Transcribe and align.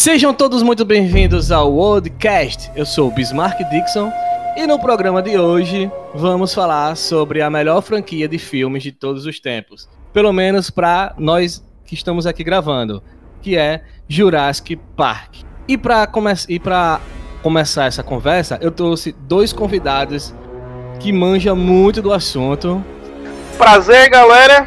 Sejam 0.00 0.32
todos 0.32 0.62
muito 0.62 0.82
bem-vindos 0.82 1.52
ao 1.52 1.70
Worldcast. 1.70 2.70
Eu 2.74 2.86
sou 2.86 3.08
o 3.08 3.10
Bismarck 3.10 3.58
Dixon 3.68 4.10
e 4.56 4.66
no 4.66 4.80
programa 4.80 5.20
de 5.20 5.36
hoje 5.36 5.92
vamos 6.14 6.54
falar 6.54 6.96
sobre 6.96 7.42
a 7.42 7.50
melhor 7.50 7.82
franquia 7.82 8.26
de 8.26 8.38
filmes 8.38 8.82
de 8.82 8.92
todos 8.92 9.26
os 9.26 9.38
tempos. 9.38 9.90
Pelo 10.10 10.32
menos 10.32 10.70
para 10.70 11.14
nós 11.18 11.62
que 11.84 11.92
estamos 11.92 12.26
aqui 12.26 12.42
gravando, 12.42 13.02
que 13.42 13.58
é 13.58 13.84
Jurassic 14.08 14.74
Park. 14.96 15.42
E 15.68 15.76
para 15.76 16.06
come 16.06 16.32
começar 17.42 17.84
essa 17.84 18.02
conversa, 18.02 18.58
eu 18.62 18.70
trouxe 18.70 19.12
dois 19.12 19.52
convidados 19.52 20.34
que 20.98 21.12
manjam 21.12 21.54
muito 21.54 22.00
do 22.00 22.10
assunto. 22.10 22.82
Prazer, 23.58 24.08
galera. 24.08 24.66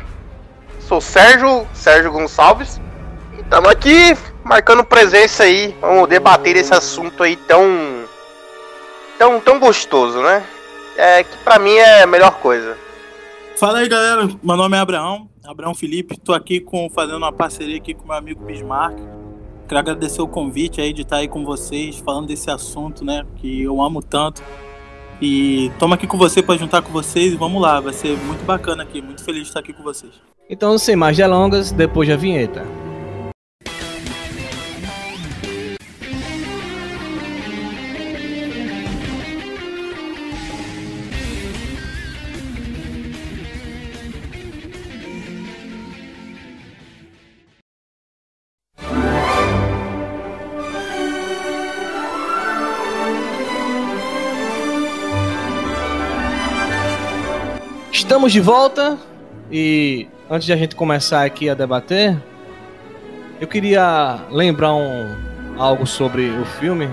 Sou 0.81 1.01
Sérgio, 1.01 1.65
Sérgio 1.73 2.11
Gonçalves. 2.11 2.79
E 3.35 3.41
estamos 3.41 3.71
aqui 3.71 4.15
marcando 4.43 4.83
presença 4.83 5.43
aí. 5.43 5.75
Vamos 5.79 6.09
debater 6.09 6.55
esse 6.55 6.73
assunto 6.73 7.23
aí 7.23 7.35
tão 7.35 8.03
tão 9.17 9.39
tão 9.39 9.59
gostoso, 9.59 10.21
né? 10.21 10.43
É 10.97 11.23
que 11.23 11.37
para 11.37 11.59
mim 11.59 11.73
é 11.73 12.03
a 12.03 12.07
melhor 12.07 12.39
coisa. 12.39 12.77
Fala 13.57 13.79
aí, 13.79 13.87
galera. 13.87 14.29
Meu 14.41 14.57
nome 14.57 14.75
é 14.77 14.79
Abraão, 14.79 15.29
Abraão 15.45 15.73
Felipe. 15.73 16.17
Tô 16.17 16.33
aqui 16.33 16.59
com 16.59 16.89
fazendo 16.89 17.17
uma 17.17 17.31
parceria 17.31 17.77
aqui 17.77 17.93
com 17.93 18.05
meu 18.05 18.15
amigo 18.15 18.43
Bismarck. 18.43 18.97
Quero 19.67 19.79
agradecer 19.79 20.21
o 20.21 20.27
convite 20.27 20.81
aí 20.81 20.91
de 20.91 21.03
estar 21.03 21.17
aí 21.17 21.27
com 21.27 21.45
vocês 21.45 21.97
falando 21.97 22.27
desse 22.27 22.51
assunto, 22.51 23.05
né, 23.05 23.25
que 23.37 23.63
eu 23.63 23.81
amo 23.81 24.01
tanto. 24.01 24.43
E 25.21 25.71
toma 25.79 25.95
aqui 25.95 26.05
com 26.05 26.17
você 26.17 26.43
para 26.43 26.57
juntar 26.57 26.81
com 26.81 26.91
vocês 26.91 27.33
e 27.33 27.37
vamos 27.37 27.61
lá, 27.61 27.79
vai 27.79 27.93
ser 27.93 28.17
muito 28.17 28.43
bacana 28.43 28.83
aqui, 28.83 29.01
muito 29.01 29.23
feliz 29.23 29.43
de 29.43 29.47
estar 29.47 29.61
aqui 29.61 29.71
com 29.71 29.81
vocês. 29.81 30.11
Então, 30.49 30.77
sem 30.77 30.95
mais 30.95 31.15
delongas, 31.15 31.71
depois 31.71 32.09
da 32.09 32.17
vinheta. 32.17 32.82
Estamos 58.23 58.31
de 58.31 58.39
volta 58.39 58.97
e 59.51 60.07
antes 60.29 60.45
de 60.45 60.53
a 60.53 60.55
gente 60.55 60.77
começar 60.77 61.25
aqui 61.25 61.49
a 61.49 61.53
debater, 61.53 62.17
eu 63.41 63.45
queria 63.45 64.17
lembrar 64.31 64.73
um, 64.73 65.13
algo 65.57 65.85
sobre 65.85 66.29
o 66.29 66.45
filme 66.45 66.87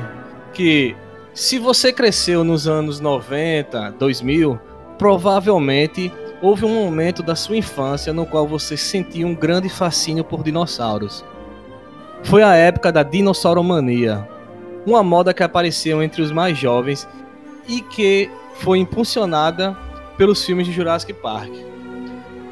que 0.52 0.96
se 1.32 1.56
você 1.56 1.92
cresceu 1.92 2.42
nos 2.42 2.66
anos 2.66 2.98
90, 2.98 3.92
2000, 3.92 4.58
provavelmente 4.98 6.12
houve 6.42 6.64
um 6.64 6.74
momento 6.74 7.22
da 7.22 7.36
sua 7.36 7.56
infância 7.56 8.12
no 8.12 8.26
qual 8.26 8.44
você 8.44 8.76
sentia 8.76 9.24
um 9.24 9.32
grande 9.32 9.68
fascínio 9.68 10.24
por 10.24 10.42
dinossauros. 10.42 11.24
Foi 12.24 12.42
a 12.42 12.56
época 12.56 12.90
da 12.90 13.04
dinossauromania, 13.04 14.28
uma 14.84 15.04
moda 15.04 15.32
que 15.32 15.44
apareceu 15.44 16.02
entre 16.02 16.22
os 16.22 16.32
mais 16.32 16.58
jovens 16.58 17.06
e 17.68 17.80
que 17.82 18.28
foi 18.54 18.80
impulsionada 18.80 19.76
pelos 20.20 20.44
filmes 20.44 20.66
de 20.66 20.72
Jurassic 20.74 21.14
Park. 21.14 21.50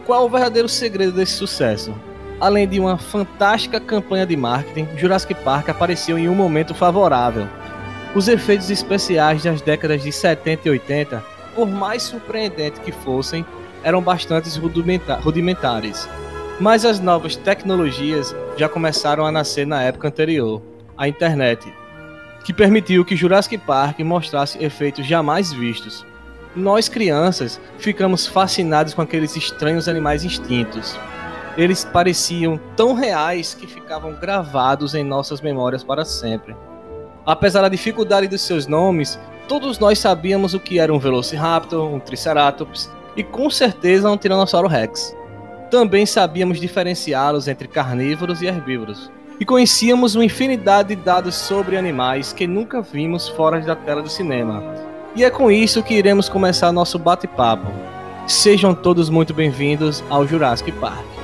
Qual 0.06 0.24
o 0.24 0.30
verdadeiro 0.30 0.70
segredo 0.70 1.12
desse 1.12 1.32
sucesso? 1.32 1.94
Além 2.40 2.66
de 2.66 2.80
uma 2.80 2.96
fantástica 2.96 3.78
campanha 3.78 4.24
de 4.24 4.34
marketing, 4.38 4.88
Jurassic 4.96 5.34
Park 5.34 5.68
apareceu 5.68 6.18
em 6.18 6.30
um 6.30 6.34
momento 6.34 6.74
favorável. 6.74 7.46
Os 8.14 8.26
efeitos 8.26 8.70
especiais 8.70 9.42
das 9.42 9.60
décadas 9.60 10.02
de 10.02 10.10
70 10.10 10.66
e 10.66 10.70
80, 10.70 11.22
por 11.54 11.68
mais 11.68 12.04
surpreendentes 12.04 12.78
que 12.78 12.90
fossem, 12.90 13.44
eram 13.84 14.00
bastante 14.00 14.48
rudimentares. 15.20 16.08
Mas 16.58 16.86
as 16.86 16.98
novas 16.98 17.36
tecnologias 17.36 18.34
já 18.56 18.66
começaram 18.66 19.26
a 19.26 19.30
nascer 19.30 19.66
na 19.66 19.82
época 19.82 20.08
anterior, 20.08 20.62
a 20.96 21.06
internet, 21.06 21.70
que 22.44 22.54
permitiu 22.54 23.04
que 23.04 23.14
Jurassic 23.14 23.58
Park 23.58 23.98
mostrasse 23.98 24.56
efeitos 24.64 25.04
jamais 25.04 25.52
vistos, 25.52 26.06
nós 26.58 26.88
crianças 26.88 27.60
ficamos 27.78 28.26
fascinados 28.26 28.92
com 28.92 29.00
aqueles 29.00 29.34
estranhos 29.36 29.88
animais 29.88 30.24
extintos. 30.24 30.98
Eles 31.56 31.84
pareciam 31.84 32.60
tão 32.76 32.94
reais 32.94 33.54
que 33.54 33.66
ficavam 33.66 34.12
gravados 34.14 34.94
em 34.94 35.02
nossas 35.02 35.40
memórias 35.40 35.82
para 35.82 36.04
sempre. 36.04 36.54
Apesar 37.24 37.62
da 37.62 37.68
dificuldade 37.68 38.28
dos 38.28 38.42
seus 38.42 38.66
nomes, 38.66 39.18
todos 39.48 39.78
nós 39.78 39.98
sabíamos 39.98 40.54
o 40.54 40.60
que 40.60 40.78
era 40.78 40.92
um 40.92 40.98
Velociraptor, 40.98 41.86
um 41.92 42.00
Triceratops 42.00 42.90
e 43.16 43.22
com 43.22 43.50
certeza 43.50 44.10
um 44.10 44.16
Tiranossauro 44.16 44.68
Rex. 44.68 45.16
Também 45.70 46.06
sabíamos 46.06 46.60
diferenciá-los 46.60 47.48
entre 47.48 47.68
carnívoros 47.68 48.40
e 48.40 48.46
herbívoros. 48.46 49.10
E 49.40 49.44
conhecíamos 49.44 50.14
uma 50.14 50.24
infinidade 50.24 50.94
de 50.94 51.02
dados 51.02 51.34
sobre 51.34 51.76
animais 51.76 52.32
que 52.32 52.46
nunca 52.46 52.80
vimos 52.82 53.28
fora 53.28 53.60
da 53.60 53.76
tela 53.76 54.02
do 54.02 54.08
cinema, 54.08 54.87
e 55.18 55.24
é 55.24 55.30
com 55.30 55.50
isso 55.50 55.82
que 55.82 55.94
iremos 55.94 56.28
começar 56.28 56.70
nosso 56.70 56.96
bate-papo. 56.96 57.66
Sejam 58.24 58.72
todos 58.72 59.10
muito 59.10 59.34
bem-vindos 59.34 60.04
ao 60.08 60.24
Jurassic 60.24 60.70
Park. 60.70 61.17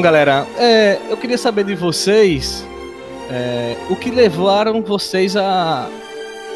Galera, 0.00 0.46
é, 0.56 0.98
eu 1.10 1.16
queria 1.16 1.36
saber 1.36 1.62
de 1.64 1.74
vocês 1.74 2.66
é, 3.30 3.76
o 3.90 3.96
que 3.96 4.10
levaram 4.10 4.80
vocês 4.82 5.36
a, 5.36 5.88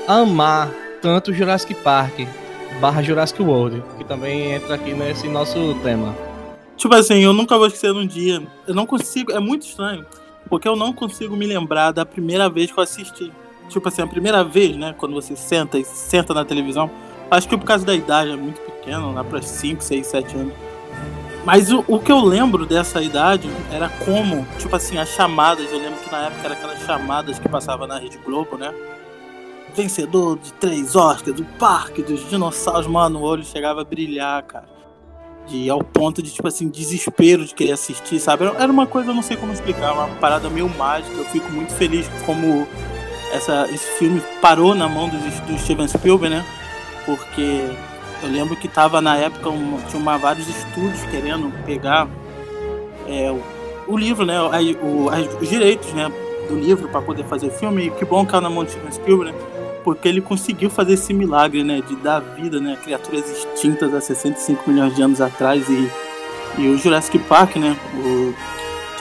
a 0.08 0.14
amar 0.14 0.70
tanto 1.02 1.32
Jurassic 1.32 1.74
Park 1.74 2.20
barra 2.80 3.02
Jurassic 3.02 3.42
World, 3.42 3.82
que 3.98 4.04
também 4.04 4.52
entra 4.52 4.74
aqui 4.74 4.94
nesse 4.94 5.28
nosso 5.28 5.74
tema. 5.82 6.16
Tipo 6.76 6.94
assim, 6.94 7.22
eu 7.22 7.34
nunca 7.34 7.58
vou 7.58 7.66
esquecer 7.66 7.92
um 7.92 8.06
dia. 8.06 8.42
Eu 8.66 8.74
não 8.74 8.86
consigo, 8.86 9.30
é 9.30 9.38
muito 9.38 9.66
estranho, 9.66 10.06
porque 10.48 10.66
eu 10.66 10.74
não 10.74 10.92
consigo 10.92 11.36
me 11.36 11.46
lembrar 11.46 11.92
da 11.92 12.06
primeira 12.06 12.48
vez 12.48 12.72
que 12.72 12.78
eu 12.78 12.82
assisti. 12.82 13.30
Tipo 13.68 13.88
assim, 13.88 14.00
a 14.00 14.06
primeira 14.06 14.42
vez, 14.42 14.74
né, 14.74 14.94
quando 14.96 15.12
você 15.12 15.36
senta 15.36 15.78
e 15.78 15.84
senta 15.84 16.32
na 16.32 16.46
televisão, 16.46 16.90
acho 17.30 17.46
que 17.46 17.56
por 17.58 17.66
causa 17.66 17.84
da 17.84 17.94
idade 17.94 18.30
é 18.30 18.36
muito 18.36 18.60
pequeno, 18.62 19.12
lá 19.12 19.22
para 19.22 19.42
5, 19.42 19.82
6, 19.82 20.06
7 20.06 20.34
anos. 20.34 20.73
Mas 21.44 21.70
o, 21.70 21.84
o, 21.86 21.98
que 21.98 22.10
eu 22.10 22.20
lembro 22.20 22.64
dessa 22.64 23.02
idade 23.02 23.50
era 23.70 23.88
como, 23.88 24.46
tipo 24.58 24.74
assim, 24.74 24.96
as 24.98 25.10
chamadas. 25.10 25.70
Eu 25.70 25.78
lembro 25.78 26.00
que 26.00 26.10
na 26.10 26.26
época 26.26 26.40
era 26.44 26.54
aquelas 26.54 26.80
chamadas 26.80 27.38
que 27.38 27.48
passava 27.48 27.86
na 27.86 27.98
Rede 27.98 28.18
Globo, 28.18 28.56
né? 28.56 28.72
Vencedor 29.74 30.38
de 30.38 30.52
três 30.54 30.96
Oscars, 30.96 31.36
do 31.36 31.44
Parque 31.44 32.02
dos 32.02 32.28
Dinossauros, 32.30 32.86
mano, 32.86 33.18
o 33.18 33.22
olho 33.22 33.44
chegava 33.44 33.82
a 33.82 33.84
brilhar, 33.84 34.42
cara. 34.44 34.72
De, 35.46 35.68
ao 35.68 35.84
ponto 35.84 36.22
de, 36.22 36.30
tipo 36.30 36.48
assim, 36.48 36.68
desespero 36.68 37.44
de 37.44 37.54
querer 37.54 37.72
assistir, 37.72 38.18
sabe? 38.18 38.44
Era 38.44 38.72
uma 38.72 38.86
coisa, 38.86 39.10
eu 39.10 39.14
não 39.14 39.22
sei 39.22 39.36
como 39.36 39.52
explicar, 39.52 39.92
uma 39.92 40.08
parada 40.16 40.48
meio 40.48 40.68
mágica. 40.70 41.14
Eu 41.14 41.26
fico 41.26 41.50
muito 41.52 41.74
feliz 41.74 42.08
como 42.24 42.66
essa, 43.30 43.68
esse 43.70 43.98
filme 43.98 44.22
parou 44.40 44.74
na 44.74 44.88
mão 44.88 45.10
do, 45.10 45.18
do 45.18 45.58
Steven 45.58 45.88
Spielberg, 45.88 46.34
né? 46.34 46.46
Porque 47.04 47.68
eu 48.24 48.30
lembro 48.30 48.56
que 48.56 48.66
tava 48.66 49.00
na 49.00 49.16
época, 49.16 49.50
um, 49.50 49.78
tinha 49.88 50.00
uma, 50.00 50.16
vários 50.16 50.48
estúdios 50.48 51.02
querendo 51.10 51.52
pegar 51.64 52.08
é, 53.06 53.30
o, 53.30 53.42
o, 53.86 53.96
livro, 53.96 54.24
né? 54.24 54.40
o, 54.40 55.08
os 55.40 55.48
direitos 55.48 55.92
né, 55.92 56.10
do 56.48 56.58
livro 56.58 56.88
para 56.88 57.02
poder 57.02 57.24
fazer 57.24 57.50
filme. 57.50 57.86
E 57.86 57.90
que 57.90 58.04
bom 58.04 58.24
que 58.24 58.34
é 58.34 58.40
na 58.40 58.48
Steven 58.48 58.92
Spielberg, 58.92 59.32
né? 59.32 59.38
Porque 59.84 60.08
ele 60.08 60.22
conseguiu 60.22 60.70
fazer 60.70 60.94
esse 60.94 61.12
milagre, 61.12 61.62
né? 61.62 61.82
De 61.86 61.94
dar 61.96 62.20
vida 62.20 62.58
né, 62.58 62.72
a 62.72 62.76
criaturas 62.76 63.30
extintas 63.30 63.92
há 63.92 64.00
65 64.00 64.70
milhões 64.70 64.94
de 64.96 65.02
anos 65.02 65.20
atrás. 65.20 65.68
E, 65.68 65.90
e 66.58 66.68
o 66.68 66.78
Jurassic 66.78 67.18
Park, 67.18 67.56
né? 67.56 67.76
O 67.94 68.34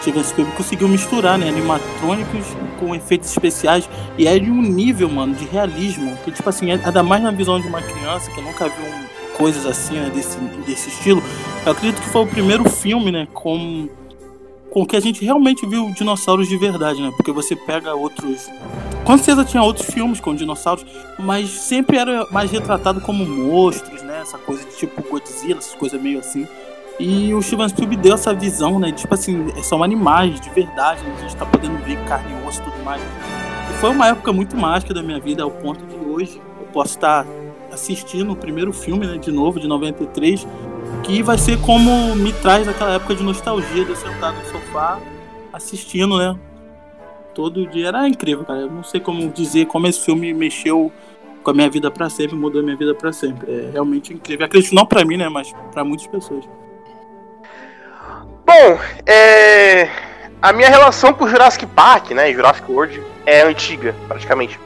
Steven 0.04 0.24
Spielberg 0.24 0.58
conseguiu 0.58 0.88
misturar, 0.90 1.38
né? 1.38 1.48
Animatrônicos 1.48 2.46
com 2.80 2.94
efeitos 2.94 3.30
especiais. 3.32 3.90
E 4.18 4.28
é 4.28 4.38
de 4.38 4.52
um 4.52 4.62
nível, 4.62 5.10
mano, 5.10 5.34
de 5.34 5.46
realismo. 5.46 6.18
Que, 6.26 6.32
tipo 6.32 6.48
assim, 6.48 6.72
é, 6.72 6.80
ainda 6.84 7.02
mais 7.02 7.24
na 7.24 7.32
visão 7.32 7.60
de 7.60 7.68
uma 7.68 7.82
criança 7.82 8.30
que 8.30 8.42
nunca 8.42 8.68
viu 8.68 8.86
um 8.86 9.04
coisas 9.38 9.66
assim, 9.66 9.96
né, 9.96 10.12
desse, 10.14 10.38
desse 10.66 10.90
estilo. 10.90 11.24
Eu 11.66 11.72
acredito 11.72 12.02
que 12.02 12.10
foi 12.10 12.22
o 12.22 12.28
primeiro 12.28 12.70
filme, 12.70 13.12
né, 13.12 13.28
com, 13.34 13.90
com 14.70 14.86
que 14.86 14.96
a 14.96 15.00
gente 15.00 15.24
realmente 15.26 15.66
viu 15.66 15.92
dinossauros 15.92 16.48
de 16.48 16.56
verdade, 16.56 17.02
né? 17.02 17.12
Porque 17.16 17.32
você 17.32 17.56
pega 17.56 17.96
outros 17.96 18.48
Com 19.04 19.18
certeza 19.18 19.44
tinha 19.44 19.64
outros 19.64 19.88
filmes 19.88 20.20
com 20.20 20.36
dinossauros, 20.36 20.86
mas 21.18 21.50
sempre 21.50 21.98
era 21.98 22.28
mais 22.32 22.52
retratado 22.52 23.02
como 23.02 23.26
monstros, 23.26 24.02
né? 24.04 24.20
Essa 24.22 24.38
coisa 24.38 24.64
de 24.64 24.76
tipo 24.76 25.02
Godzilla, 25.10 25.58
essas 25.58 25.76
coisas 25.76 26.00
meio 26.00 26.20
assim. 26.20 26.48
E 27.00 27.34
o 27.34 27.42
Steven 27.42 27.68
Spielberg 27.68 28.04
deu 28.04 28.14
essa 28.14 28.34
visão, 28.34 28.80
né? 28.80 28.92
Tipo 28.92 29.14
assim, 29.14 29.52
são 29.64 29.84
animais 29.84 30.40
de 30.40 30.50
verdade, 30.52 31.04
né? 31.04 31.16
a 31.18 31.22
gente 31.22 31.36
tá 31.36 31.46
podendo 31.46 31.78
ver 31.84 31.98
carne 32.06 32.32
e 32.32 32.48
osso 32.48 32.62
e 32.62 32.64
tudo 32.64 32.84
mais. 32.84 33.02
E 33.02 33.74
foi 33.80 33.90
uma 33.90 34.08
época 34.08 34.32
muito 34.32 34.56
mágica 34.56 34.94
da 34.94 35.02
minha 35.02 35.20
vida, 35.20 35.44
ao 35.44 35.52
ponto 35.52 35.84
de 35.86 35.96
hoje 35.96 36.42
eu 36.60 36.68
posso 36.68 36.96
estar 36.96 37.26
assistindo 37.72 38.32
o 38.32 38.36
primeiro 38.36 38.72
filme, 38.72 39.08
né, 39.08 39.18
de 39.18 39.32
novo, 39.32 39.60
de 39.60 39.68
93, 39.68 40.48
que 41.04 41.24
vai 41.24 41.38
ser 41.38 41.60
como 41.60 42.16
me 42.16 42.32
traz 42.32 42.68
aquela 42.68 42.94
época 42.94 43.16
de 43.16 43.24
nostalgia 43.24 43.84
de 43.84 43.90
eu 43.90 43.96
sentar 43.96 44.32
no 44.32 44.46
sofá 44.46 45.00
assistindo, 45.52 46.18
né? 46.18 46.38
Todo 47.34 47.68
dia 47.68 47.88
era 47.88 48.08
incrível, 48.08 48.46
cara. 48.46 48.62
Eu 48.62 48.72
não 48.72 48.84
sei 48.84 49.00
como 49.00 49.28
dizer 49.30 49.66
como 49.66 49.88
esse 49.88 50.00
filme 50.00 50.34
mexeu 50.34 50.92
com 51.44 51.52
a 51.52 51.54
minha 51.54 51.70
vida 51.70 51.90
para 51.90 52.10
sempre, 52.10 52.36
mudou 52.36 52.62
a 52.62 52.64
minha 52.64 52.78
vida 52.78 52.94
para 52.94 53.12
sempre. 53.12 53.52
É 53.52 53.70
realmente 53.72 54.14
incrível. 54.14 54.46
Acredito 54.46 54.74
não 54.76 54.86
para 54.86 55.04
mim, 55.04 55.18
né, 55.18 55.28
mas 55.28 55.52
para 55.72 55.84
muitas 55.84 56.08
pessoas. 56.08 56.46
Bom, 58.46 58.78
é... 59.06 59.90
a 60.42 60.52
minha 60.52 60.70
relação 60.70 61.14
com 61.14 61.28
Jurassic 61.28 61.66
Park, 61.66 62.12
né, 62.12 62.32
Jurassic 62.34 62.70
World, 62.70 63.02
é 63.26 63.42
antiga, 63.42 63.96
praticamente. 64.08 64.60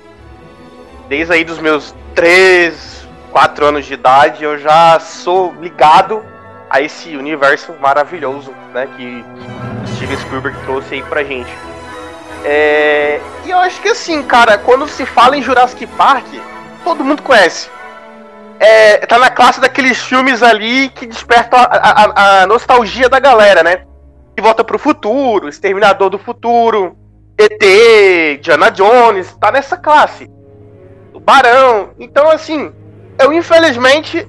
Desde 1.07 1.31
aí 1.31 1.43
dos 1.43 1.59
meus 1.59 1.93
3, 2.15 3.07
4 3.31 3.65
anos 3.65 3.85
de 3.85 3.93
idade, 3.93 4.43
eu 4.43 4.57
já 4.57 4.99
sou 4.99 5.53
ligado 5.61 6.25
a 6.69 6.81
esse 6.81 7.15
universo 7.15 7.73
maravilhoso, 7.79 8.51
né, 8.73 8.87
que 8.97 9.23
Steven 9.95 10.17
Spielberg 10.17 10.57
trouxe 10.65 10.95
aí 10.95 11.03
pra 11.03 11.23
gente. 11.23 11.51
É... 12.43 13.21
E 13.45 13.51
eu 13.51 13.59
acho 13.59 13.79
que 13.79 13.89
assim, 13.89 14.23
cara, 14.23 14.57
quando 14.57 14.87
se 14.87 15.05
fala 15.05 15.37
em 15.37 15.41
Jurassic 15.43 15.85
Park, 15.85 16.25
todo 16.83 17.03
mundo 17.03 17.21
conhece. 17.21 17.69
É, 18.59 18.97
tá 19.05 19.17
na 19.19 19.29
classe 19.29 19.61
daqueles 19.61 20.01
filmes 20.01 20.41
ali 20.41 20.89
que 20.89 21.05
despertam 21.05 21.59
a, 21.59 21.65
a, 21.65 22.41
a 22.41 22.47
nostalgia 22.47 23.07
da 23.07 23.19
galera, 23.19 23.61
né? 23.61 23.85
Que 24.35 24.41
volta 24.41 24.63
pro 24.63 24.79
futuro, 24.79 25.47
Exterminador 25.47 26.09
do 26.09 26.17
Futuro, 26.17 26.97
ET, 27.37 28.41
Diana 28.41 28.69
Jones, 28.69 29.35
tá 29.39 29.51
nessa 29.51 29.77
classe. 29.77 30.29
O 31.13 31.19
Barão. 31.19 31.91
Então, 31.99 32.29
assim, 32.29 32.71
eu 33.19 33.31
infelizmente 33.31 34.27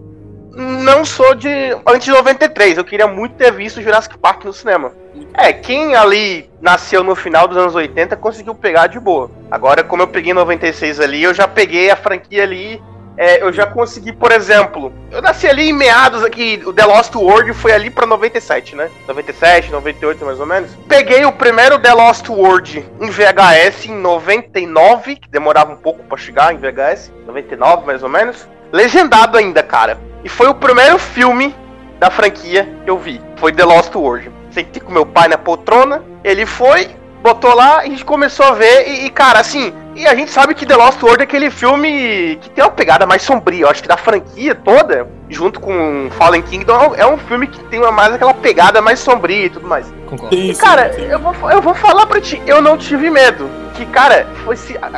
não 0.59 1.05
sou 1.05 1.35
de 1.35 1.49
antes 1.87 2.05
de 2.05 2.11
93. 2.11 2.77
Eu 2.77 2.85
queria 2.85 3.07
muito 3.07 3.37
ter 3.37 3.53
visto 3.53 3.81
Jurassic 3.81 4.19
Park 4.19 4.45
no 4.45 4.53
cinema. 4.53 4.93
É, 5.35 5.53
quem 5.53 5.95
ali 5.95 6.51
nasceu 6.61 7.05
no 7.05 7.15
final 7.15 7.47
dos 7.47 7.57
anos 7.57 7.75
80 7.75 8.17
conseguiu 8.17 8.55
pegar 8.55 8.89
de 8.89 8.99
boa. 8.99 9.31
Agora, 9.51 9.85
como 9.85 10.03
eu 10.03 10.09
peguei 10.09 10.35
96 10.35 11.01
ali, 11.01 11.23
eu 11.23 11.33
já 11.33 11.47
peguei 11.47 11.91
a 11.91 11.97
franquia 11.97 12.43
ali. 12.43 12.83
É, 13.19 13.43
eu 13.43 13.53
já 13.53 13.67
consegui, 13.67 14.13
por 14.13 14.31
exemplo, 14.31 14.93
eu 15.11 15.21
nasci 15.21 15.49
ali 15.49 15.71
em 15.71 15.73
meados 15.73 16.23
aqui, 16.23 16.63
o 16.65 16.73
The 16.73 16.85
Lost 16.85 17.13
World 17.17 17.53
foi 17.53 17.73
ali 17.73 17.91
pra 17.91 18.07
97, 18.07 18.77
né? 18.77 18.89
97, 19.09 19.73
98 19.73 20.25
mais 20.25 20.39
ou 20.39 20.47
menos. 20.47 20.71
Peguei 20.87 21.25
o 21.25 21.33
primeiro 21.33 21.81
The 21.81 21.93
Lost 21.93 22.29
World 22.29 22.87
em 23.01 23.11
VHS 23.11 23.87
em 23.87 23.97
99, 23.97 25.17
que 25.17 25.29
demorava 25.29 25.73
um 25.73 25.77
pouco 25.77 26.05
para 26.05 26.17
chegar 26.17 26.55
em 26.55 26.59
VHS, 26.59 27.11
99 27.27 27.85
mais 27.85 28.05
ou 28.05 28.09
menos. 28.09 28.47
Legendado 28.71 29.37
ainda, 29.37 29.65
cara. 29.65 29.99
E 30.23 30.29
foi 30.29 30.47
o 30.47 30.55
primeiro 30.55 30.97
filme 30.97 31.53
da 31.99 32.11
franquia 32.11 32.69
que 32.85 32.91
eu 32.91 32.99
vi. 32.99 33.21
Foi 33.37 33.53
The 33.53 33.65
Lost 33.65 33.93
World. 33.97 34.31
Sentei 34.53 34.81
com 34.81 34.93
meu 34.93 35.05
pai 35.05 35.27
na 35.27 35.37
poltrona, 35.37 36.05
ele 36.23 36.47
foi, 36.47 36.89
botou 37.23 37.55
lá 37.55 37.85
e 37.85 37.89
a 37.89 37.91
gente 37.91 38.05
começou 38.05 38.47
a 38.47 38.53
ver. 38.53 38.89
E, 38.89 39.07
e, 39.07 39.11
cara, 39.11 39.41
assim, 39.41 39.73
e 39.95 40.07
a 40.07 40.15
gente 40.15 40.31
sabe 40.31 40.55
que 40.55 40.65
The 40.65 40.77
Lost 40.77 41.03
World 41.03 41.21
é 41.21 41.25
aquele 41.25 41.51
filme 41.51 42.39
que 42.41 42.51
tem 42.51 42.65
uma 42.65 42.71
pegada 42.71 43.07
mais 43.07 43.23
sombria. 43.23 43.63
Eu 43.63 43.69
acho 43.69 43.83
que 43.83 43.89
da 43.89 43.97
franquia 43.97 44.55
toda, 44.55 45.09
junto 45.29 45.61
com 45.61 46.09
Fallen 46.13 46.43
Kingdom, 46.43 46.95
é 46.97 47.07
um 47.07 47.19
filme 47.19 47.47
que 47.47 47.63
tem 47.65 47.81
uma, 47.81 47.91
mais 47.91 48.15
aquela 48.15 48.35
pegada 48.35 48.81
mais 48.81 48.99
sombria 49.01 49.47
e 49.47 49.51
tudo 49.51 49.67
mais. 49.67 49.93
Concordo. 50.07 50.35
E, 50.35 50.55
cara, 50.55 50.95
Eu, 50.99 51.19
vou, 51.19 51.51
eu 51.51 51.61
vou 51.61 51.75
falar 51.75 52.07
pra 52.07 52.21
ti, 52.21 52.41
eu 52.47 52.63
não 52.63 52.77
tive 52.77 53.11
medo. 53.11 53.51
Que, 53.75 53.87
cara, 53.87 54.27
foi 54.45 54.55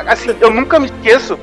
assim, 0.07 0.35
eu 0.39 0.49
nunca 0.49 0.79
me 0.79 0.87
esqueço 0.87 1.37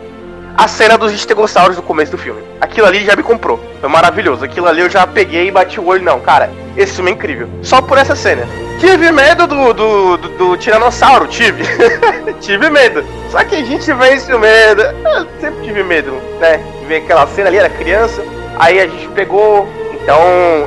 a 0.58 0.66
cena 0.66 0.98
dos 0.98 1.12
estegossauros 1.12 1.76
no 1.76 1.82
começo 1.84 2.10
do 2.10 2.18
filme. 2.18 2.42
Aquilo 2.60 2.88
ali 2.88 3.04
já 3.04 3.14
me 3.14 3.22
comprou. 3.22 3.60
Foi 3.80 3.88
maravilhoso. 3.88 4.44
Aquilo 4.44 4.66
ali 4.66 4.80
eu 4.80 4.90
já 4.90 5.06
peguei 5.06 5.46
e 5.46 5.50
bati 5.52 5.78
o 5.78 5.86
olho. 5.86 6.02
Não, 6.02 6.18
cara, 6.18 6.50
esse 6.76 6.94
filme 6.94 7.12
é 7.12 7.14
incrível. 7.14 7.48
Só 7.62 7.80
por 7.80 7.96
essa 7.96 8.16
cena. 8.16 8.44
Tive 8.80 9.12
medo 9.12 9.46
do, 9.46 9.72
do, 9.72 10.16
do, 10.16 10.28
do 10.30 10.56
Tiranossauro, 10.56 11.28
tive. 11.28 11.62
tive 12.42 12.68
medo. 12.70 13.04
Só 13.30 13.44
que 13.44 13.54
a 13.54 13.64
gente 13.64 13.92
vence 13.92 14.34
o 14.34 14.38
medo. 14.40 14.82
Eu 14.82 15.28
sempre 15.40 15.62
tive 15.62 15.84
medo, 15.84 16.10
né? 16.40 16.60
Ver 16.88 16.96
aquela 16.96 17.28
cena 17.28 17.48
ali, 17.48 17.58
era 17.58 17.70
criança. 17.70 18.20
Aí 18.58 18.80
a 18.80 18.88
gente 18.88 19.06
pegou. 19.10 19.68
Então, 20.02 20.20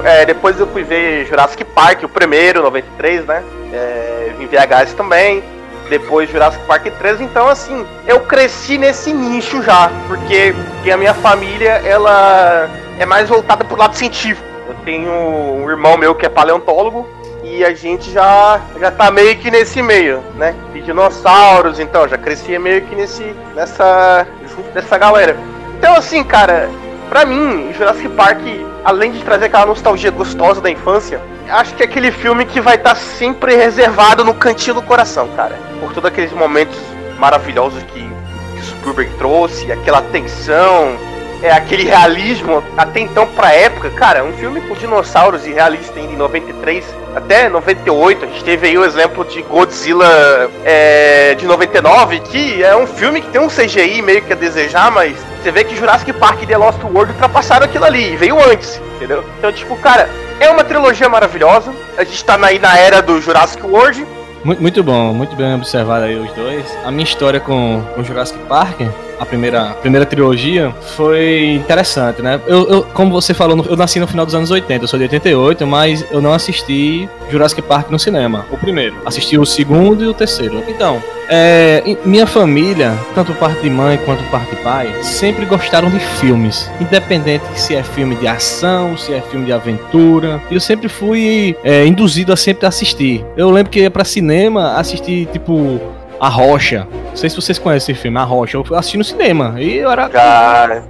é, 0.05 0.25
depois 0.25 0.57
eu 0.57 0.67
fui 0.67 0.83
ver 0.83 1.25
Jurassic 1.25 1.65
Park, 1.65 2.03
o 2.03 2.09
primeiro, 2.09 2.61
93, 2.61 3.25
né? 3.25 3.43
É, 3.73 4.31
em 4.39 4.47
VHS 4.47 4.93
também 4.93 5.43
depois 5.91 6.29
Jurassic 6.29 6.65
Park 6.65 6.85
3, 6.85 7.19
então 7.19 7.49
assim, 7.49 7.85
eu 8.07 8.21
cresci 8.21 8.77
nesse 8.77 9.11
nicho 9.11 9.61
já, 9.61 9.91
porque, 10.07 10.55
porque 10.75 10.89
a 10.89 10.95
minha 10.95 11.13
família, 11.13 11.81
ela 11.83 12.69
é 12.97 13.05
mais 13.05 13.27
voltada 13.27 13.65
pro 13.65 13.77
lado 13.77 13.93
científico. 13.93 14.47
Eu 14.69 14.73
tenho 14.85 15.11
um 15.11 15.69
irmão 15.69 15.97
meu 15.97 16.15
que 16.15 16.25
é 16.25 16.29
paleontólogo 16.29 17.05
e 17.43 17.65
a 17.65 17.73
gente 17.73 18.09
já 18.09 18.61
já 18.79 18.89
tá 18.89 19.11
meio 19.11 19.37
que 19.37 19.51
nesse 19.51 19.81
meio, 19.81 20.23
né? 20.35 20.55
De 20.71 20.81
dinossauros, 20.81 21.77
então, 21.77 22.07
já 22.07 22.17
crescia 22.17 22.57
meio 22.57 22.83
que 22.83 22.95
nesse 22.95 23.35
nessa 23.53 24.25
junto 24.47 24.71
dessa 24.71 24.97
galera. 24.97 25.35
Então 25.77 25.93
assim, 25.93 26.23
cara, 26.23 26.69
pra 27.11 27.25
mim, 27.25 27.73
Jurassic 27.73 28.07
Park, 28.15 28.39
além 28.85 29.11
de 29.11 29.21
trazer 29.21 29.47
aquela 29.47 29.65
nostalgia 29.65 30.09
gostosa 30.09 30.61
da 30.61 30.71
infância, 30.71 31.21
acho 31.49 31.75
que 31.75 31.83
é 31.83 31.85
aquele 31.85 32.09
filme 32.09 32.45
que 32.45 32.61
vai 32.61 32.75
estar 32.75 32.91
tá 32.91 32.95
sempre 32.95 33.53
reservado 33.53 34.23
no 34.23 34.33
cantinho 34.33 34.75
do 34.75 34.81
coração, 34.81 35.27
cara. 35.35 35.59
Por 35.81 35.91
todos 35.91 36.09
aqueles 36.09 36.31
momentos 36.31 36.77
maravilhosos 37.19 37.83
que, 37.83 37.99
que 37.99 38.65
Spielberg 38.65 39.13
trouxe, 39.17 39.69
aquela 39.69 40.01
tensão, 40.03 40.95
é 41.41 41.51
aquele 41.51 41.83
realismo 41.83 42.63
até 42.77 42.99
então 42.99 43.27
pra 43.27 43.53
época, 43.53 43.89
cara, 43.91 44.23
um 44.23 44.33
filme 44.33 44.61
com 44.61 44.75
dinossauros 44.75 45.45
e 45.45 45.51
realista 45.51 45.99
em 45.99 46.15
93 46.15 46.85
até 47.15 47.49
98, 47.49 48.25
a 48.25 48.27
gente 48.27 48.43
teve 48.43 48.67
aí 48.67 48.77
o 48.77 48.85
exemplo 48.85 49.25
de 49.25 49.41
Godzilla 49.41 50.49
é, 50.63 51.35
de 51.35 51.45
99, 51.45 52.19
que 52.21 52.63
é 52.63 52.75
um 52.75 52.87
filme 52.87 53.21
que 53.21 53.29
tem 53.29 53.41
um 53.41 53.47
CGI 53.47 54.01
meio 54.01 54.21
que 54.21 54.31
a 54.31 54.35
desejar, 54.35 54.89
mas 54.91 55.17
você 55.41 55.51
vê 55.51 55.63
que 55.63 55.75
Jurassic 55.75 56.13
Park 56.13 56.41
e 56.43 56.47
The 56.47 56.57
Lost 56.57 56.81
World 56.83 57.11
ultrapassaram 57.11 57.65
aquilo 57.65 57.85
ali, 57.85 58.15
veio 58.15 58.37
antes, 58.39 58.79
entendeu? 58.95 59.23
Então, 59.37 59.51
tipo, 59.51 59.75
cara, 59.77 60.09
é 60.39 60.49
uma 60.49 60.63
trilogia 60.63 61.09
maravilhosa, 61.09 61.73
a 61.97 62.03
gente 62.03 62.23
tá 62.23 62.39
aí 62.41 62.59
na 62.59 62.77
era 62.77 63.01
do 63.01 63.19
Jurassic 63.19 63.61
World, 63.65 64.05
muito 64.43 64.81
bom, 64.81 65.13
muito 65.13 65.35
bem 65.35 65.53
observado 65.53 66.05
aí 66.05 66.15
os 66.15 66.33
dois. 66.33 66.65
A 66.83 66.89
minha 66.89 67.03
história 67.03 67.39
com 67.39 67.83
o 67.95 68.03
Jurassic 68.03 68.39
Park 68.47 68.81
a 69.21 69.25
primeira, 69.25 69.75
primeira 69.75 70.03
trilogia, 70.03 70.73
foi 70.97 71.53
interessante, 71.53 72.23
né? 72.23 72.41
Eu, 72.47 72.67
eu, 72.67 72.83
como 72.85 73.11
você 73.11 73.35
falou, 73.35 73.63
eu 73.69 73.77
nasci 73.77 73.99
no 73.99 74.07
final 74.07 74.25
dos 74.25 74.33
anos 74.33 74.49
80, 74.49 74.83
eu 74.83 74.87
sou 74.87 74.97
de 74.97 75.03
88, 75.03 75.67
mas 75.67 76.03
eu 76.09 76.19
não 76.19 76.33
assisti 76.33 77.07
Jurassic 77.29 77.61
Park 77.61 77.91
no 77.91 77.99
cinema, 77.99 78.47
o 78.49 78.57
primeiro. 78.57 78.95
Assisti 79.05 79.37
o 79.37 79.45
segundo 79.45 80.03
e 80.03 80.07
o 80.07 80.13
terceiro. 80.13 80.63
Então, 80.67 80.99
é, 81.29 81.83
minha 82.03 82.25
família, 82.25 82.97
tanto 83.13 83.31
parte 83.35 83.61
de 83.61 83.69
mãe 83.69 83.99
quanto 84.05 84.23
parte 84.31 84.55
de 84.55 84.61
pai, 84.63 84.91
sempre 85.03 85.45
gostaram 85.45 85.91
de 85.91 85.99
filmes, 85.99 86.67
independente 86.79 87.45
se 87.53 87.75
é 87.75 87.83
filme 87.83 88.15
de 88.15 88.27
ação, 88.27 88.97
se 88.97 89.13
é 89.13 89.21
filme 89.21 89.45
de 89.45 89.53
aventura. 89.53 90.41
Eu 90.49 90.59
sempre 90.59 90.89
fui 90.89 91.55
é, 91.63 91.85
induzido 91.85 92.33
a 92.33 92.35
sempre 92.35 92.65
assistir. 92.65 93.23
Eu 93.37 93.51
lembro 93.51 93.71
que 93.71 93.81
ia 93.81 93.91
pra 93.91 94.03
cinema 94.03 94.73
assistir, 94.77 95.27
tipo, 95.27 95.79
a 96.21 96.29
Rocha. 96.29 96.87
Não 97.09 97.15
sei 97.15 97.31
se 97.31 97.35
vocês 97.35 97.57
conhecem 97.57 97.93
esse 97.93 98.01
filme, 98.01 98.19
A 98.19 98.23
Rocha. 98.23 98.55
Eu 98.55 98.75
assisti 98.75 98.95
no 98.95 99.03
cinema. 99.03 99.55
E 99.59 99.77
eu 99.77 99.89
era. 99.89 100.07
Cara. 100.07 100.83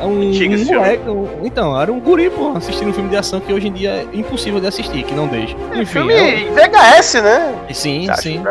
É 0.00 0.04
um, 0.04 0.20
um 0.20 0.64
moleque, 0.64 1.10
um, 1.10 1.28
então, 1.44 1.78
era 1.80 1.92
um 1.92 2.00
guri, 2.00 2.30
pô, 2.30 2.52
assistindo 2.56 2.88
um 2.88 2.92
filme 2.92 3.10
de 3.10 3.16
ação 3.16 3.38
que 3.40 3.52
hoje 3.52 3.68
em 3.68 3.72
dia 3.72 3.90
é 3.90 4.16
impossível 4.16 4.58
de 4.58 4.66
assistir, 4.66 5.02
que 5.02 5.14
não 5.14 5.26
deixa. 5.26 5.54
É, 5.72 5.82
Enfim, 5.82 5.84
filme 5.84 6.14
eu... 6.14 6.54
VHS, 6.54 7.14
né? 7.22 7.54
Sim, 7.72 8.06
sim. 8.16 8.42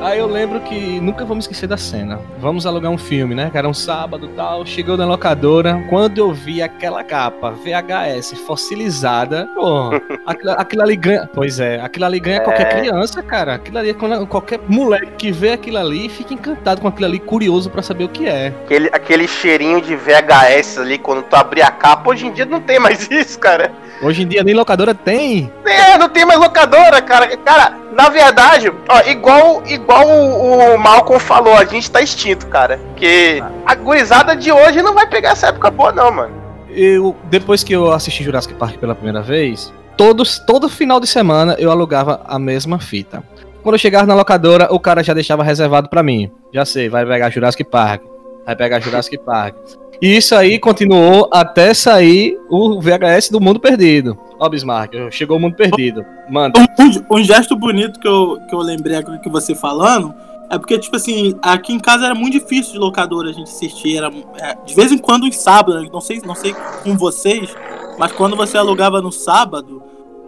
Aí 0.00 0.18
eu 0.18 0.26
lembro 0.26 0.60
que 0.60 1.00
nunca 1.00 1.24
vou 1.24 1.34
me 1.34 1.40
esquecer 1.40 1.66
da 1.66 1.76
cena. 1.76 2.20
Vamos 2.38 2.66
alugar 2.66 2.90
um 2.90 2.98
filme, 2.98 3.34
né? 3.34 3.50
Que 3.50 3.58
era 3.58 3.68
um 3.68 3.74
sábado 3.74 4.26
e 4.26 4.36
tal. 4.36 4.64
Chegou 4.64 4.96
na 4.96 5.04
locadora. 5.04 5.84
Quando 5.90 6.18
eu 6.18 6.32
vi 6.32 6.62
aquela 6.62 7.02
capa 7.02 7.50
VHS 7.50 8.32
fossilizada, 8.46 9.48
pô, 9.54 9.90
aquilo, 10.26 10.50
aquilo 10.52 10.82
ali 10.82 10.96
ganha. 10.96 11.28
Pois 11.34 11.58
é, 11.58 11.80
aquilo 11.80 12.04
ali 12.04 12.20
ganha 12.20 12.38
é. 12.38 12.40
qualquer 12.40 12.78
criança, 12.78 13.22
cara. 13.22 13.54
Aquilo 13.54 13.78
ali, 13.78 13.94
qualquer 14.28 14.60
moleque 14.68 15.12
que 15.18 15.32
vê 15.32 15.52
aquilo 15.52 15.78
ali 15.78 16.08
fica 16.08 16.34
encantado 16.34 16.80
com 16.80 16.88
aquilo 16.88 17.06
ali, 17.06 17.18
curioso 17.18 17.70
para 17.70 17.82
saber 17.82 18.04
o 18.04 18.08
que 18.08 18.26
é. 18.26 18.52
Aquele, 18.64 18.88
aquele 18.92 19.28
cheirinho 19.28 19.80
de 19.80 19.96
VHS 19.96 20.78
ali 20.78 20.91
ali 20.92 20.98
quando 20.98 21.22
tu 21.22 21.34
abria 21.34 21.66
a 21.66 21.70
capa. 21.70 22.10
Hoje 22.10 22.26
em 22.26 22.32
dia 22.32 22.44
não 22.44 22.60
tem 22.60 22.78
mais 22.78 23.08
isso, 23.10 23.38
cara. 23.38 23.72
Hoje 24.02 24.22
em 24.22 24.26
dia 24.26 24.44
nem 24.44 24.54
locadora 24.54 24.94
tem. 24.94 25.50
É, 25.64 25.96
não 25.96 26.08
tem 26.08 26.24
mais 26.24 26.38
locadora, 26.38 27.00
cara. 27.00 27.36
Cara, 27.38 27.76
na 27.94 28.08
verdade, 28.08 28.72
ó, 28.88 29.00
igual, 29.08 29.62
igual 29.66 30.06
o, 30.06 30.74
o 30.74 30.78
Malcolm 30.78 31.20
falou, 31.20 31.54
a 31.54 31.64
gente 31.64 31.90
tá 31.90 32.02
extinto, 32.02 32.46
cara. 32.46 32.78
Porque 32.88 33.42
a 33.64 33.74
gurizada 33.74 34.36
de 34.36 34.52
hoje 34.52 34.82
não 34.82 34.94
vai 34.94 35.06
pegar 35.06 35.30
essa 35.30 35.48
época 35.48 35.70
boa, 35.70 35.92
não, 35.92 36.10
mano. 36.12 36.42
Eu, 36.68 37.14
depois 37.24 37.62
que 37.62 37.72
eu 37.74 37.92
assisti 37.92 38.24
Jurassic 38.24 38.54
Park 38.54 38.78
pela 38.78 38.94
primeira 38.94 39.20
vez, 39.20 39.72
todos, 39.96 40.38
todo 40.38 40.68
final 40.68 40.98
de 40.98 41.06
semana 41.06 41.54
eu 41.58 41.70
alugava 41.70 42.22
a 42.26 42.38
mesma 42.38 42.78
fita. 42.78 43.22
Quando 43.62 43.74
eu 43.74 43.78
chegava 43.78 44.06
na 44.06 44.14
locadora, 44.14 44.68
o 44.72 44.80
cara 44.80 45.04
já 45.04 45.14
deixava 45.14 45.44
reservado 45.44 45.88
pra 45.88 46.02
mim. 46.02 46.32
Já 46.52 46.64
sei, 46.64 46.88
vai 46.88 47.06
pegar 47.06 47.30
Jurassic 47.30 47.62
Park. 47.62 48.02
Vai 48.44 48.56
pegar 48.56 48.80
Jurassic 48.80 49.18
Park. 49.18 49.54
E 50.02 50.16
isso 50.16 50.34
aí 50.34 50.58
continuou 50.58 51.28
até 51.32 51.72
sair 51.72 52.36
o 52.50 52.80
VHS 52.80 53.30
do 53.30 53.40
Mundo 53.40 53.60
Perdido. 53.60 54.18
Ó, 54.38 54.48
Bismarck, 54.48 54.92
chegou 55.12 55.36
o 55.36 55.40
Mundo 55.40 55.54
Perdido. 55.54 56.04
Manda. 56.28 56.58
Um, 56.60 57.16
um- 57.18 57.22
gesto 57.22 57.54
bonito 57.54 58.00
que 58.00 58.08
eu, 58.08 58.38
que 58.48 58.54
eu 58.54 58.58
lembrei 58.58 58.96
agora 58.96 59.18
que 59.18 59.28
você 59.30 59.54
falando 59.54 60.12
é 60.50 60.58
porque, 60.58 60.76
tipo 60.76 60.96
assim, 60.96 61.34
aqui 61.40 61.72
em 61.72 61.78
casa 61.78 62.06
era 62.06 62.14
muito 62.16 62.32
difícil 62.32 62.72
de 62.72 62.78
locadora 62.78 63.30
a 63.30 63.32
gente 63.32 63.48
assistir. 63.48 63.96
Era, 63.96 64.10
é, 64.38 64.56
de 64.66 64.74
vez 64.74 64.90
em 64.90 64.98
quando 64.98 65.24
em 65.24 65.30
sábado, 65.32 65.88
não 65.92 66.00
sei, 66.00 66.20
não 66.26 66.34
sei 66.34 66.52
com 66.82 66.96
vocês, 66.96 67.48
mas 67.96 68.10
quando 68.10 68.34
você 68.36 68.58
alugava 68.58 69.00
no 69.00 69.12
sábado, 69.12 69.80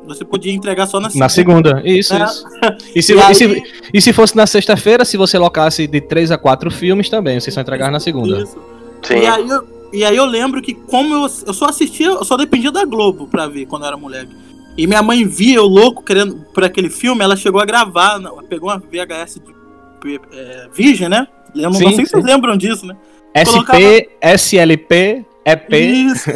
você 0.07 0.25
podia 0.25 0.53
entregar 0.53 0.87
só 0.87 1.01
na 1.01 1.11
segunda. 1.11 1.25
Na 1.25 1.29
segunda. 1.29 1.83
Isso, 1.85 2.15
É. 2.15 2.25
isso. 2.25 2.45
E 2.95 3.03
se, 3.03 3.13
E 3.13 3.17
e 3.17 3.21
aí- 3.21 3.35
se- 3.35 3.63
e 3.93 4.01
se 4.01 4.13
fosse 4.13 4.37
na 4.37 4.47
sexta-feira, 4.47 5.05
se 5.05 5.17
você 5.17 5.37
locasse 5.37 5.87
de 5.89 6.01
3 6.01 6.31
a 6.31 6.39
4 6.39 6.71
filmes 6.71 7.09
também, 7.11 7.41
vocês 7.41 7.53
só 7.53 7.61
entregar 7.61 7.91
na 7.91 7.99
segunda. 7.99 8.41
Isso. 8.41 8.57
Sim. 9.05 9.19
E 9.19 9.27
aí, 9.27 9.49
eu, 9.49 9.69
e 9.93 10.05
aí 10.05 10.17
eu 10.17 10.25
lembro 10.25 10.61
que 10.61 10.75
como 10.75 11.15
eu, 11.15 11.23
eu 11.47 11.55
só 11.55 11.67
assistia, 11.67 12.09
eu 12.09 12.25
só 12.25 12.37
dependia 12.37 12.73
da 12.73 12.85
Globo 12.85 13.27
pra 13.27 13.47
ver 13.47 13.67
quando 13.67 13.83
eu 13.83 13.89
era 13.89 13.97
moleque. 13.97 14.35
E 14.77 14.87
minha 14.87 15.03
mãe 15.03 15.25
via 15.25 15.57
eu 15.57 15.67
louco 15.67 16.03
querendo 16.03 16.37
por 16.53 16.65
aquele 16.65 16.91
filme, 16.91 17.23
ela 17.23 17.37
chegou 17.37 17.61
a 17.61 17.65
gravar, 17.65 18.21
pegou 18.49 18.71
uma 18.71 18.79
VHS 18.79 19.41
de 19.41 20.21
é, 20.33 20.69
Virgem, 20.73 21.09
né? 21.09 21.29
Eu 21.55 21.71
não, 21.71 21.75
Sim, 21.75 21.85
não 21.85 21.93
sei 21.93 22.05
se 22.05 22.11
sim. 22.11 22.17
vocês 22.17 22.25
lembram 22.25 22.57
disso, 22.57 22.85
né? 22.85 22.97
SP, 23.35 24.11
SLP, 24.21 25.25
EP. 25.45 25.73
Isso. 25.73 26.31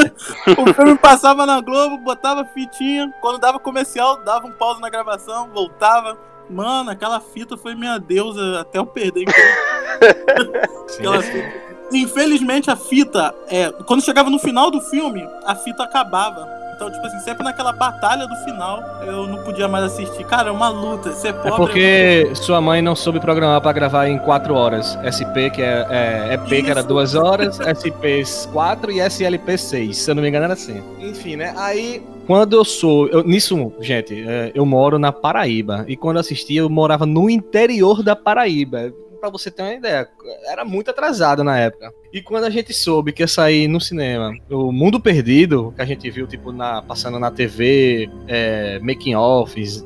o 0.56 0.74
filme 0.74 0.96
passava 0.96 1.44
na 1.44 1.60
Globo, 1.60 1.98
botava 1.98 2.44
fitinha, 2.44 3.12
quando 3.20 3.38
dava 3.38 3.58
comercial, 3.58 4.22
dava 4.24 4.46
um 4.46 4.52
pause 4.52 4.80
na 4.80 4.88
gravação, 4.88 5.50
voltava. 5.52 6.16
Mano, 6.48 6.90
aquela 6.90 7.20
fita 7.20 7.56
foi 7.56 7.74
minha 7.74 7.98
deusa 7.98 8.60
até 8.60 8.78
eu 8.78 8.86
perder. 8.86 9.24
Aquela 10.98 11.22
fita. 11.22 11.73
Infelizmente 11.92 12.70
a 12.70 12.76
fita, 12.76 13.34
é, 13.48 13.70
quando 13.86 14.02
chegava 14.02 14.30
no 14.30 14.38
final 14.38 14.70
do 14.70 14.80
filme, 14.80 15.26
a 15.46 15.54
fita 15.54 15.82
acabava. 15.84 16.48
Então, 16.74 16.90
tipo 16.90 17.06
assim, 17.06 17.20
sempre 17.20 17.44
naquela 17.44 17.72
batalha 17.72 18.26
do 18.26 18.34
final, 18.44 18.82
eu 19.06 19.28
não 19.28 19.44
podia 19.44 19.68
mais 19.68 19.84
assistir. 19.84 20.24
Cara, 20.24 20.48
é 20.48 20.52
uma 20.52 20.68
luta. 20.68 21.12
Ser 21.12 21.28
É 21.28 21.32
pobre. 21.32 21.50
porque 21.56 22.30
sua 22.34 22.60
mãe 22.60 22.82
não 22.82 22.96
soube 22.96 23.20
programar 23.20 23.60
pra 23.60 23.70
gravar 23.72 24.08
em 24.08 24.18
4 24.18 24.52
horas. 24.54 24.98
SP, 25.06 25.50
que 25.50 25.62
é, 25.62 25.86
é 25.88 26.34
EP, 26.34 26.48
que 26.64 26.70
era 26.70 26.80
Isso. 26.80 26.88
2 26.88 27.14
horas, 27.14 27.60
SP 27.62 28.24
4 28.52 28.90
e 28.90 28.98
SLP 29.00 29.56
6. 29.56 29.96
Se 29.96 30.10
eu 30.10 30.16
não 30.16 30.22
me 30.22 30.28
engano, 30.28 30.46
era 30.46 30.54
assim. 30.54 30.82
Enfim, 30.98 31.36
né? 31.36 31.54
Aí, 31.56 32.02
quando 32.26 32.56
eu 32.56 32.64
sou. 32.64 33.06
eu- 33.06 33.22
nisso, 33.22 33.72
gente, 33.80 34.24
é, 34.28 34.50
eu 34.52 34.66
moro 34.66 34.98
na 34.98 35.12
Paraíba. 35.12 35.84
E 35.86 35.96
quando 35.96 36.16
eu 36.16 36.20
assisti, 36.22 36.56
eu 36.56 36.68
morava 36.68 37.06
no 37.06 37.30
interior 37.30 38.02
da 38.02 38.16
Paraíba. 38.16 38.92
Pra 39.24 39.30
você 39.30 39.50
ter 39.50 39.62
uma 39.62 39.72
ideia, 39.72 40.06
era 40.44 40.66
muito 40.66 40.90
atrasado 40.90 41.42
na 41.42 41.58
época. 41.58 41.90
E 42.12 42.20
quando 42.20 42.44
a 42.44 42.50
gente 42.50 42.74
soube 42.74 43.10
que 43.10 43.22
ia 43.22 43.26
sair 43.26 43.66
no 43.66 43.80
cinema 43.80 44.36
o 44.50 44.70
Mundo 44.70 45.00
Perdido, 45.00 45.72
que 45.74 45.80
a 45.80 45.84
gente 45.86 46.10
viu, 46.10 46.26
tipo, 46.26 46.52
na, 46.52 46.82
passando 46.82 47.18
na 47.18 47.30
TV, 47.30 48.06
é, 48.28 48.78
making 48.80 49.14
offs, 49.14 49.82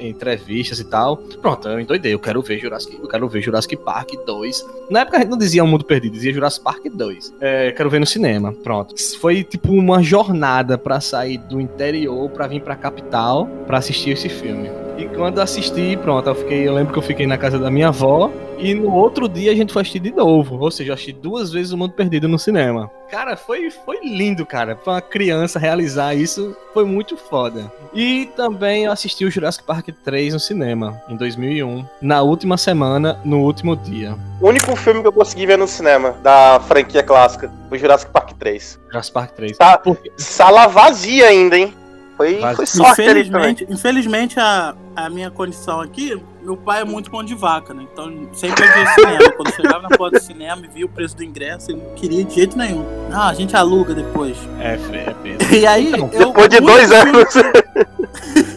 entrevistas 0.00 0.80
e 0.80 0.84
tal. 0.84 1.18
Pronto, 1.18 1.68
eu 1.68 1.78
endoidei. 1.78 2.12
Eu 2.14 2.18
quero 2.18 2.42
ver 2.42 2.58
Jurassic, 2.58 2.98
eu 3.00 3.06
quero 3.06 3.28
ver 3.28 3.40
Jurassic 3.40 3.76
Park 3.76 4.10
2. 4.26 4.66
Na 4.90 5.02
época 5.02 5.18
a 5.18 5.20
gente 5.20 5.30
não 5.30 5.38
dizia 5.38 5.62
O 5.62 5.68
Mundo 5.68 5.84
Perdido, 5.84 6.14
dizia 6.14 6.32
Jurassic 6.32 6.64
Park 6.64 6.86
2. 6.92 7.34
É, 7.40 7.70
quero 7.70 7.88
ver 7.88 8.00
no 8.00 8.06
cinema. 8.06 8.52
Pronto. 8.52 8.96
Foi 9.20 9.44
tipo 9.44 9.72
uma 9.72 10.02
jornada 10.02 10.76
pra 10.76 11.00
sair 11.00 11.38
do 11.38 11.60
interior 11.60 12.28
pra 12.30 12.48
vir 12.48 12.60
pra 12.60 12.74
capital 12.74 13.46
pra 13.68 13.78
assistir 13.78 14.10
esse 14.10 14.28
filme. 14.28 14.68
E 15.00 15.08
quando 15.16 15.38
assisti, 15.38 15.96
pronto, 15.96 16.28
eu 16.28 16.34
fiquei, 16.34 16.68
eu 16.68 16.74
lembro 16.74 16.92
que 16.92 16.98
eu 16.98 17.02
fiquei 17.02 17.26
na 17.26 17.38
casa 17.38 17.58
da 17.58 17.70
minha 17.70 17.88
avó 17.88 18.30
e 18.58 18.74
no 18.74 18.94
outro 18.94 19.26
dia 19.26 19.50
a 19.50 19.54
gente 19.54 19.72
foi 19.72 19.80
assistir 19.80 19.98
de 19.98 20.10
novo. 20.12 20.58
Ou 20.60 20.70
seja, 20.70 20.90
eu 20.90 20.94
assisti 20.94 21.10
duas 21.14 21.50
vezes 21.50 21.72
O 21.72 21.78
Mundo 21.78 21.94
Perdido 21.94 22.28
no 22.28 22.38
cinema. 22.38 22.90
Cara, 23.10 23.34
foi, 23.34 23.70
foi 23.70 23.98
lindo, 24.04 24.44
cara. 24.44 24.76
Pra 24.76 24.92
uma 24.92 25.00
criança 25.00 25.58
realizar 25.58 26.14
isso 26.14 26.54
foi 26.74 26.84
muito 26.84 27.16
foda. 27.16 27.72
E 27.94 28.28
também 28.36 28.84
eu 28.84 28.92
assisti 28.92 29.24
o 29.24 29.30
Jurassic 29.30 29.64
Park 29.64 29.88
3 30.04 30.34
no 30.34 30.40
cinema, 30.40 31.00
em 31.08 31.16
2001. 31.16 31.82
Na 32.02 32.20
última 32.20 32.58
semana, 32.58 33.18
no 33.24 33.40
último 33.40 33.74
dia. 33.74 34.14
O 34.38 34.48
único 34.48 34.76
filme 34.76 35.00
que 35.00 35.08
eu 35.08 35.12
consegui 35.12 35.46
ver 35.46 35.56
no 35.56 35.66
cinema 35.66 36.10
da 36.22 36.60
franquia 36.68 37.02
clássica 37.02 37.50
foi 37.70 37.78
Jurassic 37.78 38.12
Park 38.12 38.32
3. 38.38 38.78
Jurassic 38.90 39.14
Park 39.14 39.30
3. 39.32 39.56
Tá. 39.56 39.78
Porque- 39.78 40.12
Sala 40.18 40.66
vazia 40.66 41.26
ainda, 41.28 41.56
hein? 41.56 41.74
Foi, 42.20 42.54
foi 42.54 42.66
sorte. 42.66 43.00
Infelizmente, 43.02 43.66
infelizmente 43.70 44.38
a, 44.40 44.74
a 44.94 45.08
minha 45.08 45.30
condição 45.30 45.80
aqui, 45.80 46.20
meu 46.42 46.54
pai 46.56 46.82
é 46.82 46.84
muito 46.84 47.10
mão 47.10 47.24
de 47.24 47.34
vaca, 47.34 47.72
né? 47.72 47.86
Então 47.90 48.28
sempre 48.34 48.62
eu 48.62 48.72
via 48.74 48.86
cinema. 48.94 49.32
Quando 49.36 49.54
chegava 49.54 49.82
na 49.88 49.96
porta 49.96 50.18
do 50.18 50.22
cinema 50.22 50.62
e 50.66 50.68
via 50.68 50.84
o 50.84 50.88
preço 50.88 51.16
do 51.16 51.24
ingresso, 51.24 51.70
ele 51.70 51.80
não 51.80 51.94
queria 51.94 52.22
de 52.24 52.34
jeito 52.34 52.58
nenhum. 52.58 52.84
Ah, 53.10 53.28
a 53.28 53.34
gente 53.34 53.56
aluga 53.56 53.94
depois. 53.94 54.36
É, 54.58 54.74
é 54.74 55.14
peso. 55.22 55.54
E 55.54 55.66
aí, 55.66 55.88
Então, 55.88 56.10
eu, 56.12 56.26
Depois 56.26 56.48
de 56.50 56.60
dois 56.60 56.88
filme- 56.92 57.18
anos. 57.18 57.34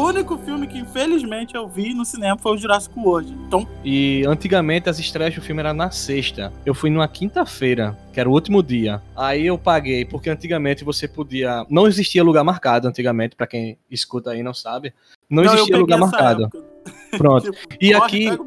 o 0.00 0.06
único 0.06 0.38
filme 0.38 0.66
que 0.66 0.78
infelizmente 0.78 1.54
eu 1.54 1.68
vi 1.68 1.94
no 1.94 2.04
cinema 2.04 2.38
foi 2.38 2.54
o 2.54 2.56
Jurassic 2.56 2.98
World. 2.98 3.32
Então, 3.46 3.66
E 3.84 4.24
antigamente 4.26 4.88
as 4.88 4.98
estreias 4.98 5.34
do 5.34 5.42
filme 5.42 5.60
eram 5.60 5.74
na 5.74 5.90
sexta. 5.90 6.52
Eu 6.64 6.74
fui 6.74 6.90
numa 6.90 7.06
quinta-feira, 7.06 7.96
que 8.12 8.18
era 8.18 8.28
o 8.28 8.32
último 8.32 8.62
dia. 8.62 9.02
Aí 9.16 9.46
eu 9.46 9.58
paguei, 9.58 10.04
porque 10.04 10.30
antigamente 10.30 10.84
você 10.84 11.06
podia. 11.06 11.64
Não 11.68 11.86
existia 11.86 12.22
lugar 12.24 12.44
marcado 12.44 12.88
antigamente, 12.88 13.36
pra 13.36 13.46
quem 13.46 13.78
escuta 13.90 14.30
aí 14.30 14.40
e 14.40 14.42
não 14.42 14.54
sabe. 14.54 14.92
Não, 15.28 15.44
eu 15.44 15.52
existia 15.52 15.76
lugar 15.76 15.98
marcado. 15.98 16.44
época. 16.44 16.64
Pronto. 17.18 17.50
Tipo, 17.50 17.74
E 17.80 17.92
corre, 17.92 18.04
aqui-. 18.28 18.42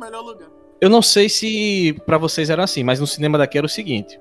Eu 0.81 0.89
não 0.89 1.01
sei 1.01 1.29
se 1.29 1.95
pra 2.05 2.17
vocês 2.17 2.49
era 2.49 2.63
assim, 2.63 2.83
mas 2.83 2.99
no 2.99 3.07
cinema 3.07 3.37
daqui 3.37 3.57
era 3.57 3.65
o 3.65 3.69
seguinte: 3.69 4.19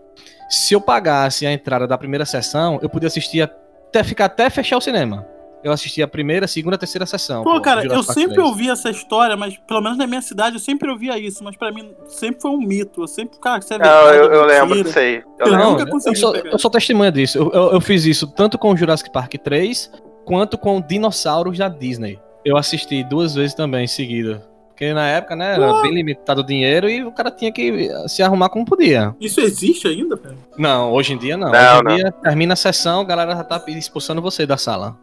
se 0.48 0.74
eu 0.74 0.80
pagasse 0.80 1.46
a 1.46 1.52
entrada 1.52 1.86
da 1.86 1.98
primeira 1.98 2.24
sessão, 2.24 2.78
eu 2.82 2.88
podia 2.88 3.08
assistir 3.08 3.40
até 3.40 4.04
ficar 4.04 4.26
até 4.26 4.48
fechar 4.48 4.76
o 4.76 4.80
cinema. 4.80 5.26
Eu 5.64 5.70
assistia 5.72 6.04
a 6.04 6.08
primeira, 6.08 6.46
segunda, 6.48 6.76
terceira 6.76 7.06
sessão. 7.06 7.44
Pô, 7.44 7.60
cara, 7.60 7.84
eu 7.84 8.02
sempre 8.02 8.34
3. 8.34 8.46
ouvi 8.48 8.68
essa 8.68 8.90
história, 8.90 9.36
mas 9.36 9.56
pelo 9.58 9.80
menos 9.80 9.96
na 9.96 10.06
minha 10.06 10.20
cidade 10.20 10.56
eu 10.56 10.60
sempre 10.60 10.90
ouvia 10.90 11.16
isso, 11.18 11.44
mas 11.44 11.56
pra 11.56 11.70
mim 11.70 11.94
sempre 12.08 12.40
foi 12.42 12.50
um 12.50 12.58
mito. 12.58 13.02
Eu 13.02 13.06
sempre, 13.08 13.38
cara, 13.38 13.60
isso 13.60 13.72
é 13.72 13.78
Não, 13.78 13.84
verdade, 13.84 14.16
eu, 14.16 14.24
eu 14.24 14.30
mentira. 14.42 14.46
lembro 14.64 14.84
disso 14.84 14.98
aí. 14.98 15.22
Eu 15.38 15.46
Eu. 15.46 15.52
Não, 15.52 15.70
nunca 15.72 15.82
eu, 15.84 15.88
consegui 15.88 16.16
sou, 16.16 16.32
pegar. 16.32 16.50
eu 16.50 16.58
sou 16.58 16.70
testemunha 16.70 17.12
disso. 17.12 17.38
Eu, 17.38 17.50
eu- 17.52 17.72
eu 17.74 17.80
fiz 17.80 18.04
isso 18.04 18.26
tanto 18.26 18.58
com 18.58 18.72
o 18.72 18.76
Jurassic 18.76 19.10
Park 19.12 19.34
3 19.34 19.90
quanto 20.24 20.58
com 20.58 20.80
Dinossauros 20.80 21.56
da 21.58 21.68
Disney. 21.68 22.18
Eu 22.44 22.56
assisti 22.56 23.04
duas 23.04 23.34
vezes 23.36 23.54
também 23.54 23.84
em 23.84 23.88
seguida. 23.88 24.42
Porque 24.82 24.94
na 24.94 25.06
época, 25.06 25.36
né, 25.36 25.54
era 25.54 25.80
bem 25.80 25.94
limitado 25.94 26.40
o 26.40 26.44
dinheiro 26.44 26.90
e 26.90 27.04
o 27.04 27.12
cara 27.12 27.30
tinha 27.30 27.52
que 27.52 27.88
se 28.08 28.20
arrumar 28.20 28.48
como 28.48 28.64
podia. 28.64 29.14
Isso 29.20 29.40
existe 29.40 29.86
ainda, 29.86 30.16
velho? 30.16 30.36
Não, 30.58 30.90
hoje 30.90 31.12
em 31.12 31.18
dia 31.18 31.36
não. 31.36 31.52
Não, 31.52 31.60
hoje 31.60 31.80
em 31.80 31.84
não. 31.84 31.94
dia 31.94 32.12
termina 32.20 32.54
a 32.54 32.56
sessão, 32.56 33.02
a 33.02 33.04
galera 33.04 33.36
já 33.36 33.44
tá 33.44 33.62
expulsando 33.68 34.20
você 34.20 34.44
da 34.44 34.56
sala. 34.56 34.96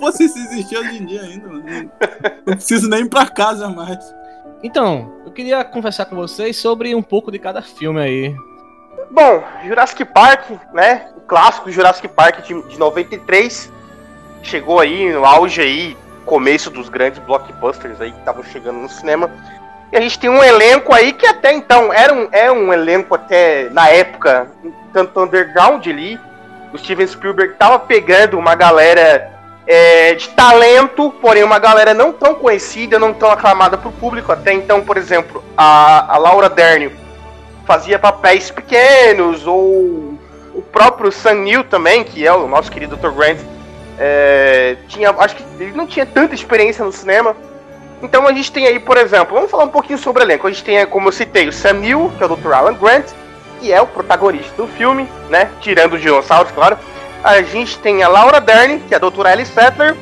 Pô, 0.00 0.08
se 0.10 0.24
isso 0.24 0.38
existir 0.38 0.78
hoje 0.78 0.96
em 0.96 1.04
dia 1.04 1.20
ainda, 1.20 1.46
mano. 1.46 1.90
Não 2.46 2.54
preciso 2.54 2.88
nem 2.88 3.02
ir 3.02 3.10
pra 3.10 3.26
casa 3.26 3.68
mais. 3.68 3.98
Então, 4.62 5.12
eu 5.26 5.32
queria 5.32 5.62
conversar 5.62 6.06
com 6.06 6.16
vocês 6.16 6.56
sobre 6.56 6.94
um 6.94 7.02
pouco 7.02 7.30
de 7.30 7.38
cada 7.38 7.60
filme 7.60 8.00
aí. 8.00 8.34
Bom, 9.10 9.44
Jurassic 9.66 10.02
Park, 10.06 10.48
né? 10.72 11.10
O 11.14 11.20
clássico 11.20 11.70
Jurassic 11.70 12.08
Park 12.08 12.46
de, 12.46 12.68
de 12.68 12.78
93 12.78 13.70
chegou 14.42 14.80
aí 14.80 15.12
no 15.12 15.26
auge 15.26 15.60
aí, 15.60 15.96
começo 16.26 16.68
dos 16.68 16.88
grandes 16.88 17.20
blockbusters 17.20 18.00
aí 18.00 18.12
que 18.12 18.18
estavam 18.18 18.42
chegando 18.42 18.80
no 18.80 18.88
cinema. 18.88 19.30
E 19.90 19.96
a 19.96 20.00
gente 20.00 20.18
tem 20.18 20.28
um 20.28 20.42
elenco 20.42 20.92
aí 20.92 21.12
que 21.12 21.26
até 21.26 21.52
então 21.54 21.92
era 21.92 22.12
um, 22.12 22.28
é 22.32 22.50
um 22.50 22.72
elenco 22.72 23.14
até 23.14 23.70
na 23.70 23.88
época 23.88 24.48
tanto 24.92 25.20
underground 25.20 25.86
ali. 25.86 26.20
O 26.72 26.76
Steven 26.78 27.06
Spielberg 27.06 27.54
tava 27.54 27.78
pegando 27.78 28.36
uma 28.36 28.56
galera 28.56 29.32
é, 29.66 30.14
de 30.14 30.28
talento, 30.30 31.14
porém 31.20 31.44
uma 31.44 31.60
galera 31.60 31.94
não 31.94 32.12
tão 32.12 32.34
conhecida, 32.34 32.98
não 32.98 33.14
tão 33.14 33.30
aclamada 33.30 33.78
pro 33.78 33.92
público. 33.92 34.32
Até 34.32 34.52
então, 34.52 34.82
por 34.82 34.96
exemplo, 34.96 35.42
a, 35.56 36.14
a 36.14 36.18
Laura 36.18 36.48
Dern 36.48 36.90
fazia 37.64 37.98
papéis 37.98 38.50
pequenos, 38.50 39.46
ou 39.46 40.18
o 40.54 40.62
próprio 40.72 41.12
Sam 41.12 41.34
Neill 41.34 41.64
também, 41.64 42.02
que 42.02 42.26
é 42.26 42.32
o 42.32 42.48
nosso 42.48 42.70
querido 42.70 42.96
Dr. 42.96 43.10
Grant, 43.10 43.38
é, 43.98 44.76
tinha, 44.88 45.10
acho 45.10 45.36
que 45.36 45.44
ele 45.58 45.72
não 45.72 45.86
tinha 45.86 46.04
tanta 46.04 46.34
experiência 46.34 46.84
no 46.84 46.92
cinema. 46.92 47.36
Então 48.02 48.26
a 48.26 48.32
gente 48.32 48.52
tem 48.52 48.66
aí, 48.66 48.78
por 48.78 48.96
exemplo, 48.96 49.34
vamos 49.34 49.50
falar 49.50 49.64
um 49.64 49.70
pouquinho 49.70 49.98
sobre 49.98 50.22
o 50.22 50.24
elenco. 50.24 50.46
A 50.46 50.50
gente 50.50 50.64
tem, 50.64 50.84
como 50.86 51.08
eu 51.08 51.12
citei, 51.12 51.48
o 51.48 51.52
Sam 51.52 51.74
Neill, 51.74 52.12
que 52.16 52.22
é 52.22 52.26
o 52.26 52.36
Dr. 52.36 52.52
Alan 52.52 52.74
Grant, 52.74 53.06
que 53.60 53.72
é 53.72 53.80
o 53.80 53.86
protagonista 53.86 54.54
do 54.56 54.68
filme, 54.68 55.08
né? 55.30 55.50
Tirando 55.60 55.94
os 55.94 56.00
dinossauros, 56.00 56.52
claro. 56.52 56.78
A 57.24 57.40
gente 57.42 57.78
tem 57.78 58.02
a 58.02 58.08
Laura 58.08 58.40
Dern, 58.40 58.80
que 58.80 58.94
é 58.94 58.96
a 58.96 59.00
doutora 59.00 59.30
Alice 59.30 59.50
Settler. 59.50 59.96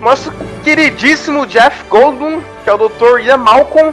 Nosso 0.00 0.32
queridíssimo 0.62 1.46
Jeff 1.46 1.84
Goldblum, 1.88 2.40
que 2.62 2.70
é 2.70 2.72
o 2.72 2.88
Dr. 2.88 3.20
Ian 3.20 3.38
Malcolm. 3.38 3.92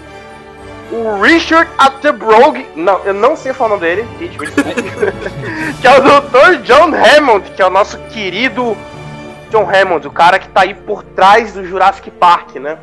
O 0.92 1.22
Richard 1.22 1.70
Attenborough, 1.78 2.66
não, 2.76 3.00
eu 3.06 3.14
não 3.14 3.36
sei 3.36 3.54
falar 3.54 3.76
o 3.76 3.78
nome 3.78 3.88
dele, 3.88 4.08
que 5.80 5.88
é 5.88 5.98
o 5.98 6.02
Dr. 6.02 6.62
John 6.64 6.92
Hammond, 6.94 7.50
que 7.52 7.62
é 7.62 7.66
o 7.66 7.70
nosso 7.70 7.98
querido 8.10 8.76
John 9.52 9.70
Hammond, 9.70 10.08
o 10.08 10.12
cara 10.12 10.40
que 10.40 10.48
tá 10.48 10.62
aí 10.62 10.74
por 10.74 11.04
trás 11.04 11.52
do 11.54 11.66
Jurassic 11.66 12.10
Park, 12.10 12.56
né? 12.56 12.78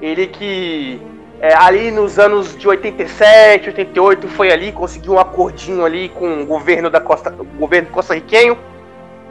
Ele 0.00 0.28
que 0.28 1.02
é, 1.40 1.52
ali 1.54 1.90
nos 1.90 2.20
anos 2.20 2.56
de 2.56 2.68
87, 2.68 3.70
88 3.70 4.28
foi 4.28 4.52
ali, 4.52 4.70
conseguiu 4.70 5.14
um 5.14 5.18
acordinho 5.18 5.84
ali 5.84 6.08
com 6.08 6.42
o 6.42 6.46
governo 6.46 6.88
da 6.88 7.00
Costa, 7.00 7.30
governo 7.30 7.90
costarriquenho. 7.90 8.56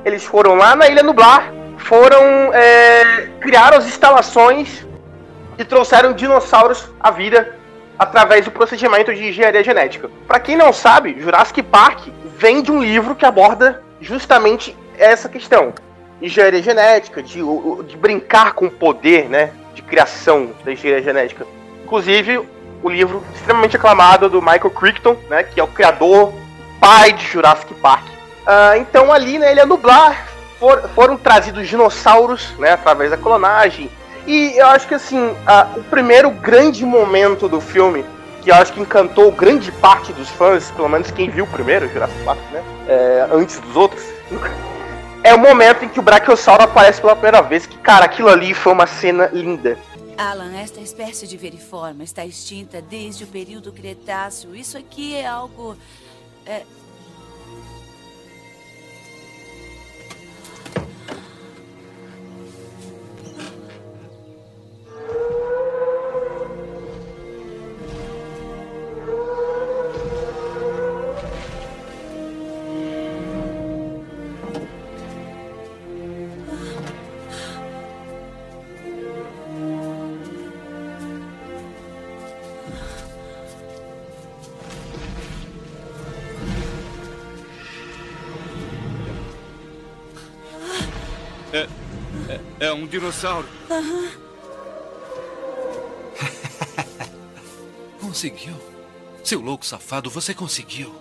Eles 0.03 0.25
foram 0.25 0.55
lá 0.55 0.75
na 0.75 0.89
Ilha 0.89 1.01
Nublar, 1.03 1.53
foram 1.77 2.53
é, 2.53 3.29
as 3.75 3.85
instalações 3.85 4.85
e 5.57 5.63
trouxeram 5.63 6.11
dinossauros 6.11 6.91
à 6.99 7.11
vida 7.11 7.55
através 7.97 8.43
do 8.43 8.51
procedimento 8.51 9.13
de 9.13 9.29
engenharia 9.29 9.63
genética. 9.63 10.09
Para 10.27 10.39
quem 10.41 10.57
não 10.57 10.73
sabe, 10.73 11.15
Jurassic 11.17 11.63
Park 11.63 12.09
vem 12.37 12.61
de 12.61 12.73
um 12.73 12.83
livro 12.83 13.15
que 13.15 13.25
aborda 13.25 13.81
justamente 14.01 14.75
essa 14.97 15.29
questão. 15.29 15.73
Engenharia 16.25 16.61
genética, 16.61 17.21
de, 17.21 17.39
de 17.87 17.97
brincar 17.97 18.53
com 18.53 18.65
o 18.65 18.71
poder, 18.71 19.29
né? 19.29 19.51
De 19.75 19.81
criação 19.81 20.51
da 20.63 20.71
engenharia 20.71 21.03
genética. 21.03 21.45
Inclusive, 21.83 22.41
o 22.81 22.89
livro 22.89 23.23
extremamente 23.35 23.75
aclamado 23.75 24.29
do 24.29 24.41
Michael 24.41 24.71
Crichton, 24.71 25.17
né? 25.29 25.43
Que 25.43 25.59
é 25.59 25.63
o 25.63 25.67
criador, 25.67 26.33
pai 26.79 27.13
de 27.13 27.25
Jurassic 27.25 27.73
Park. 27.75 28.05
Uh, 28.07 28.77
então 28.77 29.11
ali 29.11 29.37
na 29.37 29.51
Ilha 29.51 29.65
Nublar 29.65 30.27
for, 30.59 30.89
foram 30.95 31.15
trazidos 31.17 31.67
dinossauros, 31.67 32.51
né? 32.57 32.71
Através 32.71 33.11
da 33.11 33.17
clonagem 33.17 33.89
e 34.25 34.57
eu 34.57 34.67
acho 34.67 34.87
que 34.87 34.93
assim, 34.93 35.35
a, 35.45 35.67
o 35.75 35.83
primeiro 35.83 36.29
grande 36.31 36.85
momento 36.85 37.49
do 37.49 37.59
filme, 37.59 38.05
que 38.41 38.51
eu 38.51 38.55
acho 38.55 38.71
que 38.71 38.79
encantou 38.79 39.31
grande 39.31 39.71
parte 39.71 40.13
dos 40.13 40.29
fãs, 40.29 40.71
pelo 40.71 40.87
menos 40.87 41.11
quem 41.11 41.29
viu 41.29 41.45
primeiro 41.45 41.89
Jurassic 41.89 42.23
Park, 42.23 42.39
né? 42.51 42.63
É, 42.87 43.27
antes 43.31 43.59
dos 43.59 43.75
outros, 43.75 44.03
é 45.23 45.33
o 45.33 45.39
momento 45.39 45.85
em 45.85 45.89
que 45.89 45.99
o 45.99 46.03
Brachiosauro 46.03 46.63
aparece 46.63 46.99
pela 46.99 47.15
primeira 47.15 47.41
vez. 47.41 47.65
Que, 47.65 47.77
cara, 47.77 48.05
aquilo 48.05 48.29
ali 48.29 48.53
foi 48.53 48.73
uma 48.73 48.85
cena 48.85 49.29
linda. 49.31 49.77
Alan, 50.17 50.55
esta 50.55 50.79
espécie 50.79 51.25
de 51.25 51.37
veriforma 51.37 52.03
está 52.03 52.25
extinta 52.25 52.81
desde 52.81 53.23
o 53.23 53.27
período 53.27 53.71
Cretáceo. 53.71 54.55
Isso 54.55 54.77
aqui 54.77 55.15
é 55.15 55.25
algo. 55.25 55.75
É, 56.45 56.63
dinossauro. 92.93 93.47
Uhum. 93.69 94.07
conseguiu. 98.01 98.53
Seu 99.23 99.39
louco 99.39 99.65
safado, 99.65 100.09
você 100.09 100.33
conseguiu. 100.33 100.93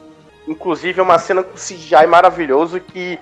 Inclusive 0.48 0.98
é 0.98 1.02
uma 1.02 1.18
cena 1.18 1.42
com 1.42 1.54
CGI 1.54 2.06
maravilhoso 2.08 2.80
que 2.80 3.18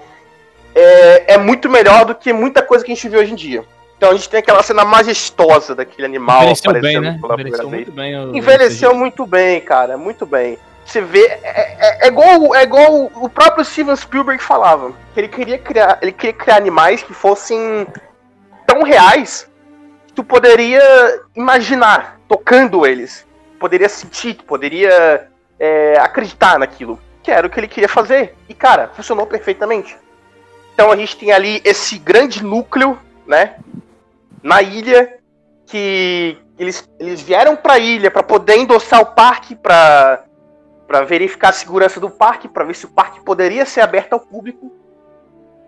é, 0.74 1.35
é 1.35 1.38
muito 1.38 1.68
melhor 1.68 2.04
do 2.04 2.14
que 2.14 2.33
muita 2.33 2.62
coisa 2.62 2.85
que 2.85 2.92
a 2.92 2.94
gente 2.94 3.09
vê 3.09 3.18
hoje 3.18 3.33
em 3.33 3.37
dia. 3.37 3.64
Então 3.96 4.11
a 4.11 4.14
gente 4.14 4.28
tem 4.28 4.38
aquela 4.40 4.62
cena 4.62 4.85
majestosa 4.85 5.74
daquele 5.74 6.06
animal 6.06 6.42
Envelheceu 6.42 6.70
aparecendo 6.70 7.02
bem, 7.02 7.12
né? 7.12 7.18
pela 7.20 7.35
Envelheceu 7.35 7.68
muito 7.68 7.92
bem. 7.92 8.16
O... 8.16 8.37
Envelheceu 8.37 8.94
muito 8.94 9.26
bem, 9.26 9.61
cara, 9.61 9.98
muito 9.98 10.24
bem. 10.24 10.59
Você 10.85 11.00
vê, 11.00 11.24
é, 11.26 11.40
é, 11.42 12.06
é, 12.06 12.09
igual, 12.09 12.54
é 12.54 12.62
igual 12.62 13.11
o 13.14 13.28
próprio 13.28 13.64
Steven 13.64 13.94
Spielberg 13.96 14.42
falava. 14.42 14.92
Que 15.12 15.20
ele 15.20 15.28
queria 15.28 15.59
criar, 15.59 15.98
ele 16.00 16.12
queria 16.12 16.33
criar 16.33 16.56
animais 16.56 17.02
que 17.02 17.12
fossem 17.12 17.87
tão 18.70 18.85
reais 18.85 19.50
que 20.06 20.12
tu 20.12 20.22
poderia 20.22 20.80
imaginar 21.35 22.20
tocando 22.28 22.87
eles. 22.87 23.26
Poderia 23.59 23.88
sentir, 23.88 24.35
poderia 24.44 25.28
é, 25.59 25.98
acreditar 25.98 26.56
naquilo. 26.56 26.98
Que 27.20 27.33
era 27.33 27.46
o 27.46 27.50
que 27.50 27.59
ele 27.59 27.66
queria 27.66 27.88
fazer. 27.88 28.37
E, 28.48 28.54
cara, 28.54 28.88
funcionou 28.94 29.26
perfeitamente. 29.26 29.98
Então 30.72 30.92
a 30.92 30.96
gente 30.96 31.16
tem 31.16 31.33
ali 31.33 31.61
esse 31.64 31.98
grande 31.98 32.44
núcleo, 32.44 32.96
né? 33.26 33.56
Na 34.40 34.62
ilha, 34.62 35.18
que 35.66 36.38
eles, 36.56 36.88
eles 36.98 37.20
vieram 37.20 37.56
pra 37.56 37.78
ilha 37.78 38.11
para 38.11 38.22
poder 38.22 38.56
endossar 38.56 39.00
o 39.00 39.06
parque, 39.06 39.56
para 39.56 40.24
verificar 41.09 41.48
a 41.48 41.52
segurança 41.52 41.98
do 41.98 42.09
parque, 42.09 42.48
para 42.48 42.64
ver 42.64 42.74
se 42.74 42.87
o 42.87 42.90
parque 42.90 43.20
poderia 43.20 43.66
ser 43.66 43.80
aberto 43.80 44.12
ao 44.12 44.20
público. 44.20 44.72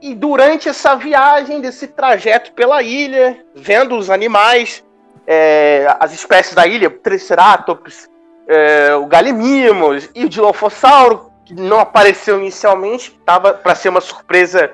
E 0.03 0.17
durante 0.17 0.69
essa 0.69 0.97
viagem, 0.97 1.61
desse 1.61 1.87
trajeto 1.87 2.53
pela 2.55 2.83
ilha, 2.83 3.41
vendo 3.55 3.97
os 3.97 4.11
animais, 4.11 4.85
é, 5.25 5.87
as 6.01 6.12
espécies 6.12 6.57
da 6.57 6.67
ilha, 6.67 6.91
Triceratops, 6.91 8.11
é, 8.49 8.97
o 8.97 9.07
Galimimos 9.07 10.11
e 10.12 10.25
o 10.25 10.29
Dilophosauro, 10.29 11.31
que 11.45 11.55
não 11.55 11.79
apareceu 11.79 12.41
inicialmente, 12.41 13.17
estava 13.17 13.55
para 13.55 13.77
ser 13.77 13.91
uma 13.91 14.01
surpresa 14.01 14.73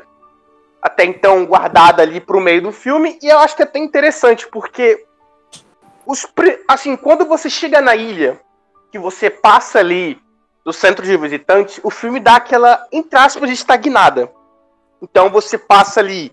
até 0.81 1.05
então 1.05 1.45
guardada 1.45 2.03
ali 2.03 2.21
para 2.23 2.39
o 2.39 2.41
meio 2.41 2.63
do 2.63 2.73
filme. 2.73 3.19
E 3.21 3.29
eu 3.29 3.39
acho 3.39 3.55
que 3.55 3.61
é 3.61 3.67
até 3.67 3.79
interessante, 3.79 4.49
porque 4.49 5.05
os, 6.07 6.27
assim, 6.67 6.97
quando 6.97 7.27
você 7.27 7.51
chega 7.51 7.83
na 7.83 7.95
ilha, 7.95 8.41
que 8.91 8.99
você 8.99 9.29
passa 9.29 9.79
ali 9.79 10.19
do 10.65 10.73
centro 10.73 11.05
de 11.05 11.15
visitantes, 11.19 11.79
o 11.83 11.91
filme 11.91 12.19
dá 12.19 12.37
aquela, 12.37 12.87
entre 12.91 13.19
aspas, 13.19 13.51
estagnada. 13.51 14.38
Então 15.03 15.31
você 15.31 15.57
passa 15.57 16.01
ali 16.01 16.33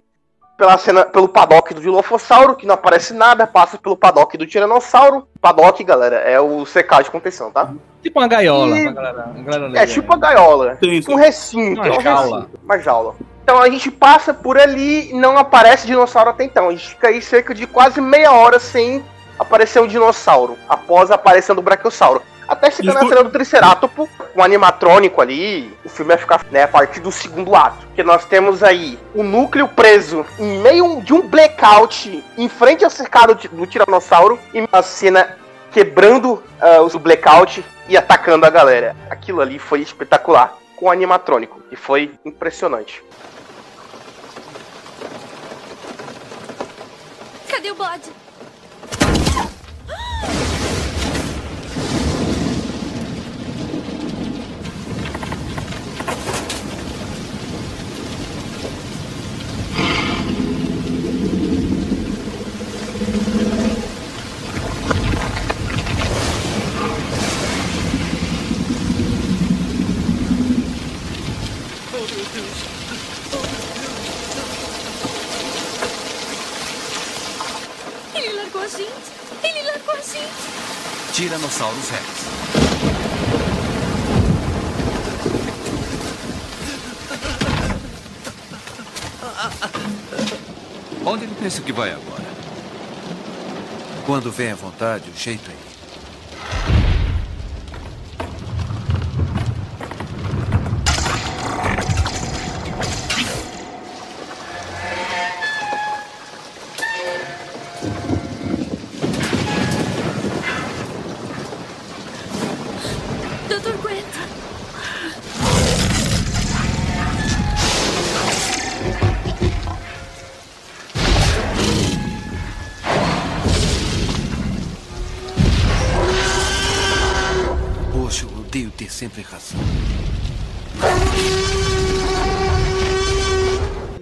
pela 0.57 0.77
cena, 0.77 1.05
pelo 1.05 1.27
paddock 1.27 1.73
do 1.73 1.81
Dilophosauro, 1.81 2.55
que 2.55 2.65
não 2.65 2.75
aparece 2.75 3.13
nada, 3.13 3.45
passa 3.45 3.77
pelo 3.77 3.97
paddock 3.97 4.37
do 4.37 4.47
Tiranossauro. 4.47 5.27
Paddock, 5.41 5.83
galera, 5.83 6.17
é 6.17 6.39
o 6.39 6.65
secar 6.65 7.03
de 7.03 7.11
contenção, 7.11 7.51
tá? 7.51 7.73
Tipo 8.01 8.19
uma 8.19 8.27
gaiola, 8.27 8.77
e... 8.77 8.91
galera, 8.91 9.31
galera 9.35 9.79
é 9.79 9.85
tipo 9.85 10.07
uma 10.07 10.17
gaiola. 10.17 10.77
Sim, 10.81 11.01
sim. 11.01 11.11
Um 11.11 11.15
recinto. 11.15 11.81
Uma, 11.81 11.97
um 11.97 12.01
jaula. 12.01 12.39
Recinto, 12.39 12.59
uma 12.63 12.79
jaula. 12.79 13.15
Então 13.43 13.61
a 13.61 13.69
gente 13.69 13.91
passa 13.91 14.33
por 14.33 14.57
ali 14.57 15.11
e 15.11 15.13
não 15.13 15.37
aparece 15.37 15.85
dinossauro 15.85 16.31
até 16.31 16.43
então. 16.43 16.69
A 16.69 16.71
gente 16.71 16.89
fica 16.89 17.09
aí 17.09 17.21
cerca 17.21 17.53
de 17.53 17.67
quase 17.67 18.01
meia 18.01 18.31
hora 18.31 18.59
sem 18.59 19.03
aparecer 19.37 19.81
um 19.81 19.87
dinossauro, 19.87 20.57
após 20.67 21.11
aparecendo 21.11 21.59
o 21.59 21.61
Brachiosauro. 21.61 22.21
Até 22.47 22.69
chegar 22.69 22.93
na 22.93 23.07
cena 23.07 23.23
do 23.23 23.29
Triceratopo, 23.29 24.07
um 24.35 24.43
animatrônico 24.43 25.21
ali, 25.21 25.75
o 25.83 25.89
filme 25.89 26.09
vai 26.09 26.17
ficar 26.17 26.45
né, 26.51 26.63
a 26.63 26.67
partir 26.67 26.99
do 26.99 27.11
segundo 27.11 27.55
ato. 27.55 27.85
Porque 27.87 28.03
nós 28.03 28.25
temos 28.25 28.61
aí 28.63 28.99
o 29.13 29.23
núcleo 29.23 29.67
preso 29.67 30.25
em 30.37 30.59
meio 30.59 31.01
de 31.01 31.13
um 31.13 31.27
blackout 31.27 32.23
em 32.37 32.49
frente 32.49 32.83
ao 32.83 32.89
cercado 32.89 33.35
do 33.49 33.65
Tiranossauro 33.65 34.39
e 34.53 34.61
uma 34.61 34.81
cena 34.81 35.37
quebrando 35.71 36.33
uh, 36.33 36.95
o 36.95 36.99
blackout 36.99 37.65
e 37.89 37.97
atacando 37.97 38.45
a 38.45 38.49
galera. 38.49 38.95
Aquilo 39.09 39.41
ali 39.41 39.59
foi 39.59 39.81
espetacular. 39.81 40.57
Com 40.75 40.87
o 40.87 40.91
animatrônico, 40.91 41.63
e 41.71 41.75
foi 41.77 42.11
impressionante. 42.25 43.01
Cadê 47.47 47.71
o 47.71 47.75
bode? 47.75 48.11
Onde 91.05 91.25
ele 91.25 91.35
pensa 91.35 91.61
que 91.61 91.71
vai 91.71 91.91
agora? 91.91 92.25
Quando 94.05 94.31
vem 94.31 94.51
à 94.51 94.55
vontade, 94.55 95.09
o 95.09 95.17
jeito 95.17 95.49
é 95.49 95.74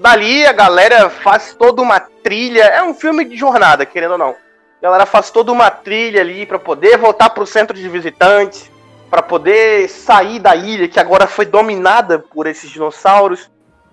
Dali 0.03 0.45
a 0.45 0.51
galera 0.51 1.09
faz 1.09 1.55
toda 1.57 1.81
uma 1.81 1.97
trilha. 1.97 2.63
É 2.63 2.83
um 2.83 2.93
filme 2.93 3.23
de 3.23 3.37
jornada, 3.37 3.85
querendo 3.85 4.11
ou 4.11 4.17
não. 4.17 4.31
A 4.31 4.83
galera 4.83 5.05
faz 5.05 5.31
toda 5.31 5.49
uma 5.49 5.71
trilha 5.71 6.19
ali 6.19 6.45
pra 6.45 6.59
poder 6.59 6.97
voltar 6.97 7.29
pro 7.29 7.47
centro 7.47 7.73
de 7.73 7.87
visitantes, 7.87 8.69
pra 9.09 9.21
poder 9.21 9.87
sair 9.87 10.39
da 10.39 10.57
ilha 10.57 10.89
que 10.89 10.99
agora 10.99 11.25
foi 11.25 11.45
dominada 11.45 12.19
por 12.19 12.47
esses 12.47 12.69
dinossauros. 12.69 13.49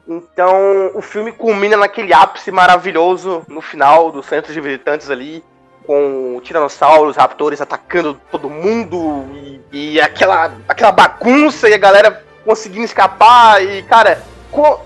Então 0.09 0.91
o 0.95 1.01
filme 1.01 1.31
culmina 1.31 1.77
naquele 1.77 2.13
ápice 2.13 2.51
maravilhoso 2.51 3.45
no 3.47 3.61
final 3.61 4.11
do 4.11 4.21
centro 4.21 4.53
de 4.53 4.61
visitantes 4.61 5.09
ali, 5.11 5.45
com 5.87 6.41
tiranossauros, 6.43 7.17
raptores 7.17 7.61
atacando 7.61 8.21
todo 8.33 8.51
mundo 8.51 9.27
e, 9.33 9.61
e 9.93 10.01
aquela, 10.01 10.53
aquela 10.69 10.91
bagunça 10.91 11.69
e 11.69 11.75
a 11.75 11.79
galera 11.79 12.25
conseguindo 12.45 12.85
escapar 12.85 13.63
e 13.63 13.85
cara, 13.85 14.21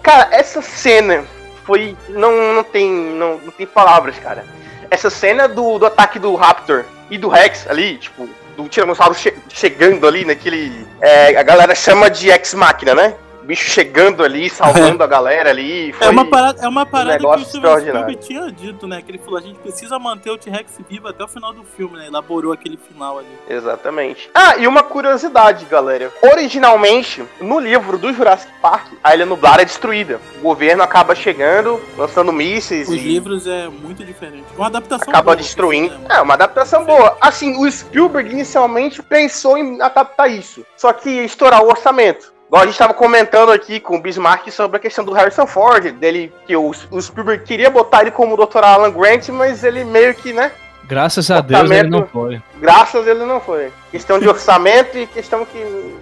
cara, 0.03 0.29
essa 0.33 0.61
cena 0.63 1.25
foi 1.65 1.97
não 2.09 2.55
não 2.55 2.65
tem 2.65 2.91
não, 2.91 3.39
não 3.39 3.51
tem 3.53 3.67
palavras, 3.67 4.19
cara. 4.19 4.45
Essa 4.91 5.11
cena 5.11 5.49
do, 5.49 5.79
do 5.79 5.87
ataque 5.87 6.19
do 6.19 6.35
Raptor 6.35 6.85
e 7.11 7.19
do 7.19 7.29
Rex 7.29 7.67
ali, 7.69 7.97
tipo, 7.97 8.29
do 8.57 8.69
Tiranossauro 8.69 9.15
che- 9.15 9.35
chegando 9.49 10.07
ali 10.07 10.25
naquele. 10.25 10.87
é, 11.01 11.37
a 11.37 11.43
galera 11.43 11.75
chama 11.75 12.09
de 12.11 12.31
Ex-Máquina, 12.31 12.95
né? 12.95 13.15
Bicho 13.45 13.71
chegando 13.71 14.25
ali, 14.25 14.49
salvando 14.49 15.03
a 15.03 15.07
galera 15.07 15.51
ali. 15.51 15.95
É 16.01 16.09
uma 16.09 16.25
parada, 16.25 16.65
é 16.65 16.69
uma 16.69 16.87
parada 16.87 17.19
que 17.19 17.27
o 17.27 17.45
Steven. 17.45 17.79
Spielberg 17.79 18.17
tinha 18.17 18.51
dito, 18.51 18.87
né? 18.87 19.03
Que 19.03 19.11
ele 19.11 19.19
falou, 19.19 19.39
a 19.39 19.43
gente 19.43 19.59
precisa 19.59 19.99
manter 19.99 20.31
o 20.31 20.39
T-Rex 20.39 20.79
vivo 20.89 21.09
até 21.09 21.23
o 21.25 21.29
final 21.29 21.53
do 21.53 21.63
filme, 21.63 21.99
né? 21.99 22.07
Elaborou 22.07 22.53
aquele 22.53 22.77
final 22.77 23.19
ali. 23.19 23.29
Exatamente. 23.49 24.31
Ah, 24.35 24.57
e 24.57 24.67
uma 24.67 24.83
curiosidade, 24.83 25.65
galera. 25.67 26.11
Originalmente, 26.23 27.23
no 27.41 27.59
livro 27.59 27.99
do 27.99 28.13
Jurassic 28.13 28.51
Park, 28.61 28.93
a 29.03 29.15
Ilha 29.15 29.27
Nublada 29.27 29.63
é 29.63 29.65
destruída. 29.65 30.21
O 30.39 30.43
governo 30.43 30.83
acaba 30.83 31.15
chegando, 31.15 31.81
lançando 31.97 32.33
mísseis 32.33 32.89
Os 32.89 32.95
e 32.95 32.99
livros 32.99 33.47
é 33.47 33.69
muito 33.69 34.05
diferente. 34.05 34.45
Uma 34.57 34.67
adaptação 34.67 35.09
acaba 35.09 35.25
boa, 35.25 35.37
destruindo. 35.37 35.99
né? 35.99 36.07
É, 36.11 36.21
uma 36.21 36.35
adaptação 36.35 36.85
boa. 36.85 37.17
Assim, 37.21 37.57
o 37.57 37.71
Spielberg 37.71 38.31
inicialmente 38.31 39.03
pensou 39.03 39.59
em 39.59 39.81
adaptar 39.81 40.29
isso. 40.29 40.65
Só 40.77 40.93
que 40.93 41.11
ia 41.11 41.25
estourar 41.25 41.63
o 41.63 41.69
orçamento. 41.69 42.34
Igual 42.47 42.63
a 42.63 42.67
gente 42.67 42.75
estava 42.75 42.95
comentando 42.95 43.51
aqui 43.51 43.81
com 43.81 43.97
o 43.97 44.01
Bismarck 44.01 44.49
sobre 44.51 44.77
a 44.77 44.81
questão 44.81 45.05
do 45.05 45.13
Harrison 45.13 45.47
Ford, 45.47 45.91
dele 45.93 46.33
que 46.47 46.55
o, 46.55 46.71
o 46.91 47.03
Spielberg 47.03 47.45
queria 47.45 47.71
botar 47.71 48.03
ele 48.03 48.11
como 48.11 48.35
o 48.35 48.47
Dr. 48.47 48.59
Alan 48.59 48.91
Grant, 48.93 49.29
mas 49.31 49.65
ele 49.65 49.83
meio 49.85 50.15
que, 50.15 50.33
né? 50.33 50.53
Graças 50.87 51.31
a 51.31 51.41
Deus 51.41 51.71
ele 51.71 51.89
não 51.89 52.07
foi. 52.07 52.41
Graças 52.61 53.09
a 53.09 53.11
ele 53.11 53.25
não 53.25 53.41
foi. 53.41 53.73
Questão 53.91 54.19
de 54.21 54.29
orçamento 54.29 54.99
e 54.99 55.07
questão 55.07 55.45
que 55.47 55.59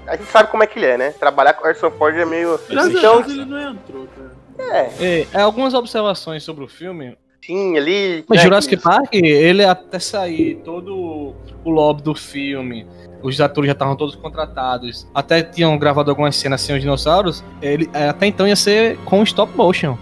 a 0.07 0.17
gente 0.17 0.29
sabe 0.31 0.51
como 0.51 0.63
é 0.65 0.67
que 0.67 0.79
ele 0.79 0.87
é, 0.87 0.99
né? 0.99 1.11
Trabalhar 1.13 1.53
com 1.55 1.63
o 1.63 1.67
Harrison 1.67 1.91
Ford 1.93 2.17
é 2.19 2.25
meio. 2.25 2.59
Graças 2.69 2.97
a 2.97 2.99
Então, 2.99 3.23
Deus 3.23 3.33
ele 3.33 3.45
não 3.45 3.71
entrou, 3.71 4.09
cara. 4.09 4.77
é, 4.77 4.91
É, 5.21 5.27
é, 5.33 5.41
algumas 5.41 5.73
observações 5.73 6.43
sobre 6.43 6.65
o 6.65 6.69
filme. 6.69 7.17
sim, 7.47 7.77
ali. 7.79 8.25
Mas 8.29 8.39
né, 8.41 8.45
Jurassic 8.45 8.77
que- 8.77 8.83
Park, 8.83 9.09
ele 9.15 9.65
até 9.65 10.01
sair 10.01 10.57
todo 10.65 11.35
o 11.65 11.71
lobby 11.71 12.03
do 12.03 12.15
filme, 12.17 12.85
os 13.23 13.41
atores 13.41 13.69
já 13.69 13.73
estavam 13.73 13.95
todos 13.97 14.15
contratados, 14.15 15.07
até 15.15 15.43
tinham 15.43 15.77
gravado 15.79 16.11
algumas 16.11 16.35
cenas 16.37 16.61
sem 16.61 16.75
os 16.75 16.81
dinossauros, 16.81 17.43
ele 17.61 17.89
é, 17.93 18.09
até 18.09 18.27
então 18.27 18.47
ia 18.47 18.57
ser 18.57 18.97
com 19.05 19.23
stop 19.23 19.57
motion. 19.57 19.97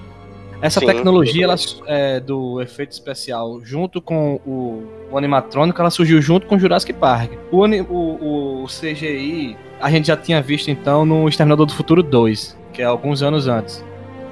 Essa 0.62 0.78
Sim, 0.80 0.86
tecnologia 0.86 1.44
ela, 1.44 1.54
é, 1.86 2.20
do 2.20 2.60
efeito 2.60 2.92
especial 2.92 3.60
junto 3.64 3.98
com 4.00 4.34
o, 4.46 4.84
o 5.10 5.16
animatrônico, 5.16 5.80
ela 5.80 5.88
surgiu 5.90 6.20
junto 6.20 6.46
com 6.46 6.58
Jurassic 6.58 6.92
Park. 6.92 7.32
O, 7.50 7.64
o, 7.64 8.64
o 8.64 8.66
CGI 8.66 9.56
a 9.80 9.90
gente 9.90 10.08
já 10.08 10.16
tinha 10.18 10.42
visto 10.42 10.70
então 10.70 11.06
no 11.06 11.26
Exterminador 11.28 11.64
do 11.64 11.72
Futuro 11.72 12.02
2, 12.02 12.58
que 12.74 12.82
é 12.82 12.84
alguns 12.84 13.22
anos 13.22 13.48
antes, 13.48 13.82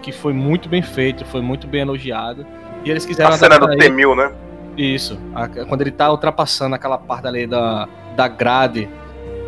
que 0.03 0.13
foi 0.13 0.35
muito 0.35 0.69
bem 0.69 0.83
feito, 0.83 1.25
foi 1.25 1.41
muito 1.41 1.67
bem 1.67 1.81
elogiado. 1.81 2.47
E 2.85 2.91
eles 2.91 3.07
quiseram 3.07 3.31
A 3.31 3.39
cena 3.39 3.59
do 3.59 3.65
adaptar 3.65 3.87
ele- 3.87 3.95
T-1000, 3.97 4.15
né? 4.17 4.33
isso. 4.77 5.19
A- 5.35 5.49
quando 5.49 5.81
ele 5.81 5.91
tá 5.91 6.11
ultrapassando 6.11 6.75
aquela 6.75 6.99
parte 6.99 7.27
ali 7.27 7.47
da, 7.47 7.89
da 8.19 8.27
grade. 8.27 8.89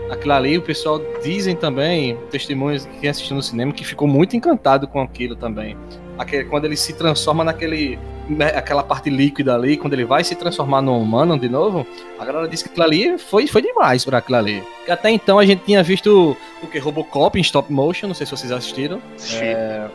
Aquilo 0.08 0.32
ali, 0.32 0.56
o 0.56 0.62
pessoal 0.62 1.00
dizem 1.24 1.56
também, 1.56 2.16
testemunhos 2.30 2.86
que 3.00 3.08
assistiu 3.08 3.34
no 3.36 3.42
cinema, 3.42 3.72
que 3.72 3.84
ficou 3.84 4.06
muito 4.06 4.36
encantado 4.36 4.86
com 4.86 5.00
aquilo 5.00 5.34
também. 5.34 5.76
Aquele, 6.16 6.44
quando 6.44 6.66
ele 6.66 6.76
se 6.76 6.92
transforma 6.92 7.42
naquele. 7.44 7.98
né, 8.28 8.46
aquela 8.54 8.82
parte 8.84 9.10
líquida 9.10 9.54
ali, 9.54 9.76
quando 9.76 9.94
ele 9.94 10.04
vai 10.04 10.22
se 10.22 10.34
transformar 10.36 10.82
no 10.82 10.96
humano 10.98 11.36
de 11.38 11.48
novo, 11.48 11.84
a 12.18 12.24
galera 12.24 12.46
disse 12.48 12.62
que 12.64 12.70
aquilo 12.70 12.84
ali 12.84 13.18
foi, 13.18 13.46
foi 13.48 13.62
demais 13.62 14.04
pra 14.04 14.18
aquilo 14.18 14.36
ali. 14.38 14.62
Porque 14.78 14.90
até 14.92 15.10
então 15.10 15.38
a 15.38 15.44
gente 15.44 15.64
tinha 15.64 15.82
visto 15.82 16.36
o 16.62 16.66
que? 16.68 16.78
Robocop 16.78 17.36
em 17.38 17.42
stop 17.42 17.72
motion, 17.72 18.06
não 18.08 18.14
sei 18.14 18.24
se 18.26 18.30
vocês 18.36 18.52
assistiram. 18.52 19.00
É, 19.40 19.86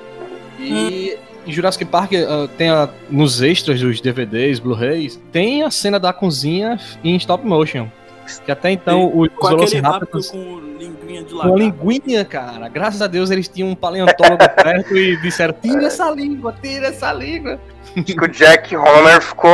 e 0.59 1.17
em 1.45 1.51
Jurassic 1.51 1.85
Park 1.85 2.13
ah, 2.13 2.47
tem 2.57 2.69
a- 2.69 2.89
nos 3.09 3.41
extras 3.41 3.79
dos 3.79 4.01
DVDs, 4.01 4.59
Blu-rays, 4.59 5.19
tem 5.31 5.63
a 5.63 5.69
cena 5.71 5.99
da 5.99 6.11
cozinha 6.11 6.79
em 7.03 7.15
stop 7.17 7.45
motion. 7.45 7.87
Que 8.45 8.51
até 8.51 8.71
então 8.71 9.11
os 9.15 9.29
Com 9.29 9.47
aquele 9.47 9.79
rápido 9.79 10.07
com 10.31 10.59
linguinha 10.79 11.23
de 11.23 11.29
com 11.29 11.35
lagarto. 11.37 11.57
linguinha, 11.57 12.25
cara. 12.25 12.67
Graças 12.67 13.01
a 13.01 13.07
Deus 13.07 13.29
eles 13.31 13.47
tinham 13.47 13.69
um 13.69 13.75
paleontólogo 13.75 14.37
perto 14.55 14.95
e 14.97 15.15
disseram: 15.21 15.53
tira 15.61 15.85
essa 15.85 16.09
língua, 16.11 16.53
tira 16.61 16.87
essa 16.87 17.11
língua. 17.13 17.59
Acho 17.95 18.03
que 18.03 18.25
o 18.25 18.27
Jack 18.27 18.75
Horner 18.75 19.21
ficou 19.21 19.49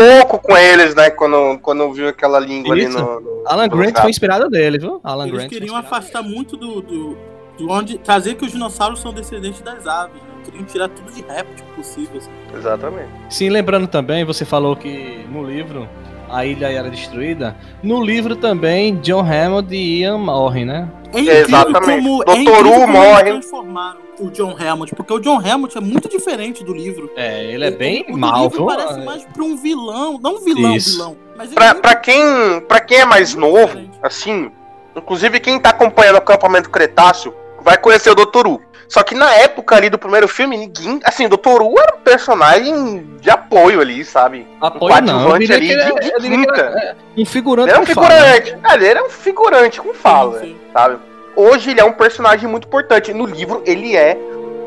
louco 0.00 0.38
com 0.40 0.56
eles, 0.56 0.94
né? 0.94 1.10
Quando, 1.10 1.58
quando 1.60 1.92
viu 1.92 2.08
aquela 2.08 2.40
língua 2.40 2.76
Isso. 2.76 2.98
ali 2.98 3.06
no. 3.06 3.20
no 3.20 3.42
Alan 3.46 3.68
no 3.68 3.76
Grant 3.76 3.98
foi 3.98 4.10
inspirado 4.10 4.48
dele, 4.48 4.78
viu? 4.78 5.00
Alan 5.04 5.26
Eles 5.28 5.38
Grant. 5.38 5.48
queriam 5.50 5.76
afastar 5.76 6.22
muito 6.22 6.56
do, 6.56 6.80
do, 6.80 7.16
de 7.56 7.64
onde. 7.68 7.98
Trazer 7.98 8.34
que 8.34 8.44
os 8.44 8.50
dinossauros 8.50 9.00
são 9.00 9.12
descendentes 9.12 9.60
das 9.60 9.86
aves, 9.86 10.16
né? 10.22 10.28
Queriam 10.44 10.64
tirar 10.64 10.88
tudo 10.88 11.12
de 11.12 11.22
réptil 11.22 11.64
possível. 11.76 12.18
assim. 12.18 12.30
Exatamente. 12.56 13.08
Sim, 13.30 13.48
lembrando 13.50 13.86
também, 13.86 14.24
você 14.24 14.44
falou 14.44 14.74
que 14.74 15.24
no 15.30 15.44
livro 15.44 15.88
a 16.30 16.44
ilha 16.44 16.70
era 16.70 16.90
destruída. 16.90 17.56
No 17.82 18.02
livro 18.02 18.36
também, 18.36 18.96
John 18.96 19.20
Hammond 19.20 19.74
e 19.74 20.00
Ian 20.00 20.18
morrem, 20.18 20.64
né? 20.64 20.88
É 21.12 21.20
Exatamente. 21.40 22.02
como. 22.02 22.24
Dr. 22.24 22.30
É 22.30 22.40
Who 22.40 22.62
como 22.80 22.86
morre. 22.88 23.22
transformaram 23.24 23.98
o 24.20 24.30
John 24.30 24.56
Hammond, 24.58 24.94
porque 24.94 25.12
o 25.12 25.18
John 25.20 25.38
Hammond 25.38 25.76
é 25.76 25.80
muito 25.80 26.08
diferente 26.08 26.62
do 26.64 26.72
livro. 26.72 27.10
É, 27.16 27.44
ele 27.52 27.64
é 27.64 27.70
bem 27.70 28.04
o, 28.08 28.14
o 28.14 28.18
mal, 28.18 28.44
livro 28.44 28.58
viu? 28.58 28.66
parece 28.66 29.04
mais 29.04 29.24
pra 29.24 29.42
um 29.44 29.56
vilão, 29.56 30.18
não 30.22 30.36
um 30.36 30.40
vilão, 30.44 30.74
Isso. 30.76 30.92
vilão. 30.98 31.16
Mas 31.36 31.46
ele 31.48 31.54
Pra, 31.56 31.66
é 31.66 31.74
pra, 31.74 31.94
quem, 31.96 32.60
pra 32.68 32.80
quem 32.80 32.98
é 32.98 33.04
mais 33.04 33.34
novo, 33.34 33.76
assim, 34.02 34.50
inclusive 34.96 35.40
quem 35.40 35.58
tá 35.58 35.70
acompanhando 35.70 36.14
o 36.14 36.18
acampamento 36.18 36.70
Cretáceo, 36.70 37.34
vai 37.64 37.76
conhecer 37.78 38.10
o 38.10 38.14
Dr. 38.14 38.46
Who. 38.46 38.60
Só 38.86 39.02
que 39.02 39.14
na 39.14 39.32
época 39.36 39.74
ali 39.74 39.88
do 39.88 39.98
primeiro 39.98 40.28
filme, 40.28 40.56
ninguém. 40.58 41.00
Assim, 41.04 41.24
o 41.26 41.28
Dr. 41.28 41.62
Who 41.62 41.74
era 41.80 41.96
um 41.96 42.00
personagem 42.00 43.16
de 43.20 43.30
apoio 43.30 43.80
ali, 43.80 44.04
sabe? 44.04 44.46
Apoio 44.60 44.94
um 44.94 45.00
não, 45.00 45.30
eu 45.30 45.38
diria 45.38 45.56
ali 45.56 45.66
que 45.68 45.72
ele 45.72 45.82
de, 45.84 46.00
de 46.00 46.10
é- 46.12 46.16
ele 46.16 46.28
quinta. 46.46 46.60
é 46.60 46.94
um 47.16 47.24
figurante 47.26 47.68
Ele 47.70 47.72
era 47.72 47.82
um 47.82 47.86
com 47.86 47.94
fala. 47.94 48.08
figurante. 48.10 48.56
Ah, 48.62 48.74
ele 48.74 48.86
era 48.86 49.04
um 49.04 49.10
figurante 49.10 49.80
com 49.80 49.94
fala, 49.94 50.38
Sim, 50.40 50.46
sim. 50.46 50.56
sabe? 50.72 50.98
Hoje 51.34 51.70
ele 51.70 51.80
é 51.80 51.84
um 51.84 51.92
personagem 51.92 52.48
muito 52.48 52.68
importante. 52.68 53.12
No 53.12 53.24
livro, 53.26 53.62
ele 53.66 53.96
é 53.96 54.16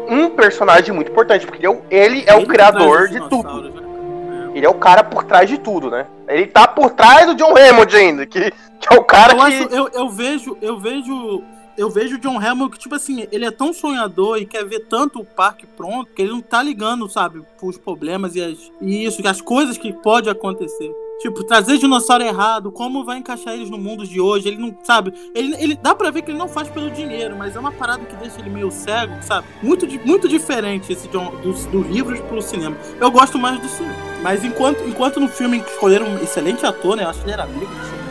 um 0.10 0.30
personagem 0.32 0.94
muito 0.94 1.12
importante, 1.12 1.46
porque 1.46 1.60
ele 1.60 1.68
é 1.68 1.70
o, 1.70 1.82
ele 1.90 2.24
é 2.28 2.34
o 2.34 2.40
Ele 2.40 2.48
criador 2.48 3.08
de 3.08 3.20
tudo. 3.30 3.62
né? 3.62 3.72
Ele 4.56 4.66
é 4.66 4.70
o 4.70 4.74
cara 4.74 5.04
por 5.04 5.24
trás 5.24 5.48
de 5.48 5.60
tudo, 5.60 5.92
né? 5.92 6.08
Ele 6.28 6.48
tá 6.48 6.68
por 6.68 6.90
trás 6.90 7.28
do 7.28 7.36
John 7.36 7.54
Hammond 7.56 7.96
ainda, 7.96 8.26
que, 8.26 8.52
que 8.80 8.94
é 8.94 8.98
o 8.98 9.04
cara 9.04 9.34
Eu, 9.34 9.38
que. 9.38 9.44
acho, 9.44 9.64
eu, 9.76 9.90
eu 9.94 10.10
vejo, 10.10 10.58
eu 10.62 10.80
vejo, 10.80 11.44
eu 11.78 11.90
vejo 11.90 12.16
o 12.16 12.20
John 12.20 12.40
Hammond 12.40 12.72
que, 12.72 12.80
tipo 12.80 12.96
assim, 12.96 13.28
ele 13.32 13.46
é 13.46 13.52
tão 13.52 13.72
sonhador 13.72 14.40
e 14.40 14.46
quer 14.46 14.66
ver 14.66 14.80
tanto 14.88 15.20
o 15.20 15.26
parque 15.26 15.68
pronto 15.68 16.12
que 16.12 16.22
ele 16.22 16.32
não 16.32 16.42
tá 16.42 16.62
ligando, 16.64 17.08
sabe, 17.08 17.44
pros 17.60 17.78
problemas 17.78 18.36
e, 18.36 18.42
as, 18.42 18.72
e 18.82 19.06
isso, 19.06 19.26
as 19.28 19.40
coisas 19.40 19.78
que 19.78 19.94
pode 19.94 20.30
acontecer. 20.30 20.92
Tipo, 21.20 21.44
trazer 21.44 21.80
dinossauro 21.80 22.24
errado, 22.24 22.72
como 22.72 23.04
vai 23.04 23.18
encaixar 23.18 23.56
eles 23.56 23.72
no 23.72 23.78
mundo 23.78 24.06
de 24.06 24.22
hoje? 24.22 24.48
Ele 24.48 24.58
não, 24.58 24.76
sabe? 24.84 25.12
Ele, 25.34 25.56
ele 25.56 25.76
dá 25.76 25.96
pra 25.96 26.12
ver 26.12 26.22
que 26.22 26.30
ele 26.30 26.38
não 26.38 26.48
faz 26.48 26.70
pelo 26.70 26.92
dinheiro, 26.92 27.36
mas 27.36 27.56
é 27.56 27.60
uma 27.60 27.72
parada 27.72 28.06
que 28.06 28.16
deixa 28.16 28.40
ele 28.40 28.52
meio 28.52 28.70
cego, 28.70 29.16
sabe? 29.22 29.48
Muito, 29.64 29.88
muito 30.06 30.28
diferente 30.28 30.94
esse 30.94 31.08
John, 31.08 31.32
do, 31.42 31.54
do 31.72 31.82
livro 31.82 32.22
pro 32.24 32.42
cinema. 32.42 32.78
Eu 33.00 33.10
gosto 33.10 33.40
mais 33.40 33.60
do 33.60 33.68
cinema. 33.68 33.96
Mas 34.22 34.44
enquanto, 34.44 34.88
enquanto 34.88 35.20
no 35.20 35.28
filme 35.28 35.58
escolheram 35.58 36.08
um 36.08 36.18
excelente 36.20 36.64
ator, 36.66 36.96
né? 36.96 37.04
Eu 37.04 37.10
acho 37.10 37.20
que 37.20 37.26
ele 37.26 37.34
era 37.34 37.44
amigo 37.44 37.66
do 37.66 37.86
Steven 37.86 38.07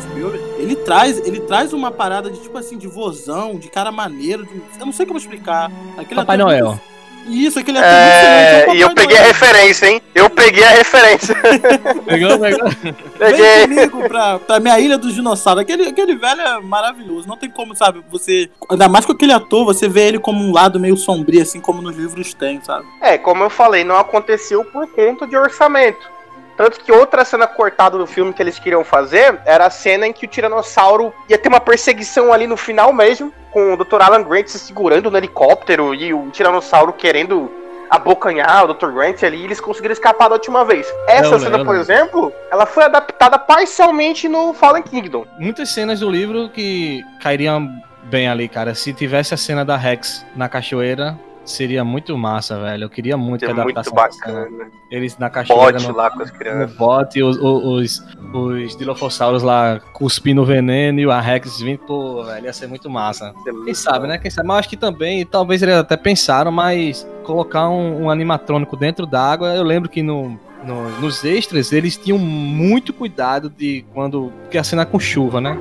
Ele 0.58 0.76
traz, 0.76 1.18
ele 1.26 1.40
traz 1.40 1.72
uma 1.72 1.90
parada 1.90 2.30
de 2.30 2.40
tipo 2.40 2.56
assim, 2.58 2.76
de 2.78 2.86
vozão, 2.88 3.56
de 3.56 3.68
cara 3.68 3.90
maneiro. 3.92 4.44
de- 4.46 4.62
eu 4.80 4.86
não 4.86 4.92
sei 4.92 5.06
como 5.06 5.18
explicar. 5.18 5.70
Aquele 5.96 6.20
Papai 6.20 6.36
ator 6.36 6.50
é 6.52 6.54
muito- 6.62 6.64
Noel. 6.64 6.80
Isso, 7.28 7.58
aquele 7.58 7.76
ator 7.76 7.90
muito 7.90 8.06
excelente. 8.06 8.46
É, 8.46 8.64
é 8.68 8.70
o 8.70 8.74
e 8.76 8.80
eu 8.82 8.94
peguei 8.94 9.18
a 9.18 9.22
referência, 9.22 9.86
hein? 9.86 10.00
Eu 10.14 10.30
peguei 10.30 10.62
a 10.62 10.68
referência. 10.68 11.34
Pegou, 12.06 12.38
pegou. 12.38 12.68
Vem 12.70 12.94
Peguei. 13.18 13.62
comigo 13.66 14.08
pra, 14.08 14.38
pra 14.38 14.60
minha 14.60 14.78
ilha 14.78 14.96
dos 14.96 15.12
dinossauros. 15.12 15.62
Aquele, 15.62 15.88
aquele 15.88 16.14
velho 16.14 16.40
é 16.40 16.60
maravilhoso. 16.60 17.26
Não 17.26 17.36
tem 17.36 17.50
como, 17.50 17.74
sabe, 17.74 18.00
você. 18.12 18.48
Ainda 18.70 18.88
mais 18.88 19.04
com 19.04 19.10
aquele 19.10 19.32
ator, 19.32 19.64
você 19.64 19.88
vê 19.88 20.02
ele 20.06 20.20
como 20.20 20.40
um 20.44 20.52
lado 20.52 20.78
meio 20.78 20.96
sombrio, 20.96 21.42
assim 21.42 21.60
como 21.60 21.82
nos 21.82 21.96
livros 21.96 22.32
tem, 22.32 22.60
sabe? 22.62 22.86
É, 23.00 23.18
como 23.18 23.42
eu 23.42 23.50
falei, 23.50 23.82
não 23.82 23.96
aconteceu 23.96 24.64
por 24.64 24.86
conta 24.92 25.26
de 25.26 25.36
orçamento. 25.36 26.14
Tanto 26.56 26.80
que 26.80 26.90
outra 26.90 27.24
cena 27.24 27.46
cortada 27.46 27.98
do 27.98 28.06
filme 28.06 28.32
que 28.32 28.42
eles 28.42 28.58
queriam 28.58 28.82
fazer 28.82 29.38
era 29.44 29.66
a 29.66 29.70
cena 29.70 30.06
em 30.06 30.12
que 30.12 30.24
o 30.24 30.28
Tiranossauro 30.28 31.12
ia 31.28 31.36
ter 31.36 31.48
uma 31.48 31.60
perseguição 31.60 32.32
ali 32.32 32.46
no 32.46 32.56
final 32.56 32.92
mesmo, 32.92 33.32
com 33.52 33.74
o 33.74 33.76
Dr. 33.76 34.00
Alan 34.00 34.22
Grant 34.22 34.48
se 34.48 34.58
segurando 34.58 35.10
no 35.10 35.16
helicóptero 35.16 35.94
e 35.94 36.14
o 36.14 36.30
Tiranossauro 36.30 36.92
querendo 36.92 37.50
abocanhar 37.90 38.64
o 38.64 38.74
Dr. 38.74 38.90
Grant 38.90 39.22
ali, 39.22 39.38
e 39.38 39.44
eles 39.44 39.60
conseguiram 39.60 39.92
escapar 39.92 40.28
da 40.28 40.34
última 40.34 40.64
vez. 40.64 40.86
Essa 41.06 41.34
Eu 41.34 41.38
cena, 41.38 41.58
lembro. 41.58 41.66
por 41.66 41.76
exemplo, 41.76 42.32
ela 42.50 42.66
foi 42.66 42.84
adaptada 42.84 43.38
parcialmente 43.38 44.28
no 44.28 44.52
Fallen 44.52 44.82
Kingdom. 44.82 45.24
Muitas 45.38 45.70
cenas 45.70 46.00
do 46.00 46.10
livro 46.10 46.48
que 46.48 47.04
cairiam 47.22 47.68
bem 48.04 48.28
ali, 48.28 48.48
cara. 48.48 48.74
Se 48.74 48.92
tivesse 48.92 49.34
a 49.34 49.36
cena 49.36 49.64
da 49.64 49.76
Rex 49.76 50.24
na 50.34 50.48
cachoeira, 50.48 51.16
seria 51.46 51.84
muito 51.84 52.16
massa, 52.18 52.60
velho. 52.60 52.84
Eu 52.84 52.90
queria 52.90 53.16
muito 53.16 53.44
É 53.44 53.48
que 53.48 53.54
muito 53.54 53.78
adaptasse 53.78 54.16
cena. 54.18 54.40
bacana. 54.40 54.70
Eles 54.90 55.16
na 55.18 55.30
cachoeira 55.30 55.72
Bote 55.78 55.88
no, 55.88 55.94
lá 55.96 56.10
com 56.10 56.22
as 56.22 56.30
no 56.32 56.38
crianças. 56.38 56.76
bote, 56.76 57.22
os, 57.22 57.36
os, 57.38 58.04
os 58.34 58.76
Dilophosaurus 58.76 59.42
lá 59.42 59.80
cuspindo 59.92 60.44
veneno 60.44 61.00
e 61.00 61.10
a 61.10 61.20
Rex 61.20 61.60
vindo, 61.60 61.78
pô, 61.78 62.22
velho, 62.24 62.44
ia 62.46 62.52
ser 62.52 62.66
muito 62.66 62.90
massa. 62.90 63.32
Quem 63.64 63.74
sabe, 63.74 64.06
né? 64.06 64.18
Quem 64.18 64.30
sabe? 64.30 64.46
Mas 64.48 64.58
acho 64.58 64.68
que 64.68 64.76
também, 64.76 65.24
talvez 65.24 65.62
eles 65.62 65.76
até 65.76 65.96
pensaram, 65.96 66.50
mas 66.52 67.06
colocar 67.24 67.68
um, 67.68 68.02
um 68.04 68.10
animatrônico 68.10 68.76
dentro 68.76 69.06
d'água, 69.06 69.54
eu 69.54 69.62
lembro 69.64 69.88
que 69.88 70.02
no, 70.02 70.38
no- 70.64 71.00
nos 71.00 71.24
extras 71.24 71.72
eles 71.72 71.96
tinham 71.96 72.18
muito 72.18 72.92
cuidado 72.92 73.48
de 73.50 73.84
quando. 73.94 74.32
Porque 74.42 74.58
a 74.58 74.64
cena 74.64 74.82
é 74.82 74.84
com 74.84 74.98
chuva, 74.98 75.40
né? 75.40 75.58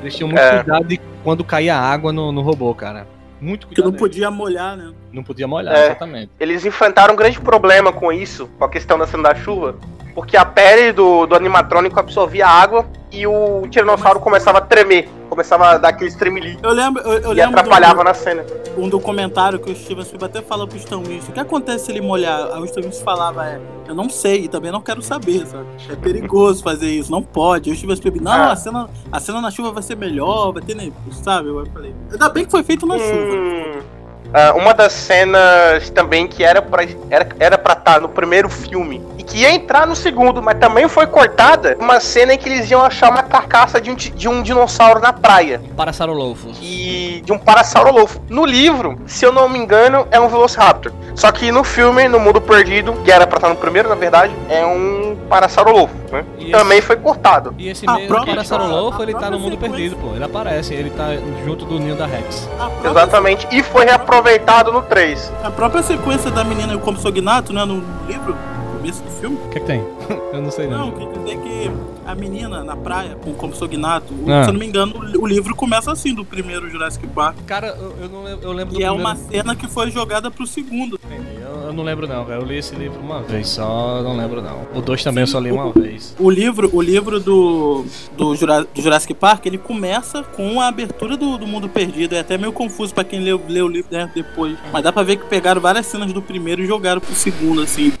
Eles 0.00 0.14
tinham 0.16 0.28
muito 0.28 0.40
É. 0.40 0.62
cuidado 0.62 0.86
de 0.86 1.00
quando 1.22 1.44
caía 1.44 1.76
água 1.76 2.12
no, 2.12 2.32
no 2.32 2.40
robô, 2.40 2.74
cara. 2.74 3.06
Muito 3.40 3.66
Que 3.66 3.74
cuidado. 3.74 3.90
não 3.92 3.98
podia 3.98 4.30
molhar, 4.30 4.76
né? 4.76 4.92
não 5.12 5.22
podia 5.22 5.46
molhar, 5.46 5.74
É. 5.74 5.86
exatamente. 5.86 6.30
eles 6.40 6.64
enfrentaram 6.64 7.14
um 7.14 7.16
grande 7.16 7.40
problema 7.40 7.92
com 7.92 8.12
isso, 8.12 8.48
com 8.58 8.64
a 8.64 8.68
questão 8.68 8.98
da 8.98 9.06
cena 9.06 9.24
da 9.24 9.34
chuva, 9.34 9.76
porque 10.14 10.36
a 10.36 10.44
pele 10.44 10.92
do, 10.92 11.26
do 11.26 11.34
animatrônico 11.34 11.98
absorvia 11.98 12.46
água 12.46 12.86
e 13.10 13.26
o 13.26 13.62
tiranossauro 13.70 14.18
começava 14.20 14.58
a 14.58 14.60
tremer, 14.60 15.08
começava 15.30 15.66
a 15.70 15.78
dar 15.78 15.88
aquele 15.90 16.10
tremelique 16.12 16.58
Eu 16.62 16.72
lembro, 16.72 17.00
eu, 17.02 17.12
eu 17.20 17.30
e 17.32 17.34
lembro 17.34 17.58
atrapalhava 17.60 18.02
na 18.02 18.12
cena. 18.14 18.42
do, 18.42 18.82
um 18.82 18.88
documentário 18.88 19.58
que 19.60 19.70
o 19.70 19.76
Steven 19.76 20.04
Spielberg 20.04 20.36
até 20.38 20.46
falou 20.46 20.66
pro 20.66 20.76
Stan 20.78 20.98
Winston. 21.00 21.30
O 21.30 21.34
que 21.34 21.40
acontece 21.40 21.84
se 21.86 21.92
ele 21.92 22.00
molhar? 22.00 22.50
Aí 22.52 22.60
o 22.60 22.64
Stan 22.64 22.82
Winston 22.82 23.04
falava, 23.04 23.46
é, 23.46 23.60
eu 23.86 23.94
não 23.94 24.08
sei 24.10 24.44
e 24.44 24.48
também 24.48 24.72
não 24.72 24.80
quero 24.80 25.00
saber, 25.00 25.46
sabe? 25.46 25.66
É 25.88 25.94
perigoso 25.94 26.62
fazer 26.62 26.90
isso, 26.90 27.10
não 27.10 27.22
pode. 27.22 27.70
Aí 27.70 27.74
o 27.74 27.78
Steven 27.78 27.96
Spielberg, 27.96 28.24
não, 28.24 28.32
Ah. 28.32 28.52
a, 28.52 28.56
cena, 28.56 28.88
a 29.12 29.20
cena 29.20 29.40
na 29.40 29.50
chuva 29.50 29.70
vai 29.70 29.82
ser 29.82 29.96
melhor, 29.96 30.52
vai 30.52 30.62
ter, 30.62 30.74
nem- 30.74 30.92
sabe? 31.12 31.48
Eu 31.50 31.64
falei, 31.72 31.94
ainda 32.10 32.28
bem 32.28 32.44
que 32.44 32.50
foi 32.50 32.62
feito 32.64 32.84
na 32.86 32.98
chuva. 32.98 33.84
Ah, 34.34 34.52
uma 34.56 34.74
das 34.74 34.92
cenas 34.92 35.88
também 35.90 36.26
que 36.26 36.42
era 36.42 36.60
pra 36.60 36.82
era, 37.08 37.28
era 37.38 37.56
pra 37.56 37.74
estar 37.74 38.00
no 38.00 38.08
primeiro 38.08 38.48
filme 38.48 39.00
e 39.16 39.22
que 39.22 39.38
ia 39.38 39.54
entrar 39.54 39.86
no 39.86 39.94
segundo, 39.94 40.42
mas 40.42 40.58
também 40.58 40.88
foi 40.88 41.06
cortada, 41.06 41.76
uma 41.78 42.00
cena 42.00 42.34
em 42.34 42.38
que 42.38 42.48
eles 42.48 42.68
iam 42.68 42.82
achar 42.84 43.10
uma 43.10 43.22
carcaça 43.22 43.80
de 43.80 43.92
um, 43.92 43.94
de 43.94 44.28
um 44.28 44.42
dinossauro 44.42 44.98
na 45.00 45.12
praia. 45.12 45.60
Parasaurolophus. 45.76 46.58
e 46.60 47.22
de 47.24 47.32
um 47.32 47.38
Parasaurolofo. 47.38 48.20
No 48.28 48.44
livro, 48.44 48.98
se 49.06 49.24
eu 49.24 49.32
não 49.32 49.48
me 49.48 49.56
engano, 49.56 50.08
é 50.10 50.18
um 50.18 50.28
Velociraptor. 50.28 50.92
Só 51.14 51.30
que 51.30 51.52
no 51.52 51.62
filme, 51.62 52.08
no 52.08 52.18
Mundo 52.18 52.40
Perdido, 52.40 52.92
que 53.04 53.12
era 53.12 53.26
pra 53.26 53.38
estar 53.38 53.48
no 53.48 53.56
primeiro, 53.56 53.88
na 53.88 53.94
verdade, 53.94 54.34
é 54.48 54.66
um 54.66 55.16
Parasaurolofo, 55.28 55.94
né? 56.10 56.24
E 56.38 56.50
Também 56.50 56.80
foi 56.80 56.96
cortado. 56.96 57.54
E 57.56 57.68
esse 57.68 57.86
mesmo 57.86 58.16
a 58.16 59.02
ele 59.02 59.14
tá 59.14 59.30
no 59.30 59.38
mundo 59.38 59.52
sequência. 59.52 59.76
perdido, 59.76 59.96
pô. 59.96 60.14
Ele 60.14 60.24
aparece, 60.24 60.74
ele 60.74 60.90
tá 60.90 61.08
junto 61.44 61.64
do 61.64 61.78
ninho 61.78 61.94
da 61.94 62.06
Rex. 62.06 62.48
Exatamente. 62.84 63.46
E 63.50 63.62
foi 63.62 63.84
reaproveitado 64.24 64.72
no 64.72 64.82
3. 64.82 65.32
a 65.42 65.50
própria 65.50 65.82
sequência 65.82 66.30
da 66.30 66.42
menina 66.42 66.72
e 66.72 66.76
o 66.76 66.80
como 66.80 66.98
Sognato, 66.98 67.52
né, 67.52 67.64
no 67.64 67.82
livro, 68.06 68.34
no 68.34 68.78
começo 68.78 69.02
do 69.02 69.10
filme. 69.10 69.36
O 69.36 69.48
que, 69.50 69.60
que 69.60 69.66
tem? 69.66 69.84
eu 70.32 70.40
não 70.40 70.50
sei 70.50 70.66
Não, 70.66 70.90
não. 70.90 70.92
quer 70.92 71.18
dizer 71.18 71.38
que 71.38 71.70
a 72.06 72.14
menina 72.14 72.62
na 72.64 72.76
praia, 72.76 73.16
com 73.16 73.32
como 73.34 73.54
Sognato, 73.54 74.12
Ah. 74.28 74.44
se 74.44 74.50
eu 74.50 74.52
não 74.52 74.60
me 74.60 74.66
engano, 74.66 74.94
o 75.18 75.26
livro 75.26 75.54
começa 75.54 75.90
assim, 75.92 76.14
do 76.14 76.24
primeiro 76.24 76.68
Jurassic 76.70 77.06
Park. 77.08 77.36
Cara, 77.46 77.68
eu, 77.68 77.94
eu 78.02 78.08
não 78.08 78.28
eu 78.28 78.52
lembro 78.52 78.74
do 78.74 78.80
E 78.80 78.84
é 78.84 78.88
primeiro- 78.88 78.94
uma 78.96 79.16
cena 79.16 79.56
que 79.56 79.66
foi 79.66 79.90
jogada 79.90 80.30
pro 80.30 80.46
segundo. 80.46 80.98
Entendi. 81.04 81.24
Eu, 81.40 81.68
eu 81.68 81.72
não 81.72 81.82
lembro 81.84 82.06
não, 82.06 82.24
cara. 82.24 82.40
Eu 82.40 82.44
li 82.46 82.56
esse 82.58 82.74
livro 82.74 83.00
uma 83.00 83.22
vez 83.22 83.48
só, 83.48 84.02
não 84.02 84.16
lembro 84.16 84.42
não. 84.42 84.66
O 84.74 84.80
2 84.82 85.02
também 85.02 85.22
eu 85.22 85.26
só 85.28 85.38
li 85.38 85.50
uma 85.50 85.72
vez. 85.72 86.14
O 86.18 86.30
livro, 86.30 86.68
o 86.72 86.80
livro 86.82 87.18
do, 87.20 87.84
do, 88.16 88.34
Jura- 88.36 88.64
do 88.64 88.82
Jurassic 88.82 89.14
Park, 89.14 89.46
ele 89.46 89.58
começa 89.58 90.22
com 90.22 90.60
a 90.60 90.68
abertura 90.68 91.16
do, 91.16 91.38
do 91.38 91.46
Mundo 91.46 91.68
Perdido. 91.68 92.14
É 92.14 92.20
até 92.20 92.36
meio 92.36 92.52
confuso 92.52 92.94
pra 92.94 93.04
quem 93.04 93.20
leu, 93.20 93.40
leu 93.48 93.66
o 93.66 93.68
livro 93.68 93.88
né, 93.92 94.10
depois. 94.14 94.56
Mas 94.72 94.82
dá 94.82 94.92
pra 94.92 95.02
ver 95.02 95.16
que 95.16 95.24
pegaram 95.26 95.60
várias 95.60 95.86
cenas 95.86 96.12
do 96.12 96.20
primeiro 96.22 96.62
e 96.62 96.66
jogaram 96.66 97.00
pro 97.00 97.14
segundo, 97.14 97.62
assim. 97.62 97.92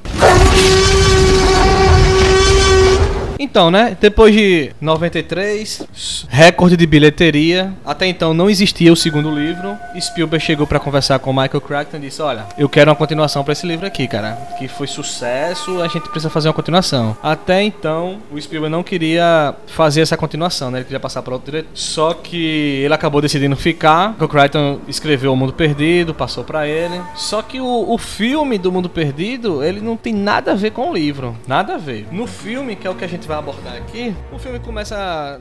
Então, 3.38 3.70
né? 3.70 3.96
Depois 4.00 4.34
de 4.34 4.70
93, 4.80 6.26
recorde 6.28 6.76
de 6.76 6.86
bilheteria. 6.86 7.72
Até 7.84 8.06
então 8.06 8.32
não 8.32 8.48
existia 8.48 8.92
o 8.92 8.96
segundo 8.96 9.30
livro. 9.30 9.76
Spielberg 9.98 10.44
chegou 10.44 10.66
pra 10.66 10.78
conversar 10.78 11.18
com 11.18 11.32
Michael 11.32 11.60
Crichton 11.60 11.96
e 11.96 12.00
disse: 12.00 12.22
Olha, 12.22 12.46
eu 12.56 12.68
quero 12.68 12.90
uma 12.90 12.96
continuação 12.96 13.42
pra 13.42 13.52
esse 13.52 13.66
livro 13.66 13.86
aqui, 13.86 14.06
cara. 14.06 14.32
Que 14.58 14.68
foi 14.68 14.86
sucesso, 14.86 15.82
a 15.82 15.88
gente 15.88 16.08
precisa 16.08 16.30
fazer 16.30 16.48
uma 16.48 16.54
continuação. 16.54 17.16
Até 17.22 17.62
então, 17.62 18.18
o 18.30 18.40
Spielberg 18.40 18.70
não 18.70 18.82
queria 18.82 19.54
fazer 19.66 20.00
essa 20.00 20.16
continuação, 20.16 20.70
né? 20.70 20.78
Ele 20.78 20.84
queria 20.84 21.00
passar 21.00 21.22
para 21.22 21.34
outro 21.34 21.50
diretor. 21.50 21.70
Só 21.74 22.14
que 22.14 22.82
ele 22.84 22.94
acabou 22.94 23.20
decidindo 23.20 23.56
ficar. 23.56 24.14
O 24.20 24.28
Crichton 24.28 24.80
escreveu 24.88 25.32
O 25.32 25.36
Mundo 25.36 25.52
Perdido, 25.52 26.14
passou 26.14 26.44
pra 26.44 26.66
ele. 26.66 27.00
Só 27.14 27.42
que 27.42 27.60
o, 27.60 27.92
o 27.92 27.98
filme 27.98 28.58
do 28.58 28.70
Mundo 28.70 28.88
Perdido, 28.88 29.62
ele 29.62 29.80
não 29.80 29.96
tem 29.96 30.14
nada 30.14 30.52
a 30.52 30.54
ver 30.54 30.70
com 30.70 30.90
o 30.90 30.94
livro. 30.94 31.36
Nada 31.46 31.74
a 31.74 31.78
ver. 31.78 32.06
No 32.10 32.26
filme, 32.26 32.76
que 32.76 32.86
é 32.86 32.90
o 32.90 32.94
que 32.94 33.04
a 33.04 33.08
gente 33.08 33.23
vai 33.26 33.38
abordar 33.38 33.74
aqui, 33.74 34.14
o 34.32 34.38
filme 34.38 34.58
começa 34.58 35.40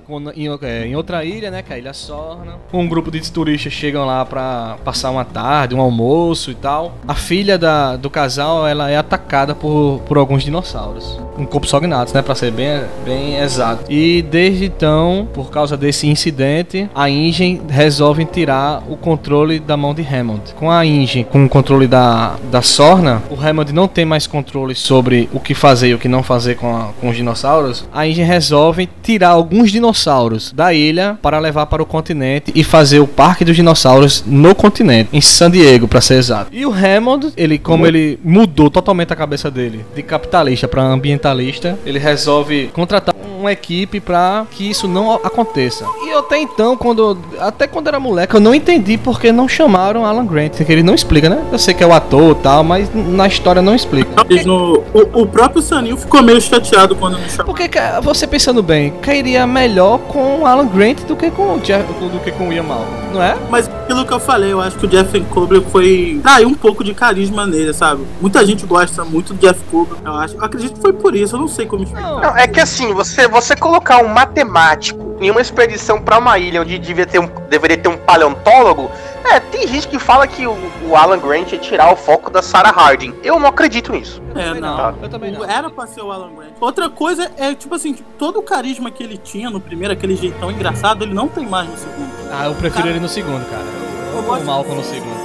é, 0.62 0.86
em 0.88 0.96
outra 0.96 1.24
ilha, 1.26 1.52
né? 1.52 1.62
Que 1.62 1.74
é 1.74 1.76
a 1.76 1.80
Ilha 1.80 1.94
Sorna. 1.94 2.54
Um 2.72 2.88
grupo 2.88 3.10
de 3.12 3.32
turistas 3.32 3.74
chegam 3.74 4.06
lá 4.06 4.26
pra 4.26 4.78
passar 4.84 5.10
uma 5.12 5.26
tarde, 5.26 5.76
um 5.76 5.82
almoço 5.82 6.52
e 6.52 6.56
tal. 6.56 6.94
A 7.08 7.14
filha 7.16 7.58
da, 7.58 7.96
do 7.96 8.10
casal, 8.10 8.68
ela 8.68 8.90
é 8.90 8.98
atacada 8.98 9.54
por, 9.56 10.02
por 10.06 10.18
alguns 10.18 10.44
dinossauros. 10.44 11.20
Um 11.38 11.46
compsognathus, 11.46 12.14
né? 12.14 12.22
Pra 12.22 12.36
ser 12.36 12.52
bem, 12.52 12.84
bem 13.06 13.38
exato. 13.38 13.92
E 13.92 14.22
desde 14.22 14.66
então, 14.66 15.28
por 15.34 15.50
causa 15.50 15.76
desse 15.78 16.08
incidente, 16.08 16.90
a 16.94 17.10
Ingen 17.10 17.62
resolve 17.70 18.26
tirar 18.26 18.84
o 18.90 18.96
controle 18.98 19.60
da 19.60 19.76
mão 19.78 19.94
de 19.94 20.02
Hammond. 20.04 20.54
Com 20.56 20.70
a 20.72 20.86
Ingen 20.86 21.24
com 21.24 21.46
o 21.46 21.50
controle 21.50 21.88
da, 21.88 22.36
da 22.52 22.62
Sorna, 22.62 23.22
o 23.30 23.36
Hammond 23.40 23.74
não 23.74 23.88
tem 23.88 24.06
mais 24.06 24.28
controle 24.28 24.76
sobre 24.76 25.30
o 25.34 25.40
que 25.40 25.54
fazer 25.54 25.90
e 25.90 25.94
o 25.94 26.00
que 26.00 26.08
não 26.08 26.22
fazer 26.24 26.56
com, 26.56 26.76
a- 26.76 26.90
com 27.00 27.10
os 27.10 27.16
dinossauros. 27.16 27.73
A 27.94 28.08
Ingen 28.08 28.26
resolve 28.26 28.90
tirar 29.02 29.30
alguns 29.30 29.72
dinossauros 29.72 30.52
da 30.54 30.74
ilha 30.74 31.18
para 31.22 31.40
levar 31.40 31.66
para 31.68 31.82
o 31.82 31.86
continente 31.86 32.52
e 32.56 32.64
fazer 32.64 33.00
o 33.00 33.08
Parque 33.08 33.46
dos 33.46 33.56
Dinossauros 33.56 34.24
no 34.26 34.54
continente, 34.56 35.10
em 35.14 35.22
San 35.22 35.50
Diego, 35.52 35.88
para 35.88 36.02
ser 36.02 36.16
exato. 36.16 36.50
E 36.54 36.66
o 36.66 36.72
Hammond, 36.74 37.34
ele 37.38 37.58
como 37.58 37.86
ele 37.88 38.20
mudou 38.24 38.70
totalmente 38.70 39.12
a 39.14 39.16
cabeça 39.16 39.50
dele 39.50 39.86
de 39.96 40.04
capitalista 40.04 40.68
para 40.68 40.84
ambientalista, 40.84 41.78
ele 41.86 42.00
resolve 42.00 42.70
contratar 42.74 43.14
uma 43.40 43.52
equipe 43.52 44.00
para 44.00 44.46
que 44.52 44.70
isso 44.70 44.88
não 44.88 45.12
aconteça. 45.16 45.86
E 46.06 46.10
eu 46.14 46.20
até 46.20 46.38
então, 46.40 46.78
quando 46.78 47.18
até 47.40 47.68
quando 47.68 47.88
era 47.90 48.00
moleque, 48.00 48.34
eu 48.36 48.40
não 48.40 48.56
entendi 48.56 48.98
porque 48.98 49.32
não 49.34 49.48
chamaram 49.50 50.06
Alan 50.06 50.26
Grant, 50.26 50.54
que 50.64 50.72
ele 50.72 50.82
não 50.84 50.96
explica, 50.96 51.28
né? 51.30 51.44
Eu 51.52 51.60
sei 51.60 51.74
que 51.74 51.84
é 51.84 51.88
o 51.88 51.92
ator 51.94 52.32
e 52.32 52.42
tal, 52.42 52.64
mas 52.64 52.90
na 52.94 53.28
história 53.28 53.62
não 53.62 53.76
explica. 53.76 54.10
No- 54.46 54.82
o, 54.94 55.22
o 55.24 55.28
próprio 55.28 55.62
Sanil 55.62 55.98
ficou 55.98 56.24
meio 56.24 56.40
chateado 56.40 56.96
quando 56.96 57.18
não 57.20 57.28
chamou. 57.30 57.46
Porque 57.54 57.63
ca- 57.68 58.00
você 58.02 58.26
pensando 58.28 58.62
bem, 58.64 58.92
cairia 59.02 59.46
melhor 59.48 60.00
com 60.00 60.40
o 60.42 60.46
Alan 60.46 60.68
Grant 60.68 61.02
do 61.02 61.16
que 61.16 61.30
com 61.32 61.56
o 61.56 61.60
Jeff, 61.60 61.84
do 61.94 62.20
que 62.24 62.32
com 62.32 62.50
o 62.50 62.54
Ian 62.54 62.64
Malcolm, 62.64 62.92
não 63.14 63.22
é? 63.24 63.36
Mas 63.50 63.68
pelo 63.88 64.06
que 64.06 64.14
eu 64.14 64.20
falei, 64.20 64.52
eu 64.52 64.62
acho 64.62 64.78
que 64.78 64.86
o 64.86 64.90
Jeff 64.90 65.20
Kober 65.26 65.62
foi. 65.64 66.20
traiu 66.24 66.48
um 66.48 66.54
pouco 66.54 66.84
de 66.84 66.94
carisma 66.94 67.46
nele, 67.46 67.74
sabe? 67.74 68.06
Muita 68.22 68.46
gente 68.46 68.66
gosta 68.66 69.04
muito 69.06 69.34
do 69.34 69.40
Jeff 69.40 69.60
Kober. 69.72 69.98
Eu 70.04 70.14
acho. 70.14 70.36
Eu 70.36 70.44
acredito 70.44 70.76
que 70.76 70.82
foi 70.82 70.94
por 70.94 71.16
isso, 71.16 71.36
eu 71.36 71.40
não 71.40 71.48
sei 71.48 71.66
como 71.66 71.84
explicar. 71.84 72.10
Não, 72.22 72.38
é 72.38 72.48
que 72.48 72.60
assim, 72.60 72.94
você, 72.94 73.28
você 73.28 73.56
colocar 73.56 73.98
um 74.04 74.08
matemático 74.08 75.16
em 75.20 75.30
uma 75.32 75.42
expedição 75.42 76.02
pra 76.02 76.18
uma 76.18 76.38
ilha 76.40 76.62
onde 76.62 76.78
devia 76.80 77.06
ter 77.06 77.20
um, 77.20 77.30
deveria 77.50 77.78
ter 77.78 77.88
um 77.88 77.98
paleontólogo, 77.98 78.90
é, 79.24 79.40
tem 79.40 79.66
gente 79.68 79.88
que 79.88 79.98
fala 79.98 80.28
que 80.28 80.46
o, 80.46 80.56
o 80.90 80.96
Alan 80.96 81.18
Grant 81.18 81.52
ia 81.54 81.58
tirar 81.60 81.92
o 81.94 81.96
foco 81.96 82.30
da 82.30 82.42
Sarah 82.42 82.72
Harding. 82.72 83.14
Eu 83.24 83.40
não 83.40 83.48
acredito 83.48 83.92
nisso. 83.92 84.22
É, 84.36 84.54
não, 84.60 84.96
eu 85.02 85.08
também 85.10 85.32
não. 85.32 85.46
Era 85.46 85.70
pra 85.70 85.88
ser 85.88 86.02
o 86.02 86.12
Alan 86.12 86.32
Grant. 86.36 86.50
Outra 86.60 86.90
coisa 86.90 87.32
é, 87.38 87.53
tipo 87.56 87.74
assim, 87.76 87.96
todo 88.18 88.40
o 88.40 88.44
carisma 88.44 88.90
que 88.92 89.04
ele 89.04 89.18
tinha 89.18 89.50
no 89.50 89.60
primeiro, 89.60 89.94
aquele 89.94 90.16
jeitão 90.16 90.52
engraçado, 90.52 91.04
ele 91.04 91.14
não 91.14 91.28
tem 91.28 91.46
mais 91.48 91.70
no 91.70 91.78
segundo. 91.78 92.12
Ah, 92.32 92.46
eu 92.46 92.56
prefiro 92.56 92.88
ele 92.88 93.00
no 93.00 93.10
segundo, 93.10 93.44
cara. 93.50 93.64
Eu 94.12 94.18
Eu 94.20 94.24
gosto- 94.24 94.44
o 94.44 94.46
Malcolm 94.46 94.76
no 94.78 94.84
segundo. 94.84 95.24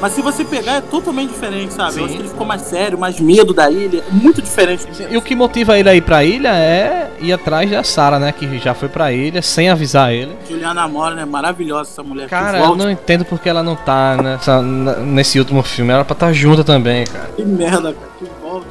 Mas 0.00 0.14
se 0.14 0.22
você 0.22 0.42
pegar, 0.46 0.76
é 0.76 0.80
totalmente 0.80 1.28
diferente, 1.28 1.74
sabe? 1.74 1.92
Sim. 1.92 1.98
Eu 2.00 2.04
acho 2.06 2.14
que 2.14 2.20
ele 2.22 2.28
ficou 2.30 2.46
mais 2.46 2.62
sério, 2.62 2.96
mais 2.98 3.20
medo 3.20 3.52
da 3.52 3.70
ilha. 3.70 3.98
É 4.08 4.10
muito 4.10 4.40
diferente. 4.40 4.86
E 5.10 5.14
o 5.14 5.20
que 5.20 5.34
motiva 5.36 5.78
ele 5.78 5.90
a 5.90 5.94
ir 5.94 6.00
pra 6.00 6.24
ilha 6.24 6.48
é 6.56 7.10
ir 7.20 7.30
atrás 7.34 7.70
da 7.70 7.84
Sarah, 7.84 8.18
né? 8.18 8.32
Que 8.32 8.58
já 8.58 8.72
foi 8.72 8.88
pra 8.88 9.12
ilha 9.12 9.42
sem 9.42 9.68
avisar 9.68 10.10
ele. 10.10 10.34
Juliana 10.48 10.88
Mora, 10.88 11.14
né? 11.14 11.26
Maravilhosa 11.26 11.90
essa 11.90 12.02
mulher. 12.02 12.30
Cara, 12.30 12.60
eu 12.60 12.74
não 12.76 12.90
entendo 12.90 13.26
porque 13.26 13.46
ela 13.46 13.62
não 13.62 13.76
tá 13.76 14.16
nessa, 14.16 14.62
nesse 14.62 15.38
último 15.38 15.62
filme. 15.62 15.90
Ela 15.90 15.98
era 15.98 16.04
pra 16.06 16.14
estar 16.14 16.32
junta 16.32 16.64
também, 16.64 17.04
cara. 17.04 17.28
Que 17.36 17.44
merda, 17.44 17.92
cara. 17.92 18.30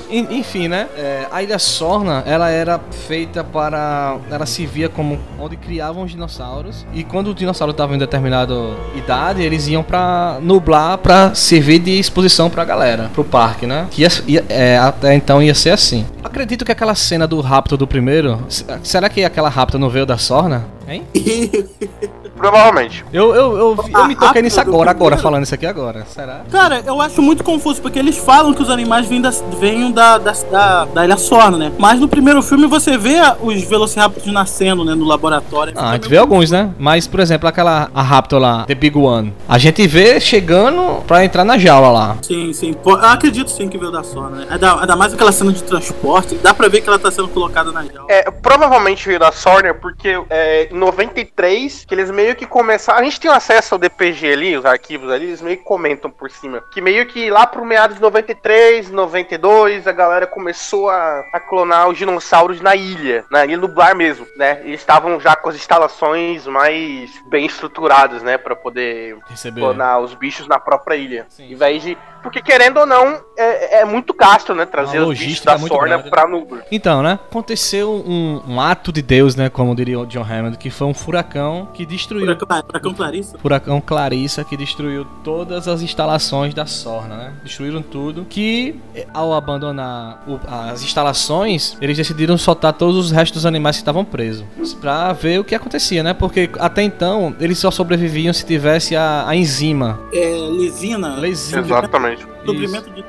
Enfim, 0.10 0.68
né? 0.68 0.88
é, 0.98 1.26
a 1.32 1.42
Ilha 1.44 1.60
Sorna, 1.60 2.24
ela 2.26 2.50
era 2.50 2.80
feita 3.08 3.44
para. 3.44 4.18
Ela 4.30 4.46
se 4.46 4.66
via 4.66 4.90
como 4.90 5.20
onde 5.40 5.56
criavam 5.56 6.04
os 6.04 6.12
dinossauros. 6.12 6.86
E 6.94 7.04
quando 7.04 7.32
o 7.32 7.34
dinossauro 7.34 7.72
estava 7.72 7.96
em 7.96 7.98
determinada 7.98 8.54
idade, 8.96 9.42
eles 9.42 9.68
iam 9.68 9.84
pra 9.84 10.38
nublar 10.42 10.98
pra 10.98 11.34
servir 11.36 11.80
de 11.80 12.00
exposição 12.00 12.50
pra 12.50 12.66
galera, 12.66 13.10
pro 13.14 13.24
parque, 13.24 13.66
né? 13.66 13.88
Que 13.92 14.02
ia, 14.04 14.10
ia- 14.28 14.46
é, 14.50 14.78
até 14.78 15.14
então 15.16 15.42
ia 15.42 15.54
ser 15.56 15.72
assim. 15.72 16.06
Acredito 16.24 16.66
que 16.66 16.72
aquela 16.72 16.96
cena 16.96 17.26
do 17.28 17.40
rapto 17.42 17.78
do 17.78 17.88
primeiro. 17.88 18.40
Será 18.84 19.08
que 19.10 19.24
aquela 19.24 19.50
rapta 19.50 19.78
não 19.78 19.90
veio 19.90 20.06
da 20.06 20.18
Sorna? 20.18 20.66
Hein? 20.88 21.04
Provavelmente. 22.40 23.06
Eu, 23.12 23.36
eu, 23.36 23.58
eu, 23.58 23.58
eu 23.58 23.76
me 23.76 23.94
A 23.94 24.16
toquei 24.16 24.28
rapta 24.28 24.42
nisso 24.42 24.62
agora, 24.62 24.90
agora, 24.90 25.18
falando 25.18 25.44
isso 25.44 25.54
aqui 25.54 25.66
agora. 25.66 26.06
Será? 26.06 26.42
Cara, 26.50 26.82
eu 26.86 27.02
acho 27.02 27.22
muito 27.22 27.44
confuso, 27.44 27.82
porque 27.82 28.00
eles 28.00 28.18
falam 28.18 28.54
que 28.54 28.62
os 28.62 28.70
animais 28.70 29.08
vêm 29.08 29.20
da, 29.20 29.30
vêm 29.60 29.92
da, 29.92 30.18
da, 30.18 30.32
da, 30.50 30.86
da 30.86 31.04
Ilha 31.06 31.18
Sorna, 31.18 31.58
né? 31.58 31.72
Mas 31.78 32.00
no 32.00 32.08
primeiro 32.08 32.42
filme 32.42 32.66
você 32.66 32.98
vê 32.98 33.18
os 33.42 33.62
Velociraptors 33.64 34.32
nascendo, 34.32 34.86
né? 34.86 34.96
No 34.96 35.06
laboratório. 35.06 35.74
Ah, 35.76 35.90
a 35.90 35.94
gente 35.96 36.08
vê 36.08 36.18
alguns, 36.18 36.50
né? 36.50 36.72
Mas, 36.80 37.08
por 37.08 37.20
exemplo, 37.20 37.48
aquela 37.50 37.90
a 37.94 38.02
Raptor 38.02 38.40
lá, 38.40 38.64
The 38.66 38.76
Big 38.76 38.98
One, 38.98 39.34
a 39.48 39.58
gente 39.58 39.86
vê 39.86 40.20
chegando 40.22 41.04
pra 41.06 41.26
entrar 41.26 41.44
na 41.44 41.58
jaula 41.58 41.90
lá. 41.90 42.18
Sim, 42.22 42.54
sim. 42.54 42.72
Pô, 42.74 42.92
Eu 42.92 43.06
acredito 43.06 43.52
sim 43.52 43.68
que 43.68 43.78
veio 43.78 43.92
da 43.92 44.02
Sorna, 44.04 44.38
né? 44.38 44.48
Ainda, 44.50 44.80
ainda 44.80 44.96
mais 44.96 45.14
aquela 45.14 45.32
cena 45.34 45.52
de 45.52 45.62
transporte. 45.64 46.36
Dá 46.36 46.54
pra 46.54 46.70
ver 46.70 46.80
que 46.80 46.88
ela 46.88 46.98
tá 46.98 47.12
sendo 47.12 47.28
colocada 47.28 47.72
na 47.72 47.84
jaula. 47.84 48.06
É, 48.08 48.32
provavelmente 48.32 49.06
veio 49.06 49.20
da 49.20 49.32
Sorner, 49.32 49.76
porque 49.76 50.18
é, 50.30 50.70
em 50.72 50.78
93, 50.78 51.86
que 51.86 51.94
eles 51.94 52.10
meio 52.12 52.29
que 52.36 52.46
começaram. 52.46 53.00
A 53.00 53.04
gente 53.04 53.20
tem 53.20 53.32
acesso 53.32 53.76
ao 53.76 53.80
DPG 53.80 54.32
ali, 54.34 54.58
os 54.58 54.66
arquivos 54.66 55.12
ali, 55.12 55.26
eles 55.26 55.42
meio 55.42 55.58
que 55.58 55.64
comentam 55.64 56.10
por 56.10 56.30
cima. 56.30 56.62
Que 56.72 56.82
meio 56.82 57.06
que 57.06 57.30
lá 57.30 57.46
pro 57.46 57.66
meados 57.66 57.96
de 57.98 58.02
93, 58.02 58.90
92, 58.90 59.88
a 59.88 59.92
galera 59.92 60.28
começou 60.28 60.90
a, 60.90 61.24
a 61.34 61.40
clonar 61.40 61.90
os 61.90 61.98
dinossauros 61.98 62.62
na 62.62 62.76
ilha, 62.76 63.26
na 63.32 63.46
ilha 63.46 63.58
nublar 63.58 63.96
mesmo, 63.96 64.26
né? 64.36 64.62
Eles 64.64 64.80
estavam 64.80 65.20
já 65.20 65.36
com 65.36 65.50
as 65.50 65.56
instalações 65.56 66.46
mais 66.48 67.12
bem 67.30 67.46
estruturadas, 67.46 68.22
né? 68.24 68.38
Pra 68.38 68.56
poder 68.56 69.18
Receber. 69.28 69.62
clonar 69.62 70.00
os 70.00 70.14
bichos 70.14 70.48
na 70.48 70.60
própria 70.60 70.96
ilha. 70.96 71.26
Sim. 71.30 71.52
Em 71.52 71.56
vez 71.56 71.82
de. 71.84 71.98
Porque 72.22 72.42
querendo 72.42 72.82
ou 72.82 72.86
não, 72.86 73.22
é, 73.38 73.80
é 73.80 73.86
muito 73.86 74.14
gasto, 74.14 74.54
né? 74.54 74.66
Trazer 74.66 75.00
os 75.00 75.18
bichos 75.18 75.46
da 75.46 75.54
é 75.54 75.58
muito 75.58 75.74
Sorna 75.74 75.96
grande. 75.96 76.10
pra 76.10 76.28
Nublar. 76.28 76.64
Então, 76.72 77.02
né? 77.02 77.20
Aconteceu 77.30 77.92
um, 77.92 78.42
um 78.48 78.62
ato 78.62 78.92
de 78.92 79.02
Deus, 79.02 79.36
né? 79.36 79.50
Como 79.50 79.74
diria 79.76 80.00
o 80.00 80.06
John 80.06 80.24
Hammond, 80.24 80.58
que 80.58 80.70
foi 80.70 80.88
um 80.88 80.94
furacão 80.94 81.70
que 81.74 81.86
destruiu. 81.86 82.19
Furacão, 82.20 82.48
Furacão 82.68 82.94
Clarissa? 82.94 83.38
Furacão 83.40 83.82
Clarissa 83.82 84.44
que 84.44 84.56
destruiu 84.58 85.06
todas 85.24 85.68
as 85.68 85.82
instalações 85.82 86.54
da 86.54 86.66
Sorna, 86.66 87.16
né? 87.16 87.34
Destruíram 87.44 87.82
tudo. 87.82 88.26
Que 88.30 88.76
eh, 88.96 89.08
ao 89.14 89.34
abandonar 89.34 90.24
o- 90.28 90.40
as 90.48 90.84
instalações, 90.84 91.78
eles 91.82 91.98
decidiram 91.98 92.38
soltar 92.38 92.74
todos 92.74 92.96
os 92.98 93.12
restos 93.12 93.40
dos 93.42 93.46
animais 93.46 93.78
que 93.78 93.82
estavam 93.82 94.04
presos. 94.06 94.46
Pra 94.82 95.12
ver 95.14 95.40
o 95.40 95.44
que 95.44 95.54
acontecia, 95.56 96.04
né? 96.04 96.14
Porque 96.14 96.50
até 96.60 96.84
então 96.84 97.36
eles 97.40 97.58
só 97.60 97.72
sobreviviam 97.72 98.34
se 98.34 98.46
tivesse 98.46 98.96
a, 98.96 99.28
a 99.28 99.36
enzima. 99.36 100.00
É, 100.14 100.30
Lesina. 100.50 101.16
Lesina. 101.16 101.62
Exatamente. 101.62 102.26
Suprimento 102.46 102.90
de 102.92 103.02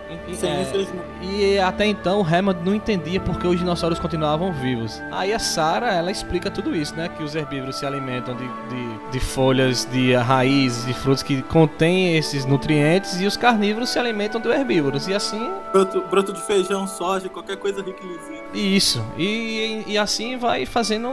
é, 0.47 0.65
E 1.41 1.59
até 1.59 1.87
então 1.87 2.21
o 2.21 2.23
Hammond 2.25 2.61
não 2.65 2.75
entendia 2.75 3.19
porque 3.21 3.47
os 3.47 3.59
dinossauros 3.59 3.99
continuavam 3.99 4.53
vivos. 4.53 5.01
Aí 5.11 5.33
a 5.33 5.39
Sarah, 5.39 5.95
ela 5.95 6.11
explica 6.11 6.51
tudo 6.51 6.75
isso, 6.77 6.95
né? 6.95 7.09
Que 7.09 7.23
os 7.23 7.35
herbívoros 7.35 7.77
se 7.77 7.87
alimentam 7.87 8.35
de, 8.37 8.45
de, 8.45 9.11
de 9.13 9.21
folhas, 9.21 9.87
de 9.91 10.15
raízes, 10.15 10.85
de 10.87 10.93
frutos 10.93 11.23
que 11.23 11.41
contêm 11.43 12.17
esses 12.17 12.45
nutrientes 12.45 13.21
e 13.21 13.27
os 13.27 13.37
carnívoros 13.37 13.89
se 13.89 13.99
alimentam 13.99 14.41
de 14.41 14.49
herbívoros. 14.49 15.09
E 15.09 15.15
assim, 15.15 15.51
Broto, 15.73 16.03
broto 16.11 16.33
de 16.33 16.41
feijão, 16.43 16.87
soja, 16.87 17.29
qualquer 17.29 17.57
coisa 17.57 17.81
rica 17.83 18.01
em 18.55 18.77
isso. 18.77 19.03
E, 19.17 19.83
e 19.87 19.97
assim 19.97 20.37
vai 20.37 20.67
fazendo 20.67 21.09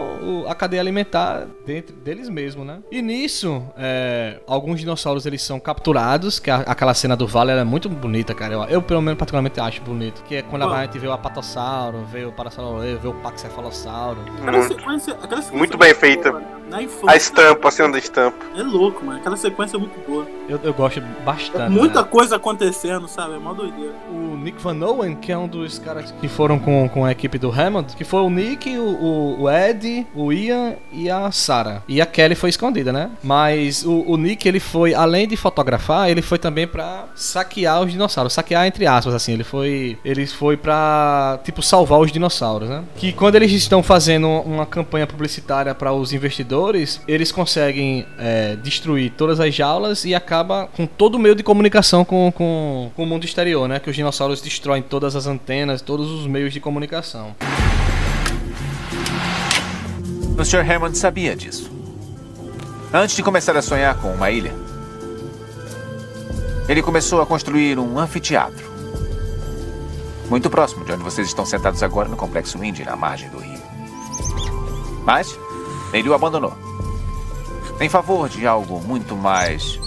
a 0.47 0.55
cadeia 0.55 0.81
alimentar 0.81 1.45
dentro 1.65 1.95
deles 1.95 2.27
mesmos, 2.29 2.65
né? 2.65 2.79
E 2.91 3.01
nisso, 3.01 3.63
é, 3.77 4.39
alguns 4.47 4.79
dinossauros 4.79 5.25
eles 5.25 5.41
são 5.41 5.59
capturados, 5.59 6.39
que 6.39 6.49
a- 6.49 6.57
aquela 6.65 6.93
cena 6.93 7.15
do 7.15 7.27
vale 7.27 7.51
é 7.51 7.63
muito 7.63 7.87
bonita, 7.87 8.33
cara. 8.33 8.53
Eu, 8.55 8.63
eu, 8.65 8.81
pelo 8.81 9.01
menos 9.01 9.17
particularmente 9.17 9.59
acho 9.59 9.81
Que 10.25 10.35
é 10.37 10.41
quando 10.41 10.65
a 10.65 10.83
gente 10.83 10.99
vê 10.99 11.07
o 11.07 11.11
apatossauro, 11.13 12.03
vê 12.05 12.25
o 12.25 12.31
parasauroloide, 12.31 12.99
vê 13.01 13.07
o 13.07 13.13
paxcefalossauro. 13.15 14.21
Aquela 14.21 14.51
Muito. 14.57 14.67
sequência, 14.67 15.13
aquela 15.13 15.41
sequência 15.41 15.57
Muito 15.57 15.77
bem 15.77 15.93
feita. 15.93 16.31
boa, 16.31 16.41
né? 16.41 16.47
Na 16.69 16.81
infância. 16.83 17.11
A 17.11 17.15
estampa, 17.15 17.67
a 17.67 17.71
cena 17.71 17.91
da 17.93 17.97
estampa. 17.97 18.45
É 18.55 18.63
louco, 18.63 19.05
mano. 19.05 19.19
Aquela 19.19 19.37
sequência 19.37 19.77
é 19.77 19.79
muito 19.79 19.99
boa. 20.07 20.27
Eu, 20.47 20.59
eu 20.63 20.73
gosto 20.73 21.01
bastante. 21.25 21.71
Muita 21.71 22.01
né? 22.01 22.07
coisa 22.09 22.37
acontecendo, 22.37 23.07
sabe? 23.07 23.35
É 23.35 23.39
mó 23.39 23.53
doideira. 23.53 23.93
O 24.09 24.37
Nick 24.37 24.61
Van 24.61 24.79
Owen, 24.85 25.15
que 25.15 25.31
é 25.31 25.37
um 25.37 25.47
dos 25.47 25.77
caras 25.79 26.11
que 26.11 26.27
foram 26.27 26.57
com, 26.57 26.87
com 26.89 27.03
a 27.03 27.11
equipe 27.11 27.37
do 27.37 27.51
Hammond, 27.51 27.95
que 27.95 28.03
foi 28.03 28.21
o 28.21 28.29
Nick, 28.29 28.77
o, 28.77 29.41
o, 29.41 29.49
Ed, 29.49 30.07
o 30.15 30.31
Ian 30.31 30.75
e 30.91 31.09
a 31.09 31.31
Sarah. 31.31 31.83
E 31.87 32.01
a 32.01 32.05
Kelly 32.05 32.35
foi 32.35 32.49
escondida, 32.49 32.93
né? 32.93 33.11
Mas 33.21 33.83
o, 33.83 34.03
o 34.07 34.17
Nick, 34.17 34.47
ele 34.47 34.59
foi, 34.59 34.93
além 34.93 35.27
de 35.27 35.35
fotografar, 35.35 36.09
ele 36.09 36.21
foi 36.21 36.37
também 36.37 36.67
pra 36.67 37.05
saquear 37.15 37.81
os 37.81 37.91
dinossauros. 37.91 38.33
Saquear 38.33 38.65
entre 38.65 38.87
aspas, 38.87 39.13
assim. 39.13 39.33
Ele 39.33 39.43
foi, 39.43 39.97
ele 40.03 40.25
foi 40.25 40.55
pra, 40.55 41.39
tipo, 41.43 41.61
salvar 41.61 41.99
os 41.99 42.11
dinossauros, 42.11 42.69
né? 42.69 42.83
Que 42.95 43.11
quando 43.11 43.35
eles 43.35 43.51
estão 43.51 43.83
fazendo 43.83 44.27
uma 44.27 44.65
campanha 44.65 45.05
publicitária 45.05 45.75
para 45.75 45.91
os 45.91 46.13
investidores, 46.13 47.01
eles 47.07 47.31
conseguem 47.31 48.05
é, 48.17 48.55
destruir 48.55 49.11
todas 49.11 49.39
as 49.39 49.53
jaulas 49.53 50.05
e 50.05 50.15
acaba 50.37 50.67
com 50.67 50.85
todo 50.85 51.15
o 51.15 51.19
meio 51.19 51.33
de 51.33 51.41
comunicação 51.41 52.05
com, 52.05 52.31
com, 52.31 52.91
com 52.95 53.03
o 53.03 53.05
mundo 53.05 53.25
exterior, 53.25 53.67
né? 53.67 53.79
Que 53.79 53.89
os 53.89 53.95
dinossauros 53.95 54.39
destroem 54.39 54.83
todas 54.83 55.15
as 55.15 55.25
antenas, 55.25 55.81
todos 55.81 56.11
os 56.11 56.27
meios 56.27 56.53
de 56.53 56.59
comunicação. 56.59 57.35
O 60.37 60.45
Sr. 60.45 60.69
Hammond 60.69 60.95
sabia 60.95 61.35
disso. 61.35 61.71
Antes 62.93 63.15
de 63.15 63.23
começar 63.23 63.57
a 63.57 63.61
sonhar 63.61 63.99
com 63.99 64.13
uma 64.13 64.29
ilha, 64.29 64.53
ele 66.69 66.83
começou 66.83 67.19
a 67.21 67.25
construir 67.25 67.79
um 67.79 67.97
anfiteatro. 67.97 68.67
Muito 70.29 70.49
próximo 70.49 70.85
de 70.85 70.91
onde 70.91 71.03
vocês 71.03 71.27
estão 71.27 71.45
sentados 71.45 71.81
agora 71.81 72.07
no 72.07 72.15
complexo 72.15 72.63
Indy, 72.63 72.83
na 72.83 72.95
margem 72.95 73.29
do 73.29 73.39
rio. 73.39 73.61
Mas 75.03 75.37
ele 75.93 76.07
o 76.09 76.13
abandonou. 76.13 76.53
Em 77.79 77.89
favor 77.89 78.29
de 78.29 78.45
algo 78.45 78.79
muito 78.81 79.15
mais 79.15 79.79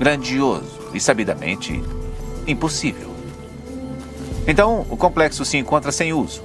grandioso 0.00 0.80
e 0.94 0.98
sabidamente 0.98 1.84
impossível. 2.46 3.10
Então, 4.46 4.86
o 4.88 4.96
complexo 4.96 5.44
se 5.44 5.58
encontra 5.58 5.92
sem 5.92 6.14
uso, 6.14 6.42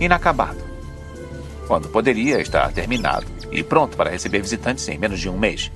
inacabado 0.00 0.66
quando 1.66 1.90
poderia 1.90 2.40
estar 2.40 2.72
terminado 2.72 3.26
e 3.52 3.62
pronto 3.62 3.94
para 3.94 4.08
receber 4.08 4.40
visitantes 4.40 4.88
em 4.88 4.96
menos 4.96 5.20
de 5.20 5.28
um 5.28 5.38
mês. 5.38 5.70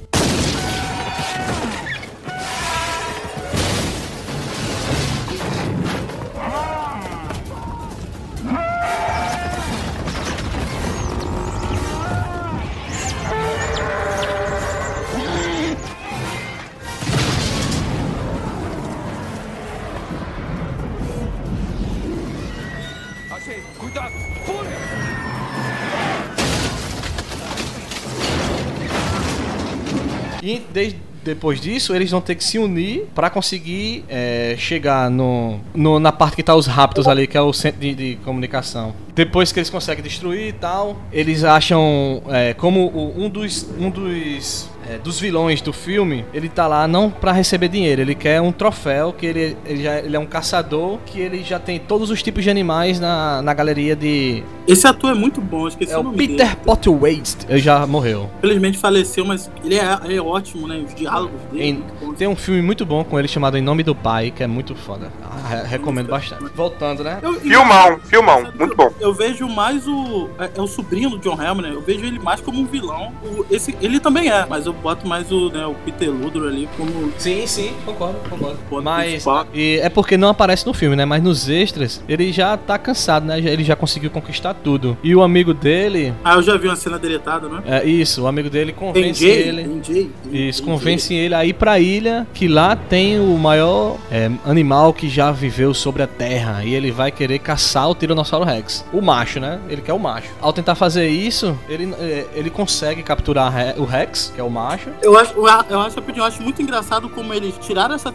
Desde, 30.72 30.98
depois 31.24 31.61
disso, 31.61 31.94
eles 31.94 32.11
vão 32.11 32.20
ter 32.20 32.34
que 32.34 32.42
se 32.42 32.59
unir 32.59 33.05
pra 33.14 33.30
conseguir 33.30 34.05
é, 34.09 34.57
chegar 34.59 35.09
no, 35.09 35.61
no- 35.72 36.00
na 36.00 36.11
parte 36.11 36.34
que 36.34 36.42
tá 36.42 36.53
os 36.55 36.66
Raptors 36.66 37.07
ali, 37.07 37.28
que 37.28 37.36
é 37.36 37.40
o 37.40 37.53
centro 37.53 37.80
de, 37.80 37.94
de 37.94 38.16
comunicação. 38.24 38.92
Depois 39.14 39.53
que 39.53 39.61
eles 39.61 39.70
conseguem 39.70 40.03
destruir 40.03 40.48
e 40.48 40.53
tal, 40.53 40.96
eles 41.12 41.44
acham 41.44 42.22
é, 42.28 42.55
como 42.55 42.90
um 43.16 43.28
dos 43.28 43.64
um 43.78 43.88
dos 43.88 44.68
é, 44.89 44.99
dos 44.99 45.18
vilões 45.20 45.61
do 45.61 45.72
filme, 45.72 46.24
ele 46.33 46.49
tá 46.49 46.66
lá 46.66 46.87
não 46.89 47.11
pra 47.11 47.33
receber 47.33 47.68
dinheiro, 47.68 48.01
ele 48.03 48.14
quer 48.14 48.41
um 48.41 48.53
troféu 48.53 49.12
que 49.12 49.26
ele, 49.26 49.57
ele, 49.64 49.83
já, 49.83 49.99
ele 49.99 50.16
é 50.16 50.18
um 50.18 50.26
caçador 50.26 50.99
que 51.07 51.20
ele 51.20 51.43
já 51.43 51.59
tem 51.59 51.78
todos 51.78 52.11
os 52.11 52.22
tipos 52.22 52.43
de 52.45 52.51
animais 52.51 52.99
na, 53.01 53.41
na 53.43 53.55
galeria 53.55 53.95
de 53.97 54.43
Esse 54.66 54.87
ator 54.87 55.11
é 55.11 55.14
muito 55.14 55.41
bom, 55.41 55.62
eu 55.62 55.68
esqueci 55.68 55.93
é 55.93 55.99
o 55.99 56.03
nome 56.03 56.16
Peter 56.16 56.47
dele. 56.49 56.59
Potterwaite, 56.64 57.37
ele 57.49 57.59
já 57.61 57.87
morreu. 57.87 58.30
Infelizmente 58.39 58.78
faleceu, 58.78 59.24
mas 59.24 59.51
ele 59.64 59.76
é, 59.76 59.99
é 60.16 60.20
ótimo, 60.20 60.66
né? 60.68 60.83
Os 60.87 60.95
diálogos 60.95 61.41
dele. 61.53 61.64
Em- 61.64 62.12
tem 62.14 62.28
um 62.28 62.37
filme 62.37 62.61
muito 62.61 62.85
bom 62.85 63.03
com 63.03 63.18
ele 63.18 63.26
chamado 63.26 63.57
Em 63.57 63.62
Nome 63.62 63.83
do 63.83 63.95
Pai, 63.95 64.30
que 64.30 64.43
é 64.43 64.47
muito 64.47 64.74
foda. 64.74 65.11
Ah, 65.22 65.49
re- 65.49 65.66
recomendo 65.66 66.09
bastante. 66.09 66.45
Voltando, 66.55 67.03
né? 67.03 67.18
Eu- 67.22 67.41
Filmão, 67.41 67.99
filmão, 68.05 68.53
muito 68.59 68.76
bom. 68.76 68.91
Eu 69.01 69.12
vejo 69.14 69.49
mais 69.49 69.87
o. 69.89 70.28
É, 70.39 70.51
é 70.57 70.62
o 70.62 70.66
sobrinho 70.66 71.11
do 71.11 71.18
John 71.18 71.41
Hammond, 71.41 71.62
né? 71.68 71.74
Eu 71.74 71.80
vejo 71.80 72.05
ele 72.05 72.18
mais 72.18 72.41
como 72.41 72.61
um 72.61 72.66
vilão. 72.66 73.12
O- 73.24 73.45
esse, 73.51 73.74
ele 73.80 73.99
também 73.99 74.30
é, 74.30 74.45
mas 74.49 74.66
eu 74.66 74.72
boto 74.75 75.07
mais 75.07 75.31
o, 75.31 75.49
né, 75.51 75.66
o 75.66 75.75
Peter 75.75 76.11
Ludor 76.11 76.49
ali 76.49 76.68
como. 76.77 77.12
Sim, 77.18 77.47
sim, 77.47 77.73
concordo, 77.85 78.18
concordo. 78.29 78.59
Mas 78.83 79.25
e 79.55 79.79
é 79.83 79.89
porque 79.89 80.16
não 80.16 80.29
aparece 80.29 80.66
no 80.66 80.73
filme, 80.75 80.97
né? 80.97 81.05
Mas 81.05 81.23
nos 81.23 81.49
extras, 81.49 82.03
ele 82.09 82.33
já 82.33 82.57
tá 82.57 82.79
cansado, 82.79 83.27
né? 83.27 83.39
Ele 83.39 83.64
já 83.64 83.77
conseguiu 83.77 84.11
conquistar 84.11 84.55
tudo. 84.55 84.97
E 85.03 85.14
o 85.14 85.23
amigo 85.23 85.53
dele, 85.55 86.12
Ah, 86.25 86.35
eu 86.35 86.43
já 86.43 86.57
vi 86.57 86.68
uma 86.68 86.77
cena 86.77 86.99
deletada, 86.99 87.49
né? 87.49 87.62
é 87.66 87.85
isso, 87.85 88.23
o 88.23 88.27
amigo 88.27 88.49
dele 88.51 88.73
convence 88.73 89.25
NJ? 89.25 89.31
ele. 89.31 89.62
NJ? 89.64 90.11
Isso, 90.33 90.62
NJ. 90.62 90.73
convence 90.73 91.14
ele 91.14 91.35
a 91.35 91.45
ir 91.45 91.53
pra 91.55 91.79
ilha, 91.79 92.27
que 92.33 92.49
lá 92.49 92.75
tem 92.77 93.18
o 93.20 93.37
maior 93.39 93.97
é, 94.11 94.31
animal 94.45 94.93
que 94.93 95.09
já 95.09 95.31
viveu 95.31 95.75
sobre 95.75 96.03
a 96.03 96.07
Terra. 96.07 96.64
E 96.64 96.75
ele 96.75 96.91
vai 96.91 97.11
querer 97.11 97.39
caçar 97.39 97.89
o 97.89 97.95
Tiranossauro 97.95 98.45
Rex. 98.45 98.85
O 98.93 99.01
macho, 99.01 99.41
né? 99.41 99.59
Ele 99.68 99.81
quer 99.83 99.93
o 99.93 99.99
macho. 99.99 100.29
Ao 100.41 100.53
tentar 100.53 100.75
fazer 100.75 101.09
isso, 101.09 101.57
ele, 101.68 101.93
é, 101.99 102.27
ele 102.35 102.51
consegue 102.51 103.03
capturar 103.03 103.53
o 103.79 103.85
Rex, 103.85 104.33
que 104.35 104.41
é 104.41 104.45
o 104.45 104.51
macho. 104.51 104.61
Eu 105.02 105.18
acho, 105.18 105.32
eu 105.34 105.80
acho, 105.80 105.96
rapidinho, 105.96 106.22
eu 106.22 106.26
acho 106.26 106.42
muito 106.42 106.60
engraçado 106.62 107.08
como 107.08 107.32
eles 107.34 107.54
tiraram 107.60 107.94
essa, 107.94 108.12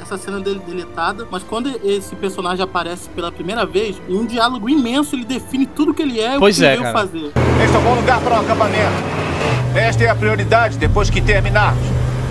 essa 0.00 0.18
cena 0.18 0.40
dele 0.40 0.60
deletada, 0.66 1.26
mas 1.30 1.42
quando 1.42 1.68
esse 1.84 2.14
personagem 2.16 2.62
aparece 2.64 3.08
pela 3.10 3.30
primeira 3.30 3.64
vez, 3.64 4.00
em 4.08 4.16
um 4.16 4.26
diálogo 4.26 4.68
imenso, 4.68 5.14
ele 5.14 5.24
define 5.24 5.66
tudo 5.66 5.94
que 5.94 6.02
ele 6.02 6.20
é 6.20 6.34
e 6.34 6.36
o 6.36 6.40
Pois 6.40 6.58
que 6.58 6.64
é, 6.64 6.74
ele 6.74 6.82
veio 6.82 6.92
cara. 6.92 7.06
fazer. 7.06 7.32
Este 7.64 7.76
é 7.76 7.78
um 7.78 7.82
bom 7.82 7.94
lugar 7.94 8.20
para 8.20 8.36
o 8.36 8.40
acampamento. 8.40 8.92
Esta 9.74 10.04
é 10.04 10.08
a 10.08 10.14
prioridade 10.14 10.78
depois 10.78 11.10
que 11.10 11.20
terminarmos. 11.20 11.84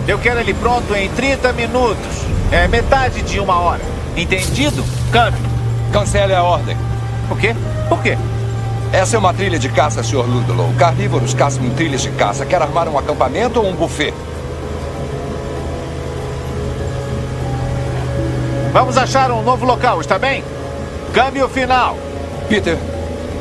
Eu 0.07 0.19
quero 0.19 0.39
ele 0.39 0.53
pronto 0.53 0.93
em 0.95 1.09
30 1.09 1.53
minutos. 1.53 2.25
É 2.51 2.67
metade 2.67 3.21
de 3.23 3.39
uma 3.39 3.59
hora. 3.59 3.81
Entendido? 4.15 4.83
Câmbio. 5.11 5.39
Cancele 5.91 6.33
a 6.33 6.43
ordem. 6.43 6.77
O 7.29 7.35
quê? 7.35 7.55
Por 7.89 8.01
quê? 8.01 8.17
Essa 8.95 9.17
é 9.17 9.19
uma 9.19 9.33
trilha 9.33 9.59
de 9.59 9.67
caça, 9.67 10.01
Sr. 10.01 10.25
Ludlow. 10.25 10.73
Carnívoros 10.79 11.33
caçam 11.33 11.65
em 11.65 11.69
trilhas 11.71 12.01
de 12.01 12.09
caça. 12.11 12.45
Quer 12.45 12.61
armar 12.61 12.87
um 12.87 12.97
acampamento 12.97 13.59
ou 13.59 13.67
um 13.67 13.75
buffet? 13.75 14.13
Vamos 18.71 18.97
achar 18.97 19.31
um 19.31 19.43
novo 19.43 19.65
local, 19.65 19.99
está 19.99 20.17
bem? 20.17 20.45
Câmbio 21.13 21.49
final. 21.49 21.97
Peter, 22.47 22.77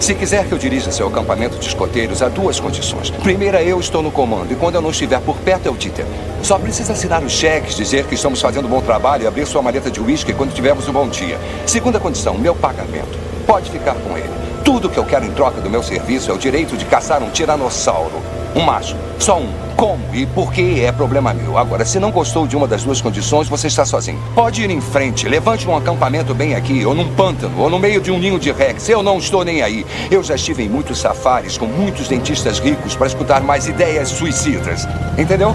se 0.00 0.12
quiser 0.16 0.44
que 0.44 0.50
eu 0.50 0.59
dirija 0.59 0.90
seu 0.90 1.07
acampamento 1.07 1.57
de 1.57 1.68
escoteiros, 1.68 2.20
há 2.20 2.28
duas 2.28 2.59
condições. 2.59 3.11
Primeira, 3.11 3.62
eu 3.62 3.78
estou 3.78 4.02
no 4.02 4.11
comando 4.11 4.52
e 4.52 4.57
quando 4.57 4.74
eu 4.74 4.82
não 4.82 4.90
estiver 4.90 5.20
por 5.20 5.36
perto 5.36 5.68
é 5.68 5.70
o 5.70 5.76
Dieter. 5.76 6.07
Só 6.42 6.59
precisa 6.59 6.94
assinar 6.94 7.22
os 7.22 7.30
cheques, 7.30 7.76
dizer 7.76 8.07
que 8.07 8.16
estamos 8.16 8.40
fazendo 8.40 8.66
um 8.66 8.70
bom 8.70 8.80
trabalho 8.80 9.22
e 9.22 9.26
abrir 9.28 9.46
sua 9.46 9.62
maleta 9.62 9.88
de 9.88 10.00
uísque 10.00 10.34
quando 10.34 10.52
tivermos 10.52 10.88
um 10.88 10.92
bom 10.92 11.09
dia. 11.09 11.38
Segunda 11.64 12.00
condição, 12.00 12.34
meu 12.36 12.57
pagamento. 12.57 13.16
Pode 13.46 13.70
ficar 13.70 13.94
com 13.94 14.18
ele. 14.18 14.43
Tudo 14.64 14.88
que 14.88 14.96
eu 14.96 15.04
quero 15.04 15.26
em 15.26 15.30
troca 15.30 15.60
do 15.60 15.68
meu 15.68 15.82
serviço 15.82 16.30
é 16.30 16.34
o 16.34 16.38
direito 16.38 16.74
de 16.74 16.86
caçar 16.86 17.22
um 17.22 17.28
tiranossauro. 17.28 18.22
Um 18.56 18.62
macho. 18.62 18.96
Só 19.18 19.38
um. 19.38 19.52
Como 19.76 20.02
e 20.14 20.24
por 20.24 20.52
que 20.52 20.82
é 20.82 20.90
problema 20.90 21.34
meu. 21.34 21.58
Agora, 21.58 21.84
se 21.84 22.00
não 22.00 22.10
gostou 22.10 22.46
de 22.46 22.56
uma 22.56 22.66
das 22.66 22.82
duas 22.82 23.00
condições, 23.00 23.46
você 23.46 23.66
está 23.66 23.84
sozinho. 23.84 24.18
Pode 24.34 24.62
ir 24.62 24.70
em 24.70 24.80
frente, 24.80 25.28
levante 25.28 25.68
um 25.68 25.76
acampamento 25.76 26.34
bem 26.34 26.54
aqui, 26.54 26.86
ou 26.86 26.94
num 26.94 27.12
pântano, 27.14 27.60
ou 27.60 27.68
no 27.68 27.78
meio 27.78 28.00
de 28.00 28.10
um 28.10 28.18
ninho 28.18 28.38
de 28.38 28.52
rex. 28.52 28.88
Eu 28.88 29.02
não 29.02 29.18
estou 29.18 29.44
nem 29.44 29.60
aí. 29.60 29.84
Eu 30.10 30.22
já 30.22 30.34
estive 30.34 30.62
em 30.64 30.68
muitos 30.68 30.98
safaris 30.98 31.58
com 31.58 31.66
muitos 31.66 32.08
dentistas 32.08 32.58
ricos 32.58 32.96
para 32.96 33.06
escutar 33.06 33.42
mais 33.42 33.66
ideias 33.66 34.08
suicidas. 34.08 34.88
Entendeu? 35.18 35.54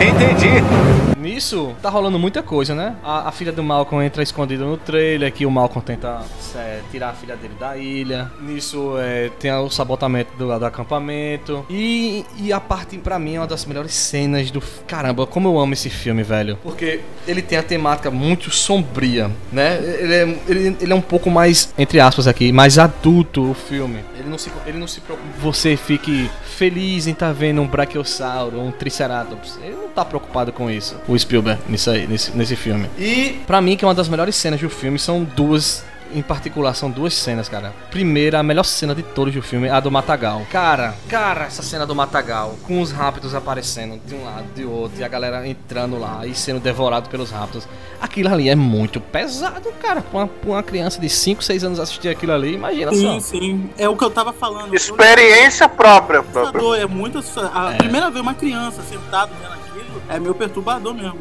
Entendi. 0.00 1.18
Nisso, 1.18 1.74
tá 1.82 1.90
rolando 1.90 2.18
muita 2.18 2.42
coisa, 2.42 2.72
né? 2.74 2.94
A, 3.02 3.28
a 3.28 3.32
filha 3.32 3.50
do 3.50 3.62
Malcolm 3.62 4.04
entra 4.04 4.22
escondida 4.22 4.64
no 4.64 4.76
trailer, 4.76 5.32
que 5.32 5.44
o 5.44 5.50
Malcolm 5.50 5.84
tenta 5.84 6.20
é, 6.54 6.80
tirar 6.90 7.10
a 7.10 7.12
filha 7.12 7.36
dele 7.36 7.54
da 7.58 7.76
ilha. 7.76 8.30
Nisso, 8.40 8.94
é, 8.96 9.28
tem 9.40 9.52
o 9.52 9.68
sabotamento 9.68 10.30
do, 10.38 10.56
do 10.56 10.64
acampamento. 10.64 11.66
E, 11.68 12.24
e 12.38 12.52
a 12.52 12.60
parte, 12.60 12.96
pra 12.96 13.18
mim, 13.18 13.34
é 13.34 13.40
uma 13.40 13.46
das 13.46 13.66
melhores 13.66 13.92
cenas 13.92 14.52
do... 14.52 14.62
Caramba, 14.86 15.26
como 15.26 15.48
eu 15.48 15.58
amo 15.58 15.72
esse 15.72 15.90
filme, 15.90 16.22
velho. 16.22 16.56
Porque 16.62 17.00
ele 17.26 17.42
tem 17.42 17.58
a 17.58 17.62
temática 17.62 18.10
muito 18.10 18.50
sombria, 18.52 19.30
né? 19.52 19.78
Ele 19.82 20.14
é, 20.14 20.38
ele, 20.48 20.76
ele 20.80 20.92
é 20.92 20.96
um 20.96 21.00
pouco 21.00 21.28
mais, 21.28 21.74
entre 21.76 21.98
aspas 21.98 22.28
aqui, 22.28 22.52
mais 22.52 22.78
adulto 22.78 23.50
o 23.50 23.54
filme. 23.54 24.04
Ele 24.16 24.28
não 24.28 24.38
se, 24.38 24.50
ele 24.64 24.78
não 24.78 24.86
se 24.86 25.00
preocupa 25.00 25.28
você 25.40 25.76
fique 25.76 26.30
feliz 26.58 27.06
em 27.06 27.12
estar 27.12 27.32
vendo 27.32 27.62
um 27.62 27.66
brachiosauro, 27.66 28.60
um 28.60 28.72
triceratops. 28.72 29.58
Ele 29.62 29.76
não 29.76 29.88
tá 29.88 30.04
preocupado 30.04 30.52
com 30.52 30.68
isso, 30.68 30.96
o 31.06 31.16
Spielberg, 31.16 31.62
nisso 31.68 31.88
aí, 31.88 32.06
nesse, 32.06 32.36
nesse 32.36 32.56
filme. 32.56 32.90
E, 32.98 33.40
pra 33.46 33.60
mim, 33.60 33.76
que 33.76 33.84
é 33.84 33.88
uma 33.88 33.94
das 33.94 34.08
melhores 34.08 34.34
cenas 34.34 34.60
do 34.60 34.68
filme, 34.68 34.98
são 34.98 35.22
duas 35.22 35.84
em 36.14 36.22
particular, 36.22 36.74
são 36.74 36.90
duas 36.90 37.14
cenas, 37.14 37.48
cara. 37.48 37.72
Primeira, 37.90 38.38
a 38.38 38.42
melhor 38.42 38.64
cena 38.64 38.94
de 38.94 39.02
todos 39.02 39.34
do 39.34 39.42
filme, 39.42 39.68
a 39.68 39.80
do 39.80 39.90
Matagal. 39.90 40.46
Cara, 40.50 40.94
cara, 41.08 41.44
essa 41.44 41.62
cena 41.62 41.86
do 41.86 41.94
Matagal, 41.94 42.56
com 42.66 42.80
os 42.80 42.90
rápidos 42.92 43.34
aparecendo 43.34 44.00
de 44.06 44.14
um 44.14 44.24
lado, 44.24 44.46
de 44.54 44.64
outro, 44.64 45.00
e 45.00 45.04
a 45.04 45.08
galera 45.08 45.46
entrando 45.46 45.98
lá 45.98 46.26
e 46.26 46.34
sendo 46.34 46.60
devorado 46.60 47.08
pelos 47.08 47.30
rápidos. 47.30 47.68
Aquilo 48.00 48.32
ali 48.32 48.48
é 48.48 48.54
muito 48.54 49.00
pesado, 49.00 49.70
cara. 49.80 50.00
Pra 50.00 50.20
uma, 50.20 50.26
pra 50.28 50.50
uma 50.50 50.62
criança 50.62 51.00
de 51.00 51.08
5, 51.08 51.42
6 51.42 51.64
anos 51.64 51.80
assistir 51.80 52.08
aquilo 52.08 52.32
ali, 52.32 52.54
imagina 52.54 52.92
Sim, 52.92 53.20
só. 53.20 53.20
sim. 53.20 53.70
É 53.76 53.88
o 53.88 53.96
que 53.96 54.04
eu 54.04 54.10
tava 54.10 54.32
falando. 54.32 54.74
Experiência 54.74 55.68
própria, 55.68 56.22
própria. 56.22 56.82
É 56.82 56.86
muito 56.86 57.18
assustador. 57.18 57.50
A 57.54 57.72
primeira 57.74 58.10
vez 58.10 58.22
uma 58.22 58.34
criança 58.34 58.82
sentada 58.82 59.30
vendo 59.40 59.52
aquilo 59.52 60.02
é 60.08 60.18
meio 60.18 60.34
perturbador 60.34 60.94
mesmo. 60.94 61.18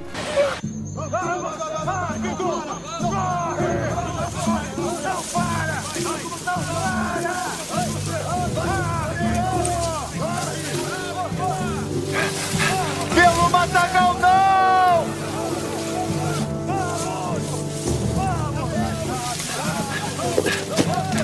Pelo 13.16 13.50
Matagal, 13.50 14.14
não! 14.14 15.06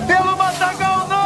Pelo 0.08 0.38
Matagal, 0.38 1.08
não! 1.08 1.24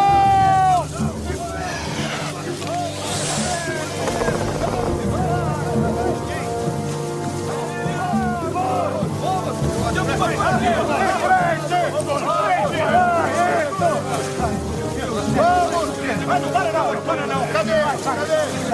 vai, 18.04 18.16
vai. 18.26 18.66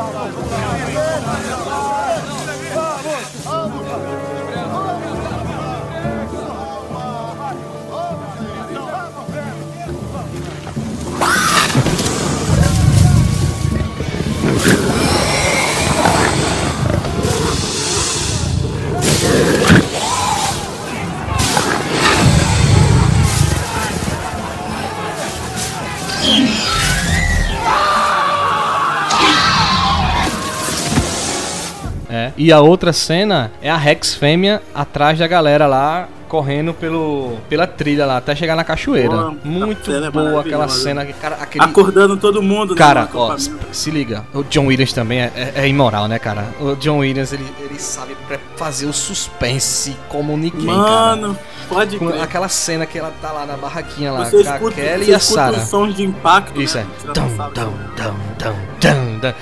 E 32.36 32.52
a 32.52 32.60
outra 32.60 32.92
cena 32.94 33.52
é 33.62 33.70
a 33.70 33.78
Rex 33.78 34.16
fêmea 34.16 34.62
atrás 34.74 35.20
da 35.20 35.28
galera 35.28 35.68
lá 35.68 36.08
correndo 36.28 36.74
pelo, 36.74 37.38
pela 37.48 37.68
trilha 37.68 38.08
lá, 38.08 38.18
até 38.18 38.36
chegar 38.36 38.56
na 38.56 38.64
cachoeira. 38.64 39.10
Boa, 39.10 39.36
Muito 39.44 39.86
cena 39.86 40.08
é 40.08 40.10
boa 40.10 40.42
aquela 40.42 40.68
cena. 40.68 41.06
que, 41.06 41.14
Cara, 41.14 41.36
aquele, 41.40 41.64
Acordando 41.64 42.18
todo 42.18 42.42
mundo, 42.42 42.72
né, 42.74 42.78
Cara, 42.80 43.08
ó, 43.14 43.38
se 43.72 43.92
liga, 43.92 44.26
o 44.34 44.42
John 44.44 44.66
Williams 44.66 44.92
também 44.94 45.22
é, 45.22 45.32
é- 45.36 45.54
é 45.58 45.68
imoral, 45.68 46.08
né, 46.08 46.18
cara? 46.18 46.48
O 46.60 46.76
John 46.76 46.98
Williams, 46.98 47.34
ele, 47.34 47.46
ele 47.60 47.78
sabe 47.78 48.18
fazer 48.56 48.88
o 48.88 48.94
suspense 48.94 49.96
como 50.10 50.36
ninguém, 50.36 50.66
cara. 50.66 50.80
Mano, 50.80 51.38
pode 51.70 52.00
Com 52.00 52.08
crer. 52.08 52.22
aquela 52.24 52.48
cena 52.50 52.88
que 52.88 52.98
ela 52.98 53.14
tá 53.22 53.32
lá 53.32 53.46
na 53.46 53.56
barraquinha 53.56 54.12
lá, 54.12 54.26
Você 54.26 54.44
com 54.44 54.68
a 54.70 54.72
Kelly 54.72 55.12
e 55.12 55.14
a 55.14 55.18
os 55.18 55.24
sons 55.70 55.94
de 55.96 56.02
impacto, 56.04 56.60
Isso 56.60 56.78
né, 56.80 56.88
é. 57.04 57.08
do 57.10 57.14
Dum, 57.14 57.28
dum, 57.28 57.52
dum, 57.54 58.14
dum, 58.40 58.56
dum, 58.80 59.20
dum. 59.20 59.34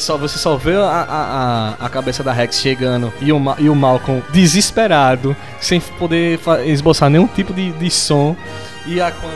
Só, 0.00 0.16
você 0.16 0.38
só 0.38 0.56
vê 0.56 0.74
a, 0.76 1.76
a, 1.78 1.86
a, 1.86 1.88
cabeça 1.88 2.22
da 2.22 2.32
Rex 2.32 2.60
chegando 2.60 3.12
e 3.20 3.32
o, 3.32 3.40
e 3.58 3.68
o 3.68 3.74
Malcolm 3.74 4.22
desesperado, 4.32 5.36
sem 5.60 5.80
poder 5.80 6.40
esboçar 6.64 7.10
nenhum 7.10 7.26
tipo 7.26 7.52
de, 7.52 7.72
de 7.72 7.90
som. 7.90 8.36
E 8.90 9.00
a, 9.00 9.12
quando 9.12 9.32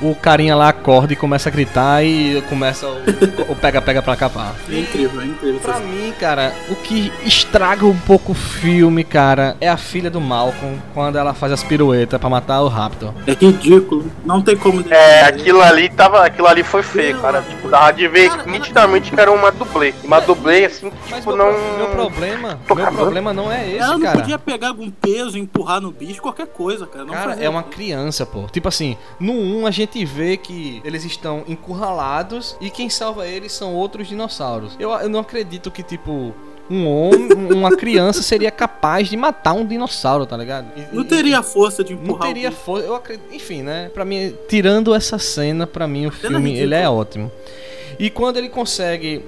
o, 0.00 0.06
o, 0.06 0.10
o 0.12 0.14
carinha 0.14 0.54
lá 0.54 0.68
acorda 0.68 1.12
e 1.12 1.16
começa 1.16 1.48
a 1.48 1.52
gritar 1.52 2.04
e 2.04 2.40
começa 2.48 2.86
o 3.48 3.56
pega-pega 3.60 4.00
pra 4.00 4.14
capar. 4.14 4.54
É 4.70 4.78
incrível, 4.78 5.20
é 5.20 5.24
incrível. 5.24 5.58
Pra 5.58 5.80
mim, 5.80 6.12
cara, 6.20 6.54
o 6.68 6.76
que 6.76 7.12
estraga 7.24 7.84
um 7.84 7.98
pouco 7.98 8.30
o 8.30 8.34
filme, 8.34 9.02
cara, 9.02 9.56
é 9.60 9.68
a 9.68 9.76
filha 9.76 10.08
do 10.08 10.20
Malcolm 10.20 10.78
quando 10.94 11.18
ela 11.18 11.34
faz 11.34 11.52
as 11.52 11.64
piruetas 11.64 12.20
pra 12.20 12.30
matar 12.30 12.62
o 12.62 12.68
Raptor. 12.68 13.12
É 13.26 13.32
ridículo. 13.32 14.08
Não 14.24 14.40
tem 14.40 14.56
como. 14.56 14.84
É, 14.88 15.22
aquilo 15.22 15.60
ali 15.60 15.88
tava. 15.88 16.24
Aquilo 16.24 16.46
ali 16.46 16.62
foi 16.62 16.84
feio, 16.84 17.20
cara. 17.20 17.42
Tipo, 17.42 17.68
dava 17.68 17.92
de 17.92 18.06
ver 18.06 18.30
Cara, 18.30 18.44
nitidamente 18.44 19.10
que 19.10 19.20
era 19.20 19.32
uma 19.32 19.50
dublê. 19.50 19.92
Uma 20.04 20.20
dublê, 20.20 20.66
assim, 20.66 20.90
que, 20.90 21.14
tipo, 21.14 21.34
meu, 21.34 21.36
não. 21.36 21.76
meu 21.76 21.88
problema, 21.88 22.60
Tô 22.68 22.76
meu 22.76 22.86
problema 22.86 23.32
não 23.32 23.50
é 23.50 23.68
esse, 23.68 23.78
Ela 23.78 23.94
não 23.94 24.00
cara. 24.00 24.18
podia 24.20 24.38
pegar 24.38 24.68
algum 24.68 24.90
peso, 24.90 25.36
empurrar 25.36 25.80
no 25.80 25.90
bicho, 25.90 26.22
qualquer 26.22 26.46
coisa, 26.46 26.86
cara. 26.86 27.04
Não 27.04 27.14
Cara, 27.14 27.30
fazia 27.30 27.44
é 27.46 27.48
uma 27.48 27.64
criança, 27.64 28.24
pô. 28.24 28.43
Tipo 28.50 28.68
assim, 28.68 28.96
no 29.18 29.32
1 29.32 29.66
a 29.66 29.70
gente 29.70 30.04
vê 30.04 30.36
que 30.36 30.80
eles 30.84 31.04
estão 31.04 31.42
encurralados 31.46 32.56
e 32.60 32.70
quem 32.70 32.88
salva 32.88 33.26
eles 33.26 33.52
são 33.52 33.74
outros 33.74 34.06
dinossauros. 34.08 34.76
Eu, 34.78 34.90
eu 34.90 35.08
não 35.08 35.20
acredito 35.20 35.70
que, 35.70 35.82
tipo, 35.82 36.34
um 36.70 36.86
homem, 36.88 37.28
uma 37.52 37.76
criança 37.76 38.22
seria 38.22 38.50
capaz 38.50 39.08
de 39.08 39.16
matar 39.16 39.52
um 39.52 39.66
dinossauro, 39.66 40.24
tá 40.26 40.36
ligado? 40.36 40.66
E- 40.78 40.94
Não 40.94 41.04
teria 41.04 41.42
força 41.42 41.84
de 41.84 41.94
Não 41.94 42.02
empurrar. 42.02 42.28
teria 42.28 42.48
o 42.48 42.50
bicho. 42.52 42.62
força. 42.64 42.86
Eu 42.86 42.94
acredito. 42.94 43.34
Enfim, 43.34 43.62
né? 43.62 43.90
Pra 43.92 44.04
mim, 44.04 44.34
tirando 44.48 44.94
essa 44.94 45.18
cena, 45.18 45.66
pra 45.66 45.86
mim 45.86 46.06
o 46.06 46.10
filme 46.10 46.56
ele 46.58 46.74
é 46.74 46.88
ótimo. 46.88 47.30
E 47.98 48.08
quando 48.10 48.38
ele 48.38 48.48
consegue. 48.48 49.22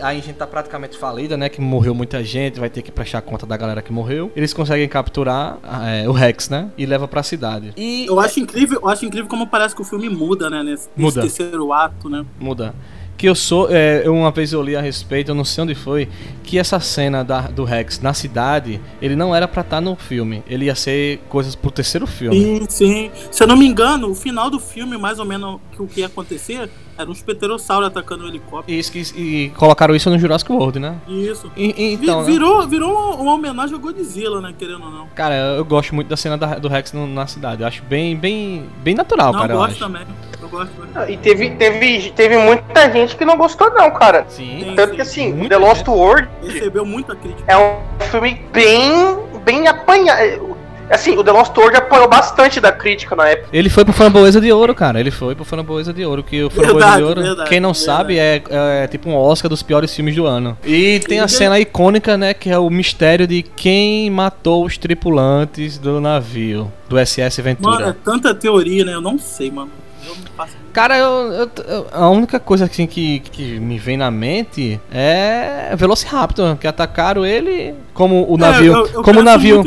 Aí 0.00 0.18
a 0.18 0.22
gente 0.22 0.36
tá 0.36 0.46
praticamente 0.46 0.96
falida, 0.98 1.36
né? 1.36 1.48
Que 1.48 1.60
morreu 1.60 1.94
muita 1.94 2.22
gente, 2.24 2.58
vai 2.60 2.68
ter 2.70 2.82
que 2.82 2.90
prestar 2.92 3.20
conta 3.22 3.46
da 3.46 3.56
galera 3.56 3.80
que 3.82 3.92
morreu. 3.92 4.30
Eles 4.36 4.52
conseguem 4.52 4.88
capturar 4.88 5.58
é, 5.86 6.08
o 6.08 6.12
Rex, 6.12 6.48
né? 6.48 6.70
E 6.76 6.84
leva 6.86 7.06
pra 7.08 7.22
cidade. 7.22 7.72
E 7.76 8.06
Eu 8.06 8.18
acho 8.20 8.40
incrível, 8.40 8.80
eu 8.82 8.88
acho 8.88 9.04
incrível 9.04 9.28
como 9.28 9.46
parece 9.46 9.74
que 9.74 9.82
o 9.82 9.84
filme 9.84 10.08
muda, 10.08 10.48
né? 10.50 10.62
Nesse, 10.62 10.88
nesse 10.96 11.00
Muda. 11.00 11.20
terceiro 11.22 11.72
ato, 11.72 12.08
né? 12.08 12.24
muda. 12.38 12.74
Que 13.16 13.28
eu 13.28 13.34
sou. 13.36 13.68
É, 13.70 14.02
eu 14.04 14.12
uma 14.12 14.32
vez 14.32 14.52
eu 14.52 14.60
li 14.60 14.74
a 14.74 14.80
respeito, 14.80 15.30
eu 15.30 15.36
não 15.36 15.44
sei 15.44 15.62
onde 15.62 15.74
foi, 15.76 16.08
que 16.42 16.58
essa 16.58 16.80
cena 16.80 17.22
da- 17.22 17.42
do 17.42 17.62
Rex 17.62 18.00
na 18.00 18.12
cidade, 18.12 18.80
ele 19.00 19.14
não 19.14 19.32
era 19.32 19.46
pra 19.46 19.60
estar 19.62 19.80
no 19.80 19.94
filme. 19.94 20.42
Ele 20.48 20.64
ia 20.64 20.74
ser 20.74 21.20
coisas 21.28 21.54
pro 21.54 21.70
terceiro 21.70 22.08
filme. 22.08 22.36
Sim, 22.36 22.66
sim. 22.68 23.10
Se 23.30 23.40
eu 23.40 23.46
não 23.46 23.56
me 23.56 23.66
engano, 23.66 24.10
o 24.10 24.16
final 24.16 24.50
do 24.50 24.58
filme, 24.58 24.98
mais 24.98 25.20
ou 25.20 25.24
menos 25.24 25.60
que 25.70 25.80
o 25.80 25.86
que 25.86 26.00
ia 26.00 26.06
acontecer, 26.06 26.68
era 26.96 27.10
uns 27.10 27.22
pterossauros 27.22 27.88
atacando 27.88 28.24
o 28.24 28.28
helicóptero. 28.28 28.74
E, 28.74 28.78
isso 28.78 28.92
que- 28.92 29.00
e 29.20 29.50
colocaram 29.50 29.94
isso 29.94 30.08
no 30.10 30.18
Jurassic 30.18 30.50
World, 30.52 30.78
né? 30.78 30.96
Isso. 31.08 31.50
E- 31.56 31.74
e 31.92 31.96
Vi- 31.96 32.04
então, 32.04 32.20
né? 32.20 32.26
virou, 32.26 32.66
virou 32.68 33.14
uma, 33.20 33.34
homenagem 33.34 33.74
ao 33.74 33.80
Godzilla, 33.80 34.40
né? 34.40 34.54
Querendo 34.58 34.84
ou 34.84 34.90
não. 34.90 35.06
Cara, 35.14 35.34
eu 35.56 35.64
gosto 35.64 35.94
muito 35.94 36.08
da 36.08 36.16
cena 36.16 36.36
da- 36.38 36.58
do 36.58 36.68
Rex 36.68 36.92
no- 36.92 37.06
na 37.06 37.26
cidade. 37.26 37.62
Eu 37.62 37.68
acho 37.68 37.82
bem, 37.84 38.16
bem, 38.16 38.66
bem 38.82 38.94
natural, 38.94 39.32
não, 39.32 39.40
cara. 39.40 39.52
eu 39.52 39.56
Eu 39.56 39.60
gosto 39.60 39.70
acho. 39.72 39.80
também. 39.80 40.02
Eu 40.40 40.48
gosto 40.48 40.70
também. 40.92 41.14
E 41.14 41.16
teve, 41.16 41.50
teve, 41.50 42.10
teve 42.12 42.38
muita 42.38 42.90
gente 42.92 43.16
que 43.16 43.24
não 43.24 43.36
gostou, 43.36 43.70
não, 43.72 43.90
cara. 43.90 44.24
Sim. 44.28 44.60
Sim. 44.64 44.72
Tanto 44.76 44.94
que 44.94 45.00
assim, 45.02 45.32
Muita 45.32 45.56
The 45.58 45.64
Lost 45.64 45.86
World 45.88 46.28
Recebeu 46.42 46.84
muita 46.84 47.14
crítica. 47.16 47.44
é 47.50 47.56
um 47.56 48.04
filme 48.10 48.40
bem. 48.52 49.18
bem 49.44 49.66
apanhado. 49.68 50.53
Assim, 50.90 51.16
o 51.16 51.24
The 51.24 51.32
Lost 51.32 51.56
World 51.56 51.76
apanhou 51.76 52.08
bastante 52.08 52.60
da 52.60 52.70
crítica 52.70 53.16
na 53.16 53.28
época. 53.28 53.48
Ele 53.52 53.68
foi 53.70 53.84
pro 53.84 53.92
Framboesa 53.92 54.40
de 54.40 54.52
Ouro, 54.52 54.74
cara. 54.74 55.00
Ele 55.00 55.10
foi 55.10 55.34
pro 55.34 55.44
Framboesa 55.44 55.92
de 55.92 56.04
Ouro. 56.04 56.22
Que 56.22 56.44
o 56.44 56.50
Framboesa 56.50 56.74
Verdade, 56.78 56.96
de 56.96 57.02
Ouro, 57.04 57.22
verdade, 57.22 57.48
quem 57.48 57.60
não 57.60 57.72
verdade. 57.72 57.84
sabe, 57.86 58.18
é, 58.18 58.42
é 58.50 58.86
tipo 58.86 59.08
um 59.08 59.16
Oscar 59.16 59.48
dos 59.48 59.62
piores 59.62 59.94
filmes 59.94 60.14
do 60.14 60.26
ano. 60.26 60.56
E 60.64 61.00
tem 61.00 61.20
a 61.20 61.28
cena 61.28 61.58
icônica, 61.58 62.16
né? 62.16 62.34
Que 62.34 62.50
é 62.50 62.58
o 62.58 62.68
mistério 62.68 63.26
de 63.26 63.42
quem 63.42 64.10
matou 64.10 64.64
os 64.64 64.76
tripulantes 64.76 65.78
do 65.78 66.00
navio, 66.00 66.70
do 66.88 66.98
SS 66.98 67.40
Ventura. 67.40 67.76
Mano, 67.76 67.88
é 67.88 67.94
tanta 68.04 68.34
teoria, 68.34 68.84
né? 68.84 68.94
Eu 68.94 69.00
não 69.00 69.18
sei, 69.18 69.50
mano. 69.50 69.70
Eu 70.06 70.14
não 70.14 70.22
faço. 70.36 70.63
Cara, 70.74 70.98
eu, 70.98 71.48
eu- 71.68 71.86
a 71.92 72.08
única 72.10 72.40
coisa 72.40 72.64
assim, 72.64 72.84
que, 72.84 73.20
que 73.20 73.60
me 73.60 73.78
vem 73.78 73.96
na 73.96 74.10
mente 74.10 74.80
é 74.92 75.72
Velociraptor, 75.76 76.56
que 76.56 76.66
atacaram 76.66 77.24
ele 77.24 77.74
como 77.94 78.26
o 78.28 78.36
navio. 78.36 78.72
É, 78.74 78.76
eu- 78.80 78.86
eu 78.88 79.02
como 79.04 79.20
o 79.20 79.22
navio. 79.22 79.62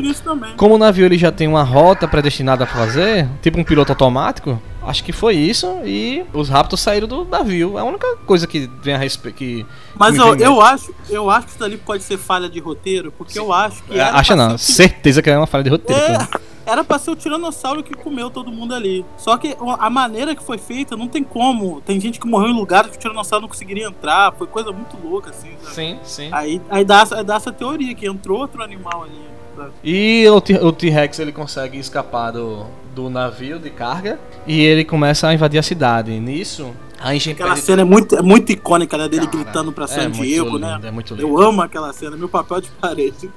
Como 0.57 0.75
o 0.75 0.77
navio 0.77 1.05
ele 1.05 1.17
já 1.17 1.31
tem 1.31 1.47
uma 1.47 1.63
rota 1.63 2.09
predestinada 2.09 2.65
a 2.65 2.67
fazer, 2.67 3.25
tipo 3.41 3.57
um 3.57 3.63
piloto 3.63 3.93
automático, 3.93 4.61
acho 4.85 5.01
que 5.01 5.13
foi 5.13 5.35
isso 5.35 5.79
e 5.85 6.25
os 6.33 6.49
Raptors 6.49 6.81
saíram 6.81 7.07
do 7.07 7.23
navio. 7.23 7.77
É 7.77 7.81
a 7.81 7.85
única 7.85 8.17
coisa 8.25 8.45
que 8.45 8.69
vem 8.81 8.93
a 8.93 8.97
respeito 8.97 9.35
que 9.35 9.65
Mas 9.95 10.17
eu, 10.17 10.35
vem 10.35 10.45
eu 10.45 10.61
acho, 10.61 10.93
eu 11.09 11.29
acho 11.29 11.45
que 11.45 11.51
isso 11.51 11.59
dali 11.59 11.77
pode 11.77 12.03
ser 12.03 12.17
falha 12.17 12.49
de 12.49 12.59
roteiro, 12.59 13.13
porque 13.17 13.39
eu 13.39 13.53
acho 13.53 13.81
que. 13.83 13.97
É, 13.97 14.01
acha 14.01 14.35
não, 14.35 14.57
certeza 14.57 15.21
que 15.21 15.29
é 15.29 15.37
uma 15.37 15.47
falha 15.47 15.63
de 15.63 15.69
roteiro. 15.69 16.01
É, 16.01 16.27
era 16.67 16.83
pra 16.83 16.99
ser 16.99 17.11
o 17.11 17.15
tiranossauro 17.15 17.81
que 17.81 17.93
comeu 17.95 18.29
todo 18.29 18.51
mundo 18.51 18.75
ali. 18.75 19.05
Só 19.17 19.37
que 19.37 19.55
a 19.79 19.89
maneira 19.89 20.35
que 20.35 20.43
foi 20.43 20.57
feita 20.57 20.97
não 20.97 21.07
tem 21.07 21.23
como. 21.23 21.81
Tem 21.81 21.99
gente 21.99 22.19
que 22.19 22.27
morreu 22.27 22.49
em 22.49 22.53
lugares 22.53 22.91
que 22.91 22.97
o 22.97 22.99
tiranossauro 22.99 23.43
não 23.43 23.49
conseguiria 23.49 23.87
entrar. 23.87 24.33
Foi 24.33 24.45
coisa 24.45 24.71
muito 24.71 24.97
louca, 25.01 25.29
assim. 25.29 25.51
sabe? 25.63 25.73
Sim, 25.73 25.99
sim. 26.03 26.29
Aí, 26.31 26.61
aí, 26.69 26.83
dá, 26.83 27.07
aí 27.09 27.23
dá 27.23 27.35
essa 27.35 27.51
teoria 27.53 27.95
que 27.95 28.05
entrou 28.05 28.39
outro 28.39 28.61
animal 28.61 29.03
ali. 29.03 29.37
E 29.83 30.25
o 30.29 30.71
T-Rex 30.71 31.17
ele 31.17 31.31
consegue 31.31 31.79
escapar 31.79 32.31
do, 32.31 32.67
do 32.93 33.09
navio 33.09 33.57
de 33.57 33.71
carga 33.71 34.19
e 34.45 34.61
ele 34.61 34.85
começa 34.85 35.27
a 35.27 35.33
invadir 35.33 35.57
a 35.57 35.63
cidade. 35.63 36.11
Nisso, 36.19 36.71
a 36.99 37.11
gente 37.13 37.31
Aquela 37.31 37.55
cena 37.55 37.81
é 37.81 37.85
muito, 37.85 38.15
é 38.15 38.21
muito 38.21 38.51
icônica, 38.51 38.95
né? 38.97 39.07
Dele 39.09 39.25
Cara, 39.25 39.37
gritando 39.43 39.71
pra 39.71 39.85
é 39.85 39.87
San 39.87 40.09
muito 40.09 40.21
Diego, 40.21 40.45
lindo, 40.57 40.59
né? 40.59 40.79
é 40.83 40.91
muito 40.91 41.15
lindo. 41.15 41.27
Eu 41.27 41.41
amo 41.41 41.61
aquela 41.63 41.91
cena, 41.91 42.15
meu 42.15 42.29
papel 42.29 42.61
de 42.61 42.69
parede. 42.69 43.31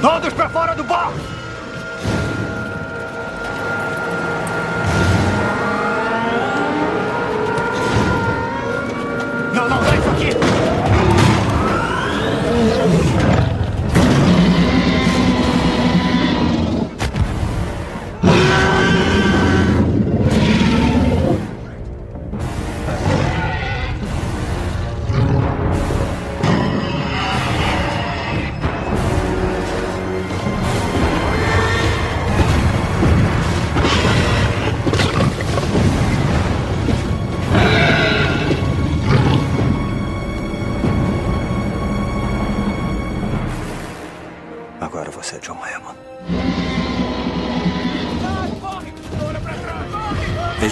Todos 0.00 0.32
pra 0.32 0.48
fora 0.48 0.74
do 0.74 0.82
barco! 0.82 1.18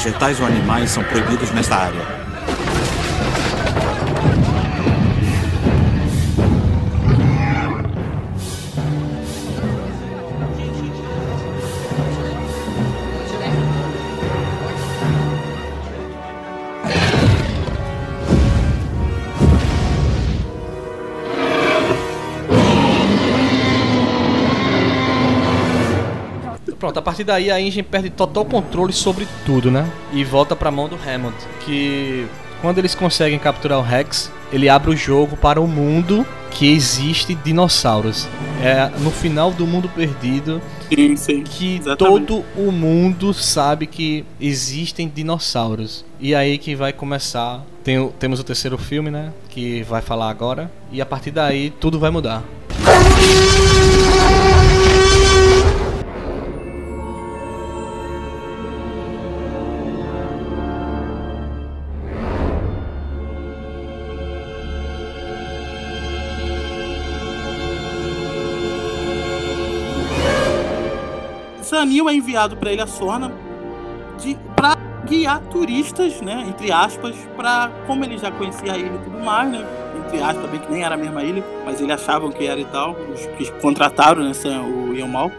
Vegetais 0.03 0.41
ou 0.41 0.47
animais 0.47 0.91
são 0.91 1.05
proibidos 1.05 1.51
nesta 1.51 1.77
área. 1.77 2.20
Partir 27.11 27.25
daí 27.25 27.51
a 27.51 27.61
Ingen 27.61 27.83
perde 27.83 28.11
total 28.11 28.45
controle 28.45 28.93
sobre 28.93 29.27
tudo, 29.45 29.71
né? 29.71 29.89
E 30.13 30.23
volta 30.25 30.55
pra 30.55 30.71
mão 30.71 30.89
do 30.89 30.97
Hammond, 30.97 31.35
que 31.65 32.27
quando 32.63 32.79
eles 32.79 32.95
conseguem 32.95 33.39
capturar 33.39 33.79
o 33.79 33.83
Rex, 33.83 34.31
ele 34.53 34.69
abre 34.69 34.91
o 34.91 34.97
jogo 34.97 35.37
para 35.37 35.61
o 35.61 35.67
mundo 35.67 36.27
que 36.51 36.71
existe 36.73 37.35
dinossauros. 37.35 38.29
É 38.63 38.91
no 39.01 39.11
final 39.11 39.51
do 39.51 39.67
mundo 39.67 39.89
perdido 39.89 40.61
Sim, 40.93 41.17
sim. 41.17 41.43
que 41.43 41.77
Exatamente. 41.79 42.27
todo 42.27 42.45
o 42.57 42.71
mundo 42.71 43.33
sabe 43.33 43.87
que 43.87 44.25
existem 44.41 45.09
dinossauros. 45.09 46.05
E 46.21 46.35
aí 46.35 46.59
que 46.59 46.75
vai 46.75 46.93
começar. 46.93 47.63
Tem 47.83 47.99
o- 47.99 48.13
temos 48.19 48.39
o 48.41 48.45
terceiro 48.45 48.77
filme, 48.77 49.11
né? 49.11 49.33
Que 49.49 49.83
vai 49.85 50.03
falar 50.03 50.29
agora. 50.29 50.71
E 50.93 51.01
a 51.01 51.07
partir 51.07 51.31
daí 51.31 51.71
tudo 51.71 51.99
vai 51.99 52.11
mudar. 52.11 52.43
Zanil 71.91 72.09
é 72.09 72.15
enviado 72.15 72.57
pra 72.57 72.73
Ilha 72.73 72.87
Sorna 72.87 73.33
pra 74.55 74.77
guiar 75.07 75.41
turistas, 75.51 76.21
né? 76.21 76.47
Entre 76.49 76.71
aspas, 76.71 77.17
pra. 77.37 77.69
Como 77.87 78.05
ele 78.05 78.17
já 78.17 78.31
conhecia 78.31 78.73
a 78.73 78.79
ilha 78.79 78.95
e 78.95 78.99
tudo 78.99 79.19
mais, 79.19 79.51
né? 79.51 79.67
Entre 80.07 80.23
aspas, 80.23 80.49
bem 80.51 80.61
que 80.61 80.71
nem 80.71 80.85
era 80.85 80.95
a 80.95 80.99
mesma 80.99 81.25
ilha, 81.25 81.43
mas 81.65 81.81
eles 81.81 81.93
achavam 81.93 82.31
que 82.31 82.47
era 82.47 82.61
e 82.61 82.65
tal. 82.67 82.97
Os 83.13 83.27
que 83.27 83.51
contrataram, 83.61 84.23
né? 84.23 84.33
São 84.33 84.65
O 84.89 84.95
Ian 84.95 85.09
Mal. 85.09 85.31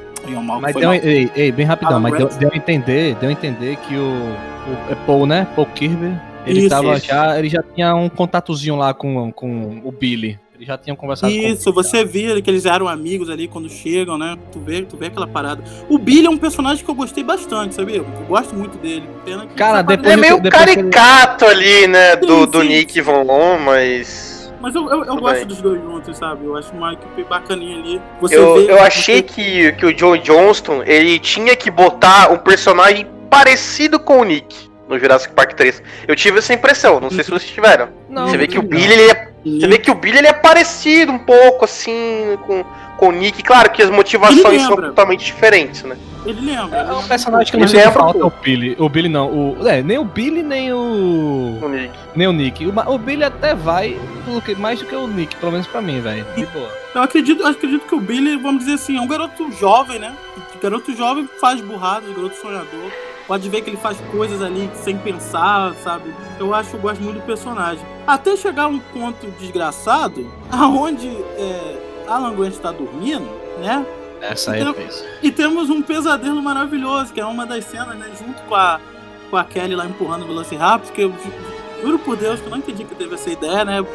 Mas 0.61 0.75
deu, 0.75 0.93
ei, 0.93 1.31
ei, 1.35 1.51
bem 1.51 1.65
rapidão, 1.65 1.93
Alan 1.93 2.01
mas 2.01 2.15
deu, 2.15 2.27
deu 2.27 2.51
a 2.53 2.55
entender, 2.55 3.15
deu 3.15 3.29
a 3.29 3.31
entender 3.31 3.75
que 3.77 3.95
o, 3.95 4.11
o 4.11 4.91
é 4.91 4.95
Paul, 5.07 5.25
né? 5.25 5.47
Paul 5.55 5.65
Kirby, 5.73 6.15
ele 6.45 6.59
Isso, 6.59 6.69
tava 6.69 6.93
isso. 6.93 7.07
já, 7.07 7.39
ele 7.39 7.49
já 7.49 7.63
tinha 7.63 7.95
um 7.95 8.07
contatozinho 8.07 8.75
lá 8.75 8.93
com, 8.93 9.31
com 9.31 9.81
o 9.83 9.91
Billy. 9.91 10.39
Já 10.61 10.77
tinham 10.77 10.95
conversado 10.95 11.33
Isso, 11.33 11.73
você 11.73 12.05
via 12.05 12.39
que 12.41 12.49
eles 12.49 12.65
eram 12.65 12.87
amigos 12.87 13.29
ali 13.29 13.47
quando 13.47 13.67
chegam, 13.67 14.17
né? 14.17 14.37
Tu 14.51 14.59
vê, 14.59 14.83
tu 14.83 14.95
vê 14.95 15.07
aquela 15.07 15.25
parada. 15.25 15.63
O 15.89 15.97
Billy 15.97 16.27
é 16.27 16.29
um 16.29 16.37
personagem 16.37 16.85
que 16.85 16.89
eu 16.91 16.93
gostei 16.95 17.23
bastante, 17.23 17.73
sabia? 17.73 17.97
Eu 17.97 18.05
gosto 18.27 18.53
muito 18.55 18.77
dele. 18.77 19.03
Pena 19.25 19.47
que 19.47 19.55
Cara, 19.55 19.81
depois 19.81 20.05
Ele 20.05 20.13
é 20.13 20.17
meio 20.17 20.39
depois 20.39 20.63
que 20.65 20.69
ele- 20.79 20.89
caricato 20.91 21.45
ali, 21.45 21.87
né? 21.87 22.15
Do, 22.15 22.41
Sim, 22.45 22.51
do 22.51 22.61
sim. 22.61 22.67
Nick 22.67 23.01
Von 23.01 23.23
Lon, 23.23 23.57
mas. 23.59 24.53
Mas 24.61 24.75
eu, 24.75 24.87
eu, 24.91 25.03
eu 25.03 25.15
gosto 25.17 25.45
dos 25.47 25.59
dois 25.61 25.81
juntos, 25.81 26.15
sabe? 26.17 26.45
Eu 26.45 26.55
acho 26.55 26.71
uma 26.73 26.93
equipe 26.93 27.23
bacaninha 27.23 27.79
ali. 27.79 27.99
Você 28.21 28.37
Eu, 28.37 28.53
vê- 28.55 28.71
eu 28.71 28.79
achei 28.79 29.15
você- 29.15 29.23
que, 29.23 29.71
que 29.71 29.85
o 29.87 29.91
John 29.93 30.17
Johnston 30.17 30.83
ele 30.85 31.17
tinha 31.17 31.55
que 31.55 31.71
botar 31.71 32.31
um 32.31 32.37
personagem 32.37 33.07
parecido 33.31 33.99
com 33.99 34.19
o 34.19 34.23
Nick 34.23 34.69
no 34.91 34.99
Jurassic 34.99 35.33
Park 35.33 35.53
3. 35.53 35.81
Eu 36.07 36.15
tive 36.15 36.39
essa 36.39 36.53
impressão, 36.53 36.99
não 36.99 37.09
sei 37.09 37.23
se 37.23 37.29
vocês 37.31 37.49
tiveram. 37.49 37.89
Não, 38.09 38.27
você 38.27 38.37
vê 38.37 38.47
que 38.47 38.59
o. 38.59 38.61
Billy 38.61 38.93
ele 38.93 39.09
é, 39.11 39.29
você 39.43 39.67
vê 39.67 39.77
que 39.77 39.89
o 39.89 39.95
Billy 39.95 40.17
ele 40.19 40.27
é 40.27 40.33
parecido 40.33 41.11
um 41.11 41.19
pouco 41.19 41.65
assim 41.65 42.37
com, 42.45 42.63
com 42.97 43.07
o 43.07 43.11
Nick. 43.11 43.41
Claro 43.41 43.71
que 43.71 43.81
as 43.81 43.89
motivações 43.89 44.61
são 44.61 44.75
totalmente 44.75 45.25
diferentes, 45.25 45.83
né? 45.83 45.97
Ele 46.25 46.41
lembra. 46.51 46.77
É 46.77 46.93
um 46.93 47.07
personagem 47.07 47.51
que 47.51 47.57
não 47.57 47.65
lembra 47.65 47.91
falta 47.91 48.25
o 48.25 48.29
Billy. 48.29 48.75
O 48.77 48.87
Billy 48.87 49.09
não. 49.09 49.27
O, 49.27 49.67
é, 49.67 49.81
nem 49.81 49.97
o 49.97 50.03
Billy, 50.03 50.43
nem 50.43 50.71
o. 50.71 51.57
O 51.61 51.67
Nick. 51.69 51.93
Nem 52.15 52.27
o 52.27 52.33
Nick. 52.33 52.65
O, 52.67 52.73
o 52.93 52.97
Billy 52.97 53.23
até 53.23 53.55
vai 53.55 53.97
que- 54.45 54.55
mais 54.55 54.79
do 54.79 54.85
que 54.85 54.95
o 54.95 55.07
Nick, 55.07 55.35
pelo 55.37 55.51
menos 55.53 55.65
pra 55.65 55.81
mim, 55.81 55.99
velho. 56.01 56.25
De 56.35 56.45
boa. 56.47 56.69
Eu 56.93 57.01
acredito, 57.01 57.41
eu 57.41 57.47
acredito 57.47 57.87
que 57.87 57.95
o 57.95 57.99
Billy, 58.01 58.35
vamos 58.37 58.59
dizer 58.65 58.73
assim, 58.75 58.97
é 58.97 59.01
um 59.01 59.07
garoto 59.07 59.49
jovem, 59.53 59.97
né? 59.97 60.13
Garoto 60.61 60.95
jovem 60.95 61.27
faz 61.39 61.59
burradas, 61.61 62.13
garoto 62.15 62.35
sonhador. 62.35 62.91
Pode 63.31 63.47
ver 63.47 63.61
que 63.61 63.69
ele 63.69 63.77
faz 63.77 63.97
coisas 64.11 64.41
ali 64.41 64.69
sem 64.83 64.97
pensar, 64.97 65.73
sabe? 65.81 66.13
Eu 66.37 66.53
acho, 66.53 66.75
eu 66.75 66.81
gosto 66.81 67.01
muito 67.01 67.19
do 67.21 67.25
personagem. 67.25 67.79
Até 68.05 68.35
chegar 68.35 68.63
a 68.63 68.67
um 68.67 68.77
ponto 68.77 69.25
desgraçado, 69.39 70.29
aonde 70.51 71.07
é, 71.07 72.03
Alan 72.09 72.35
Grant 72.35 72.51
está 72.51 72.73
dormindo, 72.73 73.25
né? 73.57 73.85
Essa 74.19 74.51
aí 74.51 74.57
é 74.59 74.61
Então- 74.63 74.73
peso. 74.73 75.01
E 75.23 75.31
temos 75.31 75.69
um 75.69 75.81
pesadelo 75.81 76.41
maravilhoso, 76.43 77.13
que 77.13 77.21
é 77.21 77.25
uma 77.25 77.45
das 77.45 77.63
cenas, 77.63 77.95
né? 77.97 78.11
Junto 78.19 78.41
com 78.49 78.53
a, 78.55 78.81
com 79.29 79.37
a 79.37 79.45
Kelly 79.45 79.75
lá 79.77 79.85
empurrando 79.85 80.23
o 80.23 80.27
Velociraptor, 80.27 80.91
que 80.91 81.01
eu 81.03 81.09
ju- 81.11 81.81
juro 81.81 81.99
por 81.99 82.17
Deus 82.17 82.41
que 82.41 82.47
eu 82.47 82.51
não 82.51 82.57
entendi 82.57 82.83
que 82.83 82.95
teve 82.95 83.15
essa 83.15 83.29
ideia, 83.29 83.63
né? 83.63 83.85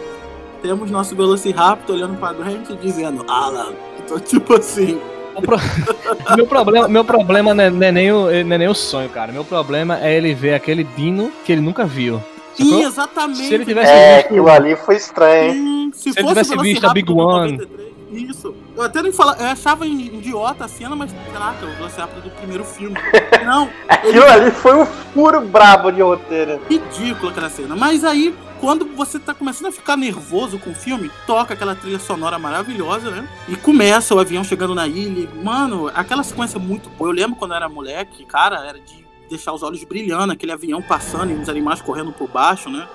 Temos 0.62 0.90
nosso 0.90 1.14
Velociraptor 1.14 1.94
olhando 1.94 2.16
pra 2.18 2.32
Grant 2.32 2.70
e 2.70 2.76
dizendo, 2.76 3.22
Alan. 3.28 3.74
Então, 3.98 4.18
tipo 4.18 4.54
assim, 4.54 4.98
pro- 5.42 5.58
meu 6.36 6.46
problema, 6.46 6.88
meu 6.88 7.04
problema 7.04 7.54
não, 7.54 7.64
é, 7.64 7.70
não 7.70 7.86
é 7.86 7.92
nem 7.92 8.12
o, 8.12 8.22
não 8.44 8.54
é 8.54 8.58
nem 8.58 8.68
o 8.68 8.74
sonho, 8.74 9.08
cara. 9.08 9.32
Meu 9.32 9.44
problema 9.44 9.98
é 10.00 10.14
ele 10.16 10.34
ver 10.34 10.54
aquele 10.54 10.84
Dino 10.84 11.30
que 11.44 11.52
ele 11.52 11.60
nunca 11.60 11.84
viu. 11.84 12.22
sim, 12.54 12.64
Sacou? 12.70 12.86
exatamente. 12.86 13.46
Se 13.46 13.54
ele 13.54 13.64
tivesse 13.64 13.90
É, 13.92 14.16
visto. 14.16 14.26
aquilo 14.26 14.48
ali 14.48 14.76
foi 14.76 14.96
estranho. 14.96 15.52
Sim, 15.52 15.90
se, 15.94 16.12
Se 16.12 16.18
ele 16.18 16.28
fosse 16.28 16.42
tivesse 16.50 16.62
visto 16.62 16.84
a 16.86 16.92
Big 16.92 17.10
One. 17.12 17.52
93, 17.58 17.86
Isso. 18.30 18.54
Eu 18.76 18.82
até 18.82 19.02
nem 19.02 19.10
falava, 19.12 19.42
eu 19.42 19.46
achava 19.48 19.86
idiota 19.86 20.66
a 20.66 20.68
cena, 20.68 20.94
mas 20.94 21.10
caraca, 21.32 21.64
o 21.64 21.70
Velociraptor 21.76 22.22
do 22.22 22.30
primeiro 22.30 22.62
filme. 22.64 22.94
Não, 23.44 23.68
Aquilo 23.88 24.24
ali 24.26 24.50
foi 24.50 24.74
um 24.76 24.84
furo 24.86 25.40
brabo 25.40 25.90
de 25.90 26.02
roteiro. 26.02 26.60
ridícula 26.68 27.30
aquela 27.32 27.48
cena. 27.50 27.74
Mas 27.74 28.04
aí, 28.04 28.34
quando 28.60 28.86
você 28.94 29.18
tá 29.18 29.34
começando 29.34 29.68
a 29.68 29.72
ficar 29.72 29.96
nervoso 29.96 30.58
com 30.58 30.70
o 30.70 30.74
filme, 30.74 31.10
toca 31.26 31.54
aquela 31.54 31.74
trilha 31.74 31.98
sonora 31.98 32.38
maravilhosa, 32.38 33.10
né? 33.10 33.28
E 33.48 33.56
começa 33.56 34.14
o 34.14 34.18
avião 34.18 34.42
chegando 34.42 34.74
na 34.74 34.86
ilha. 34.86 35.28
Mano, 35.42 35.90
aquela 35.94 36.22
sequência 36.22 36.58
é 36.58 36.60
muito 36.60 36.88
boa. 36.90 37.10
Eu 37.10 37.14
lembro 37.14 37.36
quando 37.36 37.52
eu 37.52 37.56
era 37.56 37.68
moleque, 37.68 38.24
cara, 38.24 38.66
era 38.66 38.78
de 38.78 39.06
deixar 39.28 39.52
os 39.52 39.62
olhos 39.62 39.82
brilhando, 39.84 40.32
aquele 40.32 40.52
avião 40.52 40.80
passando 40.80 41.32
e 41.32 41.34
os 41.34 41.48
animais 41.48 41.80
correndo 41.80 42.12
por 42.12 42.28
baixo, 42.28 42.70
né? 42.70 42.86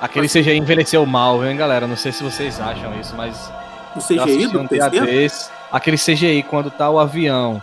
Aquele 0.00 0.28
CGI 0.28 0.56
envelheceu 0.56 1.04
mal, 1.06 1.44
hein, 1.44 1.56
galera? 1.56 1.86
Não 1.86 1.96
sei 1.96 2.12
se 2.12 2.22
vocês 2.22 2.60
acham 2.60 2.98
isso, 3.00 3.14
mas. 3.16 3.50
O 3.96 4.00
CGI 4.00 4.48
do 4.48 4.60
um. 4.60 4.68
Aquele 5.70 5.96
CGI, 5.96 6.42
quando 6.42 6.70
tá 6.70 6.90
o 6.90 6.98
avião. 6.98 7.62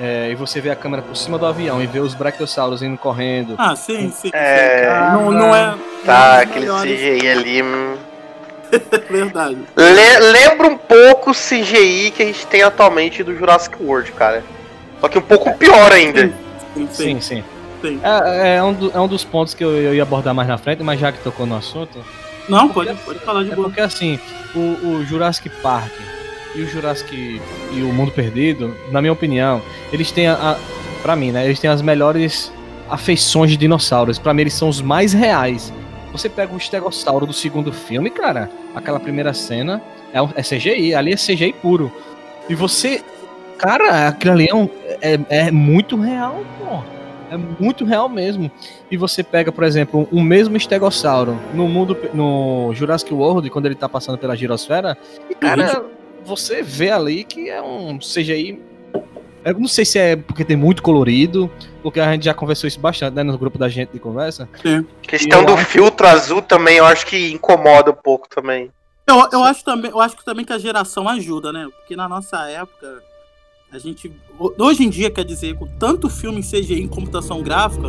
é, 0.00 0.30
e 0.30 0.34
você 0.34 0.60
vê 0.60 0.70
a 0.70 0.76
câmera 0.76 1.02
por 1.02 1.16
cima 1.16 1.38
do 1.38 1.46
avião 1.46 1.82
e 1.82 1.86
vê 1.86 2.00
os 2.00 2.14
brachiosauros 2.14 2.82
indo 2.82 2.96
correndo. 2.96 3.56
Ah, 3.58 3.76
sim, 3.76 4.10
sim. 4.10 4.30
É. 4.32 4.84
sim. 4.84 5.12
Não, 5.12 5.30
não 5.30 5.54
é. 5.54 5.76
Tá, 6.04 6.38
é 6.38 6.42
aquele 6.42 6.66
CGI 6.66 7.28
ali. 7.28 7.62
hum. 7.62 7.94
É 8.72 8.98
verdade. 9.12 9.58
Le- 9.76 10.18
lembra 10.32 10.66
um 10.68 10.76
pouco 10.78 11.30
o 11.30 11.34
CGI 11.34 12.10
que 12.14 12.22
a 12.22 12.26
gente 12.26 12.46
tem 12.46 12.62
atualmente 12.62 13.22
do 13.22 13.36
Jurassic 13.36 13.76
World, 13.82 14.12
cara. 14.12 14.42
Só 15.00 15.08
que 15.08 15.18
um 15.18 15.22
pouco 15.22 15.52
pior 15.58 15.92
ainda. 15.92 16.32
Sim, 16.74 16.88
sim. 16.90 17.04
Sim, 17.04 17.20
sim. 17.20 17.44
sim. 17.82 18.00
É, 18.02 18.56
é 18.56 18.62
um, 18.62 18.72
do- 18.72 18.90
é 18.94 19.00
um 19.00 19.08
dos 19.08 19.24
pontos 19.24 19.52
que 19.54 19.62
eu, 19.62 19.70
eu 19.76 19.94
ia 19.94 20.02
abordar 20.02 20.34
mais 20.34 20.48
na 20.48 20.56
frente, 20.56 20.82
mas 20.82 20.98
já 20.98 21.12
que 21.12 21.18
tocou 21.18 21.44
no 21.44 21.56
assunto. 21.56 21.98
Não, 22.48 22.68
pode, 22.70 22.92
pode 23.04 23.18
falar 23.20 23.44
de 23.44 23.52
É 23.52 23.54
boa. 23.54 23.68
porque 23.68 23.80
assim, 23.80 24.18
o, 24.54 24.58
o 24.98 25.04
Jurassic 25.04 25.48
Park 25.62 25.92
e 26.54 26.62
o 26.62 26.66
Jurassic 26.66 27.40
e 27.72 27.82
o 27.82 27.92
Mundo 27.92 28.10
Perdido, 28.10 28.74
na 28.90 29.00
minha 29.00 29.12
opinião, 29.12 29.62
eles 29.92 30.10
têm 30.10 30.26
a, 30.28 30.34
a 30.34 30.56
para 31.02 31.14
mim, 31.16 31.30
né, 31.32 31.44
eles 31.44 31.58
têm 31.60 31.68
as 31.70 31.80
melhores 31.82 32.52
afeições 32.88 33.50
de 33.50 33.56
dinossauros. 33.56 34.18
Pra 34.18 34.32
mim 34.34 34.42
eles 34.42 34.54
são 34.54 34.68
os 34.68 34.80
mais 34.80 35.12
reais. 35.12 35.72
Você 36.12 36.28
pega 36.28 36.52
o 36.52 36.56
estegossauro 36.58 37.26
do 37.26 37.32
segundo 37.32 37.72
filme, 37.72 38.10
cara, 38.10 38.50
aquela 38.74 39.00
primeira 39.00 39.32
cena 39.32 39.82
é, 40.12 40.20
um- 40.20 40.28
é 40.34 40.42
CGI, 40.42 40.94
ali 40.94 41.12
é 41.12 41.16
CGI 41.16 41.52
puro. 41.54 41.90
E 42.48 42.54
você, 42.54 43.02
cara, 43.58 44.08
aquilo 44.08 44.32
ali 44.34 44.48
é, 44.48 44.54
um- 44.54 44.68
é, 45.00 45.18
é 45.46 45.50
muito 45.50 45.96
real, 45.96 46.42
pô. 46.58 46.82
É 47.30 47.36
muito 47.58 47.86
real 47.86 48.10
mesmo. 48.10 48.50
E 48.90 48.96
você 48.98 49.22
pega, 49.22 49.50
por 49.50 49.64
exemplo, 49.64 50.06
o 50.12 50.20
mesmo 50.20 50.54
estegossauro 50.54 51.38
no 51.54 51.66
mundo 51.66 51.96
no 52.12 52.74
Jurassic 52.74 53.12
World, 53.14 53.48
quando 53.48 53.64
ele 53.64 53.74
tá 53.74 53.88
passando 53.88 54.18
pela 54.18 54.36
girosfera, 54.36 54.98
e 55.30 55.34
cara, 55.34 55.86
você 56.26 56.62
vê 56.62 56.90
ali 56.90 57.24
que 57.24 57.48
é 57.48 57.62
um 57.62 57.98
CGI. 57.98 58.60
Eu 59.44 59.58
não 59.58 59.66
sei 59.68 59.84
se 59.84 59.98
é 59.98 60.14
porque 60.16 60.44
tem 60.44 60.56
muito 60.56 60.82
colorido, 60.82 61.50
porque 61.82 61.98
a 62.00 62.12
gente 62.12 62.24
já 62.24 62.34
conversou 62.34 62.68
isso 62.68 62.78
bastante, 62.78 63.14
né, 63.14 63.22
no 63.22 63.36
grupo 63.36 63.58
da 63.58 63.68
gente 63.68 63.90
de 63.92 63.98
conversa. 63.98 64.48
questão 65.02 65.40
Eu 65.40 65.46
do 65.46 65.54
acho- 65.54 65.66
filtro 65.66 66.06
azul 66.06 66.40
também, 66.42 66.76
eu 66.76 66.84
acho 66.86 67.06
que 67.06 67.32
incomoda 67.32 67.90
um 67.90 67.94
pouco 67.94 68.28
também. 68.28 68.70
Eu, 69.06 69.28
eu 69.32 69.42
acho 69.44 69.64
também, 69.64 69.90
eu 69.90 70.00
acho 70.00 70.16
que 70.16 70.24
também 70.24 70.44
que 70.44 70.52
a 70.52 70.58
geração 70.58 71.08
ajuda, 71.08 71.52
né? 71.52 71.66
Porque 71.76 71.96
na 71.96 72.08
nossa 72.08 72.48
época, 72.48 73.02
a 73.72 73.78
gente. 73.78 74.12
Hoje 74.58 74.84
em 74.84 74.88
dia, 74.90 75.10
quer 75.10 75.24
dizer, 75.24 75.56
com 75.56 75.66
tanto 75.66 76.08
filme 76.08 76.38
em 76.38 76.42
CGI 76.42 76.80
em 76.80 76.86
computação 76.86 77.42
gráfica, 77.42 77.88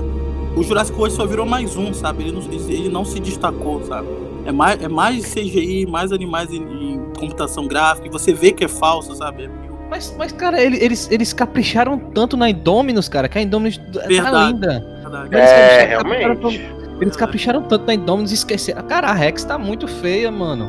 o 0.58 0.64
Jurassic 0.64 0.98
World 0.98 1.16
só 1.16 1.26
virou 1.26 1.46
mais 1.46 1.76
um, 1.78 1.94
sabe? 1.94 2.24
Ele 2.24 2.32
não, 2.32 2.42
ele 2.52 2.90
não 2.90 3.06
se 3.06 3.20
destacou, 3.20 3.84
sabe? 3.86 4.08
É 4.46 4.52
mais, 4.52 4.82
é 4.82 4.88
mais 4.88 5.32
CGI, 5.34 5.86
mais 5.86 6.12
animais 6.12 6.50
em, 6.52 6.64
em 6.64 7.00
computação 7.18 7.68
gráfica, 7.68 8.08
e 8.08 8.12
você 8.12 8.34
vê 8.34 8.52
que 8.52 8.64
é 8.64 8.68
falso, 8.68 9.16
sabe? 9.16 9.50
Mas, 9.94 10.16
mas 10.18 10.32
cara, 10.32 10.60
ele- 10.60 10.84
eles, 10.84 11.08
eles 11.12 11.32
capricharam 11.34 12.00
tanto 12.00 12.36
na 12.36 12.50
Indominus, 12.50 13.08
cara, 13.08 13.30
que 13.30 13.38
a 13.38 13.42
Indominus 13.44 13.78
tá 13.78 14.08
Verdade. 14.08 14.54
linda. 14.54 14.84
Verdade. 15.04 15.36
É, 15.36 15.98
capricharam- 15.98 16.40
realmente. 16.40 16.72
Eles 17.00 17.16
capricharam 17.16 17.62
tanto 17.62 17.86
na 17.86 17.94
Indominus 17.94 18.32
e 18.32 18.34
esqueceram. 18.34 18.82
Cara, 18.88 19.10
a 19.10 19.14
Rex 19.14 19.44
tá 19.44 19.56
muito 19.60 19.88
feia, 19.88 20.32
mano. 20.32 20.68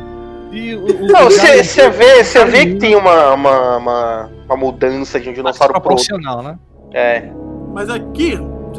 E 0.52 0.74
o, 0.74 0.84
o- 0.84 1.06
Não, 1.06 1.24
você 1.24 1.88
vê, 1.90 2.22
cê 2.22 2.44
vê 2.44 2.66
que 2.66 2.74
tem 2.74 2.94
uma, 2.96 3.32
uma, 3.32 3.76
uma, 3.78 4.30
uma 4.44 4.56
mudança 4.58 5.18
de 5.18 5.30
um 5.30 5.32
dinossauro 5.32 5.72
pro 5.72 5.92
outro. 5.92 6.06
proporcional, 6.06 6.42
né? 6.42 6.58
É. 6.92 7.30
Mas 7.72 7.88
aqui, 7.88 8.36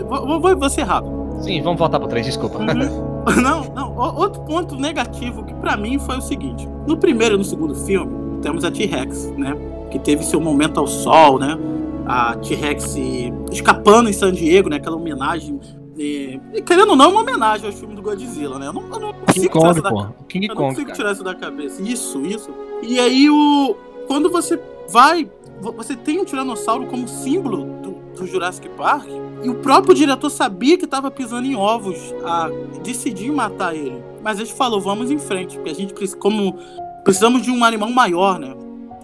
vou, 0.07 0.39
vou, 0.39 0.55
vou 0.55 0.69
ser 0.69 0.83
rápido. 0.83 1.37
Sim, 1.41 1.59
vamos 1.63 1.79
voltar 1.79 1.99
pro 1.99 2.07
3, 2.07 2.23
desculpa. 2.23 2.59
Uhum. 2.59 3.15
Não, 3.41 3.63
não. 3.73 3.95
O- 3.97 4.19
Outro 4.21 4.41
ponto 4.43 4.75
negativo 4.75 5.43
que 5.43 5.53
pra 5.55 5.75
mim 5.75 5.97
foi 5.97 6.15
o 6.17 6.21
seguinte: 6.21 6.69
no 6.85 6.95
primeiro 6.95 7.33
e 7.33 7.37
no 7.39 7.43
segundo 7.43 7.73
filme, 7.73 8.39
temos 8.43 8.63
a 8.63 8.69
T-Rex, 8.69 9.31
né? 9.35 9.55
Que 9.89 9.99
teve 9.99 10.23
seu 10.23 10.39
momento 10.41 10.79
ao 10.79 10.87
sol, 10.87 11.39
né? 11.39 11.57
A 12.05 12.35
T-Rex 12.35 12.95
escapando 13.51 14.09
em 14.09 14.13
San 14.13 14.31
Diego, 14.31 14.69
né? 14.69 14.77
Aquela 14.77 14.95
homenagem. 14.95 15.59
E, 15.97 16.39
e 16.53 16.61
querendo 16.61 16.89
ou 16.89 16.95
não, 16.95 17.05
é 17.05 17.07
uma 17.07 17.21
homenagem 17.21 17.65
aos 17.67 17.79
filmes 17.79 17.95
do 17.95 18.01
Godzilla, 18.01 18.59
né? 18.59 18.67
Eu 18.67 18.73
não, 18.73 18.81
eu 18.81 18.99
não 18.99 19.13
King 19.13 19.47
consigo 19.47 19.53
tirar 19.53 19.59
Kong, 19.61 19.71
isso 19.71 19.81
da 19.81 19.89
pô. 19.89 20.05
King 20.27 20.45
eu 20.47 20.49
não 20.49 20.55
Kong, 20.61 20.75
consigo 20.75 20.91
tirar 20.93 21.11
isso 21.13 21.23
da 21.23 21.33
cabeça. 21.35 21.81
Isso, 21.81 22.21
isso. 22.25 22.49
E 22.83 22.99
aí 22.99 23.29
o. 23.29 23.75
Quando 24.07 24.29
você 24.29 24.59
vai. 24.89 25.29
vo- 25.61 25.71
Você 25.73 25.95
tem 25.95 26.19
um 26.19 26.25
tiranossauro 26.25 26.85
como 26.87 27.07
símbolo 27.07 27.63
do, 27.81 27.95
do 28.17 28.27
Jurassic 28.27 28.67
Park. 28.69 29.07
E 29.41 29.49
o 29.49 29.55
próprio 29.55 29.93
diretor 29.95 30.29
sabia 30.29 30.77
que 30.77 30.85
tava 30.85 31.09
pisando 31.09 31.47
em 31.47 31.55
ovos 31.55 32.13
a 32.25 32.49
decidir 32.83 33.31
matar 33.31 33.73
ele. 33.75 34.03
Mas 34.23 34.39
ele 34.39 34.49
falou, 34.49 34.81
vamos 34.81 35.09
em 35.11 35.17
frente. 35.19 35.55
Porque 35.55 35.69
a 35.71 35.75
gente 35.75 35.93
precisa. 35.93 36.17
Como. 36.17 36.57
Precisamos 37.03 37.41
de 37.43 37.51
um 37.51 37.63
animal 37.63 37.89
maior, 37.91 38.37
né? 38.39 38.53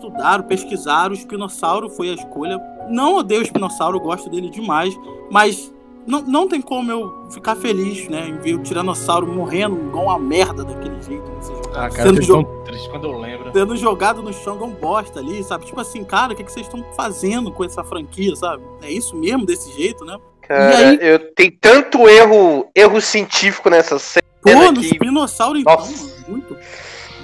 Estudaram, 0.01 0.43
pesquisaram, 0.43 1.11
o 1.11 1.17
espinossauro 1.17 1.89
foi 1.89 2.09
a 2.09 2.13
escolha. 2.13 2.59
Não 2.89 3.17
odeio 3.17 3.41
o 3.41 3.43
espinossauro, 3.43 3.99
gosto 3.99 4.29
dele 4.29 4.49
demais. 4.49 4.97
Mas 5.29 5.71
não, 6.07 6.21
não 6.21 6.47
tem 6.47 6.59
como 6.59 6.91
eu 6.91 7.29
ficar 7.29 7.55
feliz, 7.55 8.07
né? 8.09 8.27
Em 8.27 8.37
ver 8.39 8.55
o 8.55 8.63
tiranossauro 8.63 9.27
morrendo 9.27 9.77
igual 9.77 10.05
uma 10.05 10.17
merda 10.19 10.63
daquele 10.63 10.99
jeito. 11.03 11.23
Jogo. 11.45 11.61
Ah, 11.75 11.89
cara, 11.89 12.09
eu 12.09 12.15
Sendo 12.15 12.27
tão 12.27 12.61
quando 12.89 13.07
eu 13.07 13.19
lembro. 13.19 13.51
Sendo 13.53 13.77
jogado 13.77 14.23
no 14.23 14.33
chão 14.33 14.55
igual 14.55 14.71
um 14.71 14.73
bosta 14.73 15.19
ali, 15.19 15.43
sabe? 15.43 15.65
Tipo 15.65 15.79
assim, 15.79 16.03
cara, 16.03 16.33
o 16.33 16.35
que, 16.35 16.43
que 16.43 16.51
vocês 16.51 16.65
estão 16.65 16.83
fazendo 16.95 17.51
com 17.51 17.63
essa 17.63 17.83
franquia, 17.83 18.35
sabe? 18.35 18.63
É 18.81 18.91
isso 18.91 19.15
mesmo, 19.15 19.45
desse 19.45 19.71
jeito, 19.73 20.03
né? 20.03 20.17
Cara, 20.41 20.71
E 20.71 20.83
aí? 20.83 20.99
eu 21.01 21.19
tem 21.35 21.51
tanto 21.51 22.09
erro, 22.09 22.67
erro 22.75 22.99
científico 22.99 23.69
nessa 23.69 23.99
cena 23.99 24.23
Pô, 24.41 24.71
no 24.71 24.79
que. 24.81 24.87
espinossauro, 24.87 25.59
então, 25.59 25.75
Nossa. 25.75 26.25
muito, 26.27 26.57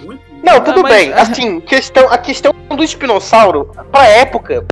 muito. 0.05 0.21
Não, 0.43 0.59
tudo 0.61 0.79
Ah, 0.79 0.83
mas- 0.83 0.93
bem. 0.93 1.13
Assim, 1.13 1.59
questão, 1.65 2.11
a 2.11 2.17
questão 2.17 2.53
do 2.75 2.83
espinossauro, 2.83 3.71
pra 3.91 4.05
época, 4.05 4.65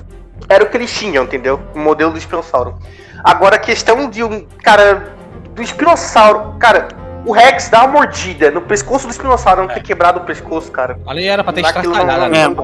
era 0.47 0.63
o 0.63 0.68
que 0.70 0.78
eles 0.78 0.93
tinham, 0.93 1.24
entendeu? 1.24 1.59
O 1.74 1.80
modelo 1.80 2.11
do 2.11 2.18
espinossauro. 2.18 2.76
Agora, 3.24 3.55
a 3.55 3.59
questão 3.59 4.09
de 4.09 4.24
um. 4.24 4.45
Cara, 4.63 5.13
do 5.55 5.61
espinossauro. 5.61 6.55
Cara, 6.59 6.88
o 7.26 7.32
Rex 7.32 7.70
dá 7.70 7.80
uma 7.86 7.93
mordida 7.93 8.51
no 8.51 8.61
pescoço 8.61 9.07
do 9.07 9.11
espinossauro, 9.11 9.61
não 9.61 9.68
ter 9.68 9.82
quebrado 9.82 10.20
o 10.20 10.24
pescoço, 10.24 10.72
cara. 10.72 10.99
Ali 11.07 11.26
era 11.26 11.43
pra 11.43 11.51
ter 11.51 11.61
Daquilo 11.63 11.86
estraçalhado 11.93 12.20
não- 12.20 12.26
ali. 12.28 12.38
É, 12.38 12.49
pô. 12.49 12.63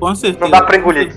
Com 0.00 0.14
certeza. 0.16 0.38
Não 0.44 0.50
dá 0.50 0.62
pra 0.62 0.76
engolir. 0.76 1.14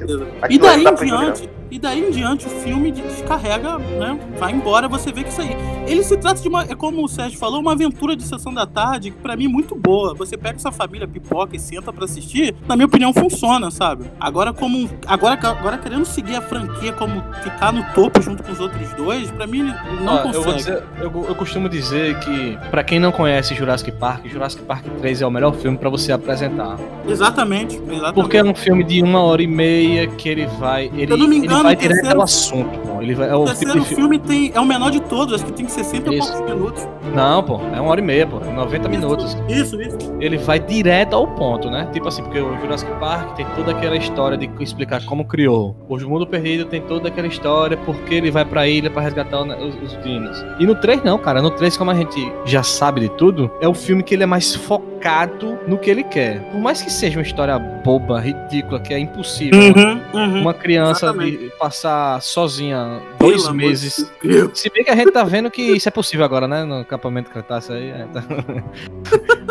E 0.49 0.59
daí 0.59 0.83
em 0.85 0.95
diante, 0.95 1.49
e 1.73 1.79
daí 1.79 2.07
em 2.07 2.11
diante 2.11 2.45
o 2.45 2.49
filme 2.49 2.91
descarrega, 2.91 3.77
né? 3.79 4.17
Vai 4.37 4.51
embora, 4.53 4.87
você 4.87 5.11
vê 5.11 5.23
que 5.23 5.29
isso 5.29 5.41
aí. 5.41 5.55
Ele 5.87 6.03
se 6.03 6.15
trata 6.17 6.41
de 6.41 6.47
uma, 6.47 6.63
é 6.63 6.75
como 6.75 7.03
o 7.03 7.07
Sérgio 7.07 7.37
falou, 7.37 7.59
uma 7.59 7.71
aventura 7.71 8.15
de 8.15 8.23
sessão 8.23 8.53
da 8.53 8.65
tarde 8.65 9.11
que 9.11 9.17
pra 9.17 9.35
mim 9.35 9.45
é 9.45 9.49
muito 9.49 9.75
boa. 9.75 10.13
Você 10.13 10.37
pega 10.37 10.55
essa 10.57 10.71
família 10.71 11.07
pipoca 11.07 11.55
e 11.55 11.59
senta 11.59 11.91
pra 11.91 12.05
assistir, 12.05 12.55
na 12.67 12.75
minha 12.75 12.85
opinião 12.85 13.13
funciona, 13.13 13.71
sabe? 13.71 14.05
Agora 14.19 14.53
como 14.53 14.77
um- 14.77 14.89
agora 15.07 15.33
agora 15.43 15.77
querendo 15.77 16.05
seguir 16.05 16.35
a 16.35 16.41
franquia 16.41 16.93
como 16.93 17.23
ficar 17.43 17.71
no 17.73 17.83
topo 17.93 18.21
junto 18.21 18.43
com 18.43 18.51
os 18.51 18.59
outros 18.59 18.93
dois, 18.93 19.31
pra 19.31 19.47
mim 19.47 19.63
não 20.01 20.15
Ó, 20.15 20.17
consegue. 20.23 20.47
eu, 20.49 20.53
dizer, 20.55 20.83
eu, 21.01 21.25
eu 21.29 21.35
costumo 21.35 21.67
dizer 21.67 22.19
que, 22.19 22.57
pra 22.69 22.83
quem 22.83 22.99
não 22.99 23.11
conhece 23.11 23.55
Jurassic 23.55 23.91
Park, 23.93 24.27
Jurassic 24.27 24.61
Park 24.63 24.85
3 24.99 25.21
é 25.21 25.25
o 25.25 25.31
melhor 25.31 25.53
filme 25.55 25.77
pra 25.77 25.89
você 25.89 26.11
apresentar. 26.11 26.77
Exatamente, 27.07 27.75
exatamente. 27.77 28.13
Porque 28.13 28.37
é 28.37 28.43
um 28.43 28.53
filme 28.55 28.83
de 28.83 29.01
uma 29.01 29.21
hora 29.21 29.41
e 29.41 29.47
meia 29.47 30.07
que 30.07 30.29
ele 30.29 30.45
vai. 30.45 30.91
Ele, 30.95 31.11
eu 31.11 31.17
não 31.17 31.27
me 31.27 31.37
engano, 31.37 31.62
vai 31.63 31.75
direto 31.75 31.93
terceiro- 31.95 32.17
ao 32.19 32.23
assunto, 32.23 32.79
pô. 32.79 33.01
Ele 33.01 33.15
vai, 33.15 33.29
é 33.29 33.35
o 33.35 33.41
o 33.41 33.45
terceiro 33.45 33.79
de 33.81 33.85
fi- 33.85 33.95
filme 33.95 34.17
tem, 34.19 34.51
é 34.55 34.59
o 34.59 34.65
menor 34.65 34.89
de 34.91 35.01
todos, 35.01 35.33
acho 35.33 35.45
que 35.45 35.51
tem 35.51 35.67
60 35.67 36.09
e 36.13 36.17
Isso. 36.19 36.31
poucos 36.31 36.49
minutos. 36.53 36.87
Não, 37.13 37.43
pô, 37.43 37.59
é 37.75 37.81
uma 37.81 37.89
hora 37.91 37.99
e 37.99 38.03
meia, 38.03 38.25
pô. 38.25 38.39
90 38.39 38.87
minutos. 38.87 39.35
Isso, 39.49 39.81
isso. 39.81 39.97
Ele 40.21 40.37
vai 40.37 40.57
direto 40.59 41.13
ao 41.13 41.27
ponto, 41.27 41.69
né? 41.69 41.87
Tipo 41.91 42.07
assim, 42.07 42.23
porque 42.23 42.39
o 42.39 42.57
Jurassic 42.61 42.89
Park 42.99 43.35
tem 43.35 43.45
toda 43.55 43.71
aquela 43.71 43.95
história 43.97 44.37
de 44.37 44.49
explicar 44.61 45.03
como 45.05 45.25
criou. 45.25 45.75
O 45.89 45.97
Mundo 45.99 46.25
Perdido 46.25 46.65
tem 46.65 46.81
toda 46.81 47.09
aquela 47.09 47.27
história 47.27 47.75
porque 47.77 48.15
ele 48.15 48.31
vai 48.31 48.45
pra 48.45 48.67
ilha 48.67 48.89
pra 48.89 49.01
resgatar 49.01 49.41
os, 49.41 49.75
os 49.81 50.01
dinos. 50.03 50.43
E 50.59 50.65
no 50.65 50.75
3 50.75 51.03
não, 51.03 51.17
cara. 51.17 51.41
No 51.41 51.51
3, 51.51 51.75
como 51.75 51.91
a 51.91 51.95
gente 51.95 52.31
já 52.45 52.63
sabe 52.63 53.01
de 53.01 53.09
tudo, 53.09 53.51
é 53.59 53.67
o 53.67 53.73
filme 53.73 54.01
que 54.01 54.13
ele 54.13 54.23
é 54.23 54.27
mais 54.27 54.55
focado 54.55 55.57
no 55.67 55.77
que 55.77 55.89
ele 55.89 56.03
quer. 56.03 56.39
Por 56.51 56.59
mais 56.61 56.81
que 56.81 56.91
seja 56.91 57.17
uma 57.19 57.23
história 57.23 57.57
boba, 57.59 58.19
ridícula, 58.19 58.79
que 58.79 58.93
é 58.93 58.99
impossível. 58.99 59.59
Uhum, 59.59 60.01
uhum. 60.13 60.41
Uma 60.41 60.53
criança 60.53 61.07
Exatamente. 61.07 61.42
De 61.49 61.49
passar 61.57 62.21
sozinha 62.21 63.01
dois 63.19 63.43
Pelo 63.43 63.51
de 63.51 63.57
meses. 63.65 64.11
Deus. 64.21 64.59
Se 64.59 64.69
bem 64.69 64.83
que 64.83 64.89
a 64.91 64.95
gente 64.95 65.11
tá 65.11 65.23
vendo 65.23 65.49
que 65.51 65.61
isso 65.61 65.87
é 65.87 65.91
possível 65.91 66.25
agora, 66.25 66.47
né? 66.47 66.63
No 66.63 66.79
acampamento 66.79 67.29
Cretáceo 67.31 67.75
aí. 67.75 67.89
é, 67.89 68.07
tá- 68.13 68.23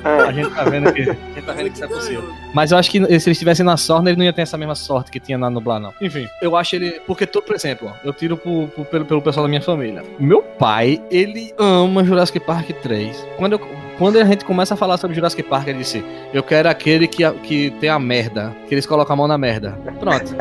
A 0.28 0.32
gente 0.32 0.50
tá 0.50 0.64
vendo 0.64 0.92
que, 0.92 1.02
a 1.02 1.04
gente 1.12 1.42
tá 1.42 1.52
vendo 1.52 1.66
que 1.68 1.74
isso 1.74 1.84
é 1.84 1.88
possível. 1.88 2.24
Mas 2.54 2.72
eu 2.72 2.78
acho 2.78 2.90
que 2.90 2.98
se 2.98 3.04
eles 3.12 3.26
estivessem 3.26 3.64
na 3.64 3.76
Sorna, 3.76 4.10
ele 4.10 4.18
não 4.18 4.24
ia 4.24 4.32
ter 4.32 4.42
essa 4.42 4.56
mesma 4.58 4.74
sorte 4.74 5.10
que 5.10 5.20
tinha 5.20 5.38
na 5.38 5.48
Nublar, 5.50 5.78
não. 5.80 5.92
Enfim, 6.00 6.28
eu 6.42 6.56
acho 6.56 6.74
ele. 6.76 7.00
Porque, 7.06 7.26
todo, 7.26 7.44
por 7.44 7.54
exemplo, 7.54 7.88
ó, 7.90 8.06
eu 8.06 8.12
tiro 8.12 8.36
pro- 8.36 8.68
pro- 8.68 8.84
pelo, 8.84 9.04
pelo 9.04 9.22
pessoal 9.22 9.44
da 9.44 9.48
minha 9.48 9.62
família. 9.62 10.02
Meu 10.18 10.42
pai, 10.42 11.00
ele 11.10 11.54
ama 11.58 12.04
Jurassic 12.04 12.40
Park 12.40 12.70
3. 12.82 13.26
Quando, 13.36 13.52
eu, 13.52 13.58
quando 13.98 14.16
a 14.18 14.24
gente 14.24 14.44
começa 14.44 14.74
a 14.74 14.76
falar 14.76 14.96
sobre 14.98 15.14
Jurassic 15.14 15.42
Park, 15.44 15.68
ele 15.68 15.78
disse: 15.78 16.04
Eu 16.32 16.42
quero 16.42 16.68
aquele 16.68 17.06
que, 17.06 17.28
que 17.42 17.70
tem 17.80 17.88
a 17.88 17.98
merda. 17.98 18.52
Que 18.68 18.74
eles 18.74 18.86
colocam 18.86 19.14
a 19.14 19.16
mão 19.16 19.28
na 19.28 19.38
merda. 19.38 19.78
Pronto. 19.98 20.34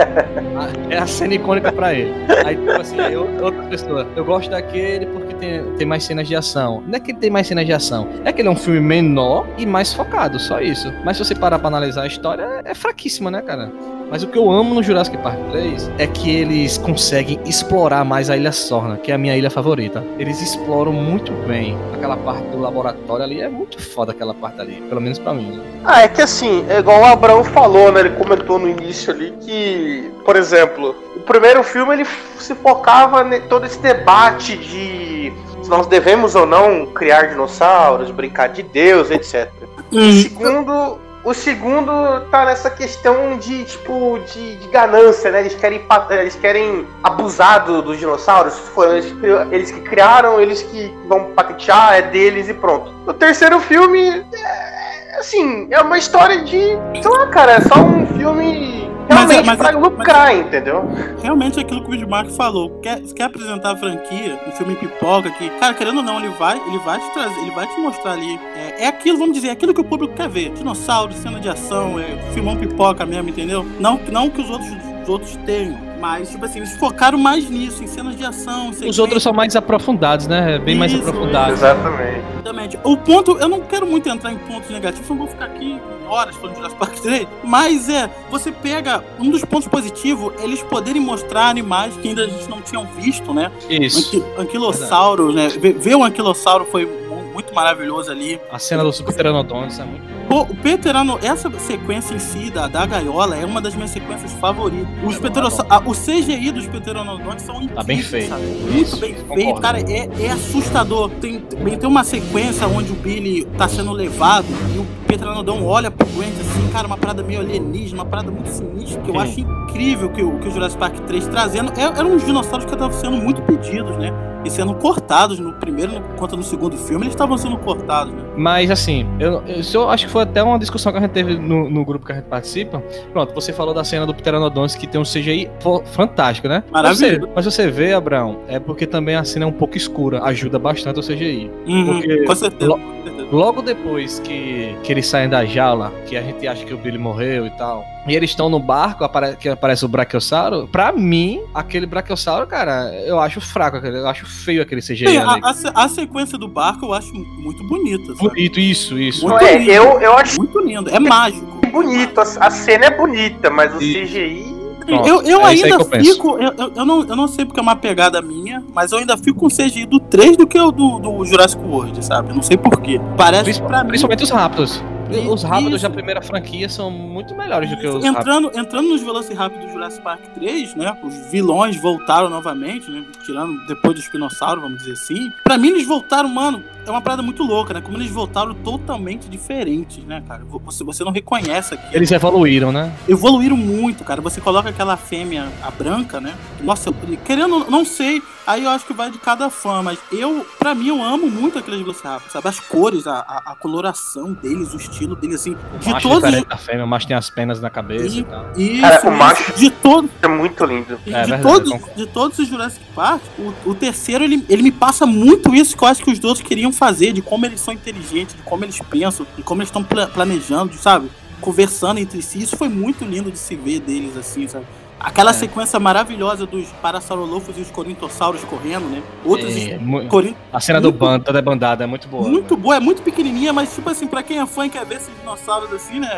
É 0.90 0.98
a 0.98 1.08
cena 1.08 1.36
icônica 1.36 1.72
pra 1.72 1.94
ele. 1.94 2.12
Aí, 2.46 2.56
tipo 2.56 2.72
assim, 2.72 2.98
eu, 3.00 3.28
outra 3.42 3.64
pessoa. 3.64 4.06
Eu 4.16 4.26
gosto 4.26 4.50
daquele 4.50 5.06
porque 5.06 5.34
tem, 5.36 5.64
tem 5.78 5.88
mais 5.88 6.04
cenas 6.04 6.28
de 6.28 6.36
ação. 6.36 6.84
Não 6.86 6.96
é 6.96 7.00
que 7.00 7.12
ele 7.12 7.18
tem 7.20 7.30
mais 7.30 7.48
cenas 7.48 7.66
de 7.66 7.72
ação. 7.72 8.10
É 8.26 8.34
que 8.34 8.42
ele 8.42 8.48
é 8.50 8.52
um 8.52 8.56
filme 8.56 8.80
menor 8.82 9.48
e 9.58 9.66
mais 9.66 9.94
focado, 9.94 10.38
só 10.40 10.60
isso. 10.60 10.92
Mas 11.06 11.16
se 11.18 11.24
você 11.24 11.34
parar 11.36 11.60
pra 11.60 11.68
analisar 11.70 11.99
a 12.02 12.08
história, 12.08 12.62
é 12.66 12.74
fraquíssima, 12.74 13.30
né, 13.30 13.42
cara? 13.42 13.72
Mas 14.10 14.24
o 14.24 14.28
que 14.28 14.38
eu 14.38 14.50
amo 14.50 14.74
no 14.74 14.82
Jurassic 14.82 15.18
Park 15.20 15.38
3 15.52 15.92
é 16.00 16.08
que 16.08 16.36
eles 16.36 16.80
conseguem 16.80 17.40
explorar 17.46 18.04
mais 18.04 18.30
a 18.30 18.36
Ilha 18.36 18.52
Sorna, 18.52 18.98
que 18.98 19.12
é 19.12 19.16
a 19.16 19.18
minha 19.20 19.38
ilha 19.38 19.52
favorita. 19.52 20.04
Eles 20.18 20.42
exploram 20.42 20.92
muito 20.92 21.32
bem 21.48 21.78
aquela 21.94 22.18
parte 22.18 22.48
do 22.48 22.60
laboratório 22.60 23.24
ali. 23.24 23.40
É 23.40 23.48
muito 23.48 23.80
foda 23.80 24.12
aquela 24.12 24.34
parte 24.34 24.60
ali, 24.60 24.82
pelo 24.90 25.00
menos 25.00 25.20
pra 25.20 25.32
mim. 25.34 25.52
né? 25.58 25.64
Ah, 25.86 26.02
é 26.02 26.08
que 26.08 26.24
assim, 26.24 26.66
é 26.70 26.80
igual 26.80 27.02
o 27.02 27.06
Abraão 27.06 27.44
falou, 27.44 27.92
né? 27.92 28.00
Ele 28.00 28.10
comentou 28.12 28.58
no 28.58 28.68
início 28.68 29.14
ali 29.14 29.32
que, 29.42 30.12
por 30.26 30.36
exemplo, 30.36 30.96
o 31.16 31.20
primeiro 31.20 31.64
filme 31.64 31.94
ele 31.94 32.06
se 32.40 32.56
focava 32.56 33.24
em 33.36 33.42
todo 33.42 33.68
esse 33.68 33.80
debate 33.80 34.58
de 34.58 35.32
se 35.62 35.70
nós 35.70 35.86
devemos 35.86 36.34
ou 36.34 36.48
não 36.48 36.88
criar 36.88 37.28
dinossauros, 37.28 38.10
brincar 38.10 38.48
de 38.48 38.64
Deus, 38.64 39.12
etc. 39.12 39.52
O 39.92 40.12
segundo, 40.14 40.98
o 41.24 41.34
segundo 41.34 41.92
tá 42.32 42.46
nessa 42.46 42.70
questão 42.70 43.38
de 43.38 43.66
tipo 43.66 44.20
de, 44.32 44.56
de 44.58 44.68
ganância, 44.70 45.30
né? 45.32 45.42
Eles 45.42 45.54
querem 45.56 45.86
eles 46.12 46.36
querem 46.36 46.88
abusar 47.04 47.66
do- 47.66 47.82
dos 47.82 47.98
dinossauros. 48.00 48.58
Foram 48.58 48.94
eles, 48.98 49.14
eles 49.52 49.72
que 49.72 49.82
criaram, 49.82 50.40
eles 50.40 50.62
que 50.64 50.94
vão 51.08 51.26
patentear, 51.36 51.96
é 51.96 52.02
deles 52.04 52.48
e 52.50 52.54
pronto. 52.54 52.92
O 53.06 53.14
terceiro 53.14 53.60
filme 53.60 54.26
é, 54.34 55.20
assim, 55.20 55.68
é 55.72 55.82
uma 55.82 55.98
história 55.98 56.42
de, 56.44 56.58
sei 57.02 57.12
lá, 57.12 57.28
cara, 57.28 57.54
é 57.54 57.62
só 57.62 57.76
um 57.80 58.06
filme 58.08 58.90
é- 58.90 58.99
realmente 59.10 59.46
mas 59.46 59.58
pra 59.58 59.70
é- 59.70 59.76
lucrar, 59.76 60.36
entendeu? 60.36 60.84
Realmente 61.22 61.60
é 61.60 61.62
aquilo 61.62 61.82
que 61.82 61.88
o 61.88 61.92
Bismarck 61.92 62.32
falou. 62.32 62.80
Quer, 62.82 63.02
quer 63.02 63.24
apresentar 63.24 63.72
a 63.72 63.78
franquia, 63.78 64.40
um 64.48 64.52
filme 64.52 64.76
pipoca, 64.76 65.30
que, 65.32 65.50
cara, 65.52 65.74
querendo 65.74 65.98
ou 65.98 66.04
não, 66.04 66.20
ele 66.20 66.30
vai, 66.30 66.62
ele 66.68 66.78
vai 66.80 67.00
te 67.00 67.12
trazer, 67.14 67.40
ele 67.40 67.52
vai 67.52 67.68
te 67.68 67.80
mostrar 67.80 68.14
ali. 68.14 68.40
É, 68.56 68.86
é 68.86 68.88
aquilo, 68.88 69.18
vamos 69.18 69.34
dizer, 69.34 69.50
é 69.50 69.52
aquilo 69.52 69.74
que 69.74 69.82
o 69.82 69.84
público 69.84 70.14
quer 70.14 70.30
ver. 70.30 70.50
Dinossauro, 70.52 71.14
cena 71.14 71.40
de 71.40 71.50
ação, 71.50 72.00
é 72.00 72.18
filmão 72.34 72.56
pipoca 72.56 73.06
mesmo, 73.06 73.30
entendeu? 73.30 73.66
Não, 73.80 74.00
não 74.12 74.30
que 74.30 74.42
os 74.42 74.50
outros, 74.50 74.70
os 75.04 75.10
outros 75.10 75.36
tenham. 75.46 75.89
Mas, 76.00 76.30
tipo 76.30 76.46
assim, 76.46 76.60
eles 76.60 76.76
focaram 76.78 77.18
mais 77.18 77.50
nisso, 77.50 77.84
em 77.84 77.88
cenas 77.88 78.16
de 78.16 78.24
ação. 78.24 78.70
Os 78.70 79.00
outros 79.00 79.22
são 79.22 79.34
mais 79.34 79.56
aprofundados, 79.56 80.28
né? 80.28 80.58
Bem 80.60 80.76
mais 80.78 80.92
Isso, 80.94 81.02
aprofundados. 81.08 81.54
Exatamente. 81.60 82.22
Exatamente. 82.36 82.80
O 82.84 82.96
ponto, 82.98 83.38
eu 83.38 83.50
não 83.50 83.62
quero 83.62 83.86
muito 83.86 84.08
entrar 84.08 84.32
em 84.32 84.38
pontos 84.38 84.70
negativos, 84.70 85.10
não 85.10 85.18
vou 85.18 85.28
ficar 85.28 85.46
aqui 85.46 85.80
horas 86.08 86.36
falando 86.38 86.52
de 86.52 86.58
Jurassic 86.58 86.80
Park 86.80 86.94
3, 87.04 87.28
mas 87.44 87.88
é, 87.90 88.10
você 88.32 88.52
pega 88.52 89.04
um 89.20 89.30
dos 89.30 89.44
pontos 89.46 89.68
positivos, 89.68 90.34
eles 90.42 90.62
poderem 90.64 91.02
mostrar 91.02 91.50
animais 91.50 91.96
que 91.98 92.08
ainda 92.08 92.24
a 92.24 92.28
gente 92.28 92.50
não 92.50 92.62
tinha 92.62 92.84
visto, 92.98 93.34
né? 93.34 93.52
Isso. 93.70 94.00
Anqui 94.18 94.24
anquilossauro, 94.40 95.32
né? 95.34 95.50
Ver, 95.50 95.74
ver 95.74 95.96
um 95.96 96.04
anquilossauro 96.04 96.66
foi 96.66 96.86
mu- 96.86 97.32
muito 97.34 97.54
maravilhoso 97.54 98.10
ali. 98.12 98.40
A 98.52 98.58
cena 98.58 98.84
do 98.84 98.92
Pteranodon, 98.92 99.68
isso 99.68 99.82
é 99.82 99.86
muito 99.86 100.19
Pô, 100.30 100.42
o 100.44 100.56
Pterano, 100.56 101.18
essa 101.24 101.50
sequência 101.60 102.14
em 102.14 102.20
si 102.20 102.52
da, 102.52 102.68
da 102.68 102.86
gaiola 102.86 103.36
é 103.36 103.44
uma 103.44 103.60
das 103.60 103.74
minhas 103.74 103.90
sequências 103.90 104.32
favoritas. 104.34 104.88
Os 105.04 105.18
pterossa- 105.18 105.66
a- 105.68 105.80
o 105.80 105.92
CGI 105.92 106.52
dos 106.52 106.68
Pteranodons 106.68 107.42
são 107.42 107.56
incríveis, 107.56 107.76
Tá 107.76 107.84
bem 107.84 108.00
feito. 108.00 108.30
sabe? 108.30 108.44
Muito 108.46 108.76
Isso, 108.80 108.98
bem 108.98 109.16
concordo. 109.16 109.42
feito, 109.44 109.60
cara. 109.62 109.80
É, 109.82 110.08
é 110.28 110.32
assustador. 110.32 111.10
Tem, 111.20 111.40
tem 111.40 111.78
tem 111.80 111.90
uma 111.90 112.04
sequência 112.04 112.68
onde 112.68 112.92
o 112.92 112.96
Billy 112.96 113.44
tá 113.58 113.68
sendo 113.68 113.92
levado 113.92 114.46
e 114.76 114.78
o 114.78 114.86
Pteranodon 115.08 115.64
olha 115.66 115.90
pro 115.90 116.06
Grant 116.10 116.30
assim, 116.40 116.70
cara, 116.72 116.86
uma 116.86 116.98
parada 116.98 117.24
meio 117.24 117.40
alienígena, 117.40 118.04
uma 118.04 118.06
parada 118.06 118.30
muito 118.30 118.50
sinistra, 118.50 119.02
que 119.02 119.10
eu 119.10 119.16
Sim. 119.16 119.20
acho 119.22 119.40
incrível 119.40 120.10
que 120.12 120.22
o, 120.22 120.38
que 120.40 120.48
o 120.48 120.52
Jurassic 120.52 120.80
Park 120.80 120.96
3 121.08 121.28
trazendo. 121.28 121.74
É, 121.76 121.82
eram 121.86 122.12
uns 122.14 122.24
dinossauros 122.24 122.66
que 122.66 122.74
estavam 122.74 122.96
sendo 122.96 123.18
muito 123.18 123.42
pedidos, 123.42 123.98
né? 123.98 124.14
E 124.46 124.50
sendo 124.50 124.74
cortados 124.76 125.38
no 125.40 125.54
primeiro 125.54 126.02
quanto 126.18 126.38
no 126.38 126.44
segundo 126.44 126.78
filme, 126.78 127.04
eles 127.06 127.14
estavam 127.14 127.38
sendo 127.38 127.58
cortados, 127.58 128.14
né? 128.14 128.24
Mas 128.38 128.72
assim, 128.72 129.06
eu, 129.20 129.44
eu, 129.46 129.60
isso 129.60 129.78
eu 129.78 129.90
acho 129.90 130.06
que 130.06 130.12
foi 130.12 130.24
até 130.24 130.42
uma 130.42 130.58
discussão 130.58 130.92
que 130.92 130.98
a 130.98 131.02
gente 131.02 131.12
teve 131.12 131.38
no, 131.38 131.70
no 131.70 131.84
grupo 131.84 132.06
que 132.06 132.12
a 132.12 132.16
gente 132.16 132.26
participa. 132.26 132.82
Pronto, 133.12 133.34
você 133.34 133.52
falou 133.52 133.74
da 133.74 133.84
cena 133.84 134.06
do 134.06 134.14
Pteranodons 134.14 134.76
que 134.76 134.88
tem 134.88 135.00
um 135.00 135.04
CGI 135.04 135.50
fantástico, 135.92 136.48
né? 136.48 136.64
Mas 136.72 136.98
você, 136.98 137.06
Maravilhoso. 137.06 137.32
mas 137.36 137.46
você 137.46 137.70
vê, 137.70 137.94
Abraão, 137.94 138.40
é 138.48 138.60
porque 138.60 138.88
também 138.88 139.16
a 139.16 139.24
cena 139.24 139.46
é 139.46 139.48
um 139.48 139.52
pouco 139.52 139.76
escura, 139.76 140.24
ajuda 140.24 140.58
bastante 140.58 141.00
o 141.00 141.04
CGI. 141.04 141.52
Uhum, 141.68 141.86
Porque- 142.00 142.24
com 142.26 142.36
certeza. 142.36 142.72
Lo- 142.72 142.80
com 142.80 143.04
certeza. 143.04 143.28
Logo 143.32 143.62
depois 143.62 144.20
que, 144.20 144.76
que 144.84 144.92
eles 144.92 145.06
saem 145.06 145.30
da 145.30 145.46
jaula, 145.46 145.92
que 146.08 146.18
a 146.18 146.22
gente 146.22 146.48
acha 146.48 146.66
que 146.66 146.74
o 146.74 146.78
Billy 146.78 146.98
morreu 146.98 147.46
e 147.46 147.52
tal, 147.52 147.84
e 148.08 148.16
eles 148.16 148.30
estão 148.32 148.50
no 148.50 148.60
barco, 148.60 149.08
que 149.40 149.50
aparece 149.50 149.86
o 149.86 149.88
Brachiosauro, 149.88 150.68
pra 150.72 150.92
mim, 150.92 151.42
aquele 151.54 151.86
Brachiosauro, 151.86 152.48
cara, 152.48 152.92
eu 153.06 153.20
acho 153.20 153.40
fraco, 153.42 153.78
eu 153.78 154.08
acho 154.08 154.26
feio 154.26 154.62
aquele 154.62 154.82
CGI 154.82 155.06
ali. 155.08 155.18
a, 155.44 155.50
a 155.74 155.84
a 155.86 155.88
sequência 155.90 156.38
do 156.38 156.48
barco 156.48 156.86
eu 156.86 156.94
acho 156.94 157.14
muito 157.14 157.64
bonita. 157.68 158.06
sabe? 158.16 158.30
Bonito, 158.30 158.60
isso, 158.60 158.98
isso. 158.98 159.28
Muito 159.28 159.44
É, 159.44 159.58
lindo. 159.58 159.72
eu, 159.72 160.02
eu 160.02 160.18
acho 160.18 160.38
Muito 160.38 160.60
lindo. 160.60 160.90
É 160.90 161.00
mágico. 161.00 161.46
bonito, 161.72 162.20
a, 162.20 162.24
a 162.24 162.50
cena 162.50 162.86
é 162.86 162.98
bonita, 162.98 163.50
mas 163.50 163.74
o 163.76 163.82
E- 163.82 164.06
CGI. 164.06 164.60
Pronto, 164.86 165.08
eu 165.08 165.22
eu 165.22 165.46
é 165.46 165.54
isso 165.54 165.66
aí 165.66 165.72
ainda 165.72 165.84
eu 165.84 166.04
fico. 166.04 166.30
Eu, 166.40 166.52
eu, 166.58 166.72
eu 166.78 166.86
não, 166.86 167.02
eu 167.08 167.16
não 167.16 167.28
sei 167.28 167.46
porque 167.46 167.60
é 167.60 167.62
uma 167.62 167.76
pegada 167.76 168.20
minha, 168.24 168.64
mas 168.74 168.92
eu 168.92 168.98
ainda 168.98 169.16
fico 169.18 169.38
com 169.42 169.46
o 169.46 169.50
CGI 169.50 169.86
do 169.86 170.00
3 170.00 170.36
do 170.36 170.48
que 170.48 170.60
o 170.60 170.72
do, 170.72 170.98
do 170.98 171.24
Jurassic 171.26 171.62
World, 171.64 172.04
sabe? 172.04 172.30
Eu 172.32 172.36
não 172.36 172.42
sei 172.42 172.58
porquê. 172.58 173.00
Parece 173.16 173.44
Principal- 173.44 173.68
pra 173.70 173.84
mim. 173.84 173.90
Principalmente 173.90 174.24
os 174.24 174.32
rápidos. 174.32 174.84
Os 175.30 175.44
rápidos 175.44 175.76
isso. 175.76 175.84
da 175.84 175.90
primeira 175.90 176.22
franquia 176.22 176.70
são 176.70 176.92
muito 176.92 177.36
melhores 177.36 177.70
do 177.70 177.78
que 177.78 177.88
os 177.88 178.04
rápidos. 178.04 178.20
Entrando, 178.20 178.52
entrando 178.58 178.90
nos 178.90 179.02
Velociraptor 179.02 179.62
do 179.62 179.70
Jurassic 179.72 180.04
Park 180.04 180.22
3, 180.36 180.76
né? 180.76 180.98
Os 181.04 181.16
vilões 181.32 181.76
voltaram 181.78 182.30
novamente, 182.30 182.90
né? 182.90 183.04
Tirando 183.26 183.54
depois 183.68 183.96
do 183.96 184.00
espinossauro, 184.00 184.62
vamos 184.62 184.80
dizer 184.80 184.94
assim. 184.94 185.32
Pra 185.44 185.58
mim, 185.58 185.70
eles 185.70 185.88
voltaram, 185.88 186.30
mano. 186.30 186.64
É 186.90 186.92
uma 186.92 187.02
parada 187.02 187.22
muito 187.22 187.44
louca, 187.44 187.74
né? 187.74 187.82
Como 187.82 187.98
eles 187.98 188.10
voltaram 188.10 188.54
totalmente 188.54 189.30
diferentes, 189.30 190.04
né, 190.06 190.24
cara? 190.28 190.42
Você, 190.66 190.84
você 190.84 191.04
não 191.04 191.12
reconhece 191.12 191.74
aqui. 191.76 191.96
Eles 191.96 192.12
evoluíram, 192.12 192.72
né? 192.72 192.92
evoluíram 193.08 193.56
muito, 193.56 194.04
cara. 194.04 194.22
Você 194.22 194.42
coloca 194.42 194.70
aquela 194.70 194.98
fêmea, 194.98 195.48
a 195.62 195.70
branca, 195.72 196.20
né? 196.20 196.36
Nossa, 196.64 196.90
eu- 196.90 196.96
querendo, 197.24 197.70
não 197.70 197.86
sei, 197.86 198.22
aí 198.46 198.64
eu 198.64 198.70
acho 198.72 198.86
que 198.86 198.94
vai 198.94 199.12
de 199.12 199.18
cada 199.20 199.50
fã, 199.50 199.82
mas 199.84 200.00
eu, 200.12 200.46
pra 200.58 200.74
mim, 200.74 200.88
eu 200.88 201.02
amo 201.04 201.30
muito 201.30 201.60
aqueles 201.60 201.80
Velociraptor, 201.80 202.32
sabe? 202.32 202.48
As 202.48 202.60
cores, 202.60 203.06
a, 203.08 203.20
a, 203.20 203.52
a 203.52 203.56
coloração 203.56 204.34
deles, 204.34 204.74
o 204.74 204.78
estilo 204.78 205.16
deles, 205.16 205.36
assim, 205.36 205.56
O 205.76 205.78
de 205.80 205.90
macho 205.92 206.10
todos 206.10 206.46
da 206.46 206.58
fêmea, 206.58 206.84
o 206.86 206.88
macho 206.88 207.08
tem 207.08 207.16
as 207.16 207.30
penas 207.30 207.62
na 207.62 207.70
cabeça 207.70 208.16
e, 208.16 208.20
E- 208.20 208.24
tal. 208.24 208.46
Isso, 208.58 208.82
Cara, 208.82 208.96
o 208.96 208.98
isso. 208.98 209.12
macho- 209.12 209.54
de 209.60 209.70
todos 209.70 210.10
É 210.22 210.28
muito 210.28 210.66
lindo. 210.66 210.98
de, 211.06 211.14
É 211.14 211.24
de 211.24 211.30
verdade, 211.32 211.42
todos, 211.70 211.96
de 211.96 212.06
todos 212.08 212.40
os 212.40 212.48
Jurassic 212.48 212.84
Park, 212.96 213.22
o, 213.38 213.70
o 213.72 213.76
terceiro 213.76 214.24
ele, 214.24 214.44
ele 214.50 214.64
me 214.64 214.72
passa 214.72 215.06
muito 215.06 215.54
isso 215.54 215.78
que 215.78 215.84
eu 215.84 215.88
acho 215.88 216.04
que 216.04 216.12
os 216.12 216.24
outros 216.24 216.42
queriam 216.46 216.72
fazer, 216.80 217.12
de 217.12 217.22
como 217.22 217.46
eles 217.46 217.60
são 217.60 217.74
inteligentes, 217.74 218.36
de 218.36 218.42
como 218.42 218.64
eles 218.64 218.80
pensam, 218.90 219.28
de 219.36 219.44
como 219.44 219.62
eles 219.62 219.68
estão 219.70 219.84
pla- 219.84 220.08
planejando, 220.08 220.74
sabe? 220.76 221.12
Conversando 221.42 222.00
entre 222.00 222.22
si. 222.22 222.42
Isso 222.42 222.56
foi 222.58 222.70
muito 222.70 223.04
lindo 223.06 223.30
de 223.30 223.38
se 223.38 223.56
ver 223.56 223.80
deles, 223.82 224.16
assim, 224.18 224.48
sabe? 224.48 224.66
Aquela 225.00 225.30
É. 225.32 225.34
sequência 225.34 225.80
maravilhosa 225.80 226.46
dos 226.46 226.68
Parasaurolophus 226.82 227.58
e 227.58 227.62
os 227.62 227.72
Corintossauros 227.72 228.44
correndo, 228.44 228.90
né? 228.90 229.02
Outros. 229.24 229.56
É, 229.56 229.80
Corin... 230.10 230.36
a 230.52 230.60
cena 230.60 230.82
do 230.82 230.90
muito- 230.90 230.98
bando, 231.00 231.24
toda 231.24 231.42
bandada, 231.42 231.86
é 231.86 231.88
muito 231.88 232.08
boa. 232.10 232.28
Muito 232.28 232.58
boa, 232.58 232.76
é 232.76 232.80
muito 232.82 233.02
pequenininha, 233.02 233.54
mas, 233.54 233.74
tipo 233.74 233.90
assim, 233.90 234.08
pra 234.08 234.22
quem 234.22 234.40
é 234.40 234.46
fã 234.46 234.66
e 234.66 234.70
quer 234.70 234.86
ver 234.86 234.96
esses 234.98 235.10
dinossauros 235.20 235.72
assim, 235.72 236.00
né? 236.02 236.10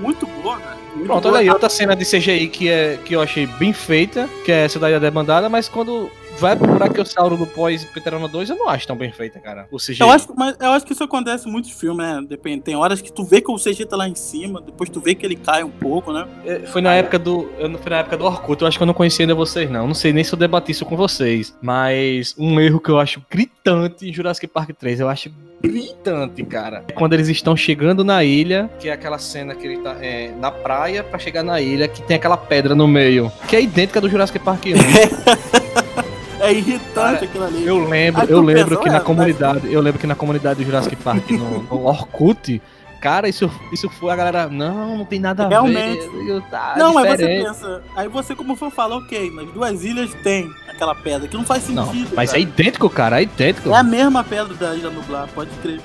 Muito 0.00 0.26
boa, 0.26 0.56
cara. 0.56 0.76
Muito 0.94 1.06
Pronto, 1.06 1.22
boa. 1.24 1.34
olha 1.34 1.40
aí, 1.42 1.50
outra 1.50 1.68
cena 1.68 1.94
de 1.94 2.04
CGI 2.06 2.48
que, 2.48 2.68
é, 2.70 2.98
que 3.04 3.14
eu 3.14 3.20
achei 3.20 3.46
bem 3.46 3.74
feita, 3.74 4.26
que 4.44 4.50
é 4.50 4.64
essa 4.64 4.78
daí 4.78 4.94
da 4.94 4.98
debandada, 4.98 5.50
mas 5.50 5.68
quando 5.68 6.10
vai 6.40 6.56
pro 6.56 6.74
Brachiosauro 6.74 7.36
do 7.36 7.46
pós-Pteranodon, 7.46 8.42
eu 8.42 8.56
não 8.56 8.68
acho 8.68 8.86
tão 8.86 8.96
bem 8.96 9.12
feita, 9.12 9.38
cara. 9.38 9.68
O 9.70 9.76
CGI. 9.76 10.00
Eu 10.00 10.10
acho, 10.10 10.28
mas 10.34 10.56
eu 10.58 10.70
acho 10.70 10.86
que 10.86 10.92
isso 10.92 11.04
acontece 11.04 11.46
em 11.46 11.52
muitos 11.52 11.70
filmes, 11.70 12.04
né? 12.04 12.24
Depende. 12.26 12.62
Tem 12.62 12.74
horas 12.74 13.02
que 13.02 13.12
tu 13.12 13.24
vê 13.24 13.40
que 13.40 13.52
o 13.52 13.56
CG 13.56 13.84
tá 13.84 13.96
lá 13.96 14.08
em 14.08 14.14
cima, 14.14 14.60
depois 14.60 14.88
tu 14.88 15.00
vê 15.00 15.14
que 15.14 15.26
ele 15.26 15.36
cai 15.36 15.62
um 15.62 15.70
pouco, 15.70 16.12
né? 16.12 16.26
É, 16.44 16.60
Foi 16.60 16.80
na 16.80 16.94
época 16.94 17.18
do. 17.18 17.50
Eu 17.58 17.70
foi 17.78 17.90
na 17.90 17.98
época 17.98 18.16
do 18.16 18.24
Orkut, 18.24 18.62
eu 18.62 18.68
acho 18.68 18.78
que 18.78 18.82
eu 18.82 18.86
não 18.86 18.94
conhecia 18.94 19.24
ainda 19.24 19.34
vocês, 19.34 19.70
não. 19.70 19.86
Não 19.86 19.94
sei 19.94 20.12
nem 20.12 20.24
se 20.24 20.32
eu 20.32 20.38
debati 20.38 20.72
isso 20.72 20.86
com 20.86 20.96
vocês. 20.96 21.54
Mas 21.60 22.34
um 22.38 22.58
erro 22.58 22.80
que 22.80 22.90
eu 22.90 22.98
acho 22.98 23.22
gritante 23.30 24.08
em 24.08 24.12
Jurassic 24.12 24.46
Park 24.46 24.70
3, 24.78 25.00
eu 25.00 25.08
acho 25.08 25.30
gritante, 25.62 26.42
cara. 26.44 26.84
É 26.88 26.92
Quando 26.92 27.12
eles 27.12 27.28
estão 27.28 27.54
chegando 27.54 28.02
na 28.02 28.24
ilha, 28.24 28.70
que 28.78 28.88
é 28.88 28.92
aquela 28.92 29.18
cena 29.18 29.54
que 29.54 29.66
ele 29.66 29.78
tá 29.78 29.96
é, 30.00 30.32
na 30.38 30.50
praia 30.50 31.04
pra 31.04 31.18
chegar 31.18 31.42
na 31.42 31.60
ilha, 31.60 31.86
que 31.86 32.02
tem 32.02 32.16
aquela 32.16 32.36
pedra 32.36 32.74
no 32.74 32.88
meio, 32.88 33.30
que 33.46 33.56
é 33.56 33.62
idêntica 33.62 34.00
do 34.00 34.08
Jurassic 34.08 34.38
Park 34.38 34.64
1. 34.66 36.00
É 36.40 36.52
irritante 36.52 37.24
aquilo 37.24 37.44
ali. 37.44 37.66
Eu 37.66 37.78
lembro, 37.88 38.22
Aí 38.22 38.30
eu 38.30 38.40
lembro 38.40 38.78
que 38.80 38.86
na 38.88 38.94
mas- 38.94 39.02
comunidade, 39.02 39.72
eu 39.72 39.80
lembro 39.80 40.00
que 40.00 40.06
na 40.06 40.14
comunidade 40.14 40.62
do 40.62 40.66
Jurassic 40.66 40.96
Park 40.96 41.30
no, 41.30 41.62
no 41.62 41.86
Orkut, 41.86 42.60
cara, 43.00 43.28
isso, 43.28 43.50
isso 43.72 43.88
foi 43.88 44.10
a 44.12 44.16
galera, 44.16 44.48
não, 44.48 44.98
não 44.98 45.04
tem 45.04 45.18
nada 45.18 45.44
a 45.46 45.48
Realmente. 45.48 46.06
ver. 46.08 46.28
eu- 46.28 46.40
tá 46.42 46.74
não, 46.76 46.94
mas 46.94 47.06
você 47.08 47.16
diferente." 47.16 47.44
pensa. 47.46 47.82
Aí 47.96 48.08
você, 48.08 48.34
como 48.34 48.54
for 48.56 48.70
falar, 48.70 48.96
ok, 48.96 49.30
nas 49.30 49.46
duas 49.52 49.84
ilhas 49.84 50.12
tem 50.22 50.50
aquela 50.68 50.94
pedra, 50.94 51.26
que 51.28 51.36
não 51.36 51.44
faz 51.44 51.68
Não, 51.68 51.86
sentido. 51.86 52.10
mas 52.14 52.30
é 52.30 52.32
cara. 52.34 52.42
idêntico, 52.42 52.90
cara, 52.90 53.20
é 53.20 53.22
idêntico. 53.24 53.70
É 53.70 53.74
a 53.76 53.82
mesma 53.82 54.22
pedra 54.24 54.54
da 54.54 54.74
Ilha 54.74 54.90
Nublar, 54.90 55.28
pode 55.34 55.50
crer. 55.62 55.80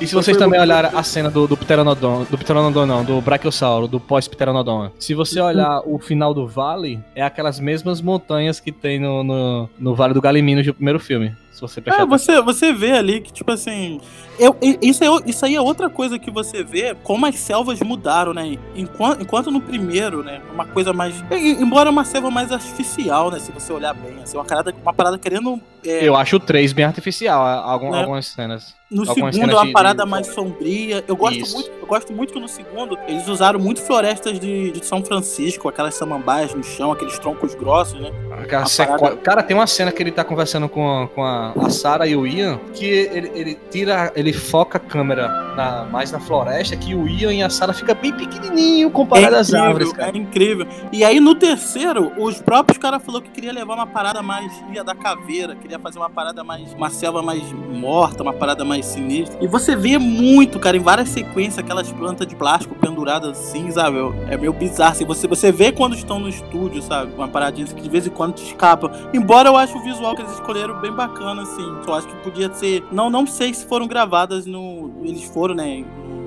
E 0.00 0.06
se 0.06 0.14
vocês 0.14 0.36
também 0.36 0.60
olharem 0.60 0.90
a 0.94 1.02
cena 1.02 1.30
do, 1.30 1.46
do 1.46 1.56
Pteranodon, 1.56 2.24
do 2.30 2.38
Pteranodon 2.38 2.86
não, 2.86 3.04
do 3.04 3.20
Brachiosauro, 3.20 3.86
do 3.88 3.98
pós-Pteranodon, 4.00 4.90
se 4.98 5.14
você 5.14 5.40
olhar 5.40 5.80
o 5.86 5.98
final 5.98 6.32
do 6.34 6.46
vale, 6.46 7.00
é 7.14 7.22
aquelas 7.22 7.58
mesmas 7.60 8.00
montanhas 8.00 8.60
que 8.60 8.70
tem 8.72 8.98
no, 8.98 9.22
no, 9.24 9.70
no 9.78 9.94
Vale 9.94 10.14
do 10.14 10.20
Galiminos 10.20 10.64
do 10.66 10.74
primeiro 10.74 10.98
filme. 11.00 11.34
Se 11.54 11.60
você 11.60 11.80
prestar 11.80 12.02
É, 12.02 12.06
você, 12.06 12.42
você 12.42 12.72
vê 12.72 12.92
ali 12.92 13.20
que, 13.20 13.32
tipo 13.32 13.52
assim. 13.52 14.00
Eu, 14.40 14.56
isso, 14.82 15.04
é, 15.04 15.06
isso 15.24 15.46
aí 15.46 15.54
é 15.54 15.60
outra 15.60 15.88
coisa 15.88 16.18
que 16.18 16.28
você 16.28 16.64
vê, 16.64 16.96
como 17.04 17.24
as 17.26 17.36
selvas 17.36 17.80
mudaram, 17.80 18.34
né? 18.34 18.58
Enquanto, 18.74 19.22
enquanto 19.22 19.52
no 19.52 19.60
primeiro, 19.60 20.24
né? 20.24 20.42
Uma 20.52 20.66
coisa 20.66 20.92
mais. 20.92 21.14
Embora 21.30 21.88
uma 21.88 22.04
selva 22.04 22.28
mais 22.28 22.50
artificial, 22.50 23.30
né? 23.30 23.38
Se 23.38 23.52
você 23.52 23.72
olhar 23.72 23.94
bem, 23.94 24.20
assim, 24.20 24.36
uma 24.36 24.44
parada, 24.44 24.74
uma 24.82 24.92
parada 24.92 25.16
querendo. 25.16 25.60
É, 25.84 26.06
Eu 26.08 26.16
acho 26.16 26.36
o 26.36 26.40
3 26.40 26.72
bem 26.72 26.84
artificial, 26.84 27.44
algum- 27.46 27.94
É. 27.94 28.00
algumas 28.00 28.26
cenas. 28.26 28.74
No 28.90 29.08
Algumas 29.08 29.34
segundo 29.34 29.50
é 29.50 29.54
uma 29.56 29.66
de- 29.66 29.72
parada 29.72 30.04
de- 30.04 30.10
mais 30.10 30.26
sombria. 30.28 31.02
Eu 31.08 31.16
gosto 31.16 31.38
Isso. 31.40 31.54
muito, 31.54 31.70
eu 31.80 31.86
gosto 31.86 32.12
muito 32.12 32.32
que 32.32 32.38
no 32.38 32.46
segundo 32.46 32.96
eles 33.08 33.26
usaram 33.26 33.58
muito 33.58 33.80
florestas 33.82 34.38
de, 34.38 34.70
de 34.70 34.86
São 34.86 35.02
Francisco, 35.04 35.68
aquelas 35.68 35.94
samambaias 35.96 36.54
no 36.54 36.62
chão, 36.62 36.92
aqueles 36.92 37.18
troncos 37.18 37.54
grossos, 37.56 37.98
né? 37.98 38.10
Aquela 38.40 38.64
parada- 38.86 39.16
Cara, 39.16 39.42
tem 39.42 39.56
uma 39.56 39.66
cena 39.66 39.90
que 39.90 40.00
ele 40.00 40.12
tá 40.12 40.22
conversando 40.22 40.68
com 40.68 40.86
a, 41.02 41.08
com 41.08 41.24
a, 41.24 41.52
a 41.52 41.70
Sarah 41.70 42.06
e 42.06 42.14
o 42.14 42.24
Ian, 42.26 42.60
que 42.72 42.84
ele, 42.84 43.32
ele 43.34 43.58
tira, 43.70 44.12
ele 44.14 44.32
foca 44.32 44.76
a 44.78 44.80
câmera 44.80 45.26
na- 45.56 45.84
mais 45.90 46.12
na 46.12 46.20
floresta, 46.20 46.76
que 46.76 46.94
o 46.94 47.08
Ian 47.08 47.32
e 47.32 47.42
a 47.42 47.50
Sarah 47.50 47.72
fica 47.72 47.94
bem 47.94 48.12
pequenininho 48.12 48.90
comparado 48.90 49.34
às 49.34 49.52
árvores, 49.52 49.92
cara. 49.92 50.12
é 50.14 50.18
incrível. 50.18 50.68
E 50.92 51.02
aí 51.02 51.18
no 51.18 51.34
terceiro, 51.34 52.12
os 52.22 52.40
próprios 52.40 52.78
caras 52.78 53.02
falaram 53.02 53.24
que 53.24 53.30
queria 53.30 53.52
levar 53.52 53.74
uma 53.74 53.86
parada 53.86 54.22
mais 54.22 54.52
Ilha 54.70 54.84
da 54.84 54.94
Caveira, 54.94 55.56
queria 55.56 55.73
fazer 55.78 55.98
uma 55.98 56.10
parada 56.10 56.42
mais. 56.42 56.72
uma 56.72 56.90
selva 56.90 57.22
mais 57.22 57.42
morta, 57.52 58.22
uma 58.22 58.32
parada 58.32 58.64
mais 58.64 58.86
sinistra. 58.86 59.38
E 59.42 59.46
você 59.46 59.74
vê 59.76 59.98
muito, 59.98 60.58
cara, 60.58 60.76
em 60.76 60.80
várias 60.80 61.08
sequências, 61.08 61.58
aquelas 61.58 61.90
plantas 61.92 62.26
de 62.26 62.34
plástico 62.34 62.74
penduradas 62.74 63.38
assim, 63.38 63.70
sabe? 63.70 63.98
É 64.28 64.36
meio 64.36 64.52
bizarro. 64.52 64.92
Assim, 64.92 65.04
você, 65.04 65.26
você 65.26 65.50
vê 65.50 65.72
quando 65.72 65.94
estão 65.94 66.18
no 66.18 66.28
estúdio, 66.28 66.82
sabe? 66.82 67.12
Uma 67.14 67.28
paradinha 67.28 67.64
assim, 67.66 67.74
que 67.74 67.82
de 67.82 67.88
vez 67.88 68.06
em 68.06 68.10
quando 68.10 68.34
te 68.34 68.44
escapa. 68.44 68.90
Embora 69.12 69.48
eu 69.48 69.56
acho 69.56 69.76
o 69.76 69.82
visual 69.82 70.14
que 70.14 70.22
eles 70.22 70.32
escolheram 70.32 70.80
bem 70.80 70.92
bacana, 70.92 71.42
assim. 71.42 71.66
Só 71.84 71.94
acho 71.94 72.06
que 72.06 72.16
podia 72.22 72.52
ser. 72.52 72.84
Não, 72.92 73.10
não 73.10 73.26
sei 73.26 73.52
se 73.52 73.66
foram 73.66 73.86
gravadas 73.86 74.46
no. 74.46 74.90
Eles 75.02 75.24
foram, 75.24 75.54
né? 75.54 75.84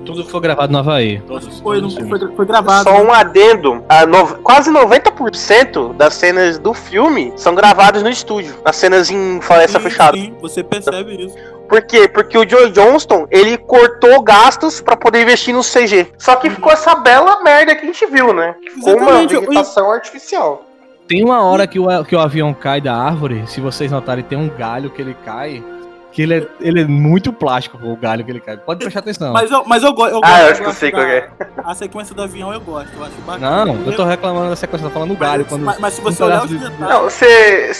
Tudo 0.08 0.24
foi 0.24 0.40
gravado 0.40 0.72
no 0.72 0.78
Havaí. 0.78 1.20
Que 1.20 1.60
foi, 1.62 1.82
não, 1.82 1.90
foi, 1.90 2.34
foi 2.34 2.46
gravado. 2.46 2.88
Só 2.88 3.02
um 3.02 3.12
adendo: 3.12 3.84
a 3.86 4.06
no- 4.06 4.38
quase 4.38 4.70
90% 4.70 5.92
das 5.94 6.14
cenas 6.14 6.58
do 6.58 6.72
filme 6.72 7.30
são 7.36 7.54
gravadas 7.54 8.02
no 8.02 8.08
estúdio. 8.08 8.54
As 8.64 8.74
cenas 8.76 9.10
em 9.10 9.38
floresta 9.42 9.78
Sim, 9.78 9.84
fechada. 9.84 10.16
sim, 10.16 10.34
você 10.40 10.64
percebe 10.64 11.26
isso. 11.26 11.36
Por 11.68 11.82
quê? 11.82 12.08
Porque 12.08 12.38
o 12.38 12.48
Joe 12.48 12.70
Johnston, 12.70 13.26
ele 13.30 13.58
cortou 13.58 14.22
gastos 14.22 14.80
pra 14.80 14.96
poder 14.96 15.20
investir 15.20 15.54
no 15.54 15.60
CG. 15.60 16.06
Só 16.16 16.36
que 16.36 16.48
ficou 16.48 16.72
essa 16.72 16.94
bela 16.94 17.42
merda 17.42 17.74
que 17.74 17.82
a 17.82 17.92
gente 17.92 18.06
viu, 18.06 18.32
né? 18.32 18.54
Ficou 18.74 18.96
uma 18.96 19.26
vegetação 19.26 19.90
artificial. 19.92 20.64
Tem 21.06 21.22
uma 21.22 21.42
hora 21.42 21.66
que 21.66 21.78
o, 21.78 22.04
que 22.06 22.16
o 22.16 22.18
avião 22.20 22.54
cai 22.54 22.80
da 22.80 22.94
árvore, 22.94 23.42
se 23.46 23.60
vocês 23.60 23.92
notarem, 23.92 24.24
tem 24.24 24.38
um 24.38 24.48
galho 24.48 24.88
que 24.90 25.02
ele 25.02 25.14
cai. 25.22 25.62
Que 26.10 26.22
ele 26.22 26.34
é, 26.38 26.46
ele 26.60 26.80
é 26.80 26.84
muito 26.84 27.32
plástico, 27.32 27.78
o 27.82 27.96
galho 27.96 28.24
que 28.24 28.30
ele 28.30 28.40
cai. 28.40 28.56
Pode 28.56 28.80
prestar 28.80 29.00
atenção. 29.00 29.32
Mas 29.32 29.50
eu, 29.50 29.62
mas 29.66 29.82
eu, 29.82 29.92
go- 29.92 30.06
eu 30.06 30.20
gosto. 30.20 30.24
Ah, 30.34 30.42
eu 30.42 30.50
acho 30.52 30.62
que 30.62 30.68
eu 30.68 30.72
sei 30.72 30.90
qual 30.90 31.02
é. 31.02 31.28
A 31.64 31.74
sequência 31.74 32.14
do 32.14 32.22
avião 32.22 32.52
eu 32.52 32.60
gosto, 32.60 32.90
eu 32.96 33.04
acho 33.04 33.14
bacana. 33.26 33.64
Não, 33.66 33.84
eu 33.86 33.94
tô 33.94 34.04
reclamando 34.04 34.50
da 34.50 34.56
sequência, 34.56 34.86
tô 34.88 34.92
falando 34.92 35.10
do 35.10 35.16
galho. 35.16 35.42
Mas, 35.42 35.48
Quando 35.52 35.64
mas, 35.64 35.78
mas 35.78 35.94
se 35.94 36.00
você 36.00 36.22
um 36.22 36.26
olhar 36.26 36.44
os 36.44 36.48
de- 36.48 36.58
detalhes. 36.58 36.78
Não, 36.80 37.02
você 37.04 37.72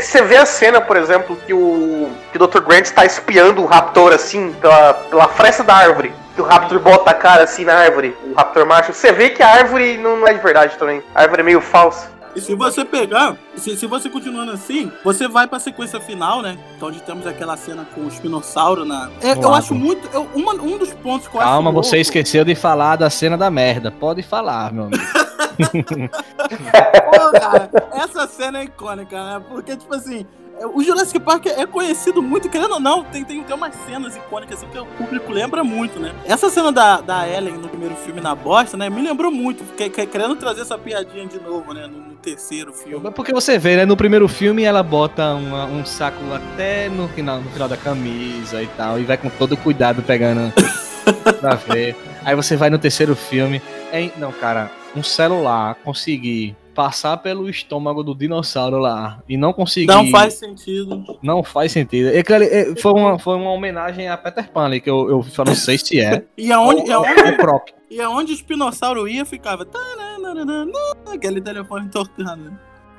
você 0.00 0.22
vê 0.22 0.36
a 0.36 0.46
cena, 0.46 0.80
por 0.80 0.96
exemplo, 0.96 1.36
que 1.46 1.52
o, 1.52 2.08
que 2.30 2.42
o 2.42 2.46
Dr. 2.46 2.60
Grant 2.60 2.84
está 2.84 3.04
espiando 3.04 3.62
o 3.62 3.66
Raptor 3.66 4.12
assim, 4.12 4.52
pela, 4.52 4.94
pela 4.94 5.28
fresta 5.28 5.62
da 5.64 5.74
árvore. 5.74 6.12
Que 6.34 6.40
o 6.40 6.44
Raptor 6.44 6.78
bota 6.78 7.10
a 7.10 7.14
cara 7.14 7.42
assim 7.44 7.62
na 7.64 7.74
árvore, 7.74 8.16
o 8.24 8.34
Raptor 8.34 8.64
macho. 8.64 8.92
Você 8.94 9.12
vê 9.12 9.28
que 9.30 9.42
a 9.42 9.48
árvore 9.48 9.98
não, 9.98 10.16
não 10.18 10.26
é 10.28 10.32
de 10.32 10.40
verdade 10.40 10.76
também. 10.78 11.02
A 11.14 11.22
árvore 11.22 11.42
é 11.42 11.44
meio 11.44 11.60
falsa. 11.60 12.10
E 12.34 12.40
se 12.40 12.54
você 12.54 12.84
pegar, 12.84 13.36
se, 13.56 13.76
se 13.76 13.86
você 13.86 14.08
continuando 14.08 14.52
assim, 14.52 14.90
você 15.04 15.28
vai 15.28 15.46
pra 15.46 15.58
sequência 15.58 16.00
final, 16.00 16.40
né? 16.40 16.56
Então 16.76 16.88
onde 16.88 17.02
temos 17.02 17.26
aquela 17.26 17.56
cena 17.56 17.86
com 17.94 18.02
o 18.02 18.08
espinossauro 18.08 18.84
na. 18.84 19.10
É, 19.20 19.32
eu 19.32 19.52
acho 19.54 19.74
muito. 19.74 20.08
eu- 20.14 20.26
uma- 20.34 20.54
um 20.54 20.78
dos 20.78 20.92
pontos 20.94 21.28
que 21.28 21.36
eu 21.36 21.40
Calma, 21.40 21.70
acho. 21.70 21.76
você 21.82 21.96
louco- 21.96 22.00
esqueceu 22.02 22.44
de 22.44 22.54
falar 22.54 22.96
da 22.96 23.10
cena 23.10 23.36
da 23.36 23.50
merda. 23.50 23.90
Pode 23.90 24.22
falar, 24.22 24.72
meu 24.72 24.84
amigo. 24.84 25.02
Pô, 26.10 27.30
cara, 27.38 27.70
essa 27.92 28.26
cena 28.26 28.60
é 28.60 28.64
icônica, 28.64 29.16
né? 29.22 29.42
Porque, 29.48 29.76
tipo 29.76 29.94
assim, 29.94 30.26
o 30.74 30.82
Jurassic 30.82 31.18
Park 31.20 31.46
é 31.46 31.66
conhecido 31.66 32.22
muito, 32.22 32.48
querendo 32.48 32.74
ou 32.74 32.80
não, 32.80 33.02
tem, 33.04 33.24
tem, 33.24 33.42
tem 33.42 33.56
umas 33.56 33.74
cenas 33.86 34.16
icônicas 34.16 34.58
assim 34.58 34.66
que 34.70 34.78
o 34.78 34.84
público 34.86 35.32
lembra 35.32 35.64
muito, 35.64 35.98
né? 35.98 36.12
Essa 36.24 36.48
cena 36.50 36.70
da, 36.70 37.00
da 37.00 37.28
Ellen 37.28 37.54
no 37.58 37.68
primeiro 37.68 37.96
filme 37.96 38.20
na 38.20 38.34
bosta, 38.34 38.76
né? 38.76 38.88
Me 38.88 39.02
lembrou 39.02 39.30
muito, 39.32 39.64
que, 39.76 39.88
que- 39.90 40.06
querendo 40.06 40.36
trazer 40.36 40.60
essa 40.62 40.78
piadinha 40.78 41.26
de 41.26 41.40
novo, 41.40 41.72
né? 41.72 41.86
No, 41.86 41.98
no 41.98 42.14
terceiro 42.16 42.72
filme. 42.72 43.10
Porque 43.10 43.32
você 43.32 43.58
vê, 43.58 43.76
né? 43.76 43.84
No 43.84 43.96
primeiro 43.96 44.28
filme 44.28 44.62
ela 44.62 44.82
bota 44.82 45.34
uma- 45.34 45.64
um 45.66 45.84
saco 45.84 46.18
até 46.32 46.88
no 46.88 47.08
final, 47.08 47.40
no 47.40 47.50
final 47.50 47.68
da 47.68 47.76
camisa 47.76 48.62
e 48.62 48.66
tal, 48.68 49.00
e 49.00 49.04
vai 49.04 49.16
com 49.16 49.28
todo 49.30 49.56
cuidado 49.56 50.02
pegando 50.02 50.52
pra 51.40 51.54
ver. 51.56 51.96
Aí 52.24 52.36
você 52.36 52.56
vai 52.56 52.70
no 52.70 52.78
terceiro 52.78 53.16
filme. 53.16 53.60
É, 53.90 54.10
não, 54.16 54.30
cara, 54.32 54.70
um 54.94 55.02
celular 55.02 55.74
conseguir 55.82 56.54
passar 56.74 57.16
pelo 57.18 57.48
estômago 57.50 58.02
do 58.02 58.14
dinossauro 58.14 58.78
lá 58.78 59.20
e 59.28 59.36
não 59.36 59.52
conseguir. 59.52 59.86
Não 59.86 60.10
faz 60.10 60.34
sentido. 60.34 61.18
Não 61.22 61.42
faz 61.42 61.72
sentido. 61.72 62.08
É 62.08 62.22
que 62.22 62.32
ele- 62.32 62.46
é, 62.46 62.74
foi, 62.76 62.92
uma, 62.92 63.18
foi 63.18 63.36
uma 63.36 63.50
homenagem 63.52 64.08
a 64.08 64.16
Peter 64.16 64.50
Pan 64.50 64.64
ali, 64.64 64.80
que 64.80 64.88
eu, 64.90 65.08
eu 65.10 65.22
só 65.22 65.44
não 65.44 65.54
sei 65.54 65.76
se 65.78 66.00
é. 66.00 66.24
E 66.36 66.50
aonde, 66.52 66.90
e 66.90 66.94
ou- 66.94 67.04
aonde, 67.04 67.22
ou 67.22 67.36
próprio. 67.36 67.74
e 67.90 68.00
aonde 68.00 68.32
o 68.32 68.34
espinossauro 68.34 69.06
ia, 69.06 69.24
ficava. 69.24 69.66
Aquele 71.12 71.40
telefone 71.40 71.88
tocando. 71.88 72.52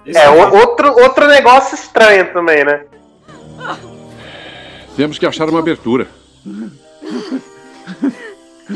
É, 0.06 0.30
o- 0.30 0.56
outro, 0.56 0.90
outro 1.02 1.28
negócio 1.28 1.76
estranho 1.76 2.32
também, 2.34 2.64
né? 2.64 2.86
Temos 4.96 5.18
que 5.18 5.26
achar 5.26 5.50
uma 5.50 5.60
abertura. 5.60 6.08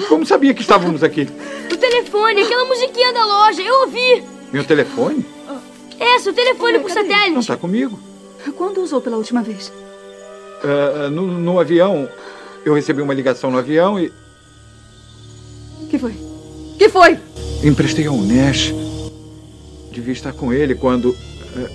Como 0.09 0.25
sabia 0.25 0.53
que 0.53 0.61
estávamos 0.61 1.03
aqui? 1.03 1.27
O 1.71 1.77
telefone, 1.77 2.41
aquela 2.41 2.65
musiquinha 2.65 3.13
da 3.13 3.25
loja, 3.25 3.61
eu 3.61 3.81
ouvi. 3.81 4.23
Meu 4.51 4.63
telefone? 4.63 5.25
Essa, 5.99 6.29
o 6.29 6.33
telefone 6.33 6.79
por 6.79 6.89
Não 6.89 6.95
satélite. 7.03 7.39
está 7.39 7.57
comigo. 7.57 7.99
Quando 8.55 8.81
usou 8.81 9.01
pela 9.01 9.17
última 9.17 9.41
vez? 9.41 9.71
Ah, 10.63 11.09
no, 11.09 11.23
no 11.27 11.59
avião, 11.59 12.07
eu 12.65 12.73
recebi 12.73 13.01
uma 13.01 13.13
ligação 13.13 13.51
no 13.51 13.57
avião 13.57 13.99
e 13.99 14.11
Que 15.89 15.97
foi? 15.99 16.13
Que 16.77 16.89
foi? 16.89 17.17
emprestei 17.63 18.05
ao 18.07 18.15
Nash. 18.17 18.73
Devia 19.91 20.13
estar 20.13 20.31
com 20.33 20.53
ele 20.53 20.75
quando. 20.75 21.15
eh, 21.55 21.69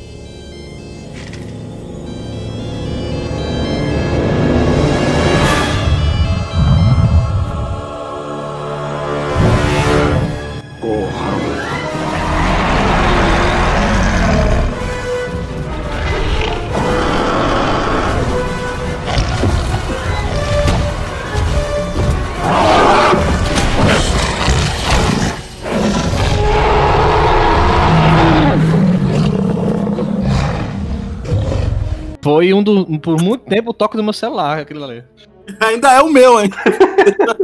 Foi 32.43 32.53
um 32.53 32.61
do, 32.61 32.99
por 32.99 33.23
muito 33.23 33.45
tempo 33.45 33.71
o 33.71 33.73
toque 33.73 33.97
do 33.97 34.03
meu 34.03 34.13
celular, 34.13 34.59
aquilo 34.59 34.83
ali. 34.83 35.05
Ainda 35.63 35.93
é 35.93 36.03
o 36.03 36.11
meu, 36.11 36.41
hein? 36.41 36.51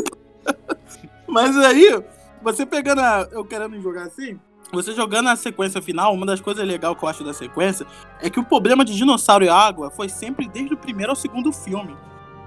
Mas 1.29 1.57
aí, 1.57 2.03
você 2.43 2.67
pegando 2.67 3.01
a. 3.01 3.29
Eu 3.31 3.45
querendo 3.45 3.81
jogar 3.81 4.07
assim. 4.07 4.41
Você 4.73 4.93
jogando 4.93 5.29
a 5.29 5.37
sequência 5.37 5.81
final, 5.81 6.13
uma 6.13 6.27
das 6.27 6.41
coisas 6.41 6.67
legais 6.67 6.99
que 6.99 7.05
eu 7.05 7.09
acho 7.09 7.23
da 7.23 7.33
sequência 7.33 7.87
é 8.21 8.29
que 8.29 8.41
o 8.41 8.45
problema 8.45 8.85
de 8.85 8.93
dinossauro 8.97 9.45
e 9.45 9.49
água 9.49 9.89
foi 9.89 10.09
sempre 10.09 10.49
desde 10.49 10.75
o 10.75 10.77
primeiro 10.77 11.13
ao 11.13 11.17
segundo 11.17 11.53
filme. 11.53 11.97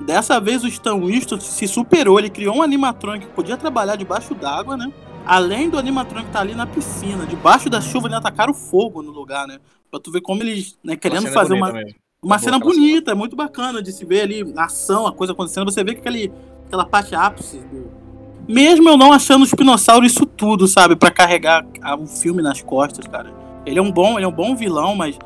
Dessa 0.01 0.37
vez 0.37 0.61
o 0.65 0.67
Stan 0.67 0.99
Winston 0.99 1.39
se 1.39 1.69
superou, 1.69 2.19
ele 2.19 2.29
criou 2.29 2.57
um 2.57 2.61
animatrônico 2.61 3.27
que 3.27 3.33
podia 3.33 3.55
trabalhar 3.55 3.95
debaixo 3.95 4.35
d'água, 4.35 4.75
né? 4.75 4.91
Além 5.25 5.69
do 5.69 5.79
animatrônico 5.79 6.27
estar 6.27 6.41
ali 6.41 6.53
na 6.53 6.67
piscina, 6.67 7.25
debaixo 7.25 7.69
da 7.69 7.79
chuva, 7.79 8.07
eles 8.07 8.17
atacaram 8.17 8.53
fogo 8.53 9.01
no 9.01 9.11
lugar, 9.11 9.47
né? 9.47 9.57
Pra 9.89 10.01
tu 10.01 10.11
ver 10.11 10.19
como 10.19 10.43
eles, 10.43 10.77
né, 10.83 10.97
querendo 10.97 11.27
fazer 11.29 11.53
uma, 11.53 11.71
mesmo. 11.71 12.01
Uma 12.23 12.35
boa 12.35 12.39
cena 12.39 12.57
aquela 12.57 12.73
bonita, 12.73 13.11
é 13.11 13.15
muito 13.15 13.35
bacana 13.35 13.81
de 13.81 13.91
se 13.91 14.05
ver 14.05 14.21
ali 14.21 14.53
a 14.55 14.65
ação, 14.65 15.07
a 15.07 15.11
coisa 15.11 15.33
acontecendo. 15.33 15.71
Você 15.71 15.83
vê 15.83 15.95
que 15.95 16.01
aquele, 16.01 16.31
aquela 16.67 16.85
parte 16.85 17.15
ápice 17.15 17.57
do. 17.57 17.89
Mesmo 18.47 18.89
eu 18.89 18.97
não 18.97 19.11
achando 19.11 19.41
o 19.41 19.45
Espinossauro 19.45 20.05
isso 20.05 20.25
tudo, 20.25 20.67
sabe? 20.67 20.95
Pra 20.95 21.09
carregar 21.09 21.65
o 21.99 22.05
filme 22.05 22.41
nas 22.43 22.61
costas, 22.61 23.07
cara. 23.07 23.33
Ele 23.65 23.79
é 23.79 23.81
um 23.81 23.91
bom, 23.91 24.17
ele 24.17 24.25
é 24.25 24.27
um 24.27 24.31
bom 24.31 24.55
vilão, 24.55 24.95
mas, 24.95 25.17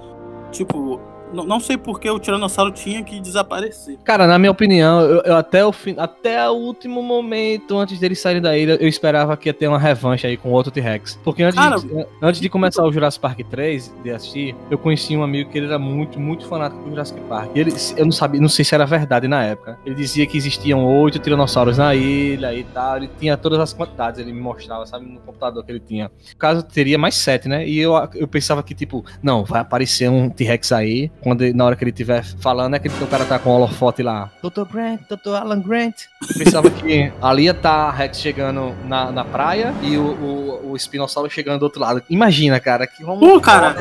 tipo, 0.52 1.02
não, 1.34 1.44
não 1.44 1.60
sei 1.60 1.78
por 1.78 2.00
que 2.00 2.10
o 2.10 2.20
Tiranossauro 2.20 2.72
tinha 2.72 3.04
que 3.04 3.20
desaparecer. 3.20 3.98
Cara, 4.04 4.28
na 4.28 4.38
minha 4.40 4.52
opinião, 4.52 5.02
eu, 5.02 5.22
eu 5.22 5.36
até, 5.36 5.66
o 5.66 5.72
fim, 5.72 5.96
até 5.98 6.50
o 6.50 6.54
último 6.54 7.02
momento, 7.02 7.78
antes 7.78 8.00
deles 8.00 8.20
saírem 8.20 8.42
da 8.42 8.58
ilha, 8.58 8.78
eu 8.80 8.88
esperava 8.88 9.36
que 9.36 9.50
ia 9.50 9.54
ter 9.54 9.68
uma 9.68 9.80
revanche 9.80 10.26
aí 10.28 10.38
com 10.38 10.52
outro 10.52 10.72
T-Rex. 10.72 11.20
Porque 11.24 11.44
antes, 11.44 11.60
Cara- 11.60 11.78
de, 11.78 12.06
antes 12.22 12.42
de 12.42 12.50
começar 12.50 12.84
o 12.84 12.92
Jurassic 12.92 13.22
Park 13.22 13.40
3, 13.50 13.94
de 14.04 14.12
assistir, 14.12 14.56
eu 14.70 14.78
conheci 14.78 15.16
um 15.16 15.24
amigo 15.24 15.50
que 15.50 15.58
ele 15.58 15.68
era 15.68 15.80
muito, 15.80 16.20
muito 16.20 16.48
fanático 16.48 16.82
do 16.84 16.90
Jurassic 16.90 17.20
Park. 17.22 17.52
E 17.56 17.60
ele, 17.60 17.74
eu 17.98 18.06
não 18.06 18.12
sabia, 18.12 18.40
não 18.40 18.50
sei 18.50 18.64
se 18.64 18.74
era 18.76 18.86
verdade 18.86 19.28
na 19.28 19.44
época. 19.44 19.78
Ele 19.86 19.96
dizia 19.96 20.26
que 20.26 20.38
existiam 20.38 20.86
oito 21.02 21.20
tiranossauros 21.20 21.78
na 21.78 21.94
ilha 21.96 22.54
e 22.54 22.64
tal. 22.64 22.98
Ele 22.98 23.10
tinha 23.20 23.36
todas 23.38 23.60
as 23.60 23.74
quantidades, 23.74 24.20
ele 24.20 24.32
me 24.32 24.40
mostrava, 24.42 24.86
sabe, 24.86 25.06
no 25.06 25.20
computador 25.20 25.64
que 25.66 25.72
ele 25.72 25.80
tinha. 25.80 26.06
No 26.06 26.38
caso, 26.38 26.64
teria 26.64 26.98
mais 26.98 27.16
sete, 27.16 27.48
né? 27.48 27.68
E 27.68 27.80
eu, 27.80 27.94
eu 28.16 28.28
pensava 28.28 28.62
que, 28.64 28.74
tipo, 28.74 29.04
não, 29.22 29.44
vai 29.44 29.62
aparecer 29.62 30.10
um 30.10 30.30
T-Rex 30.30 30.72
aí, 30.72 31.12
quando 31.22 31.52
na 31.54 31.66
hora 31.66 31.76
que 31.76 31.84
ele 31.84 31.92
estiver 31.92 32.24
falando, 32.24 32.76
é 32.76 32.80
que 32.80 32.88
o 32.88 33.08
cara 33.08 33.26
tá 33.26 33.40
com 33.40 33.50
o 33.50 33.54
holofote 33.54 34.04
lá. 34.04 34.30
Dr. 34.44 34.64
Grant, 34.72 35.02
Dr. 35.10 35.36
Alan 35.36 35.62
Grant. 35.62 36.04
Eu 36.22 36.38
pensava 36.38 36.70
que 36.70 37.12
ali 37.22 37.44
ia 37.44 37.54
tá 37.54 37.88
a 37.88 37.92
Rex 37.92 38.20
chegando 38.20 38.76
na, 38.86 39.12
na 39.12 39.26
praia 39.26 39.74
e 39.82 39.98
o, 39.98 40.04
o, 40.04 40.72
o 40.72 40.76
espinossauro 40.76 41.30
chegando 41.30 41.60
do 41.60 41.64
outro 41.64 41.82
lado. 41.82 42.04
Imagina, 42.10 42.60
cara, 42.60 42.86
que 42.86 43.04
vamos. 43.04 43.20
Pô, 43.20 43.40
cara, 43.40 43.76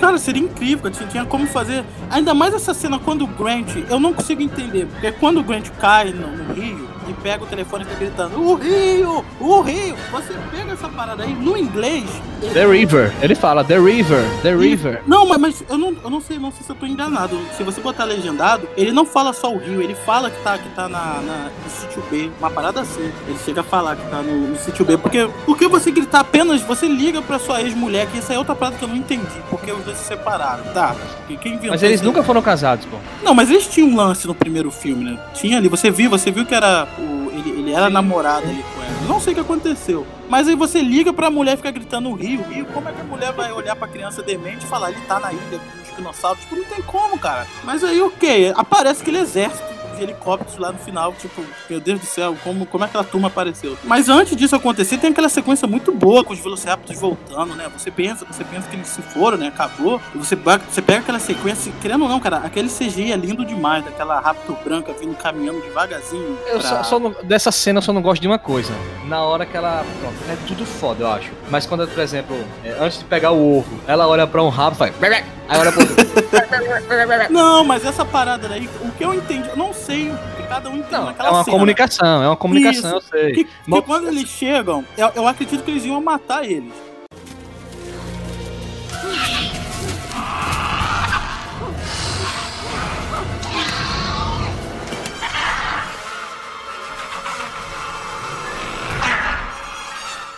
Cara, 0.00 0.18
seria 0.18 0.42
incrível, 0.42 0.90
tinha, 0.90 1.08
tinha 1.08 1.24
como 1.24 1.46
fazer. 1.46 1.84
Ainda 2.10 2.34
mais 2.34 2.54
essa 2.54 2.74
cena 2.74 2.98
quando 2.98 3.24
o 3.24 3.26
Grant. 3.26 3.76
Eu 3.88 3.98
não 3.98 4.12
consigo 4.12 4.42
entender, 4.42 4.86
porque 4.86 5.12
quando 5.12 5.40
o 5.40 5.44
Grant 5.44 5.68
cai 5.70 6.12
no, 6.12 6.28
no 6.28 6.52
rio 6.52 6.91
e 7.12 7.22
pega 7.22 7.44
o 7.44 7.46
telefone 7.46 7.84
e 7.84 7.86
fica 7.86 8.00
gritando: 8.00 8.42
O 8.42 8.54
rio! 8.54 9.24
O 9.40 9.60
rio! 9.60 9.96
Você 10.10 10.34
pega 10.50 10.72
essa 10.72 10.88
parada 10.88 11.22
aí 11.22 11.34
no 11.34 11.56
inglês. 11.56 12.04
The 12.52 12.66
River. 12.66 13.12
Ele 13.22 13.34
fala 13.34 13.62
The 13.62 13.78
River, 13.78 14.24
The 14.42 14.54
River. 14.54 15.02
Não, 15.06 15.26
mas, 15.26 15.38
mas 15.38 15.64
eu, 15.68 15.78
não, 15.78 15.94
eu 16.02 16.10
não 16.10 16.20
sei, 16.20 16.38
não 16.38 16.50
sei 16.50 16.64
se 16.64 16.70
eu 16.70 16.76
tô 16.76 16.86
enganado. 16.86 17.38
Se 17.56 17.62
você 17.62 17.80
botar 17.80 18.04
legendado, 18.04 18.68
ele 18.76 18.90
não 18.90 19.04
fala 19.06 19.32
só 19.32 19.52
o 19.52 19.58
rio, 19.58 19.80
ele 19.80 19.94
fala 19.94 20.30
que 20.30 20.42
tá, 20.42 20.58
que 20.58 20.68
tá 20.70 20.88
na, 20.88 21.20
na, 21.20 21.50
no 21.64 21.70
sítio 21.70 22.02
B, 22.10 22.30
uma 22.40 22.50
parada 22.50 22.80
assim. 22.80 23.12
Ele 23.28 23.38
chega 23.44 23.60
a 23.60 23.64
falar 23.64 23.96
que 23.96 24.10
tá 24.10 24.22
no, 24.22 24.48
no 24.48 24.56
sítio 24.56 24.84
B. 24.84 24.96
Porque, 24.96 25.28
porque 25.46 25.68
você 25.68 25.90
gritar 25.90 26.20
apenas, 26.20 26.62
você 26.62 26.88
liga 26.88 27.22
pra 27.22 27.38
sua 27.38 27.62
ex-mulher, 27.62 28.06
que 28.06 28.18
isso 28.18 28.32
é 28.32 28.38
outra 28.38 28.54
parada 28.54 28.76
que 28.76 28.84
eu 28.84 28.88
não 28.88 28.96
entendi, 28.96 29.40
porque 29.48 29.70
os 29.70 29.84
dois 29.84 29.98
se 29.98 30.04
separaram. 30.04 30.64
Tá, 30.72 30.96
quem 31.36 31.58
viu. 31.58 31.70
Mas 31.70 31.82
eles 31.82 32.00
nunca 32.00 32.22
foram 32.22 32.42
casados, 32.42 32.86
pô. 32.86 32.96
Não, 33.22 33.34
mas 33.34 33.50
eles 33.50 33.66
tinham 33.66 33.88
um 33.88 33.96
lance 33.96 34.26
no 34.26 34.34
primeiro 34.34 34.70
filme, 34.70 35.04
né? 35.04 35.18
Tinha 35.34 35.58
ali, 35.58 35.68
você 35.68 35.90
viu, 35.90 36.10
você 36.10 36.30
viu 36.30 36.44
que 36.44 36.54
era. 36.54 36.88
O, 37.02 37.30
ele, 37.30 37.50
ele 37.50 37.72
era 37.72 37.90
namorado 37.90 38.46
ali 38.46 38.62
com 38.74 38.82
ela. 38.82 38.92
Não 39.08 39.20
sei 39.20 39.32
o 39.32 39.34
que 39.34 39.40
aconteceu. 39.40 40.06
Mas 40.28 40.48
aí 40.48 40.54
você 40.54 40.80
liga 40.80 41.12
pra 41.12 41.30
mulher 41.30 41.56
ficar 41.56 41.70
gritando 41.70 42.12
rio, 42.14 42.42
rio. 42.42 42.64
Como 42.66 42.88
é 42.88 42.92
que 42.92 43.00
a 43.00 43.04
mulher 43.04 43.32
vai 43.32 43.52
olhar 43.52 43.76
pra 43.76 43.88
criança 43.88 44.22
demente 44.22 44.64
e 44.64 44.68
falar, 44.68 44.90
ele 44.90 45.00
tá 45.02 45.18
na 45.18 45.32
ilha 45.32 45.58
com 45.58 45.82
os 45.82 45.96
dinossauros? 45.96 46.42
Tipo, 46.42 46.56
não 46.56 46.64
tem 46.64 46.82
como, 46.82 47.18
cara. 47.18 47.46
Mas 47.64 47.82
aí 47.84 48.00
o 48.00 48.10
quê? 48.10 48.52
Aparece 48.56 49.02
aquele 49.02 49.18
exército 49.18 49.71
de 50.06 50.10
helicópteros 50.12 50.58
lá 50.58 50.72
no 50.72 50.78
final. 50.78 51.12
Tipo, 51.14 51.42
meu 51.68 51.80
Deus 51.80 52.00
do 52.00 52.06
céu, 52.06 52.36
como, 52.42 52.66
como 52.66 52.84
é 52.84 52.86
que 52.86 52.90
aquela 52.90 53.04
turma 53.04 53.28
apareceu? 53.28 53.76
Mas 53.84 54.08
antes 54.08 54.36
disso 54.36 54.56
acontecer, 54.56 54.98
tem 54.98 55.10
aquela 55.10 55.28
sequência 55.28 55.66
muito 55.68 55.92
boa 55.92 56.24
com 56.24 56.32
os 56.32 56.38
Velociraptors 56.40 57.00
voltando, 57.00 57.54
né? 57.54 57.68
Você 57.76 57.90
pensa, 57.90 58.24
você 58.24 58.44
pensa 58.44 58.68
que 58.68 58.76
eles 58.76 58.88
se 58.88 59.02
foram, 59.02 59.38
né? 59.38 59.48
Acabou. 59.48 60.00
E 60.14 60.18
você, 60.18 60.34
você 60.36 60.82
pega 60.82 61.00
aquela 61.00 61.18
sequência, 61.18 61.72
querendo 61.80 62.02
ou 62.02 62.08
não, 62.08 62.18
cara, 62.20 62.38
aquele 62.38 62.68
CGI 62.68 63.12
é 63.12 63.16
lindo 63.16 63.44
demais, 63.44 63.84
daquela 63.84 64.20
Raptor 64.20 64.56
branca 64.64 64.92
vindo 64.92 65.14
caminhando 65.16 65.60
devagarzinho. 65.60 66.38
Eu 66.46 66.58
pra- 66.60 66.68
só, 66.68 66.82
só 66.82 66.98
não- 66.98 67.14
dessa 67.24 67.50
cena 67.52 67.78
eu 67.78 67.82
só 67.82 67.92
não 67.92 68.02
gosto 68.02 68.20
de 68.22 68.28
uma 68.28 68.38
coisa. 68.38 68.72
Na 69.06 69.22
hora 69.22 69.44
que 69.46 69.56
ela. 69.56 69.84
Pronto, 70.00 70.16
é 70.30 70.36
tudo 70.46 70.64
foda, 70.64 71.04
eu 71.04 71.10
acho. 71.10 71.30
Mas 71.50 71.66
quando, 71.66 71.86
por 71.88 71.98
exemplo, 72.00 72.36
é, 72.64 72.76
antes 72.80 72.98
de 72.98 73.04
pegar 73.04 73.30
o 73.32 73.58
ovo, 73.58 73.80
ela 73.86 74.06
olha 74.08 74.26
pra 74.26 74.42
um 74.42 74.48
rabo 74.48 74.76
e 74.76 74.78
faz. 74.78 74.94
Aí 75.48 75.58
olha 75.60 75.72
pro 75.72 75.80
outro. 75.82 75.96
Não, 77.30 77.64
mas 77.64 77.84
essa 77.84 78.04
parada 78.04 78.48
daí, 78.48 78.68
o 78.80 78.90
que 78.92 79.04
eu 79.04 79.12
entendi, 79.12 79.48
eu 79.48 79.56
não 79.56 79.72
sei 79.74 79.91
o 80.10 80.18
que 80.36 80.42
cada 80.48 80.68
um 80.70 80.76
entende 80.76 81.04
naquela 81.04 81.28
É 81.28 81.32
uma 81.32 81.44
cena. 81.44 81.54
comunicação, 81.56 82.22
é 82.22 82.26
uma 82.26 82.36
comunicação, 82.36 82.98
Isso. 82.98 83.14
eu 83.14 83.20
sei. 83.20 83.32
Que, 83.32 83.44
que 83.44 83.50
Mas- 83.66 83.84
quando 83.84 84.08
eles 84.08 84.28
chegam, 84.28 84.84
eu, 84.96 85.08
eu 85.14 85.26
acredito 85.28 85.62
que 85.64 85.70
eles 85.70 85.84
iam 85.84 86.00
matar 86.00 86.44
eles. 86.44 86.72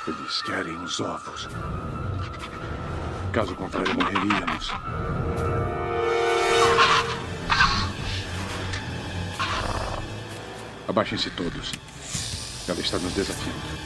Eles 0.07 0.43
querem 0.43 0.77
os 0.83 1.01
ovos. 1.01 1.49
Caso 3.33 3.55
contrário, 3.57 3.95
morreríamos. 3.95 4.71
Abaixem-se 10.87 11.31
todos. 11.31 11.73
Ela 12.69 12.81
está 12.81 12.99
nos 12.99 13.13
desafiando. 13.13 13.85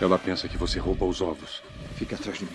Ela 0.00 0.18
pensa 0.18 0.48
que 0.48 0.56
você 0.56 0.78
rouba 0.78 1.04
os 1.04 1.20
ovos. 1.20 1.62
Fique 1.96 2.14
atrás 2.14 2.38
de 2.38 2.44
mim. 2.44 2.52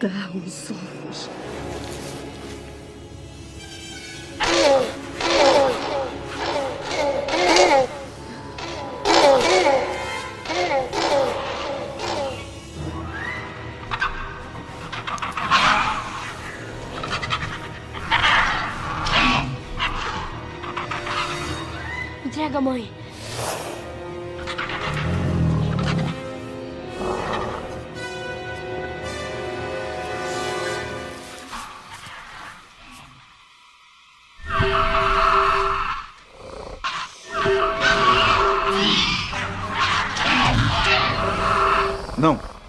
Me 0.00 0.08
dá 0.08 0.30
os 0.32 0.70
ovos. 0.70 0.97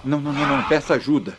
Não, 0.09 0.19
não, 0.19 0.33
não, 0.33 0.57
não. 0.57 0.63
Peça 0.67 0.95
ajuda. 0.95 1.37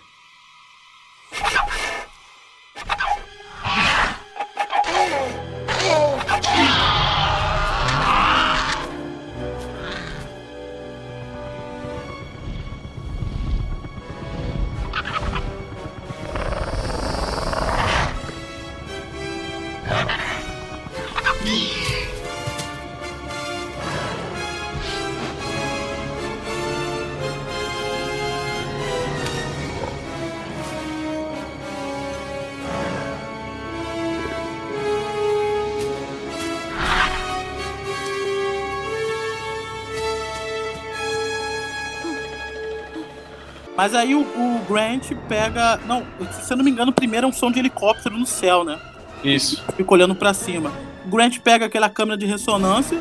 Mas 43.80 43.94
aí 43.94 44.14
o, 44.14 44.20
o 44.20 44.60
Grant 44.68 45.10
pega. 45.26 45.80
Não, 45.86 46.04
se 46.42 46.52
eu 46.52 46.56
não 46.58 46.62
me 46.62 46.70
engano, 46.70 46.92
primeiro 46.92 47.26
é 47.26 47.30
um 47.30 47.32
som 47.32 47.50
de 47.50 47.58
helicóptero 47.60 48.14
no 48.14 48.26
céu, 48.26 48.62
né? 48.62 48.78
Isso. 49.24 49.64
Fica 49.74 49.94
olhando 49.94 50.14
pra 50.14 50.34
cima. 50.34 50.70
O 51.06 51.08
Grant 51.08 51.38
pega 51.38 51.64
aquela 51.64 51.88
câmera 51.88 52.18
de 52.18 52.26
ressonância, 52.26 53.00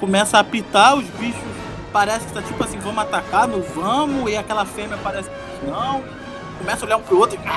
começa 0.00 0.36
a 0.36 0.40
apitar, 0.40 0.96
os 0.96 1.04
bichos 1.10 1.40
parece 1.92 2.26
que 2.26 2.32
tá 2.32 2.42
tipo 2.42 2.60
assim, 2.64 2.76
vamos 2.80 2.98
atacar, 3.04 3.46
não 3.46 3.62
vamos, 3.62 4.28
e 4.28 4.36
aquela 4.36 4.64
fêmea 4.66 4.98
parece 5.00 5.30
que 5.30 5.66
não. 5.70 6.02
Começa 6.58 6.84
a 6.84 6.86
olhar 6.86 6.96
um 6.96 7.02
pro 7.02 7.20
outro 7.20 7.38
e, 7.40 7.48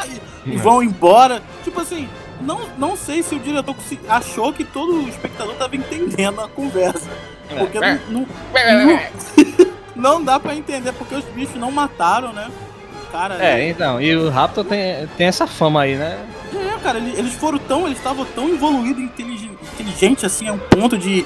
aí, 0.00 0.22
e 0.46 0.56
vão 0.56 0.82
embora. 0.82 1.42
Tipo 1.64 1.82
assim, 1.82 2.08
não, 2.40 2.66
não 2.78 2.96
sei 2.96 3.22
se 3.22 3.34
o 3.34 3.38
diretor 3.38 3.76
achou 4.08 4.54
que 4.54 4.64
todo 4.64 5.04
o 5.04 5.06
espectador 5.06 5.54
tava 5.56 5.76
entendendo 5.76 6.40
a 6.40 6.48
conversa. 6.48 7.10
Porque 7.58 7.78
não, 7.78 8.00
não, 8.08 8.26
não, 8.54 9.00
não 9.96 10.22
dá 10.22 10.38
pra 10.38 10.54
entender, 10.54 10.92
porque 10.92 11.14
os 11.14 11.24
bichos 11.24 11.56
não 11.56 11.70
mataram, 11.72 12.32
né? 12.32 12.48
Cara, 13.10 13.42
É, 13.42 13.68
então, 13.68 14.00
e 14.00 14.14
o 14.14 14.28
Raptor 14.30 14.64
tem, 14.64 15.06
tem 15.16 15.26
essa 15.26 15.46
fama 15.46 15.82
aí, 15.82 15.96
né? 15.96 16.24
é, 16.54 16.78
cara, 16.80 16.98
ele- 16.98 17.16
eles 17.18 17.32
foram 17.34 17.58
tão. 17.58 17.86
Eles 17.86 17.98
estavam 17.98 18.24
tão 18.26 18.48
evoluídos, 18.48 19.02
inteligente, 19.02 19.56
inteligente 19.74 20.26
assim, 20.26 20.48
a 20.48 20.52
um 20.52 20.58
ponto 20.58 20.98
de 20.98 21.24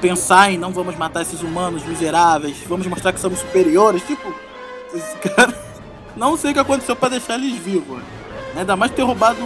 pensar 0.00 0.52
em 0.52 0.58
não 0.58 0.70
vamos 0.70 0.96
matar 0.96 1.22
esses 1.22 1.42
humanos 1.42 1.84
miseráveis, 1.84 2.56
vamos 2.68 2.86
mostrar 2.86 3.12
que 3.12 3.20
somos 3.20 3.38
superiores. 3.40 4.02
Tipo, 4.06 4.32
esses 4.94 5.14
caras. 5.34 5.54
Não 6.16 6.36
sei 6.36 6.50
o 6.52 6.54
que 6.54 6.60
aconteceu 6.60 6.94
pra 6.94 7.08
deixar 7.08 7.34
eles 7.34 7.56
vivos. 7.58 7.98
Né? 7.98 8.60
Ainda 8.60 8.76
mais 8.76 8.92
ter 8.92 9.02
roubado 9.02 9.40
o- 9.42 9.44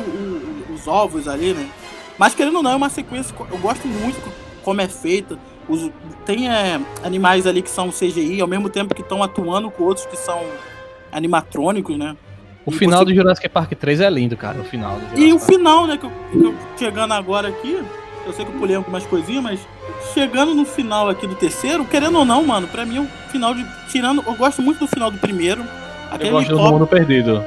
o- 0.71 0.75
os 0.75 0.87
ovos 0.87 1.27
ali, 1.27 1.55
né? 1.55 1.67
Mas 2.19 2.35
querendo 2.35 2.57
ou 2.57 2.63
não, 2.63 2.73
é 2.73 2.77
uma 2.77 2.91
sequência. 2.91 3.35
Eu 3.51 3.59
gosto 3.59 3.87
muito 3.89 4.21
co- 4.23 4.31
como 4.63 4.81
é 4.83 4.89
feita. 4.89 5.39
Os- 5.69 5.91
tem 6.25 6.49
é, 6.51 6.81
animais 7.05 7.47
ali 7.47 7.61
que 7.63 7.71
são 7.71 7.91
CGI, 7.91 8.41
ao 8.41 8.47
mesmo 8.49 8.69
tempo 8.69 8.95
que 8.95 9.03
estão 9.03 9.23
atuando 9.23 9.71
com 9.71 9.85
outros 9.85 10.07
que 10.07 10.17
são 10.17 10.41
animatrônicos, 11.13 11.97
né? 11.97 12.17
O 12.67 12.71
E 12.71 12.75
final 12.75 12.99
você- 13.01 13.05
do 13.07 13.15
Jurassic 13.15 13.49
Park 13.49 13.73
3 13.73 14.01
é 14.01 14.11
lindo, 14.11 14.37
cara. 14.37 14.61
O 14.61 14.65
final 14.65 14.99
E 15.17 15.33
o 15.33 15.39
Park. 15.39 15.51
final, 15.51 15.87
né, 15.87 15.97
que 15.97 16.05
eu, 16.07 16.13
que 16.33 16.39
eu- 16.45 16.55
chegando 16.79 17.13
agora 17.15 17.49
aqui, 17.49 17.83
eu 18.27 18.33
sei 18.33 18.45
que 18.45 18.53
eu 18.53 18.59
pulei 18.59 18.77
algumas 18.77 19.07
coisinhas, 19.07 19.43
mas 19.43 19.61
chegando 20.13 20.55
no 20.55 20.65
final 20.67 21.09
aqui 21.09 21.27
do 21.27 21.35
terceiro, 21.35 21.85
querendo 21.85 22.19
ou 22.19 22.25
não, 22.25 22.45
mano, 22.45 22.67
pra 22.69 22.85
mim 22.85 22.99
o 23.01 23.07
final 23.31 23.55
de. 23.55 23.65
Tirando. 23.91 24.23
Eu 24.27 24.35
gosto 24.35 24.61
muito 24.61 24.79
do 24.81 24.87
final 24.87 25.11
do 25.11 25.19
primeiro. 25.19 25.65
Aquele 26.11 26.29
Eu 26.31 26.33
gosto 26.35 26.51
do 26.57 26.59
Mundo 26.63 26.87
Perdido. 26.87 27.43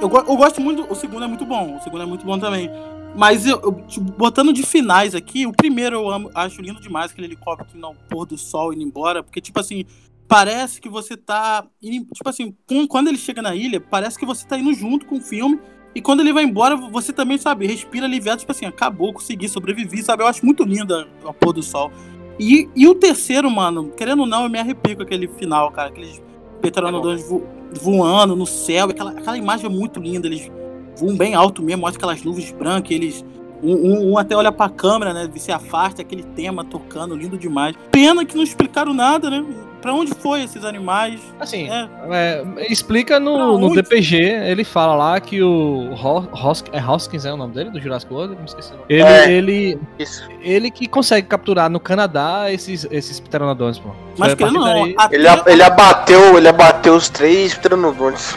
eu, 0.00 0.08
eu 0.08 0.36
gosto 0.36 0.60
muito. 0.60 0.86
O 0.88 0.94
segundo 0.94 1.24
é 1.24 1.28
muito 1.28 1.44
bom. 1.44 1.76
O 1.76 1.80
segundo 1.82 2.02
é 2.02 2.06
muito 2.06 2.24
bom 2.24 2.38
também. 2.38 2.70
Mas 3.18 3.44
eu, 3.44 3.60
eu, 3.60 3.72
tipo, 3.88 4.12
botando 4.12 4.52
de 4.52 4.62
finais 4.62 5.12
aqui, 5.12 5.44
o 5.44 5.52
primeiro 5.52 5.96
eu 5.96 6.08
amo, 6.08 6.30
acho 6.32 6.62
lindo 6.62 6.80
demais 6.80 7.10
aquele 7.10 7.26
helicóptero 7.26 7.76
no 7.76 7.92
pôr 8.08 8.24
do 8.24 8.38
sol 8.38 8.72
indo 8.72 8.84
embora. 8.84 9.24
Porque, 9.24 9.40
tipo 9.40 9.58
assim, 9.58 9.84
parece 10.28 10.80
que 10.80 10.88
você 10.88 11.16
tá. 11.16 11.66
indo- 11.82 12.06
tipo 12.14 12.28
assim, 12.28 12.54
quando 12.88 13.08
ele 13.08 13.18
chega 13.18 13.42
na 13.42 13.56
ilha, 13.56 13.80
parece 13.80 14.16
que 14.16 14.24
você 14.24 14.46
tá 14.46 14.56
indo 14.56 14.72
junto 14.72 15.04
com 15.04 15.16
o 15.16 15.20
filme. 15.20 15.58
E 15.96 16.00
quando 16.00 16.20
ele 16.20 16.32
vai 16.32 16.44
embora, 16.44 16.76
você 16.76 17.12
também, 17.12 17.38
sabe, 17.38 17.66
respira 17.66 18.06
aliviado, 18.06 18.38
tipo 18.38 18.52
assim, 18.52 18.66
acabou, 18.66 19.12
consegui 19.12 19.48
sobreviver, 19.48 20.04
sabe? 20.04 20.22
Eu 20.22 20.28
acho 20.28 20.46
muito 20.46 20.62
linda 20.62 21.08
o 21.24 21.34
pôr 21.34 21.52
do 21.52 21.62
sol. 21.62 21.90
E, 22.38 22.68
e 22.76 22.86
o 22.86 22.94
terceiro, 22.94 23.50
mano, 23.50 23.90
querendo 23.96 24.20
ou 24.20 24.26
não, 24.28 24.44
eu 24.44 24.48
me 24.48 24.60
arrepio 24.60 24.94
com 24.96 25.02
aquele 25.02 25.26
final, 25.26 25.72
cara. 25.72 25.88
Aqueles 25.88 26.22
pteranodons 26.62 27.28
vo, 27.28 27.42
voando 27.72 28.36
no 28.36 28.46
céu. 28.46 28.90
Aquela, 28.90 29.10
aquela 29.10 29.36
imagem 29.36 29.66
é 29.66 29.68
muito 29.68 29.98
linda. 29.98 30.28
Eles 30.28 30.48
voam 30.98 31.16
bem 31.16 31.34
alto 31.34 31.62
mesmo, 31.62 31.82
mostra 31.82 31.98
aquelas 31.98 32.22
nuvens 32.22 32.50
brancas. 32.52 32.90
Eles. 32.90 33.24
Um, 33.60 33.74
um, 33.74 34.12
um 34.12 34.18
até 34.18 34.36
olha 34.36 34.52
pra 34.52 34.68
câmera, 34.68 35.12
né? 35.12 35.28
Se 35.36 35.50
afasta, 35.50 36.00
aquele 36.02 36.22
tema 36.22 36.64
tocando, 36.64 37.16
lindo 37.16 37.36
demais. 37.36 37.74
Pena 37.90 38.24
que 38.24 38.36
não 38.36 38.44
explicaram 38.44 38.94
nada, 38.94 39.28
né? 39.28 39.44
Pra 39.82 39.92
onde 39.92 40.12
foi 40.14 40.42
esses 40.42 40.64
animais? 40.64 41.20
Assim, 41.40 41.68
É. 41.68 41.88
é, 42.10 42.44
explica 42.72 43.18
no, 43.18 43.58
no? 43.58 43.74
DPG, 43.74 44.16
ele 44.16 44.62
fala 44.64 44.94
lá 44.94 45.20
que 45.20 45.40
o 45.42 45.92
Ho- 45.92 46.28
Hos- 46.32 46.64
é 46.72 46.80
Hoskins 46.84 47.24
é 47.24 47.32
o 47.32 47.36
nome 47.36 47.52
dele, 47.54 47.70
do 47.70 47.80
Jurassic 47.80 48.12
World? 48.12 48.36
Me 48.36 48.44
esqueci 48.44 48.70
o 48.72 48.76
nome. 48.76 48.84
Ele, 48.88 49.02
É. 49.02 49.30
ele, 49.32 49.78
Isso. 49.98 50.22
ele 50.40 50.70
que 50.70 50.86
consegue 50.88 51.26
capturar 51.26 51.68
no 51.70 51.78
Canadá 51.80 52.52
esses, 52.52 52.86
esses 52.92 53.18
pteranodons, 53.20 53.78
pô. 53.80 53.90
Mas 54.16 54.34
partir 54.36 54.54
não, 54.54 54.62
daí- 54.64 54.96
Ele, 55.12 55.26
ele 55.46 55.62
abateu, 55.62 56.36
ele 56.38 56.48
abateu 56.48 56.94
os 56.94 57.08
três 57.08 57.54
pteranodons. 57.54 58.36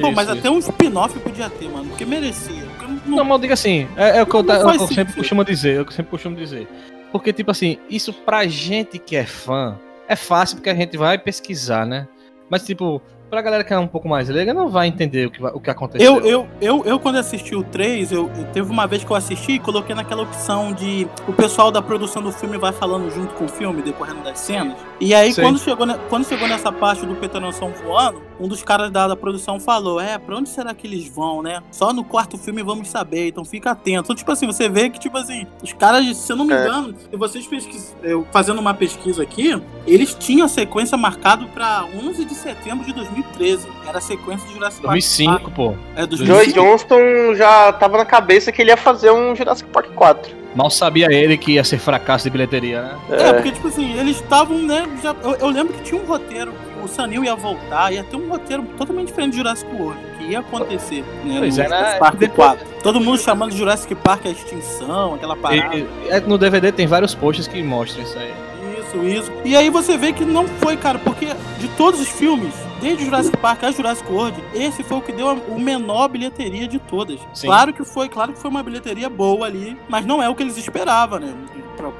Pô, 0.00 0.10
mas 0.12 0.28
Isso, 0.28 0.38
até 0.38 0.50
um 0.50 0.58
spin-off 0.58 1.18
podia 1.20 1.48
ter, 1.50 1.68
mano. 1.68 1.86
Porque 1.88 2.04
merecia. 2.04 2.62
Porque 2.76 2.86
não- 3.06 3.16
Não, 3.18 3.24
mas 3.24 3.32
eu 3.32 3.38
digo 3.38 3.52
assim, 3.52 3.88
é, 3.96 4.18
é 4.18 4.22
o 4.22 4.26
que 4.26 4.34
eu, 4.34 4.42
ta- 4.44 4.60
faz 4.60 4.80
eu 4.80 4.88
sempre 4.88 5.14
costumo 5.14 5.44
dizer, 5.44 5.76
eu 5.76 5.90
sempre 5.90 6.10
costumo 6.10 6.36
dizer. 6.36 6.66
Porque, 7.12 7.32
tipo 7.32 7.50
assim, 7.50 7.78
isso 7.88 8.12
pra 8.12 8.46
gente 8.46 8.98
que 8.98 9.14
é 9.16 9.24
fã, 9.24 9.78
é 10.08 10.16
fácil 10.16 10.56
porque 10.56 10.70
a 10.70 10.74
gente 10.74 10.96
vai 10.96 11.16
pesquisar, 11.18 11.86
né? 11.86 12.08
Mas, 12.50 12.64
tipo, 12.64 13.00
pra 13.30 13.40
galera 13.40 13.64
que 13.64 13.72
é 13.72 13.78
um 13.78 13.86
pouco 13.86 14.08
mais 14.08 14.28
leiga, 14.28 14.52
não 14.52 14.68
vai 14.68 14.86
entender 14.86 15.26
o 15.26 15.30
que, 15.30 15.42
o 15.44 15.58
que 15.60 15.70
aconteceu. 15.70 16.16
Eu, 16.18 16.26
eu, 16.26 16.48
eu, 16.60 16.84
eu, 16.84 17.00
quando 17.00 17.16
assisti 17.16 17.54
o 17.54 17.62
3, 17.64 18.12
eu, 18.12 18.30
eu- 18.36 18.44
teve 18.52 18.70
uma 18.70 18.86
vez 18.86 19.02
que 19.04 19.10
eu 19.10 19.16
assisti 19.16 19.52
e 19.52 19.58
coloquei 19.58 19.94
naquela 19.94 20.22
opção 20.22 20.72
de 20.72 21.06
o 21.26 21.32
pessoal 21.32 21.70
da 21.70 21.80
produção 21.80 22.22
do 22.22 22.30
filme 22.32 22.58
vai 22.58 22.72
falando 22.72 23.10
junto 23.10 23.32
com 23.34 23.44
o 23.44 23.48
filme, 23.48 23.80
decorrendo 23.80 24.22
das 24.22 24.38
cenas. 24.40 24.76
E 25.04 25.14
aí, 25.14 25.34
quando 25.34 25.58
chegou, 25.58 25.86
quando 26.08 26.26
chegou 26.26 26.48
nessa 26.48 26.72
parte 26.72 27.04
do 27.04 27.14
Pteranodon 27.14 27.72
voando, 27.84 28.22
um 28.40 28.48
dos 28.48 28.62
caras 28.62 28.90
da, 28.90 29.06
da 29.06 29.14
produção 29.14 29.60
falou: 29.60 30.00
É, 30.00 30.16
pra 30.16 30.36
onde 30.36 30.48
será 30.48 30.72
que 30.72 30.86
eles 30.86 31.06
vão, 31.08 31.42
né? 31.42 31.62
Só 31.70 31.92
no 31.92 32.02
quarto 32.02 32.38
filme 32.38 32.62
vamos 32.62 32.88
saber, 32.88 33.28
então 33.28 33.44
fica 33.44 33.72
atento. 33.72 34.04
Então, 34.04 34.16
tipo 34.16 34.32
assim, 34.32 34.46
você 34.46 34.66
vê 34.68 34.88
que, 34.88 34.98
tipo 34.98 35.16
assim, 35.18 35.46
os 35.62 35.72
caras, 35.74 36.16
se 36.16 36.32
eu 36.32 36.36
não 36.36 36.46
me 36.46 36.54
É. 36.54 36.62
engano, 36.62 36.94
se 36.98 37.16
vocês 37.16 37.46
pesquisam, 37.46 37.94
eu 38.02 38.26
fazendo 38.32 38.58
uma 38.60 38.72
pesquisa 38.72 39.22
aqui, 39.22 39.60
eles 39.86 40.14
tinham 40.14 40.46
a 40.46 40.48
sequência 40.48 40.96
marcada 40.96 41.44
pra 41.48 41.84
11 41.94 42.24
de 42.24 42.34
setembro 42.34 42.86
de 42.86 42.92
2013. 42.94 43.68
Era 43.86 43.98
a 43.98 44.00
sequência 44.00 44.46
de 44.48 44.54
Jurassic 44.54 44.80
Park. 44.82 44.92
2005, 44.94 45.50
pô. 45.50 45.74
É, 45.94 46.00
Joey 46.02 46.52
2005. 46.52 46.54
Johnston 46.60 47.34
já 47.34 47.72
tava 47.74 47.98
na 47.98 48.06
cabeça 48.06 48.50
que 48.50 48.62
ele 48.62 48.70
ia 48.70 48.76
fazer 48.76 49.10
um 49.10 49.36
Jurassic 49.36 49.68
Park 49.68 49.90
4. 49.94 50.43
Mal 50.54 50.70
sabia 50.70 51.08
ele 51.10 51.36
que 51.36 51.52
ia 51.52 51.64
ser 51.64 51.78
fracasso 51.78 52.24
de 52.24 52.30
bilheteria, 52.30 52.82
né? 52.82 52.98
É, 53.10 53.32
porque, 53.32 53.50
tipo 53.52 53.68
assim, 53.68 53.98
eles 53.98 54.16
estavam, 54.16 54.58
né? 54.58 54.86
Já, 55.02 55.14
eu, 55.22 55.32
eu 55.34 55.48
lembro 55.48 55.74
que 55.74 55.82
tinha 55.82 56.00
um 56.00 56.04
roteiro, 56.04 56.52
que 56.52 56.84
o 56.84 56.88
Sanil 56.88 57.24
ia 57.24 57.34
voltar, 57.34 57.92
ia 57.92 58.04
ter 58.04 58.16
um 58.16 58.28
roteiro 58.28 58.62
totalmente 58.78 59.08
diferente 59.08 59.32
de 59.32 59.38
Jurassic 59.38 59.68
World, 59.74 59.98
que 60.18 60.24
ia 60.26 60.38
acontecer, 60.40 61.04
né? 61.24 61.36
Pois 61.40 61.56
no 61.56 61.62
é, 61.64 61.68
né? 61.68 61.76
Jurassic 61.76 61.98
Park 61.98 62.14
Depois- 62.18 62.48
4. 62.58 62.66
Todo 62.84 63.00
mundo 63.00 63.18
chamando 63.18 63.50
de 63.50 63.56
Jurassic 63.58 63.94
Park 63.96 64.26
a 64.26 64.30
extinção, 64.30 65.14
aquela 65.14 65.34
parada. 65.34 65.74
E- 65.76 65.86
e- 66.10 66.20
no 66.20 66.38
DVD 66.38 66.70
tem 66.70 66.86
vários 66.86 67.14
posts 67.14 67.48
que 67.48 67.60
mostram 67.62 68.04
isso 68.04 68.16
aí. 68.18 68.32
Isso, 68.78 69.02
isso. 69.04 69.32
E 69.44 69.56
aí 69.56 69.70
você 69.70 69.96
vê 69.96 70.12
que 70.12 70.24
não 70.24 70.46
foi, 70.46 70.76
cara, 70.76 70.98
porque 71.00 71.26
de 71.58 71.66
todos 71.76 71.98
os 72.00 72.08
filmes, 72.08 72.54
desde 72.84 73.04
Jurassic 73.06 73.36
Park 73.38 73.64
a 73.64 73.70
Jurassic 73.70 74.12
World, 74.12 74.44
esse 74.52 74.82
foi 74.82 74.98
o 74.98 75.00
que 75.00 75.10
deu 75.10 75.30
a- 75.30 75.32
o 75.32 75.58
menor 75.58 76.06
bilheteria 76.08 76.68
de 76.68 76.78
todas. 76.78 77.18
Sim. 77.32 77.46
Claro 77.46 77.72
que 77.72 77.82
foi, 77.82 78.10
claro 78.10 78.34
que 78.34 78.38
foi 78.38 78.50
uma 78.50 78.62
bilheteria 78.62 79.08
boa 79.08 79.46
ali, 79.46 79.74
mas 79.88 80.04
não 80.04 80.22
é 80.22 80.28
o 80.28 80.34
que 80.34 80.42
eles 80.42 80.58
esperavam, 80.58 81.18
né? 81.18 81.34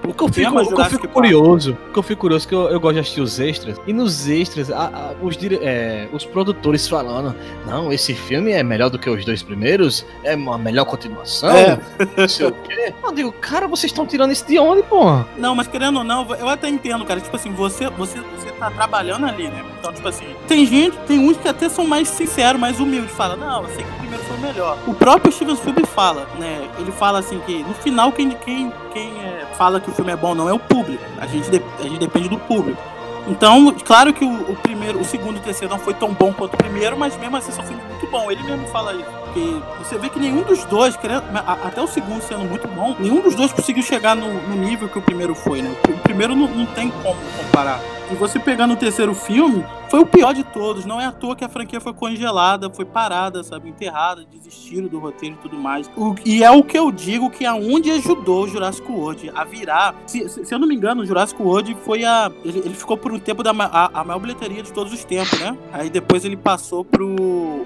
O 0.05 0.13
que 0.15 0.23
eu 0.23 0.29
fico, 0.29 0.59
o 0.61 0.75
que 0.75 0.81
eu 0.81 0.85
fico 0.85 1.09
curioso, 1.09 1.77
o 1.89 1.93
que 1.93 1.99
eu 1.99 2.03
fico 2.03 2.21
curioso, 2.21 2.47
que 2.49 2.55
eu, 2.55 2.69
eu 2.69 2.79
gosto 2.81 2.95
de 2.95 3.01
assistir 3.01 3.21
os 3.21 3.41
extras, 3.41 3.81
e 3.87 3.93
nos 3.93 4.29
extras, 4.29 4.71
a- 4.71 4.87
a- 4.87 5.13
os, 5.23 5.37
dire- 5.37 5.59
é, 5.63 6.09
os 6.13 6.25
produtores 6.25 6.87
falando, 6.89 7.35
não, 7.67 7.93
esse 7.93 8.15
filme 8.15 8.53
é 8.53 8.63
melhor 8.63 8.91
do 8.91 8.99
que 8.99 9.09
os 9.11 9.25
dois 9.25 9.43
primeiros, 9.43 10.05
é 10.23 10.35
uma 10.37 10.57
melhor 10.59 10.85
continuação, 10.85 11.51
É. 11.51 11.79
não 12.17 12.29
sei 12.29 12.47
o 12.47 12.53
quê. 12.53 12.93
Eu 13.03 13.13
digo, 13.13 13.33
cara, 13.33 13.67
vocês 13.67 13.91
estão 13.93 14.07
tirando 14.07 14.31
isso 14.33 14.47
de 14.47 14.59
onde, 14.59 14.83
porra? 14.83 15.27
Não, 15.39 15.55
mas 15.55 15.67
querendo 15.67 15.99
ou 15.99 16.05
não, 16.05 16.27
eu 16.37 16.49
até 16.49 16.69
entendo, 16.69 17.05
cara. 17.05 17.21
Tipo 17.21 17.37
assim, 17.37 17.53
você, 17.53 17.89
você, 17.91 18.19
você 18.37 18.51
tá 18.53 18.71
trabalhando 18.71 19.27
ali, 19.27 19.49
né? 19.49 19.65
Então, 19.79 19.93
tipo 19.93 20.07
assim, 20.09 20.27
tem 20.47 20.67
gente, 20.67 20.97
tem 21.07 21.19
uns 21.19 21.37
que 21.37 21.49
até 21.49 21.69
são 21.69 21.87
mais 21.87 22.09
sinceros, 22.09 22.61
mais 22.61 22.79
humildes. 22.81 23.11
Fala, 23.13 23.37
não, 23.37 23.63
eu 23.63 23.69
sei 23.75 23.85
que 23.85 23.91
o 23.91 23.95
primeiro 23.99 24.23
foi 24.25 24.37
melhor. 24.39 24.79
O 24.87 24.95
próprio 24.95 25.33
Steven 25.33 25.57
Spielberg 25.57 25.89
fala, 25.89 26.27
né? 26.39 26.69
Ele 26.79 26.93
fala 26.93 27.19
assim 27.19 27.39
que 27.47 27.63
no 27.63 27.75
final 27.75 28.13
quem, 28.13 28.31
quem, 28.31 28.73
quem 28.93 29.09
é, 29.21 29.47
fala 29.57 29.64
que 29.81 29.91
o 29.91 29.93
filme 29.93 30.13
é 30.13 30.17
bom 30.17 30.35
não 30.35 30.49
é 30.49 30.53
o 30.53 30.59
público. 30.59 31.03
A 31.19 31.27
gente, 31.27 31.51
de- 31.51 31.63
a 31.81 31.83
gente 31.83 31.99
depende 31.99 32.29
do 32.29 32.39
público. 32.39 32.81
Então, 33.27 33.75
claro 33.87 34.13
que 34.13 34.23
o, 34.23 34.53
o 34.53 34.57
primeiro, 34.57 35.01
o 35.01 35.05
segundo 35.05 35.37
e 35.37 35.39
o 35.39 35.43
terceiro 35.43 35.73
não 35.73 35.81
foi 35.81 35.95
tão 35.95 36.13
bom 36.13 36.31
quanto 36.33 36.55
o 36.55 36.57
primeiro, 36.59 36.95
mas 36.99 37.17
mesmo 37.17 37.35
assim 37.39 37.53
são 37.53 37.65
filmes 37.65 37.83
muito 37.89 38.07
bons. 38.09 38.31
Ele 38.31 38.43
mesmo 38.43 38.67
fala 38.69 38.93
isso. 38.93 39.05
Porque 39.25 39.57
você 39.79 39.97
vê 39.99 40.11
que 40.11 40.21
nenhum 40.21 40.43
dos 40.43 40.63
dois, 40.67 40.95
querendo- 40.97 41.25
até 41.65 41.81
o 41.81 41.87
segundo 41.87 42.21
sendo 42.23 42.45
muito 42.45 42.69
bom, 42.69 42.95
nenhum 42.99 43.21
dos 43.23 43.35
dois 43.35 43.51
conseguiu 43.53 43.83
chegar 43.83 44.15
no, 44.15 44.31
no 44.31 44.55
nível 44.57 44.89
que 44.91 44.99
o 44.99 45.03
primeiro 45.03 45.35
foi, 45.35 45.63
né? 45.63 45.75
O 45.89 45.99
primeiro 46.01 46.37
não, 46.37 46.47
não 46.49 46.67
tem 46.67 46.91
como 47.03 47.17
comparar. 47.39 47.81
E 48.11 48.15
você 48.17 48.39
pegar 48.39 48.67
no 48.67 48.77
terceiro 48.77 49.15
filme, 49.15 49.65
foi 49.89 50.01
o 50.01 50.07
pior 50.07 50.35
de 50.35 50.45
todos. 50.45 50.85
Não 50.85 51.01
é 51.01 51.07
à 51.07 51.13
toa 51.13 51.35
que 51.35 51.45
a 51.45 51.49
franquia 51.49 51.81
foi 51.81 51.93
congelada, 51.93 52.69
foi 52.71 52.85
parada, 52.85 53.43
sabe? 53.43 53.71
Enterrada, 53.71 54.25
desistiram 54.31 54.87
do 54.89 54.99
roteiro 54.99 55.37
e 55.37 55.39
tudo 55.43 55.57
mais. 55.57 55.91
O- 55.97 56.15
e 56.25 56.45
é 56.45 56.51
o 56.51 56.63
que 56.63 56.79
eu 56.79 56.93
digo 56.93 57.31
que 57.31 57.47
aonde 57.47 57.91
ajudou 57.91 58.45
o 58.45 58.49
Jurassic 58.49 58.91
World 58.91 59.33
a 59.35 59.43
virar. 59.45 59.95
Se, 60.07 60.29
se- 60.29 60.45
se 60.45 60.55
eu 60.55 60.59
não 60.59 60.69
me 60.69 60.75
engano, 60.75 61.03
o 61.03 61.07
Jurassic 61.07 61.41
World 61.43 61.75
foi 61.85 62.05
a. 62.05 62.31
Ele, 62.45 62.59
ele 62.61 62.75
ficou 62.75 62.97
por 62.97 63.11
um 63.13 63.19
tempo 63.19 63.43
da 63.43 63.51
a, 63.53 64.01
a 64.01 64.05
maior 64.05 64.19
bilheteria 64.19 64.63
de 64.63 64.73
todos 64.73 64.93
os 64.93 65.03
tempos, 65.05 65.41
né? 65.41 65.57
Aí 65.73 65.89
depois 65.89 66.25
ele 66.25 66.37
passou 66.37 66.85
pro. 66.85 67.07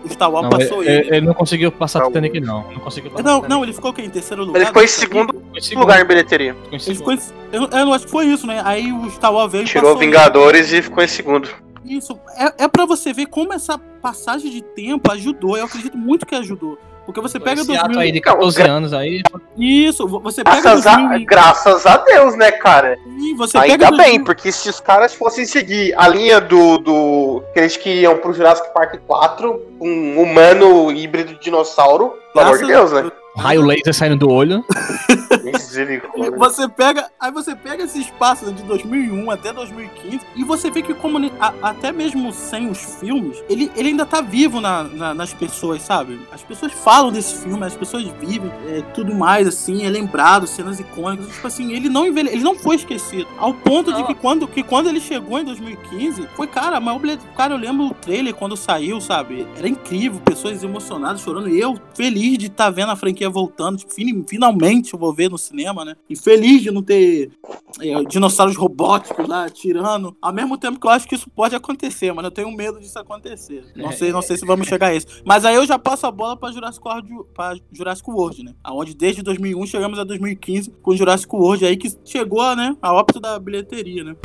O 0.04 0.08
Star 0.08 0.30
Wars 0.30 0.44
Não, 0.44 0.50
passou 0.50 0.82
ele, 0.82 0.92
ele. 0.92 1.16
ele 1.16 1.26
não 1.26 1.34
conseguiu 1.34 1.72
passar 1.72 2.06
Titanic, 2.06 2.40
não. 2.40 2.62
Não 2.72 2.80
conseguiu 2.80 3.10
passar 3.10 3.22
Não, 3.24 3.34
Titanic. 3.40 3.54
não, 3.54 3.62
ele 3.64 3.72
ficou 3.72 3.90
o 3.90 3.94
quê? 3.94 4.02
Em 4.02 4.10
terceiro 4.10 4.44
lugar? 4.44 4.58
Ele 4.60 4.66
ficou 4.66 4.82
em 4.82 4.86
segundo 4.86 5.37
segundo. 5.62 5.82
lugar 5.84 6.00
em 6.00 6.04
bilheteria. 6.04 6.54
Ficou 6.54 6.68
em 6.70 6.74
Ele 6.74 6.80
segundo. 6.80 6.98
ficou 6.98 7.12
em, 7.14 7.18
eu, 7.52 7.78
eu 7.78 7.86
não 7.86 7.92
acho 7.94 8.04
que 8.06 8.10
foi 8.10 8.26
isso, 8.26 8.46
né? 8.46 8.60
Aí 8.64 8.92
o 8.92 9.10
Star 9.10 9.32
Wars 9.32 9.50
veio 9.52 9.64
Tirou. 9.64 9.96
Vingadores 9.96 10.72
e 10.72 10.82
ficou 10.82 11.02
em 11.02 11.08
segundo. 11.08 11.48
Isso, 11.84 12.18
é, 12.36 12.64
é 12.64 12.68
pra 12.68 12.84
você 12.84 13.12
ver 13.12 13.26
como 13.26 13.52
essa 13.52 13.78
passagem 14.02 14.50
de 14.50 14.60
tempo 14.62 15.10
ajudou. 15.12 15.56
Eu 15.56 15.64
acredito 15.64 15.96
muito 15.96 16.26
que 16.26 16.34
ajudou. 16.34 16.78
Porque 17.06 17.22
você 17.22 17.40
pega 17.40 17.62
Esse 17.62 17.72
ato 17.72 17.84
2000... 17.84 18.00
aí 18.00 18.12
de 18.12 18.20
14 18.20 18.60
anos 18.60 18.92
aí, 18.92 19.22
Isso, 19.56 20.06
vo- 20.06 20.20
você 20.20 20.44
pega 20.44 20.60
Graças 20.60 20.86
a, 20.86 20.96
2000 20.96 21.26
graças 21.26 21.86
a 21.86 21.96
Deus, 21.96 22.36
né, 22.36 22.52
cara? 22.52 22.98
e 23.18 23.32
você 23.34 23.56
Ainda 23.56 23.86
pega 23.86 23.90
bem, 23.96 24.18
2000 24.18 24.24
porque 24.26 24.52
se 24.52 24.68
os 24.68 24.78
caras 24.78 25.14
fossem 25.14 25.46
seguir 25.46 25.94
a 25.96 26.06
linha 26.06 26.38
do, 26.38 26.76
do. 26.76 27.42
que 27.54 27.60
eles 27.60 27.78
queriam 27.78 28.14
pro 28.18 28.34
Jurassic 28.34 28.68
Park 28.74 28.96
4, 29.06 29.58
um 29.80 30.20
humano 30.20 30.92
híbrido 30.92 31.32
dinossauro, 31.40 32.12
pelo 32.34 32.44
amor 32.44 32.58
de 32.58 32.66
Deus, 32.66 32.92
né? 32.92 33.10
Raio 33.38 33.62
laser 33.62 33.94
saindo 33.94 34.16
do 34.16 34.30
olho. 34.30 34.64
Você 36.36 36.68
pega, 36.68 37.08
aí 37.20 37.30
você 37.30 37.54
pega 37.54 37.84
esse 37.84 38.00
espaço 38.00 38.52
de 38.52 38.62
2001 38.64 39.30
até 39.30 39.52
2015 39.52 40.20
e 40.36 40.44
você 40.44 40.70
vê 40.70 40.82
que 40.82 40.94
como 40.94 41.18
a- 41.40 41.54
até 41.62 41.92
mesmo 41.92 42.32
sem 42.32 42.68
os 42.68 42.96
filmes, 42.98 43.42
ele, 43.48 43.70
ele 43.76 43.90
ainda 43.90 44.04
tá 44.06 44.20
vivo 44.20 44.60
na, 44.60 44.84
na- 44.84 45.14
nas 45.14 45.32
pessoas, 45.32 45.82
sabe? 45.82 46.20
As 46.32 46.42
pessoas 46.42 46.72
falam 46.72 47.12
desse 47.12 47.36
filme, 47.38 47.64
as 47.64 47.74
pessoas 47.74 48.04
vivem, 48.20 48.50
é, 48.68 48.82
tudo 48.94 49.14
mais 49.14 49.46
assim, 49.46 49.84
é 49.84 49.88
lembrado, 49.90 50.46
cenas 50.46 50.80
icônicas, 50.80 51.28
tipo 51.28 51.46
assim, 51.46 51.72
ele 51.72 51.88
não 51.88 52.06
envelhe, 52.06 52.28
ele 52.30 52.42
não 52.42 52.56
foi 52.56 52.76
esquecido, 52.76 53.26
ao 53.38 53.54
ponto 53.54 53.92
de 53.92 54.04
que 54.04 54.14
quando, 54.14 54.46
que 54.48 54.62
quando 54.62 54.88
ele 54.88 55.00
chegou 55.00 55.38
em 55.38 55.44
2015, 55.44 56.26
foi 56.34 56.46
cara, 56.46 56.78
bilhete- 56.80 57.24
cara, 57.36 57.54
eu 57.54 57.58
lembro 57.58 57.86
o 57.86 57.94
trailer 57.94 58.34
quando 58.34 58.56
saiu, 58.56 59.00
sabe? 59.00 59.46
Era 59.56 59.68
incrível, 59.68 60.20
pessoas 60.24 60.62
emocionadas, 60.62 61.20
chorando, 61.20 61.48
e 61.48 61.60
eu 61.60 61.78
feliz 61.94 62.38
de 62.38 62.46
estar 62.46 62.70
vendo 62.70 62.90
a 62.90 62.96
franquia 62.96 63.27
voltando, 63.28 63.78
tipo, 63.78 63.92
fin- 63.92 64.24
finalmente 64.28 64.92
eu 64.94 64.98
vou 64.98 65.12
ver 65.12 65.30
no 65.30 65.38
cinema, 65.38 65.84
né? 65.84 65.96
E 66.08 66.16
feliz 66.16 66.62
de 66.62 66.70
não 66.70 66.82
ter 66.82 67.30
é, 67.80 68.02
dinossauros 68.04 68.56
robóticos 68.56 69.26
lá 69.28 69.44
atirando. 69.44 70.16
Ao 70.20 70.32
mesmo 70.32 70.56
tempo 70.58 70.78
que 70.80 70.86
eu 70.86 70.90
acho 70.90 71.06
que 71.08 71.14
isso 71.14 71.28
pode 71.30 71.54
acontecer, 71.54 72.12
mas 72.12 72.24
eu 72.24 72.30
tenho 72.30 72.50
medo 72.50 72.80
disso 72.80 72.98
acontecer. 72.98 73.64
Não 73.76 73.92
sei, 73.92 74.12
não 74.12 74.22
sei 74.22 74.36
se 74.36 74.46
vamos 74.46 74.66
chegar 74.66 74.88
a 74.88 74.94
isso. 74.94 75.06
Mas 75.24 75.44
aí 75.44 75.54
eu 75.54 75.66
já 75.66 75.78
passo 75.78 76.06
a 76.06 76.10
bola 76.10 76.36
pra 76.36 76.50
Jurassic 76.50 76.86
World, 76.86 77.08
pra 77.34 77.54
Jurassic 77.72 78.10
World, 78.10 78.42
né? 78.44 78.54
Aonde 78.64 78.94
desde 78.94 79.22
2001 79.22 79.66
chegamos 79.66 79.98
a 79.98 80.04
2015 80.04 80.70
com 80.82 80.96
Jurassic 80.96 81.34
World 81.34 81.64
aí 81.64 81.76
que 81.76 81.88
chegou, 82.04 82.54
né, 82.56 82.76
a 82.82 82.92
óbito 82.92 83.20
da 83.20 83.38
bilheteria, 83.38 84.04
né? 84.04 84.16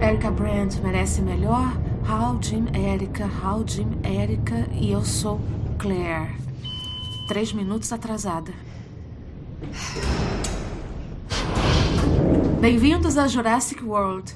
Erika 0.00 0.30
Brand 0.30 0.72
merece 0.82 1.20
melhor. 1.20 1.72
How 2.08 2.38
Jim 2.40 2.66
Erika, 2.72 3.28
How 3.42 3.64
Jim 3.66 3.98
Erika 4.04 4.68
e 4.72 4.92
eu 4.92 5.04
sou 5.04 5.40
Claire. 5.76 6.36
Três 7.26 7.52
minutos 7.52 7.92
atrasada. 7.92 8.52
Bem-vindos 12.60 13.18
a 13.18 13.26
Jurassic 13.26 13.82
World. 13.84 14.34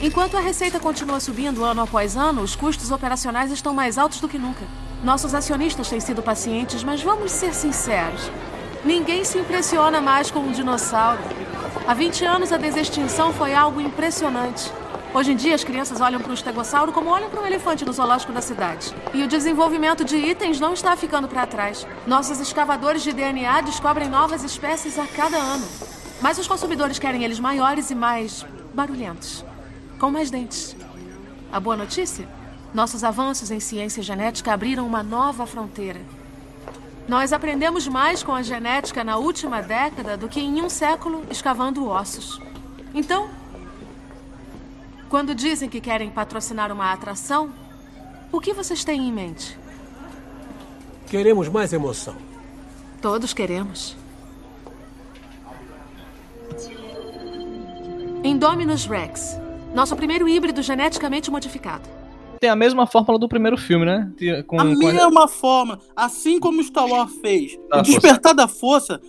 Enquanto 0.00 0.36
a 0.36 0.40
receita 0.40 0.78
continua 0.78 1.18
subindo 1.18 1.64
ano 1.64 1.82
após 1.82 2.16
ano, 2.16 2.42
os 2.42 2.54
custos 2.54 2.92
operacionais 2.92 3.50
estão 3.50 3.74
mais 3.74 3.98
altos 3.98 4.20
do 4.20 4.28
que 4.28 4.38
nunca. 4.38 4.64
Nossos 5.02 5.34
acionistas 5.34 5.88
têm 5.90 5.98
sido 5.98 6.22
pacientes, 6.22 6.84
mas 6.84 7.02
vamos 7.02 7.32
ser 7.32 7.52
sinceros. 7.52 8.30
Ninguém 8.84 9.24
se 9.24 9.38
impressiona 9.38 9.98
mais 9.98 10.30
com 10.30 10.40
um 10.40 10.52
dinossauro. 10.52 11.22
Há 11.88 11.94
20 11.94 12.24
anos 12.26 12.52
a 12.52 12.58
desextinção 12.58 13.32
foi 13.32 13.54
algo 13.54 13.80
impressionante. 13.80 14.70
Hoje 15.14 15.32
em 15.32 15.36
dia, 15.36 15.54
as 15.54 15.64
crianças 15.64 16.02
olham 16.02 16.20
para 16.20 16.30
o 16.30 16.34
estegossauro 16.34 16.92
como 16.92 17.08
olham 17.08 17.30
para 17.30 17.40
um 17.40 17.46
elefante 17.46 17.82
no 17.82 17.92
zoológico 17.94 18.32
da 18.32 18.42
cidade. 18.42 18.94
E 19.14 19.22
o 19.22 19.28
desenvolvimento 19.28 20.04
de 20.04 20.16
itens 20.16 20.60
não 20.60 20.74
está 20.74 20.94
ficando 20.96 21.26
para 21.28 21.46
trás. 21.46 21.86
Nossos 22.06 22.40
escavadores 22.40 23.02
de 23.02 23.12
DNA 23.14 23.62
descobrem 23.62 24.10
novas 24.10 24.44
espécies 24.44 24.98
a 24.98 25.06
cada 25.06 25.38
ano. 25.38 25.66
Mas 26.20 26.36
os 26.36 26.46
consumidores 26.46 26.98
querem 26.98 27.24
eles 27.24 27.40
maiores 27.40 27.90
e 27.90 27.94
mais 27.94 28.44
barulhentos, 28.74 29.44
com 29.98 30.10
mais 30.10 30.30
dentes. 30.30 30.76
A 31.50 31.58
boa 31.58 31.76
notícia? 31.76 32.28
Nossos 32.74 33.02
avanços 33.02 33.50
em 33.50 33.60
ciência 33.60 34.02
genética 34.02 34.52
abriram 34.52 34.86
uma 34.86 35.02
nova 35.02 35.46
fronteira. 35.46 36.00
Nós 37.06 37.32
aprendemos 37.32 37.86
mais 37.86 38.22
com 38.22 38.32
a 38.32 38.42
genética 38.42 39.04
na 39.04 39.18
última 39.18 39.60
década 39.60 40.16
do 40.16 40.28
que 40.28 40.40
em 40.40 40.62
um 40.62 40.70
século 40.70 41.22
escavando 41.30 41.86
ossos. 41.86 42.40
Então, 42.94 43.28
quando 45.10 45.34
dizem 45.34 45.68
que 45.68 45.80
querem 45.80 46.10
patrocinar 46.10 46.72
uma 46.72 46.92
atração, 46.92 47.52
o 48.32 48.40
que 48.40 48.54
vocês 48.54 48.82
têm 48.84 49.06
em 49.06 49.12
mente? 49.12 49.58
Queremos 51.06 51.48
mais 51.48 51.72
emoção. 51.72 52.16
Todos 53.02 53.34
queremos. 53.34 53.96
Indominus 58.24 58.86
Rex, 58.86 59.38
nosso 59.74 59.94
primeiro 59.94 60.26
híbrido 60.26 60.62
geneticamente 60.62 61.30
modificado. 61.30 62.03
Tem 62.44 62.50
a 62.50 62.56
mesma 62.56 62.86
fórmula 62.86 63.18
do 63.18 63.26
primeiro 63.26 63.56
filme, 63.56 63.86
né? 63.86 64.12
Com, 64.46 64.60
a 64.60 64.64
com 64.64 64.74
mesma 64.74 65.24
a... 65.24 65.28
forma, 65.28 65.78
assim 65.96 66.38
como 66.38 66.62
Star 66.62 66.86
Wars 66.86 67.10
fez. 67.22 67.58
o 67.72 67.80
Despertar 67.80 68.34
da 68.34 68.46
Força, 68.46 69.00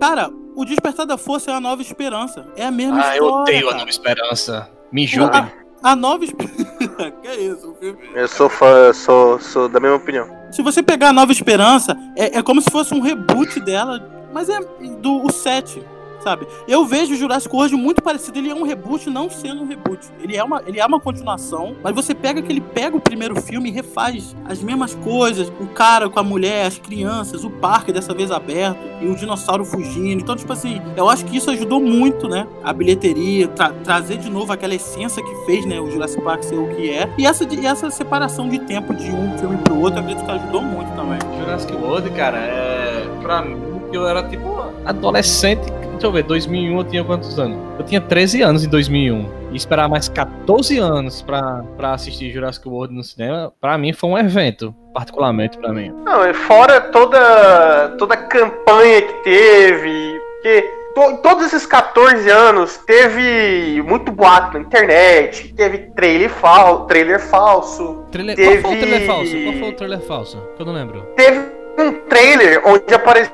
cara, 0.00 0.30
o 0.56 0.64
Despertar 0.64 1.04
da 1.04 1.18
Força 1.18 1.50
é 1.50 1.54
a 1.54 1.60
nova 1.60 1.82
esperança. 1.82 2.46
É 2.56 2.64
a 2.64 2.70
mesma 2.70 2.96
ah, 2.96 3.00
história. 3.00 3.20
Ah, 3.20 3.26
eu 3.26 3.34
odeio 3.42 3.64
cara. 3.64 3.74
a 3.74 3.78
nova 3.80 3.90
esperança. 3.90 4.70
Me 4.90 5.06
julguem. 5.06 5.38
A, 5.38 5.52
a 5.82 5.94
nova 5.94 6.24
esperança. 6.24 7.10
que 7.20 7.28
é 7.28 7.40
isso, 7.42 7.76
filme? 7.78 7.98
Eu 8.14 8.26
sou 8.26 8.48
fã, 8.48 8.90
sou, 8.94 9.38
sou 9.38 9.68
da 9.68 9.78
mesma 9.78 9.98
opinião. 9.98 10.26
Se 10.50 10.62
você 10.62 10.82
pegar 10.82 11.10
a 11.10 11.12
nova 11.12 11.30
esperança, 11.30 11.94
é, 12.16 12.38
é 12.38 12.42
como 12.42 12.62
se 12.62 12.70
fosse 12.70 12.94
um 12.94 13.00
reboot 13.00 13.60
dela, 13.60 14.28
mas 14.32 14.48
é 14.48 14.58
do 15.02 15.26
o 15.26 15.30
7 15.30 15.84
sabe? 16.28 16.46
Eu 16.66 16.84
vejo 16.84 17.14
o 17.14 17.16
Jurassic 17.16 17.54
World 17.54 17.74
muito 17.74 18.02
parecido. 18.02 18.38
Ele 18.38 18.50
é 18.50 18.54
um 18.54 18.62
reboot, 18.62 19.08
não 19.08 19.30
sendo 19.30 19.62
um 19.62 19.66
reboot. 19.66 20.06
Ele 20.20 20.36
é 20.36 20.44
uma, 20.44 20.62
ele 20.66 20.78
é 20.78 20.84
uma 20.84 21.00
continuação, 21.00 21.74
mas 21.82 21.94
você 21.94 22.14
pega 22.14 22.42
que 22.42 22.52
ele 22.52 22.60
pega 22.60 22.96
o 22.96 23.00
primeiro 23.00 23.40
filme 23.40 23.70
e 23.70 23.72
refaz 23.72 24.36
as 24.44 24.62
mesmas 24.62 24.94
coisas. 24.94 25.50
O 25.58 25.66
cara 25.68 26.08
com 26.10 26.20
a 26.20 26.22
mulher, 26.22 26.66
as 26.66 26.78
crianças, 26.78 27.44
o 27.44 27.50
parque 27.50 27.92
dessa 27.92 28.12
vez 28.12 28.30
aberto 28.30 28.78
e 29.00 29.06
o 29.06 29.14
dinossauro 29.14 29.64
fugindo. 29.64 30.20
Então, 30.20 30.36
tipo 30.36 30.52
assim, 30.52 30.82
eu 30.96 31.08
acho 31.08 31.24
que 31.24 31.36
isso 31.36 31.50
ajudou 31.50 31.80
muito, 31.80 32.28
né? 32.28 32.46
A 32.62 32.72
bilheteria, 32.72 33.48
tra 33.48 33.70
trazer 33.70 34.18
de 34.18 34.28
novo 34.28 34.52
aquela 34.52 34.74
essência 34.74 35.22
que 35.22 35.34
fez, 35.46 35.64
né? 35.64 35.80
O 35.80 35.90
Jurassic 35.90 36.22
Park 36.22 36.42
ser 36.42 36.56
o 36.58 36.68
que 36.74 36.90
é. 36.90 37.08
E 37.16 37.26
essa, 37.26 37.44
e 37.44 37.66
essa 37.66 37.90
separação 37.90 38.48
de 38.48 38.58
tempo 38.58 38.92
de 38.94 39.10
um 39.10 39.38
filme 39.38 39.56
pro 39.58 39.78
outro, 39.78 39.98
eu 39.98 40.02
acredito 40.02 40.26
que 40.26 40.30
ajudou 40.30 40.60
muito 40.60 40.94
também. 40.94 41.18
Jurassic 41.38 41.72
World, 41.74 42.10
cara, 42.10 42.38
é. 42.38 43.08
Pra 43.22 43.42
mim, 43.42 43.77
eu 43.96 44.06
era 44.06 44.22
tipo 44.22 44.72
adolescente 44.84 45.72
Deixa 45.98 46.06
eu 46.06 46.12
ver, 46.12 46.22
2001 46.22 46.78
eu 46.78 46.84
tinha 46.84 47.02
quantos 47.02 47.36
anos? 47.40 47.58
Eu 47.76 47.84
tinha 47.84 48.00
13 48.00 48.40
anos 48.40 48.64
em 48.64 48.68
2001. 48.68 49.48
E 49.50 49.56
esperar 49.56 49.88
mais 49.88 50.08
14 50.08 50.78
anos 50.78 51.22
pra, 51.22 51.64
pra 51.76 51.94
assistir 51.94 52.30
Jurassic 52.30 52.68
World 52.68 52.94
no 52.94 53.02
cinema, 53.02 53.52
pra 53.60 53.76
mim 53.76 53.92
foi 53.92 54.10
um 54.10 54.16
evento, 54.16 54.72
particularmente 54.94 55.58
pra 55.58 55.72
mim. 55.72 55.92
Não, 56.04 56.24
e 56.24 56.32
fora 56.32 56.80
toda, 56.80 57.96
toda 57.98 58.14
a 58.14 58.16
campanha 58.16 59.02
que 59.02 59.12
teve, 59.24 60.20
que 60.40 60.62
to, 60.94 61.16
todos 61.20 61.46
esses 61.46 61.66
14 61.66 62.30
anos 62.30 62.76
teve 62.86 63.82
muito 63.82 64.12
boato 64.12 64.56
na 64.56 64.64
internet, 64.64 65.52
teve 65.54 65.78
trailer, 65.96 66.30
fal, 66.30 66.86
trailer 66.86 67.20
falso. 67.20 68.04
Trailer, 68.12 68.36
teve... 68.36 68.62
Qual 68.62 68.72
foi 68.72 68.76
o 68.76 68.80
trailer 68.80 69.06
falso? 69.06 69.32
Qual 69.42 69.54
foi 69.54 69.68
o 69.68 69.72
trailer 69.72 70.00
falso? 70.00 70.42
Que 70.54 70.62
eu 70.62 70.66
não 70.66 70.74
lembro. 70.74 71.02
Teve 71.16 71.40
um 71.78 71.92
trailer 71.92 72.60
onde 72.64 72.92
aparecia 72.92 73.32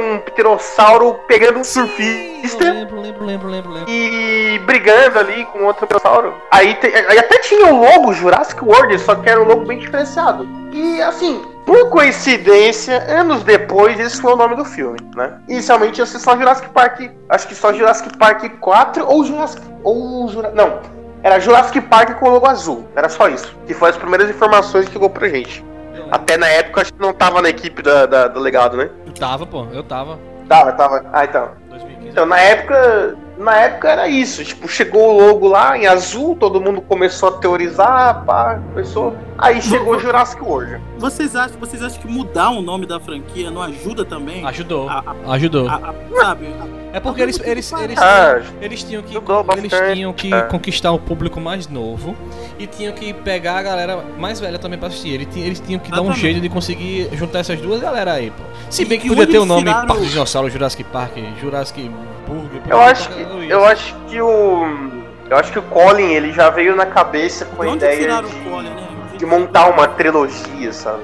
um 0.00 0.18
pterossauro 0.18 1.14
pegando 1.28 1.58
um 1.58 1.64
surfista. 1.64 2.64
Lembro, 2.72 3.00
lembro, 3.00 3.24
lembro, 3.24 3.48
lembro, 3.48 3.72
lembro. 3.72 3.90
E 3.90 4.58
brigando 4.64 5.18
ali 5.18 5.44
com 5.46 5.64
outro 5.64 5.86
pterossauro. 5.86 6.34
Aí, 6.50 6.74
te, 6.76 6.86
aí 6.86 7.18
até 7.18 7.38
tinha 7.38 7.66
o 7.72 7.80
logo 7.80 8.12
Jurassic 8.14 8.64
World, 8.64 8.98
só 8.98 9.14
que 9.14 9.28
era 9.28 9.40
um 9.40 9.44
logo 9.44 9.66
bem 9.66 9.78
diferenciado. 9.78 10.48
E 10.72 11.02
assim, 11.02 11.44
por 11.66 11.90
coincidência, 11.90 12.98
anos 13.08 13.42
depois, 13.44 14.00
esse 14.00 14.20
foi 14.20 14.32
o 14.32 14.36
nome 14.36 14.56
do 14.56 14.64
filme, 14.64 14.98
né? 15.14 15.38
Inicialmente 15.48 16.00
ia 16.00 16.06
ser 16.06 16.18
só 16.18 16.36
Jurassic 16.36 16.70
Park, 16.70 17.10
acho 17.28 17.46
que 17.46 17.54
só 17.54 17.72
Jurassic 17.72 18.16
Park 18.16 18.58
4 18.58 19.06
ou 19.06 19.24
Jurassic. 19.24 19.62
Ou 19.84 20.28
Jurassic. 20.28 20.56
Não. 20.56 20.80
Era 21.22 21.38
Jurassic 21.38 21.80
Park 21.82 22.18
com 22.18 22.26
o 22.26 22.30
logo 22.30 22.46
azul. 22.46 22.88
Era 22.96 23.08
só 23.08 23.28
isso. 23.28 23.54
Que 23.66 23.74
foi 23.74 23.90
as 23.90 23.96
primeiras 23.96 24.28
informações 24.28 24.86
que 24.86 24.92
chegou 24.92 25.08
pra 25.08 25.28
gente. 25.28 25.64
Até 26.12 26.36
na 26.36 26.46
época 26.46 26.82
acho 26.82 26.92
que 26.92 27.00
não 27.00 27.14
tava 27.14 27.40
na 27.40 27.48
equipe 27.48 27.80
da, 27.80 28.04
da, 28.04 28.28
do 28.28 28.38
legado, 28.38 28.76
né? 28.76 28.90
Tava, 29.18 29.46
pô, 29.46 29.66
eu 29.72 29.82
tava. 29.82 30.18
Tava, 30.46 30.72
tava. 30.72 31.06
Ah, 31.10 31.24
então. 31.24 31.52
2015. 31.70 32.08
Então, 32.10 32.26
na 32.26 32.38
época. 32.38 33.16
Na 33.38 33.56
época 33.56 33.88
era 33.88 34.06
isso. 34.06 34.44
Tipo, 34.44 34.68
chegou 34.68 35.08
o 35.08 35.26
logo 35.26 35.48
lá 35.48 35.76
em 35.76 35.86
azul, 35.86 36.36
todo 36.36 36.60
mundo 36.60 36.82
começou 36.82 37.30
a 37.30 37.32
teorizar, 37.38 38.24
pá, 38.26 38.60
começou. 38.72 39.16
Aí 39.38 39.62
chegou 39.62 39.96
o 39.96 39.98
Jurassic 39.98 40.42
World. 40.42 40.82
Vocês 41.02 41.34
acham, 41.34 41.58
vocês 41.58 41.82
acham 41.82 42.00
que 42.00 42.06
mudar 42.06 42.50
o 42.50 42.62
nome 42.62 42.86
da 42.86 43.00
franquia 43.00 43.50
não 43.50 43.60
ajuda 43.60 44.04
também? 44.04 44.46
Ajudou. 44.46 44.88
A, 44.88 45.02
a, 45.26 45.32
Ajudou. 45.32 45.68
A, 45.68 45.92
sabe? 46.14 46.46
É 46.92 47.00
porque 47.00 47.20
eles, 47.20 47.40
eles, 47.40 47.72
eles, 47.72 47.98
ah, 47.98 48.40
eles 48.60 48.84
tinham 48.84 49.02
que, 49.02 49.16
eles 49.58 49.72
tinham 49.92 50.12
que 50.12 50.32
é. 50.32 50.42
conquistar 50.42 50.92
o 50.92 51.00
público 51.00 51.40
mais 51.40 51.66
novo 51.66 52.16
e 52.56 52.68
tinham 52.68 52.92
que 52.92 53.12
pegar 53.12 53.56
a 53.56 53.62
galera 53.64 54.04
mais 54.16 54.38
velha 54.38 54.60
também 54.60 54.78
pra 54.78 54.86
assistir. 54.86 55.08
Eles, 55.08 55.36
eles 55.36 55.58
tinham 55.58 55.80
que 55.80 55.90
dar 55.90 56.02
um 56.02 56.12
jeito 56.12 56.40
de 56.40 56.48
conseguir 56.48 57.08
juntar 57.14 57.40
essas 57.40 57.60
duas 57.60 57.80
galera 57.80 58.12
aí, 58.12 58.30
pô. 58.30 58.44
Se 58.70 58.84
bem 58.84 59.00
que 59.00 59.08
podia 59.08 59.26
ter 59.26 59.40
o 59.40 59.44
nome 59.44 59.64
tiraram... 59.64 59.88
Parque 59.88 60.06
Dinossauro, 60.06 60.48
Jurassic 60.50 60.84
Park, 60.84 61.14
Jurassic 61.40 61.90
Burger. 62.28 62.62
Eu 62.68 62.80
acho 62.80 63.08
que, 63.08 63.20
eu 63.50 63.64
acho 63.64 63.96
que 64.08 64.20
o 64.20 65.02
eu 65.28 65.36
acho 65.36 65.50
que 65.50 65.58
o 65.58 65.62
Colin 65.62 66.12
ele 66.12 66.32
já 66.32 66.50
veio 66.50 66.76
na 66.76 66.86
cabeça 66.86 67.44
com 67.46 67.62
a 67.62 67.74
ideia 67.74 68.22
de, 68.22 68.34
Colin, 68.48 68.68
né? 68.68 68.91
De 69.22 69.26
montar 69.26 69.70
uma 69.70 69.86
trilogia, 69.86 70.72
sabe? 70.72 71.00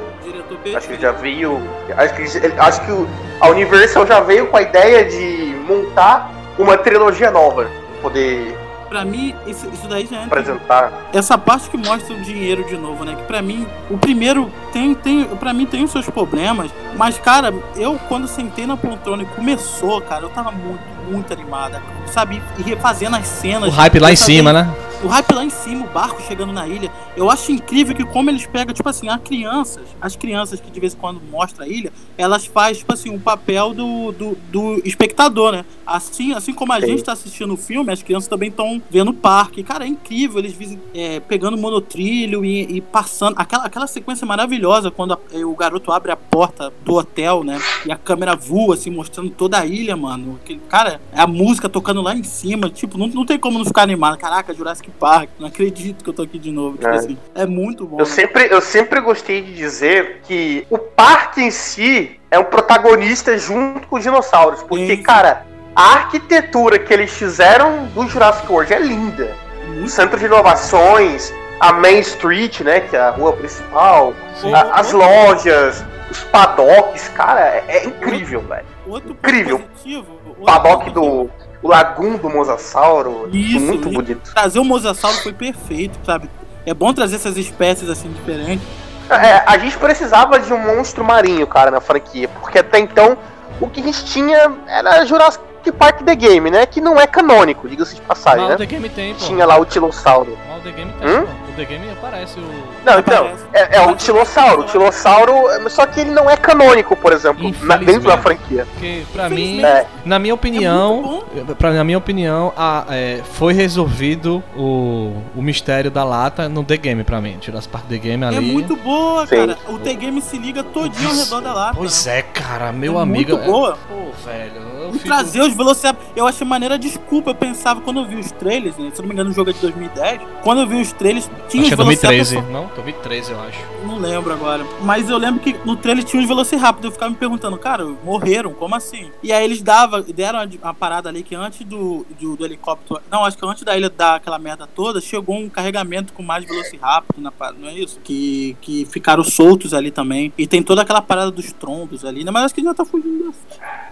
Acho 0.77 0.89
que 0.89 1.01
já 1.01 1.13
veio. 1.13 1.63
Acho 1.97 2.15
que, 2.15 2.23
acho 2.59 2.81
que 2.81 3.07
a 3.41 3.49
Universal 3.49 4.07
já 4.09 4.19
veio 4.19 4.49
com 4.49 4.57
a 4.57 4.63
ideia 4.63 5.05
de 5.05 5.55
montar 5.69 6.29
uma 6.59 6.77
trilogia 6.77 7.31
nova. 7.31 7.71
Poder. 8.03 8.59
Pra 8.89 9.05
mim, 9.05 9.37
isso, 9.47 9.69
isso 9.73 9.87
daí 9.87 10.09
já 10.11 10.23
é. 10.23 10.25
Apresentar. 10.25 10.93
Essa 11.13 11.39
parte 11.39 11.71
que 11.71 11.77
mostra 11.77 12.17
o 12.17 12.21
dinheiro 12.21 12.65
de 12.65 12.77
novo, 12.77 13.05
né? 13.05 13.15
Que 13.15 13.23
pra 13.23 13.41
mim, 13.41 13.69
o 13.89 13.97
primeiro 13.97 14.51
tem, 14.73 14.95
tem. 14.95 15.25
Pra 15.25 15.53
mim 15.53 15.67
tem 15.67 15.85
os 15.85 15.91
seus 15.91 16.09
problemas. 16.09 16.71
Mas, 16.97 17.19
cara, 17.19 17.55
eu 17.77 17.99
quando 18.09 18.27
sentei 18.27 18.67
na 18.67 18.77
poltrona 18.77 19.23
e 19.23 19.27
começou, 19.27 20.01
cara, 20.01 20.25
eu 20.25 20.31
tava 20.31 20.51
muito, 20.51 20.83
muito 21.11 21.33
animada. 21.33 21.83
Sabe? 22.07 22.43
E 22.59 22.63
refazendo 22.63 23.17
as 23.17 23.27
cenas. 23.27 23.69
O 23.69 23.77
hype 23.77 23.99
lá 23.99 24.13
em 24.13 24.17
cima, 24.17 24.53
né? 24.53 24.75
o 25.03 25.07
hype 25.07 25.33
lá 25.33 25.45
em 25.45 25.51
cima, 25.51 25.85
o 25.85 25.89
barco 25.89 26.21
chegando 26.23 26.53
na 26.53 26.67
ilha. 26.67 26.91
Eu 27.17 27.31
acho 27.31 27.53
incrível 27.53 27.95
que 27.95 28.05
como 28.05 28.31
eles 28.31 28.47
pegam, 28.47 28.75
tipo 28.75 28.89
assim, 28.89 29.09
as 29.09 29.21
crianças, 29.21 29.85
as 30.01 30.17
crianças 30.17 30.61
que 30.61 30.71
de 30.71 30.81
vez 30.81 30.95
em 30.95 30.97
quando 30.97 31.21
mostra 31.31 31.65
a 31.65 31.69
ilha, 31.69 31.93
elas 32.17 32.47
fazem, 32.47 32.79
tipo 32.79 32.93
assim, 32.93 33.11
o 33.11 33.15
um 33.15 33.21
papel 33.21 33.73
do, 33.75 34.13
do, 34.13 34.39
do, 34.51 34.83
espectador, 34.85 35.53
né? 35.53 35.65
Assim, 35.87 36.33
assim 36.33 36.53
como 36.53 36.73
a 36.73 36.81
Sim. 36.81 36.89
gente 36.89 37.05
tá 37.05 37.13
assistindo 37.13 37.55
o 37.55 37.57
filme, 37.57 37.93
as 37.93 38.03
crianças 38.03 38.29
também 38.29 38.49
estão 38.49 38.83
vendo 38.91 39.11
o 39.11 39.15
parque. 39.15 39.63
Cara, 39.63 39.85
é 39.85 39.89
incrível, 39.89 40.39
eles 40.39 40.79
é, 40.95 41.21
pegando 41.21 41.57
monotrilho 41.57 42.45
e, 42.45 42.77
e, 42.77 42.81
passando. 42.81 43.35
Aquela, 43.39 43.65
aquela 43.65 43.87
sequência 43.87 44.27
maravilhosa 44.27 44.58
quando 44.95 45.13
a, 45.13 45.19
o 45.45 45.55
garoto 45.55 45.93
abre 45.93 46.11
a 46.11 46.17
porta 46.17 46.73
do 46.85 46.95
hotel, 46.95 47.45
né? 47.45 47.61
E 47.85 47.93
a 47.93 47.97
câmera 47.97 48.35
voa, 48.35 48.75
assim, 48.75 48.91
mostrando 48.91 49.31
toda 49.31 49.59
a 49.59 49.67
ilha, 49.67 49.97
mano. 49.97 50.39
Aquele, 50.43 50.61
cara, 50.69 51.01
é 51.13 51.21
a 51.21 51.27
música 51.27 51.69
tocando 51.69 52.03
lá 52.03 52.15
em 52.15 52.23
cima. 52.23 52.71
Tipo, 52.71 52.99
não, 52.99 53.07
não 53.09 53.27
tem 53.27 53.39
como 53.39 53.59
não 53.59 53.65
ficar 53.65 53.83
animado. 53.83 54.19
Caraca, 54.19 54.55
Jurassic 54.55 54.91
Park, 54.91 55.31
não 55.39 55.49
acredito 55.49 56.03
que 56.03 56.11
eu 56.11 56.15
tô 56.15 56.23
aqui 56.23 56.39
de 56.39 56.51
novo. 56.51 56.77
Tipo 56.77 56.89
é. 56.89 56.97
assim, 56.97 57.19
é 57.35 57.47
muito 57.47 57.87
bom. 57.87 57.97
Eu 57.97 58.05
né? 58.05 58.11
sempre, 58.11 58.49
eu 58.51 58.61
sempre 58.61 59.01
gostei 59.01 59.43
de 59.43 59.55
dizer 59.55 60.21
que 60.27 60.67
o 60.71 60.79
parque 60.79 61.41
em 61.41 61.51
si 61.51 62.19
é 62.31 62.39
um 62.39 62.45
protagonista 62.45 63.37
junto 63.39 63.87
com 63.89 63.97
os 63.97 64.03
dinossauros. 64.03 64.63
Porque, 64.63 64.97
cara, 64.99 65.47
a 65.75 65.95
arquitetura 65.95 66.79
que 66.79 66.93
eles 66.93 67.13
fizeram 67.13 67.87
do 67.95 68.07
Jurassic 68.09 68.51
World 68.51 68.73
é 68.73 68.81
linda. 68.81 69.35
O 69.83 69.89
centro 69.89 70.19
de 70.19 70.25
inovações, 70.25 71.33
a 71.61 71.73
Main 71.73 72.01
Street, 72.01 72.61
né, 72.61 72.81
que 72.81 72.97
é 72.97 73.01
a 73.01 73.11
rua 73.11 73.33
principal, 73.33 74.15
a, 74.53 74.81
as 74.81 74.93
lojas, 74.93 75.85
os 76.11 76.19
paddocks, 76.25 77.09
cara, 77.09 77.41
é, 77.41 77.65
é 77.69 77.85
incrível, 77.87 78.41
velho. 78.43 78.67
Incrível. 79.09 79.59
Positivo, 79.61 80.19
paddock 80.45 80.91
do 80.91 81.31
o 81.63 81.69
Lagum 81.69 82.17
do 82.17 82.31
Mosasauro. 82.31 83.29
Isso, 83.33 83.61
muito 83.61 83.91
bonito. 83.91 84.33
Trazer 84.33 84.59
o 84.59 84.65
Mosasauro 84.65 85.17
foi 85.19 85.33
perfeito, 85.33 85.99
sabe? 86.05 86.31
É 86.65 86.73
bom 86.73 86.93
trazer 86.93 87.17
essas 87.17 87.37
espécies 87.37 87.89
assim 87.89 88.11
diferentes. 88.11 88.67
É, 89.11 89.43
a 89.47 89.57
gente 89.59 89.77
precisava 89.79 90.39
de 90.39 90.53
um 90.53 90.59
monstro 90.59 91.03
marinho, 91.03 91.47
cara, 91.47 91.71
na 91.71 91.81
franquia, 91.81 92.29
porque 92.41 92.59
até 92.59 92.79
então 92.79 93.17
o 93.61 93.69
que 93.69 93.81
a 93.81 93.83
gente 93.83 94.05
tinha 94.05 94.53
era 94.67 95.05
Jurassic 95.05 95.43
Park 95.73 96.03
The 96.03 96.15
Game, 96.15 96.51
né? 96.51 96.65
Que 96.67 96.81
não 96.81 96.99
é 96.99 97.07
canônico, 97.07 97.69
diga-se 97.69 97.95
de 97.95 98.01
passagem, 98.01 98.41
Mas 98.41 98.51
né? 98.51 98.57
The 98.59 98.67
Game 98.67 98.89
tem, 98.89 99.15
pô. 99.15 99.21
Tinha 99.27 99.45
lá 99.47 99.59
o 99.59 99.65
Tilossauro. 99.65 100.37
Mas 100.49 100.59
o 100.59 100.61
The 100.63 100.71
Game 100.73 100.93
tem, 100.93 101.09
Hum? 101.09 101.27
pô. 101.27 101.33
O 101.53 101.55
The 101.57 101.65
Game 101.65 101.91
aparece 101.91 102.39
o. 102.41 102.45
Não, 102.85 102.99
então, 102.99 103.31
é, 103.53 103.77
é 103.79 103.87
o 103.87 103.95
Tilossauro. 103.95 104.63
O 104.63 104.65
Tilossauro, 104.65 105.33
é- 105.51 105.69
só 105.69 105.87
que 105.87 106.01
ele 106.01 106.11
não 106.11 106.29
é 106.31 106.37
canônico, 106.37 106.97
por 106.97 107.13
exemplo, 107.13 107.53
na- 107.63 107.77
dentro 107.77 108.09
da 108.09 108.17
franquia. 108.19 108.67
Porque, 108.73 109.03
pra 109.13 109.29
mim, 109.29 109.63
É. 109.63 109.87
na 110.05 110.19
minha 110.19 110.35
opinião, 110.35 111.23
pra, 111.59 111.73
na 111.73 111.85
minha 111.85 111.99
opinião, 111.99 112.53
a- 112.57 112.85
é, 112.91 113.21
foi 113.35 113.53
resolvido 113.53 114.43
o, 114.57 115.13
o 115.37 115.43
mistério 115.43 115.91
da 115.91 116.05
lata 116.05 116.49
no 116.49 116.65
The 116.65 116.77
Game 116.77 117.05
pra 117.05 117.21
mim. 117.21 117.37
Jurassic 117.41 117.71
Park 117.73 117.87
The 117.87 117.99
Game 117.99 118.25
ali. 118.25 118.37
É 118.37 118.41
muito 118.41 118.75
boa, 118.77 119.27
Sim. 119.27 119.37
cara. 119.37 119.59
O 119.69 119.79
T-Game 119.79 120.21
se 120.23 120.39
liga 120.39 120.63
todinho 120.63 121.11
ao 121.11 121.17
redor 121.17 121.41
da 121.41 121.53
lata. 121.53 121.75
Pois 121.77 122.07
é, 122.07 122.23
cara, 122.23 122.73
meu 122.73 122.99
É 122.99 123.03
amigo. 123.03 123.33
muito 123.37 123.51
boa. 123.51 123.79
Pô, 123.89 123.95
velho. 124.29 124.69
Eu 124.83 124.89
E 124.91 124.93
fico... 124.95 125.05
trazer 125.05 125.41
os 125.43 125.55
Velociraptor. 125.55 126.07
Eu 126.17 126.27
achei 126.27 126.47
maneira 126.47 126.79
desculpa. 126.79 127.31
Eu 127.31 127.35
pensava 127.35 127.81
quando 127.81 128.01
eu 128.01 128.07
vi 128.07 128.17
os 128.17 128.31
trailers, 128.33 128.77
né? 128.79 128.91
Se 128.93 129.01
eu 129.01 129.03
não 129.03 129.09
me 129.09 129.15
engano, 129.15 129.31
o 129.31 129.33
jogo 129.33 129.51
é 129.51 129.53
de 129.53 129.61
2010. 129.61 130.21
Quando 130.43 130.61
eu 130.63 130.67
vi 130.67 130.81
os 130.81 130.93
trailers, 130.93 131.29
tinha 131.49 131.63
Acho 131.65 131.75
os 131.75 131.81
é 131.81 131.85
2013. 131.85 132.35
Velociraptor. 132.37 132.68
Não, 132.69 132.75
2013 132.75 133.33
eu 133.33 133.41
acho. 133.41 133.59
Não 133.85 133.99
lembro 133.99 134.33
agora. 134.33 134.65
Mas 134.83 135.09
eu 135.09 135.17
lembro 135.17 135.41
que 135.41 135.55
no 135.65 135.77
trailer 135.77 136.05
tinha 136.05 136.21
os 136.21 136.29
Velociraptor. 136.29 136.87
Eu 136.87 136.93
ficava 136.93 137.11
me 137.11 137.17
perguntando, 137.17 137.57
cara, 137.57 137.85
morreram? 138.05 138.53
Como 138.53 138.75
assim? 138.75 139.11
E 139.23 139.33
aí 139.33 139.45
eles 139.45 139.63
davam, 139.63 140.03
deram 140.03 140.41
uma, 140.63 140.75
parada 140.75 141.09
ali 141.09 141.23
que 141.23 141.35
antes 141.35 141.65
do, 141.67 142.07
do, 142.21 142.37
do 142.37 142.45
helicóptero. 142.45 143.01
Não, 143.11 143.25
acho 143.25 143.37
que 143.37 143.47
antes 143.47 143.63
da 143.63 143.77
ilha 143.77 143.91
dar 143.91 144.17
aquela 144.17 144.39
merda 144.39 144.67
toda, 144.67 145.01
chegou 145.01 145.37
um 145.37 145.49
carregamento 145.49 146.13
com 146.13 146.23
mais 146.23 146.45
Velociraptor 146.45 147.21
na 147.23 147.33
parada, 147.33 147.59
não 147.61 147.69
é 147.69 147.75
isso? 147.75 147.99
Que, 148.03 148.57
que 148.61 148.85
ficaram 148.87 149.25
soltos 149.25 149.73
ali 149.73 149.91
também. 149.91 150.33
E 150.37 150.47
tem 150.47 150.63
toda 150.63 150.83
aquela 150.83 151.01
parada 151.01 151.31
dos 151.31 151.53
trombos 151.53 152.05
ali, 152.05 152.25
né? 152.25 152.31
Mas 152.31 152.45
acho 152.45 152.55
que 152.55 152.63
já 152.63 152.75
tá 152.75 152.85
fugindo. 152.85 153.33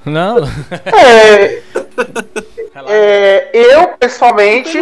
Não. 0.05 0.39
É, 0.87 1.63
é, 2.87 3.51
eu, 3.53 3.89
pessoalmente, 3.97 4.79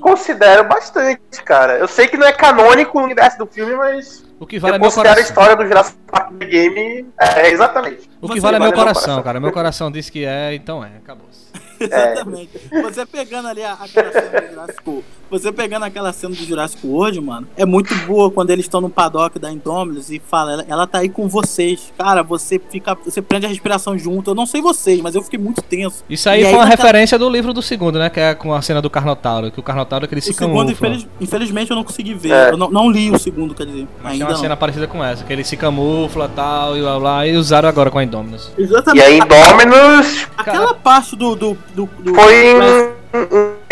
considero 0.00 0.64
bastante, 0.64 1.42
cara. 1.44 1.78
Eu 1.78 1.88
sei 1.88 2.06
que 2.08 2.16
não 2.16 2.26
é 2.26 2.32
canônico 2.32 2.98
no 2.98 3.04
universo 3.04 3.38
do 3.38 3.46
filme, 3.46 3.74
mas. 3.74 4.24
O 4.40 4.46
que 4.46 4.58
vale 4.58 4.74
eu 4.74 4.76
é 4.76 4.78
meu 4.78 4.86
considero 4.86 5.08
a 5.10 5.14
coração. 5.14 5.30
história 5.30 5.56
do 5.56 5.66
Jurassic 5.66 5.98
Park 6.10 6.32
The 6.38 6.46
Game. 6.46 7.06
É, 7.20 7.50
exatamente. 7.50 8.08
O 8.20 8.28
que 8.28 8.34
Você 8.34 8.40
vale 8.40 8.56
é 8.56 8.60
meu 8.60 8.68
meu 8.68 8.78
coração, 8.78 9.22
cara. 9.22 9.40
Meu 9.40 9.52
coração 9.52 9.90
diz 9.90 10.08
que 10.08 10.24
é, 10.24 10.54
então 10.54 10.84
é. 10.84 10.90
Acabou. 11.02 11.26
Exatamente. 11.80 12.50
Você 12.82 13.06
pegando 13.06 13.48
ali 13.48 13.62
a- 13.64 13.76
cena 13.86 14.10
do 14.40 14.48
Jurassic 14.54 15.04
você 15.30 15.52
pegando 15.52 15.84
aquela 15.84 16.12
cena 16.12 16.34
do 16.34 16.44
Jurassic 16.44 16.86
World, 16.86 17.20
mano, 17.20 17.46
é 17.56 17.64
muito 17.66 17.94
boa 18.06 18.30
quando 18.30 18.50
eles 18.50 18.64
estão 18.64 18.80
no 18.80 18.88
paddock 18.90 19.38
da 19.38 19.50
Indominus 19.52 20.10
e 20.10 20.20
fala, 20.24 20.52
ela, 20.52 20.64
ela 20.68 20.86
tá 20.86 20.98
aí 20.98 21.08
com 21.08 21.28
vocês. 21.28 21.92
Cara, 21.98 22.22
você 22.22 22.58
fica, 22.70 22.96
você 23.04 23.20
prende 23.22 23.46
a 23.46 23.48
respiração 23.48 23.96
junto. 23.98 24.30
Eu 24.30 24.34
não 24.34 24.46
sei 24.46 24.60
vocês, 24.60 25.00
mas 25.00 25.14
eu 25.14 25.22
fiquei 25.22 25.38
muito 25.38 25.60
tenso. 25.62 26.04
Isso 26.08 26.28
aí 26.28 26.40
E 26.40 26.44
foi 26.44 26.52
uma 26.54 26.64
naquela- 26.64 26.76
referência 26.82 27.18
do 27.18 27.28
livro 27.28 27.52
do 27.52 27.62
segundo, 27.62 27.98
né? 27.98 28.08
Que 28.10 28.20
é 28.20 28.34
com 28.34 28.52
a 28.54 28.62
cena 28.62 28.80
do 28.82 28.88
Carnotauro. 28.90 29.50
Que 29.50 29.60
o 29.60 29.62
Carnotauro 29.62 30.04
é 30.04 30.08
que 30.08 30.14
ele 30.14 30.20
se 30.20 30.30
O 30.30 30.34
segundo, 30.34 30.56
camufla. 30.66 30.72
infeliz- 30.88 31.08
infelizmente, 31.20 31.70
eu 31.70 31.76
não 31.76 31.84
consegui 31.84 32.14
ver. 32.14 32.32
É. 32.32 32.50
Eu 32.50 32.56
não, 32.56 32.70
não 32.70 32.90
li 32.90 33.10
o 33.10 33.18
segundo, 33.18 33.54
quer 33.54 33.66
dizer. 33.66 33.86
Mas 34.02 34.12
tem 34.12 34.12
ainda 34.12 34.24
uma 34.26 34.32
não. 34.32 34.38
cena 34.40 34.56
parecida 34.56 34.86
com 34.86 35.04
essa, 35.04 35.24
que 35.24 35.32
ele 35.32 35.44
se 35.44 35.56
camufla 35.56 36.28
tal, 36.34 36.76
e 36.76 36.80
blá 36.80 36.98
blá, 36.98 37.26
e 37.26 37.36
usaram 37.36 37.68
agora 37.68 37.90
com 37.90 37.98
a 37.98 38.04
Indominus. 38.04 38.50
Exatamente. 38.56 39.04
E 39.04 39.06
a 39.06 39.12
Indominus 39.12 40.26
Aquela 40.36 40.74
parte 40.74 41.16
do. 41.16 41.34
do, 41.34 41.58
do, 41.74 41.88
do 42.00 42.14
foi 42.14 42.54
um. 42.54 43.67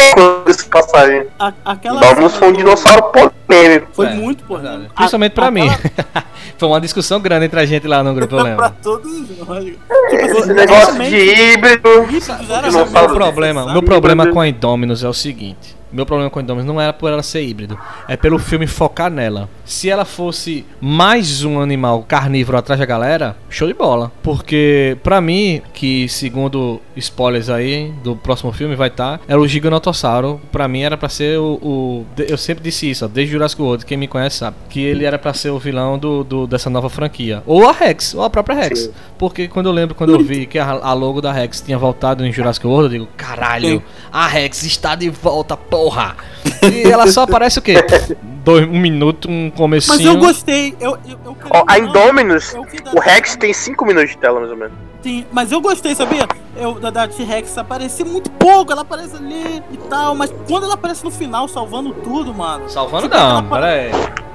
Passagem. 0.70 1.26
a- 1.38 1.52
aquela 1.64 2.00
foi 2.30 2.48
um 2.48 2.52
dinossauro 2.52 3.02
polêmico. 3.12 3.88
Foi 3.92 4.06
É, 4.06 4.14
muito 4.14 4.44
polêmico. 4.44 4.94
Principalmente 4.94 5.32
pra 5.32 5.50
mim. 5.50 5.68
foi 6.58 6.68
uma 6.68 6.80
discussão 6.80 7.20
grande 7.20 7.46
entre 7.46 7.60
a 7.60 7.66
gente 7.66 7.86
lá 7.86 8.02
no 8.02 8.14
grupo, 8.14 8.34
eu 8.36 8.42
lembro. 8.42 8.56
pra 8.56 8.70
todos 8.70 9.10
nós. 9.46 9.64
Esse 10.10 10.52
negócio 10.52 10.98
de 11.04 11.16
híbrido. 11.16 11.88
Meu 11.88 12.62
dinossauro 12.62 13.14
problema, 13.14 13.72
meu 13.72 13.82
problema 13.82 14.26
com 14.28 14.40
a 14.40 14.48
Indominus 14.48 15.04
é 15.04 15.08
o 15.08 15.14
seguinte. 15.14 15.75
Meu 15.92 16.04
problema 16.04 16.28
com 16.30 16.40
Indominus 16.40 16.66
não 16.66 16.80
era 16.80 16.92
por 16.92 17.10
ela 17.10 17.22
ser 17.22 17.42
híbrido, 17.42 17.78
é 18.08 18.16
pelo 18.16 18.38
filme 18.38 18.66
focar 18.66 19.10
nela. 19.10 19.48
Se 19.64 19.88
ela 19.88 20.04
fosse 20.04 20.64
mais 20.80 21.44
um 21.44 21.60
animal 21.60 22.04
carnívoro 22.06 22.58
atrás 22.58 22.78
da 22.78 22.86
galera, 22.86 23.36
show 23.48 23.66
de 23.68 23.74
bola. 23.74 24.10
Porque, 24.22 24.96
pra 25.02 25.20
mim, 25.20 25.62
que 25.72 26.08
segundo 26.08 26.80
spoilers 26.96 27.48
aí 27.48 27.92
do 28.02 28.14
próximo 28.16 28.52
filme 28.52 28.74
vai 28.74 28.88
estar, 28.88 29.20
era 29.28 29.40
o 29.40 29.46
Giganotossauro. 29.46 30.40
Pra 30.52 30.68
mim 30.68 30.82
era 30.82 30.96
pra 30.96 31.08
ser 31.08 31.38
o, 31.38 31.54
o- 31.62 32.06
Eu 32.18 32.36
sempre 32.36 32.62
disse 32.64 32.90
isso, 32.90 33.04
ó, 33.04 33.08
desde 33.08 33.32
Jurassic 33.32 33.60
World, 33.62 33.84
quem 33.86 33.96
me 33.96 34.08
conhece 34.08 34.36
sabe. 34.38 34.56
Que 34.68 34.80
ele 34.80 35.04
era 35.04 35.18
pra 35.18 35.32
ser 35.34 35.50
o 35.50 35.58
vilão 35.58 35.98
do, 35.98 36.22
do- 36.24 36.46
dessa 36.46 36.68
nova 36.70 36.88
franquia. 36.90 37.42
Ou 37.46 37.66
a 37.68 37.72
Rex, 37.72 38.14
ou 38.14 38.22
a 38.22 38.30
própria 38.30 38.56
Rex. 38.56 38.90
Porque 39.18 39.48
quando 39.48 39.66
eu 39.66 39.72
lembro, 39.72 39.94
quando 39.94 40.12
eu 40.14 40.20
vi 40.24 40.46
que 40.46 40.58
a, 40.58 40.68
a 40.68 40.92
logo 40.92 41.20
da 41.20 41.32
Rex 41.32 41.60
tinha 41.60 41.78
voltado 41.78 42.24
em 42.26 42.32
Jurassic 42.32 42.66
World, 42.66 42.94
eu 42.94 43.00
digo, 43.00 43.12
caralho, 43.16 43.82
a 44.12 44.26
Rex 44.26 44.62
está 44.64 44.94
de 44.94 45.08
volta, 45.10 45.56
porra! 45.76 46.16
E 46.62 46.90
ela 46.90 47.06
só 47.10 47.22
aparece 47.22 47.58
o 47.58 47.62
quê? 47.62 47.74
Dois, 48.44 48.64
um 48.66 48.78
minuto, 48.80 49.28
um 49.28 49.50
comecinho. 49.50 49.96
Mas 49.96 50.06
eu 50.06 50.16
gostei. 50.16 50.76
Eu, 50.80 50.92
eu, 51.08 51.18
eu 51.24 51.36
Ó, 51.50 51.64
a 51.66 51.78
Indominus, 51.78 52.54
o 52.94 53.00
Rex 53.00 53.36
tem 53.36 53.52
5 53.52 53.84
minutos 53.84 54.10
de 54.10 54.18
tela, 54.18 54.38
mais 54.38 54.50
ou 54.52 54.56
menos. 54.56 54.72
Sim, 55.02 55.24
mas 55.32 55.52
eu 55.52 55.60
gostei, 55.60 55.94
sabia? 55.94 56.26
Eu, 56.56 56.74
da, 56.74 56.90
da 56.90 57.06
T-Rex 57.08 57.58
aparecer 57.58 58.04
muito 58.04 58.30
pouco, 58.30 58.72
ela 58.72 58.82
aparece 58.82 59.16
ali 59.16 59.62
e 59.70 59.76
tal, 59.88 60.14
mas 60.14 60.32
quando 60.48 60.64
ela 60.64 60.74
aparece 60.74 61.04
no 61.04 61.10
final, 61.10 61.46
salvando 61.48 61.92
tudo, 61.92 62.32
mano. 62.32 62.68
Salvando 62.68 63.08
tipo, 63.08 63.16
não, 63.16 63.44
pera 63.48 63.66
aí. 63.66 63.90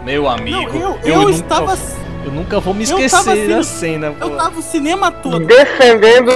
Meu 0.06 0.28
amigo. 0.30 0.74
Não, 0.74 0.80
eu- 0.80 1.00
eu 1.04 1.22
nunca, 1.22 1.32
estava- 1.32 1.78
Eu 2.24 2.32
nunca 2.32 2.60
vou 2.60 2.74
me 2.74 2.82
Eu 2.82 3.00
esquecer 3.00 3.18
tava 3.18 3.32
assim, 3.34 3.48
da 3.48 3.64
cena, 3.64 4.12
pô. 4.12 4.26
Eu 4.26 4.38
tava 4.38 4.60
o 4.60 4.62
cinema 4.62 5.12
todo. 5.12 5.40
Defendendo 5.46 6.32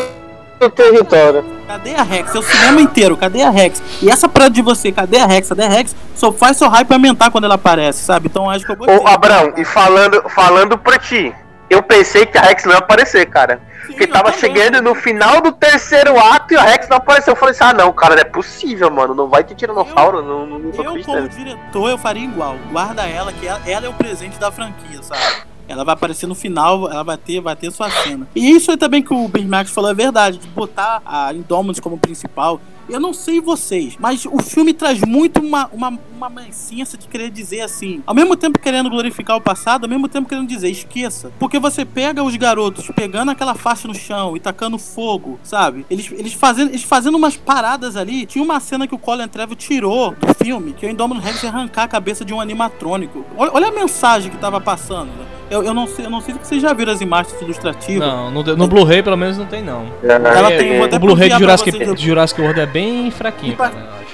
o 0.60 0.70
território. 0.70 1.44
Cadê 1.68 1.96
a 1.96 2.04
Rex? 2.04 2.36
É 2.36 2.40
o 2.40 2.42
cinema 2.42 2.82
inteiro, 2.82 3.18
cadê 3.18 3.42
a 3.42 3.50
Rex? 3.50 3.82
E 4.02 4.10
essa 4.10 4.30
parada 4.30 4.52
de 4.52 4.62
você, 4.62 4.92
cadê 4.92 5.18
a 5.18 5.26
Rex? 5.26 5.50
Cadê 5.50 5.64
a 5.64 5.70
Rex? 5.70 5.96
Só 6.16 6.32
faz 6.32 6.58
seu 6.58 6.70
hype 6.70 6.92
aumentar 6.92 7.32
quando 7.32 7.46
ela 7.46 7.56
aparece, 7.56 8.04
sabe? 8.04 8.28
Então 8.28 8.50
acho 8.50 8.66
que 8.66 8.72
eu 8.72 8.76
gostei. 8.76 8.98
Ô, 8.98 9.08
Abrão, 9.08 9.54
e 9.58 9.66
falando, 9.66 10.30
falando 10.30 10.78
pra 10.78 10.98
ti, 10.98 11.34
eu 11.70 11.82
pensei 11.82 12.26
que 12.26 12.38
a 12.38 12.42
Rex 12.42 12.64
não 12.64 12.74
ia 12.74 12.80
aparecer, 12.80 13.26
cara. 13.26 13.60
Porque 13.86 14.08
tava 14.08 14.32
chegando 14.34 14.82
no 14.82 14.96
final 14.96 15.42
do 15.42 15.52
terceiro 15.52 16.20
ato 16.20 16.54
e 16.54 16.58
a 16.58 16.64
Rex 16.64 16.88
não 16.90 16.98
apareceu. 16.98 17.34
Eu 17.34 17.38
falei 17.38 17.54
assim, 17.54 17.64
ah 17.64 17.74
não, 17.74 17.92
cara, 17.92 18.16
não 18.16 18.22
é 18.22 18.26
possível, 18.26 18.90
mano. 18.90 19.14
Não 19.14 19.28
vai 19.28 19.44
ter 19.44 19.56
tiranossauro, 19.56 20.22
não, 20.22 20.46
não, 20.46 20.60
não 20.60 20.72
tô 20.72 20.84
Eu, 20.84 21.04
como 21.04 21.30
diretor, 21.30 21.90
eu 21.90 21.98
faria 21.98 22.24
igual. 22.24 22.56
Guarda 22.72 23.04
ela, 23.08 23.32
que 23.32 23.48
ela, 23.48 23.62
ela 23.66 23.86
é 23.86 23.90
o 23.90 23.94
presente 23.94 24.40
da 24.40 24.52
franquia, 24.52 25.02
sabe? 25.04 25.46
Ela 25.68 25.84
vai 25.84 25.94
aparecer 25.94 26.28
no 26.28 26.36
final, 26.36 26.90
ela 26.90 27.04
vai 27.04 27.18
ter, 27.18 27.42
vai 27.42 27.56
ter 27.56 27.72
sua 27.72 27.90
cena. 27.90 28.28
E 28.36 28.52
isso 28.52 28.72
aí 28.72 28.78
também 28.78 29.02
que 29.02 29.14
o 29.14 29.28
Ben 29.28 29.46
Max 29.46 29.72
falou 29.72 29.90
é 29.90 29.94
verdade, 29.94 30.38
de 30.38 30.48
botar 30.48 31.02
a 31.06 31.34
Indominus 31.34 31.80
como 31.80 31.98
principal. 31.98 32.62
Eu 32.88 33.00
não 33.00 33.14
sei 33.14 33.42
vocês, 33.42 33.98
mas 34.00 34.26
o 34.26 34.38
filme 34.44 34.72
traz 34.72 35.02
muito 35.02 35.40
uma, 35.40 35.68
uma, 35.74 36.00
uma 36.16 36.30
mancência 36.30 36.98
de 36.98 37.08
querer 37.08 37.32
dizer 37.32 37.62
assim, 37.62 38.04
ao 38.06 38.14
mesmo 38.14 38.36
tempo 38.36 38.60
querendo 38.60 38.92
glorificar 38.92 39.36
o 39.36 39.42
passado, 39.42 39.86
ao 39.86 39.90
mesmo 39.90 40.08
tempo 40.08 40.30
querendo 40.30 40.48
dizer, 40.48 40.70
esqueça. 40.70 41.32
Porque 41.40 41.58
você 41.58 41.84
pega 41.84 42.24
os 42.24 42.36
garotos 42.36 42.88
pegando 42.96 43.32
aquela 43.32 43.56
faixa 43.56 43.88
no 43.88 43.96
chão 43.96 44.38
e 44.38 44.40
tacando 44.40 44.78
fogo, 44.78 45.40
sabe? 45.44 45.84
Eles, 45.90 46.12
eles, 46.12 46.34
fazendo, 46.34 46.70
eles 46.70 46.84
fazendo 46.84 47.16
umas 47.16 47.36
paradas 47.36 47.98
ali. 47.98 48.28
Tinha 48.28 48.44
uma 48.44 48.60
cena 48.60 48.88
que 48.88 48.94
o 48.94 49.00
Colin 49.00 49.28
Trevorrow 49.28 49.56
tirou 49.56 50.12
do 50.12 50.46
filme, 50.46 50.74
que 50.74 50.86
o 50.86 50.90
Indominus 50.90 51.24
Rex 51.24 51.42
ia 51.42 51.50
arrancar 51.50 51.84
a 51.84 51.88
cabeça 51.88 52.24
de 52.24 52.36
um 52.36 52.40
animatrônico. 52.40 53.26
Olha, 53.36 53.52
olha 53.52 53.68
a 53.70 53.72
mensagem 53.72 54.30
que 54.30 54.38
tava 54.38 54.62
passando, 54.62 55.10
né? 55.10 55.26
Eu, 55.50 55.64
eu, 55.64 55.74
não 55.74 55.88
sei, 55.88 56.06
eu 56.06 56.10
não 56.10 56.22
sei 56.22 56.34
se 56.36 56.40
vocês 56.44 56.62
já 56.62 56.74
viram 56.74 56.92
as 56.94 57.02
imagens 57.02 57.40
ilustrativas. 57.42 58.08
Não, 58.08 58.32
no, 58.32 58.44
no 58.56 58.68
Blu-ray 58.68 59.04
pelo 59.04 59.18
menos 59.18 59.38
não 59.38 59.46
tem 59.46 59.62
não. 59.64 59.86
Ela 60.04 60.52
É, 60.52 60.58
tem- 60.58 60.84
até 60.84 60.96
o 60.96 61.00
Blu-ray 61.00 61.30
de 61.30 61.38
Jurassic, 61.40 61.72
vocês 61.72 61.96
de 61.96 62.06
Jurassic 62.06 62.42
World 62.42 62.60
é 62.60 62.66
bem 62.66 63.10
fraquinho, 63.12 63.56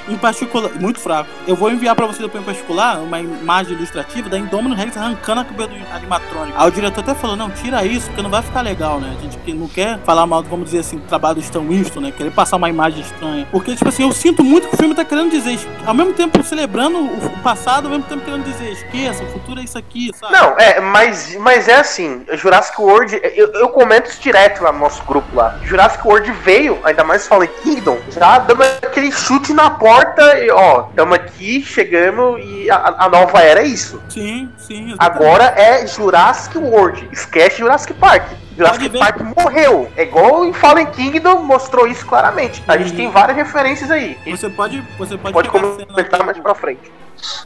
Em, 0.09 0.13
em 0.13 0.17
particular, 0.17 0.69
muito 0.79 0.99
fraco. 0.99 1.29
Eu 1.47 1.55
vou 1.55 1.71
enviar 1.71 1.95
pra 1.95 2.05
você 2.07 2.21
depois 2.21 2.41
em 2.43 2.45
particular 2.45 2.97
uma 2.99 3.19
imagem 3.19 3.73
ilustrativa 3.73 4.27
da 4.27 4.37
Indominus 4.37 4.77
Rex 4.77 4.97
arrancando 4.97 5.41
a 5.41 5.45
cabeça 5.45 5.69
do 5.69 5.75
animatrônico. 5.95 6.57
Aí 6.59 6.67
o 6.67 6.71
diretor 6.71 7.01
até 7.01 7.13
falou: 7.13 7.35
não, 7.35 7.49
tira 7.49 7.85
isso, 7.85 8.07
porque 8.07 8.21
não 8.21 8.29
vai 8.29 8.41
ficar 8.41 8.61
legal, 8.61 8.99
né? 8.99 9.15
A 9.17 9.21
gente 9.21 9.37
que 9.37 9.53
não 9.53 9.67
quer 9.67 9.99
falar 9.99 10.25
mal, 10.25 10.43
vamos 10.43 10.65
dizer 10.65 10.79
assim, 10.79 10.97
do 10.97 11.03
trabalho 11.03 11.35
do 11.35 11.41
Stan 11.41 11.61
Winston, 11.61 12.01
né? 12.01 12.11
Querer 12.11 12.31
passar 12.31 12.57
uma 12.57 12.69
imagem 12.69 13.01
estranha. 13.01 13.47
Porque, 13.51 13.75
tipo 13.75 13.87
assim, 13.89 14.03
eu 14.03 14.11
sinto 14.11 14.43
muito 14.43 14.67
que 14.67 14.75
o 14.75 14.77
filme 14.77 14.93
tá 14.95 15.05
querendo 15.05 15.29
dizer, 15.31 15.57
ao 15.85 15.93
mesmo 15.93 16.13
tempo 16.13 16.43
celebrando 16.43 16.97
o 16.97 17.21
o 17.31 17.43
passado, 17.43 17.85
ao 17.85 17.91
mesmo 17.91 18.05
tempo 18.05 18.23
querendo 18.25 18.43
dizer, 18.43 18.71
esqueça, 18.71 19.23
o 19.23 19.27
futuro 19.27 19.59
é 19.59 19.63
isso 19.63 19.77
aqui, 19.77 20.11
sabe? 20.15 20.33
Não, 20.33 20.55
é, 20.57 20.79
mas, 20.81 21.20
mas 21.39 21.67
é 21.67 21.75
assim, 21.75 22.25
Jurassic 22.33 22.79
World, 22.79 23.19
eu, 23.35 23.51
eu 23.53 23.69
comento 23.69 24.09
isso 24.09 24.21
direto 24.21 24.63
lá 24.63 24.71
no 24.71 24.79
nosso 24.79 25.03
grupo 25.03 25.35
lá. 25.35 25.57
Jurassic 25.63 26.05
World 26.05 26.31
veio, 26.43 26.79
ainda 26.83 27.03
mais 27.03 27.27
Fallen 27.27 27.49
Kingdom, 27.63 27.97
já 28.09 28.39
dando 28.39 28.63
aquele 28.63 29.11
chute 29.11 29.53
na 29.53 29.69
porta 29.69 30.37
e 30.39 30.49
ó, 30.49 30.83
tamo 30.95 31.13
aqui, 31.13 31.63
chegamos 31.63 32.41
e 32.43 32.69
a, 32.69 32.95
a 32.97 33.09
nova 33.09 33.39
era 33.41 33.61
é 33.61 33.67
isso. 33.67 34.01
Sim, 34.09 34.49
sim. 34.57 34.95
Agora 34.97 35.53
é 35.57 35.85
Jurassic 35.85 36.57
World, 36.57 37.09
esquece 37.11 37.57
Jurassic 37.57 37.93
Park. 37.93 38.23
Jurassic 38.57 38.97
Park 38.97 39.21
morreu. 39.37 39.89
É 39.95 40.03
igual 40.03 40.45
em 40.45 40.53
Fallen 40.53 40.85
Kingdom 40.87 41.43
mostrou 41.43 41.87
isso 41.87 42.05
claramente. 42.05 42.63
A 42.67 42.77
gente 42.77 42.93
tem 42.93 43.09
várias 43.09 43.37
referências 43.37 43.89
aí. 43.89 44.17
Você 44.25 44.49
pode, 44.49 44.81
você 44.97 45.17
pode, 45.17 45.33
Pode 45.33 45.49
comentar 45.49 46.25
mais 46.25 46.37
pra 46.37 46.53
frente. 46.53 46.91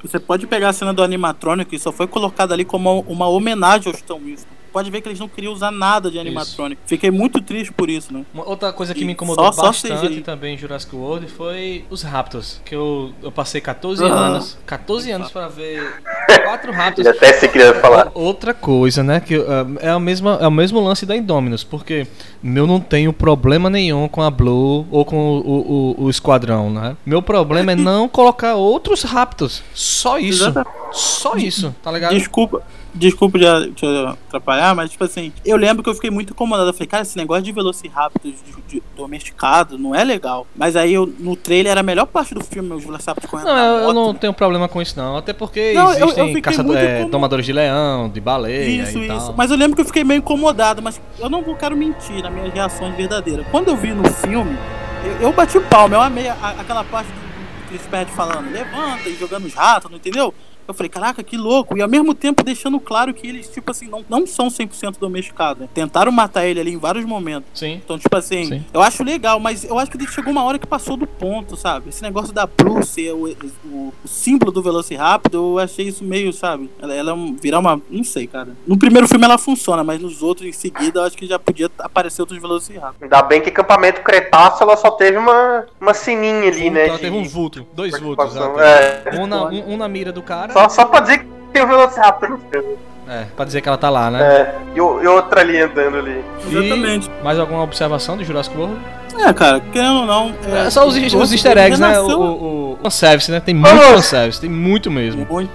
Você 0.02 0.20
pode 0.20 0.48
pegar 0.48 0.70
a 0.70 0.74
cena 0.74 0.94
do 0.94 1.04
animatrônico 1.04 1.76
e 1.76 1.80
só 1.80 1.92
foi 1.92 2.08
colocada 2.08 2.54
ali 2.54 2.66
como 2.66 3.02
uma 3.02 3.28
homenagem 3.28 3.92
ao 3.92 3.96
Stan 3.98 4.16
Winston. 4.16 4.55
Pode 4.76 4.92
ver 4.92 5.00
que 5.00 5.08
eles 5.08 5.20
não 5.22 5.30
queriam 5.30 5.54
usar 5.54 5.72
nada 5.72 6.12
de 6.12 6.20
animatronic. 6.20 6.82
Fiquei 6.86 7.10
muito 7.10 7.40
triste 7.42 7.72
por 7.72 7.90
isso, 7.90 8.14
né? 8.14 8.26
Uma 8.34 8.46
outra 8.46 8.74
coisa 8.74 8.94
que 8.94 9.04
E 9.04 9.06
me 9.06 9.14
incomodou 9.14 9.46
só- 9.46 9.52
só 9.54 9.62
bastante 9.68 10.08
CGI. 10.10 10.22
também 10.22 10.56
em 10.56 10.58
Jurassic 10.58 10.94
World 10.94 11.28
foi 11.28 11.86
os 11.90 12.04
Raptors. 12.04 12.60
Que 12.66 12.76
eu, 12.76 13.14
eu 13.24 13.32
passei 13.32 13.62
14 13.62 14.04
Aham. 14.04 14.14
anos. 14.14 14.58
14 14.66 15.10
anos 15.12 15.32
pra 15.32 15.48
ver 15.48 16.02
quatro 16.44 16.74
Raptors. 16.76 17.08
Até 17.08 17.32
sei 17.32 17.48
que 17.48 17.58
ele 17.58 17.68
ia 17.70 17.76
falar. 17.80 18.12
Outra 18.14 18.54
coisa, 18.54 19.02
né? 19.02 19.22
Que 19.22 19.36
ah, 19.36 19.66
é, 19.80 19.90
a 19.92 20.00
mesma, 20.00 20.38
é 20.42 20.48
o 20.48 20.52
mesmo 20.52 20.82
lance 20.82 21.06
da 21.06 21.16
Indominus. 21.16 21.64
Porque 21.64 22.06
eu 22.44 22.68
não 22.68 22.82
tenho 22.82 23.14
problema 23.14 23.70
nenhum 23.70 24.10
com 24.10 24.22
a 24.22 24.30
Blue 24.30 24.86
ou 24.92 25.06
com 25.06 25.16
o, 25.18 25.40
o, 25.40 25.96
o, 26.02 26.04
o 26.06 26.10
esquadrão, 26.10 26.70
né? 26.70 26.98
Meu 27.06 27.22
problema 27.22 27.72
é 27.72 27.76
não 27.76 28.10
colocar 28.10 28.56
outros 28.56 29.04
Raptors. 29.04 29.64
Só 29.74 30.20
isso. 30.20 30.44
Exatamente. 30.50 30.76
Só 30.92 31.36
isso, 31.38 31.74
tá 31.82 31.92
ligado? 31.92 32.14
Desculpa, 32.14 32.62
desculpa 32.96 33.38
de 33.38 33.72
te 33.74 33.86
atrapalhar, 33.86 34.74
mas 34.76 34.90
tipo 34.92 35.04
assim, 35.04 35.32
eu 35.46 35.58
lembro 35.58 35.84
que 35.84 35.90
eu 35.90 35.94
fiquei 35.94 36.10
muito 36.10 36.32
incomodado. 36.34 36.70
Eu 36.70 36.74
falei, 36.74 36.88
cara, 36.88 37.04
esse 37.04 37.18
negócio 37.18 37.44
de 37.44 37.52
Velociraptors 37.52 38.36
de, 38.44 38.62
de 38.80 38.84
domesticado 38.96 39.78
não 39.78 39.94
é 39.94 40.04
legal. 40.04 40.48
Mas 40.56 40.76
aí 40.76 40.94
eu, 40.94 41.06
no 41.20 41.36
trailer 41.36 41.72
era 41.72 41.82
a 41.82 41.84
melhor 41.84 42.06
parte 42.06 42.34
do 42.34 42.44
filme, 42.44 42.74
os 42.74 42.84
Velociraptors 42.84 43.30
correndo 43.30 43.48
Não, 43.48 43.56
na 43.56 43.66
eu, 43.66 43.74
eu 43.76 43.84
moto, 43.88 43.94
não 43.96 44.14
né? 44.14 44.20
tenho 44.20 44.34
problema 44.34 44.68
com 44.68 44.82
isso, 44.82 44.98
não. 44.98 45.18
Até 45.18 45.34
porque 45.34 45.74
Não, 45.74 45.92
eu- 45.94 46.00
eu 46.00 46.08
existem 46.10 46.42
caçador- 46.42 46.66
muito 46.76 46.80
é, 46.80 47.06
domadores 47.06 47.46
de 47.46 47.54
leão, 47.54 48.10
de 48.10 48.20
baleia 48.22 48.84
Isso, 48.84 48.98
e 49.00 49.08
isso. 49.08 49.26
tal. 49.28 49.34
Mas 49.38 49.52
eu 49.52 49.58
lembro 49.58 49.76
que 49.76 49.82
eu 49.82 49.86
fiquei 49.86 50.04
meio 50.04 50.20
incomodado, 50.20 50.82
mas 50.82 51.00
eu 51.20 51.30
não 51.30 51.42
vou 51.44 51.56
quero 51.56 51.76
mentir 51.76 52.22
nas 52.24 52.32
minhas 52.32 52.54
reações 52.54 52.96
verdadeiras. 52.96 53.46
Quando 53.52 53.68
eu 53.70 53.76
vi 53.78 53.94
no 53.94 54.04
filme, 54.10 54.58
eu, 55.04 55.28
eu 55.28 55.34
bati 55.34 55.60
palma, 55.60 55.96
eu 55.96 56.02
amei 56.02 56.28
a- 56.28 56.56
aquela 56.60 56.84
parte 56.84 57.08
do, 57.08 57.14
do 57.16 57.68
Chris 57.68 57.82
Pratt 57.84 58.08
falando, 58.10 58.52
levanta 58.52 59.10
e 59.10 59.16
jogando 59.16 59.46
os 59.46 59.54
ratos, 59.54 59.90
não 59.92 59.98
entendeu? 59.98 60.34
Eu 60.68 60.74
falei, 60.74 60.90
caraca, 60.90 61.24
que 61.24 61.38
louco. 61.38 61.78
E 61.78 61.82
ao 61.82 61.88
mesmo 61.90 62.14
tempo 62.14 62.44
deixando 62.44 62.80
claro 62.80 63.14
que 63.14 63.28
eles, 63.28 63.48
tipo 63.50 63.70
assim, 63.72 63.88
não, 63.88 64.04
não 64.10 64.26
são 64.26 64.48
100% 64.48 64.98
domesticados. 65.00 65.62
Né? 65.64 65.70
Tentaram 65.74 66.12
matar 66.12 66.46
ele 66.46 66.60
ali 66.60 66.74
em 66.74 66.78
vários 66.78 67.06
momentos. 67.06 67.50
Sim. 67.54 67.82
Então, 67.84 67.98
tipo 68.00 68.16
assim, 68.18 68.46
Sim. 68.46 68.66
eu 68.74 68.82
acho 68.82 69.04
legal, 69.04 69.40
mas 69.40 69.64
eu 69.64 69.78
acho 69.78 69.92
que 69.92 70.06
chegou 70.08 70.32
uma 70.32 70.44
hora 70.44 70.58
que 70.60 70.68
passou 70.68 70.96
do 70.98 71.06
ponto, 71.08 71.56
sabe? 71.56 71.90
Esse 71.90 72.02
negócio 72.02 72.34
da 72.34 72.46
Blue 72.48 72.84
ser 72.84 73.12
o, 73.14 73.28
o- 73.28 73.94
o 74.04 74.08
símbolo 74.08 74.52
do 74.52 74.62
Velociraptor, 74.62 75.40
eu 75.40 75.60
achei 75.60 75.88
isso 75.88 76.04
meio, 76.04 76.32
sabe? 76.34 76.70
Ela, 76.82 76.94
ela 76.94 77.12
é 77.12 77.14
um- 77.14 77.36
virar 77.36 77.60
uma. 77.60 77.82
Não 77.90 78.04
sei, 78.04 78.28
cara. 78.28 78.50
No 78.66 78.78
primeiro 78.78 79.08
filme 79.08 79.26
ela 79.26 79.38
funciona, 79.38 79.84
mas 79.84 80.00
nos 80.02 80.22
outros, 80.24 80.48
em 80.48 80.52
seguida, 80.52 81.00
eu 81.00 81.04
acho 81.04 81.18
que 81.18 81.26
já 81.28 81.38
podia 81.40 81.70
aparecer 81.80 82.22
outros 82.22 82.40
Velociraptors. 82.42 83.02
Ainda 83.02 83.22
bem 83.24 83.42
que 83.42 83.50
acampamento 83.50 84.02
Cretáceo 84.02 84.64
ela 84.64 84.78
só 84.78 84.92
teve 84.92 85.18
uma, 85.18 85.66
uma 85.80 85.94
sininha 85.94 86.50
ali, 86.50 86.70
né? 86.70 86.88
Ela 86.88 86.96
de- 86.96 87.02
teve 87.02 87.16
um 87.16 87.24
vulto, 87.24 87.66
dois 87.74 88.00
vultos. 88.00 88.36
ela 88.36 88.64
é. 88.68 89.04
Um, 89.20 89.28
na, 89.28 89.46
um, 89.46 89.74
um 89.74 89.78
na 89.78 89.88
mira 89.88 90.12
do 90.12 90.22
cara. 90.22 90.54
Só, 90.56 90.70
só 90.70 90.86
pra 90.86 91.02
dizer 91.02 91.18
que 91.20 91.26
tem 91.52 91.62
o 91.64 91.68
Velociraptor 91.68 92.30
no 92.30 92.38
filme. 92.50 92.78
É, 93.10 93.26
pra 93.36 93.44
dizer 93.44 93.60
que 93.60 93.68
ela 93.68 93.78
tá 93.78 93.90
lá, 93.90 94.10
né? 94.10 94.24
É, 94.24 94.56
e, 94.74 94.80
o- 94.80 95.04
e 95.04 95.06
outra 95.06 95.42
ali 95.42 95.60
andando 95.62 95.98
ali. 95.98 96.24
Exatamente. 96.50 97.12
E 97.20 97.24
mais 97.24 97.38
alguma 97.38 97.62
observação 97.62 98.16
de 98.18 98.24
Jurassic 98.24 98.58
World? 98.58 98.78
É, 99.20 99.34
cara, 99.34 99.60
querendo 99.60 100.00
ou 100.00 100.06
não. 100.06 100.34
É, 100.50 100.70
só 100.70 100.88
os, 100.88 100.96
os 100.96 101.32
easter 101.34 101.58
eggs, 101.58 101.80
né? 101.82 102.00
O, 102.00 102.08
o, 102.08 102.72
o 102.74 102.78
fanservice, 102.84 103.30
né? 103.30 103.42
Tem 103.42 103.54
muito 103.54 103.76
Vamos! 103.76 103.96
fanservice, 103.96 104.40
tem 104.40 104.50
muito 104.50 104.90
mesmo. 104.90 105.28
Muito, 105.30 105.52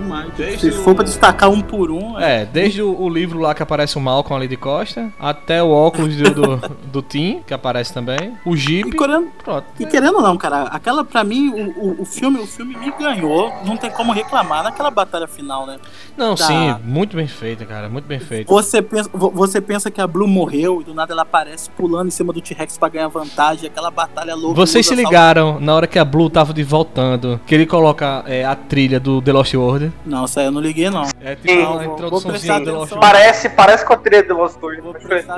demais. 0.00 0.60
Se 0.60 0.70
for 0.72 0.94
pra 0.94 1.04
destacar 1.04 1.50
um 1.50 1.60
por 1.60 1.90
um. 1.90 2.18
É, 2.18 2.44
desde 2.44 2.82
o, 2.82 3.00
o 3.00 3.08
livro 3.08 3.38
lá 3.38 3.54
que 3.54 3.62
aparece 3.62 3.96
o 3.96 4.00
Malcolm 4.00 4.36
ali 4.40 4.48
de 4.48 4.56
Costa, 4.56 5.12
até 5.18 5.62
o 5.62 5.70
óculos 5.70 6.16
do, 6.16 6.30
do, 6.30 6.56
do 6.92 7.02
Tim, 7.02 7.42
que 7.46 7.54
aparece 7.54 7.92
também, 7.92 8.34
o 8.44 8.56
Jeep. 8.56 8.88
E 8.88 8.92
querendo, 8.92 9.28
Pronto. 9.42 9.64
e 9.78 9.86
querendo 9.86 10.16
ou 10.16 10.22
não, 10.22 10.36
cara, 10.36 10.62
aquela 10.64 11.04
pra 11.04 11.22
mim, 11.24 11.48
o, 11.48 11.70
o, 11.98 12.02
o 12.02 12.04
filme, 12.04 12.38
o 12.40 12.46
filme 12.46 12.76
me 12.76 12.90
ganhou, 12.98 13.52
não 13.64 13.76
tem 13.76 13.90
como 13.90 14.12
reclamar 14.12 14.62
naquela 14.62 14.90
batalha 14.90 15.26
final, 15.26 15.66
né? 15.66 15.78
Não, 16.16 16.34
Da- 16.34 16.44
sim, 16.46 16.74
muito 16.84 17.16
bem 17.16 17.26
feita, 17.26 17.64
cara, 17.64 17.88
muito 17.88 18.04
bem 18.06 18.18
feita. 18.20 18.52
Você 18.52 18.80
pensa, 18.82 19.08
vo- 19.12 19.30
você 19.30 19.60
pensa 19.60 19.90
que 19.90 20.00
a 20.00 20.06
Blue 20.06 20.26
morreu 20.28 20.80
e 20.80 20.84
do 20.84 20.94
nada 20.94 21.12
ela 21.12 21.22
aparece 21.22 21.70
pulando 21.70 22.08
em 22.08 22.10
cima 22.10 22.32
do 22.32 22.40
T-Rex 22.40 22.76
pra 22.78 22.88
ganhar 22.88 23.08
vantagem, 23.08 23.68
aquela 23.68 23.90
batalha 23.90 24.34
louca. 24.34 24.54
Vocês 24.54 24.86
se 24.86 24.94
ligaram 24.94 25.58
na 25.60 25.74
hora 25.74 25.86
que 25.86 25.98
a 25.98 26.04
Blue 26.04 26.28
tava 26.30 26.52
de 26.52 26.62
voltando, 26.62 27.40
que 27.46 27.54
ele 27.54 27.66
coloca 27.66 28.22
é, 28.26 28.44
a 28.44 28.54
trilha 28.54 29.00
do 29.00 29.20
The 29.22 29.32
Lost 29.32 29.54
World? 29.54 29.89
Não, 30.04 30.24
isso 30.24 30.38
aí 30.40 30.46
eu 30.46 30.50
não 30.52 30.60
liguei, 30.60 30.90
não. 30.90 31.02
É 31.20 31.36
Sim. 31.36 31.42
tipo 31.42 31.62
a 31.62 31.64
Vou- 31.66 31.74
vou 31.84 31.94
introduçãozinha 31.94 32.60
do 32.60 32.72
Lost. 32.74 32.92
Parece, 32.94 33.48
parece 33.50 33.84
com 33.84 33.92
a 33.92 33.96
trilha 33.96 34.22
do 34.22 34.34
Lost 34.36 34.56
World, 34.62 34.82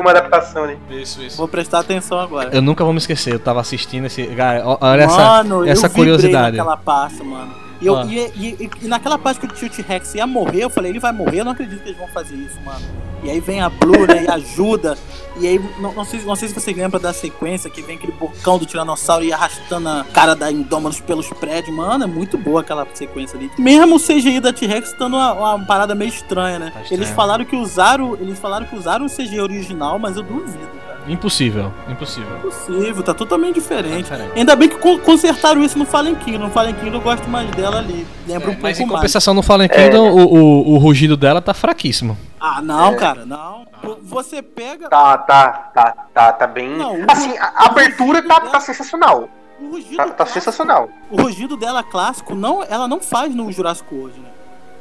uma 0.00 0.10
adaptação 0.10 0.64
ali. 0.64 0.78
Isso, 0.90 1.22
isso. 1.22 1.36
Vou 1.36 1.48
prestar 1.48 1.80
atenção 1.80 2.18
agora. 2.18 2.50
Eu 2.52 2.62
nunca 2.62 2.84
vou 2.84 2.92
me 2.92 2.98
esquecer, 2.98 3.32
eu 3.34 3.38
tava 3.40 3.60
assistindo 3.60 4.06
esse. 4.06 4.26
Cara, 4.28 4.62
olha 4.80 5.06
Mano, 5.06 5.62
essa, 5.64 5.70
essa 5.72 5.86
eu 5.86 5.90
curiosidade. 5.90 6.56
naquela 6.56 6.76
parte, 6.76 7.22
mano. 7.22 7.61
E, 7.82 7.86
eu- 7.86 7.96
Ah. 7.98 8.06
e- 8.06 8.30
e- 8.36 8.70
e- 8.82 8.88
naquela 8.88 9.18
parte 9.18 9.40
que 9.40 9.46
o 9.46 9.48
tio 9.48 9.68
T-Rex 9.68 10.14
ia 10.14 10.26
morrer, 10.26 10.62
eu 10.64 10.70
falei, 10.70 10.92
ele 10.92 11.00
vai 11.00 11.10
morrer, 11.12 11.40
eu 11.40 11.44
não 11.44 11.52
acredito 11.52 11.82
que 11.82 11.88
eles 11.88 11.98
vão 11.98 12.08
fazer 12.08 12.36
isso, 12.36 12.58
mano. 12.64 12.80
E 13.24 13.30
aí 13.30 13.38
vem 13.40 13.60
a 13.60 13.68
Blue, 13.68 14.06
né, 14.06 14.24
e 14.24 14.28
ajuda. 14.30 14.96
E 15.40 15.46
aí, 15.46 15.58
não, 15.80 15.92
não 15.92 16.04
sei, 16.04 16.20
não 16.22 16.34
sei 16.36 16.48
se 16.48 16.54
você 16.54 16.72
lembra 16.72 16.98
da 16.98 17.12
sequência 17.12 17.70
que 17.70 17.80
vem 17.82 17.96
aquele 17.96 18.12
bocão 18.12 18.58
do 18.58 18.66
Tiranossauro 18.66 19.24
e 19.24 19.32
arrastando 19.32 19.88
a 19.88 20.04
cara 20.12 20.34
da 20.34 20.50
Indominus 20.50 21.00
pelos 21.00 21.28
prédios. 21.28 21.74
Mano, 21.74 22.02
é 22.04 22.06
muito 22.06 22.36
boa 22.36 22.60
aquela 22.62 22.86
sequência 22.94 23.36
ali. 23.38 23.50
Mesmo 23.58 23.96
o 23.96 24.00
CGI 24.00 24.40
da 24.40 24.52
T-Rex 24.52 24.94
dando 24.98 25.16
uma, 25.16 25.32
uma 25.34 25.64
parada 25.66 25.94
meio 25.94 26.08
estranha, 26.08 26.58
né? 26.58 26.66
estranho. 26.82 26.86
Eles 26.90 27.10
falaram 27.10 27.44
que 27.44 27.54
usaram, 27.56 28.14
eles 28.20 28.38
falaram 28.40 28.66
que 28.66 28.74
usaram 28.76 29.06
o 29.06 29.08
CGI 29.08 29.40
original, 29.40 29.98
mas 30.00 30.16
eu 30.16 30.22
duvido, 30.24 30.68
cara. 30.86 30.91
Impossível, 31.08 31.72
impossível. 31.88 32.36
Impossível, 32.38 33.02
tá 33.02 33.12
totalmente 33.12 33.54
diferente. 33.56 34.08
Tá 34.08 34.14
diferente. 34.16 34.38
Ainda 34.38 34.54
bem 34.54 34.68
que 34.68 34.76
con- 34.76 34.98
consertaram 34.98 35.60
isso 35.62 35.76
no 35.76 35.84
Fallen 35.84 36.14
King. 36.14 36.38
No 36.38 36.48
Fallen 36.50 36.74
King 36.74 36.94
eu 36.94 37.00
gosto 37.00 37.28
mais 37.28 37.50
dela 37.50 37.78
ali. 37.78 38.06
Lembra 38.26 38.50
um 38.50 38.52
É, 38.52 38.56
Mas 38.60 38.76
em 38.78 38.82
pouco 38.82 38.92
mais. 38.92 39.00
compensação 39.02 39.34
no 39.34 39.42
Fallen 39.42 39.68
Kingdom, 39.68 40.10
o, 40.10 40.34
o, 40.34 40.74
o 40.74 40.78
rugido 40.78 41.16
dela 41.16 41.42
tá 41.42 41.52
fraquíssimo. 41.52 42.16
Ah, 42.40 42.62
não, 42.62 42.94
cara, 42.96 43.26
não. 43.26 43.66
Você 44.02 44.40
pega. 44.42 44.88
Tá, 44.88 45.18
tá, 45.18 45.48
tá, 45.74 45.94
tá, 46.14 46.32
tá 46.32 46.46
bem. 46.46 46.68
Não, 46.76 47.00
o- 47.00 47.04
assim, 47.10 47.36
a 47.36 47.52
a 47.56 47.66
abertura 47.66 48.22
tá, 48.22 48.40
tá 48.40 48.60
sensacional. 48.60 49.28
O 49.60 49.70
rugido, 49.72 49.96
Tá, 49.96 50.06
tá 50.08 50.26
sensacional. 50.26 50.88
o 51.10 51.20
rugido 51.20 51.56
dela 51.56 51.82
clássico, 51.82 52.34
não, 52.34 52.62
ela 52.68 52.86
não 52.86 53.00
faz 53.00 53.34
no 53.34 53.50
Jurassic 53.50 53.92
World, 53.92 54.18
né? 54.20 54.26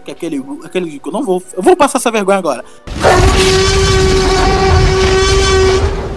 Que 0.06 0.12
é 0.12 0.14
aquele, 0.14 0.44
aquele. 0.64 1.02
Eu 1.04 1.12
não 1.12 1.24
vou. 1.24 1.42
Eu 1.56 1.62
vou 1.64 1.76
passar 1.76 1.98
essa 2.00 2.10
vergonha 2.12 2.38
agora. 2.40 2.64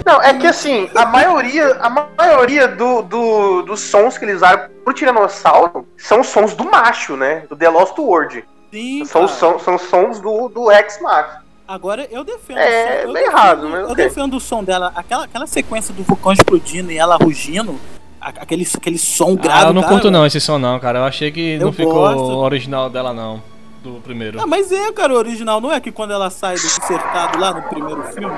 Não, 0.04 0.20
é 0.22 0.34
que 0.34 0.46
assim, 0.46 0.90
a 0.94 1.06
maioria, 1.06 1.78
a 1.80 1.88
maioria 1.90 2.68
do, 2.68 3.02
do- 3.02 3.62
dos 3.62 3.80
sons 3.80 4.18
que 4.18 4.24
eles 4.24 4.36
usaram 4.36 4.68
pro 4.84 4.92
Tiranossauro 4.92 5.86
são 5.96 6.22
sons 6.22 6.54
do 6.54 6.64
macho, 6.70 7.16
né? 7.16 7.44
Do 7.48 7.56
The 7.56 7.68
Lost 7.70 7.96
World. 7.98 8.44
Sim, 8.70 9.04
São, 9.04 9.22
cara. 9.26 9.32
são, 9.38 9.58
são 9.58 9.78
sons 9.78 10.20
do, 10.20 10.48
do 10.48 10.70
ex-macho. 10.70 11.38
Agora 11.66 12.06
eu 12.10 12.22
defendo. 12.24 12.58
É, 12.58 13.02
som- 13.02 13.08
eu 13.08 13.12
meio 13.12 13.24
defendo- 13.26 13.36
errado, 13.38 13.68
mas 13.70 13.88
Eu 13.88 13.94
defendo 13.94 14.36
o 14.36 14.40
som 14.40 14.62
dela. 14.62 14.92
Aquela, 14.94 15.24
aquela 15.24 15.46
sequência 15.46 15.94
do 15.94 16.02
vulcão 16.02 16.32
explodindo 16.32 16.92
e 16.92 16.98
ela 16.98 17.16
rugindo. 17.16 17.78
Aquele, 18.20 18.66
aquele 18.76 18.98
som 18.98 19.34
grave. 19.36 19.64
Ah, 19.66 19.68
eu 19.68 19.72
não 19.74 19.82
cara, 19.82 19.92
curto 19.94 20.10
não 20.10 20.26
esse 20.26 20.40
som 20.40 20.58
não, 20.58 20.78
cara. 20.80 20.98
Eu 21.00 21.04
achei 21.04 21.30
que 21.30 21.54
Eu 21.54 21.60
não 21.66 21.72
ficou 21.72 21.92
gosto. 21.94 22.38
original 22.38 22.88
dela 22.90 23.12
não, 23.14 23.42
do 23.82 24.00
primeiro. 24.00 24.38
Ah, 24.40 24.46
mas 24.46 24.72
é, 24.72 24.90
cara, 24.92 25.12
o 25.14 25.16
original 25.16 25.60
não 25.60 25.70
é 25.72 25.78
que 25.80 25.92
quando 25.92 26.12
ela 26.12 26.28
sai 26.30 26.54
do 26.54 26.60
cercado 26.60 27.38
lá 27.38 27.52
no 27.54 27.62
primeiro 27.62 28.02
filme. 28.04 28.34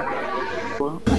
E 0.76 1.15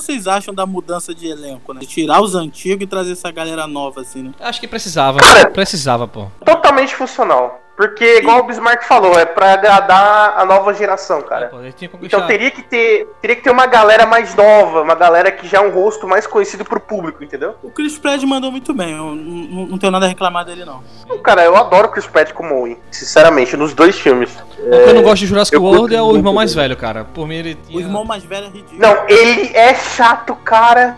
vocês 0.00 0.26
acham 0.26 0.52
da 0.54 0.64
mudança 0.66 1.14
de 1.14 1.26
elenco, 1.26 1.72
né? 1.72 1.80
De 1.80 1.86
tirar 1.86 2.20
os 2.20 2.34
antigos 2.34 2.82
e 2.84 2.86
trazer 2.86 3.12
essa 3.12 3.30
galera 3.30 3.66
nova, 3.66 4.00
assim, 4.00 4.22
né? 4.22 4.32
Acho 4.40 4.60
que 4.60 4.68
precisava. 4.68 5.18
Cara- 5.18 5.50
precisava, 5.50 6.06
pô. 6.08 6.26
Totalmente 6.44 6.94
funcional. 6.94 7.60
Porque, 7.78 8.18
igual 8.18 8.40
o 8.40 8.42
Bismarck 8.42 8.82
falou, 8.82 9.16
é 9.16 9.24
pra 9.24 9.52
agradar 9.52 10.34
a 10.36 10.44
nova 10.44 10.74
geração, 10.74 11.22
cara. 11.22 11.46
Pô, 11.46 11.58
que 11.76 11.86
conquistar- 11.86 12.16
Então 12.16 12.26
teria 12.26 12.50
que 12.50 12.60
ter. 12.60 13.06
Teria 13.22 13.36
que 13.36 13.42
ter 13.42 13.50
uma 13.50 13.66
galera 13.66 14.04
mais 14.04 14.34
nova, 14.34 14.82
uma 14.82 14.96
galera 14.96 15.30
que 15.30 15.46
já 15.46 15.58
é 15.58 15.60
um 15.60 15.70
rosto 15.70 16.04
mais 16.08 16.26
conhecido 16.26 16.64
pro 16.64 16.80
público, 16.80 17.22
entendeu? 17.22 17.54
O 17.62 17.70
Chris 17.70 17.96
Pratt 17.96 18.20
mandou 18.24 18.50
muito 18.50 18.74
bem, 18.74 18.90
eu 18.90 18.96
não, 18.98 19.14
não- 19.14 19.66
não 19.68 19.78
tenho 19.78 19.92
nada 19.92 20.06
a 20.06 20.08
reclamar 20.08 20.44
dele, 20.44 20.64
não. 20.64 20.82
Então, 21.04 21.18
cara, 21.20 21.44
eu 21.44 21.56
adoro 21.56 21.86
o 21.86 21.90
Chris 21.92 22.04
Pratt 22.08 22.32
como 22.32 22.52
Owen, 22.52 22.76
sinceramente, 22.90 23.56
nos 23.56 23.72
dois 23.74 23.96
filmes. 23.96 24.36
O 24.58 24.70
que 24.70 24.90
eu 24.90 24.94
não 24.94 25.02
gosto 25.04 25.20
de 25.20 25.26
Jurassic 25.26 25.54
eu 25.54 25.62
World 25.62 25.94
é 25.94 26.02
o 26.02 26.16
irmão 26.16 26.34
mais 26.34 26.52
velho, 26.52 26.76
cara. 26.76 27.04
Por 27.04 27.28
mim 27.28 27.36
ele 27.36 27.52
O 27.52 27.66
tinha... 27.68 27.80
irmão 27.80 28.04
mais 28.04 28.24
velho 28.24 28.46
é 28.46 28.48
ridículo. 28.48 28.80
Não, 28.80 29.04
ele 29.08 29.56
é 29.56 29.72
chato, 29.76 30.34
cara. 30.34 30.96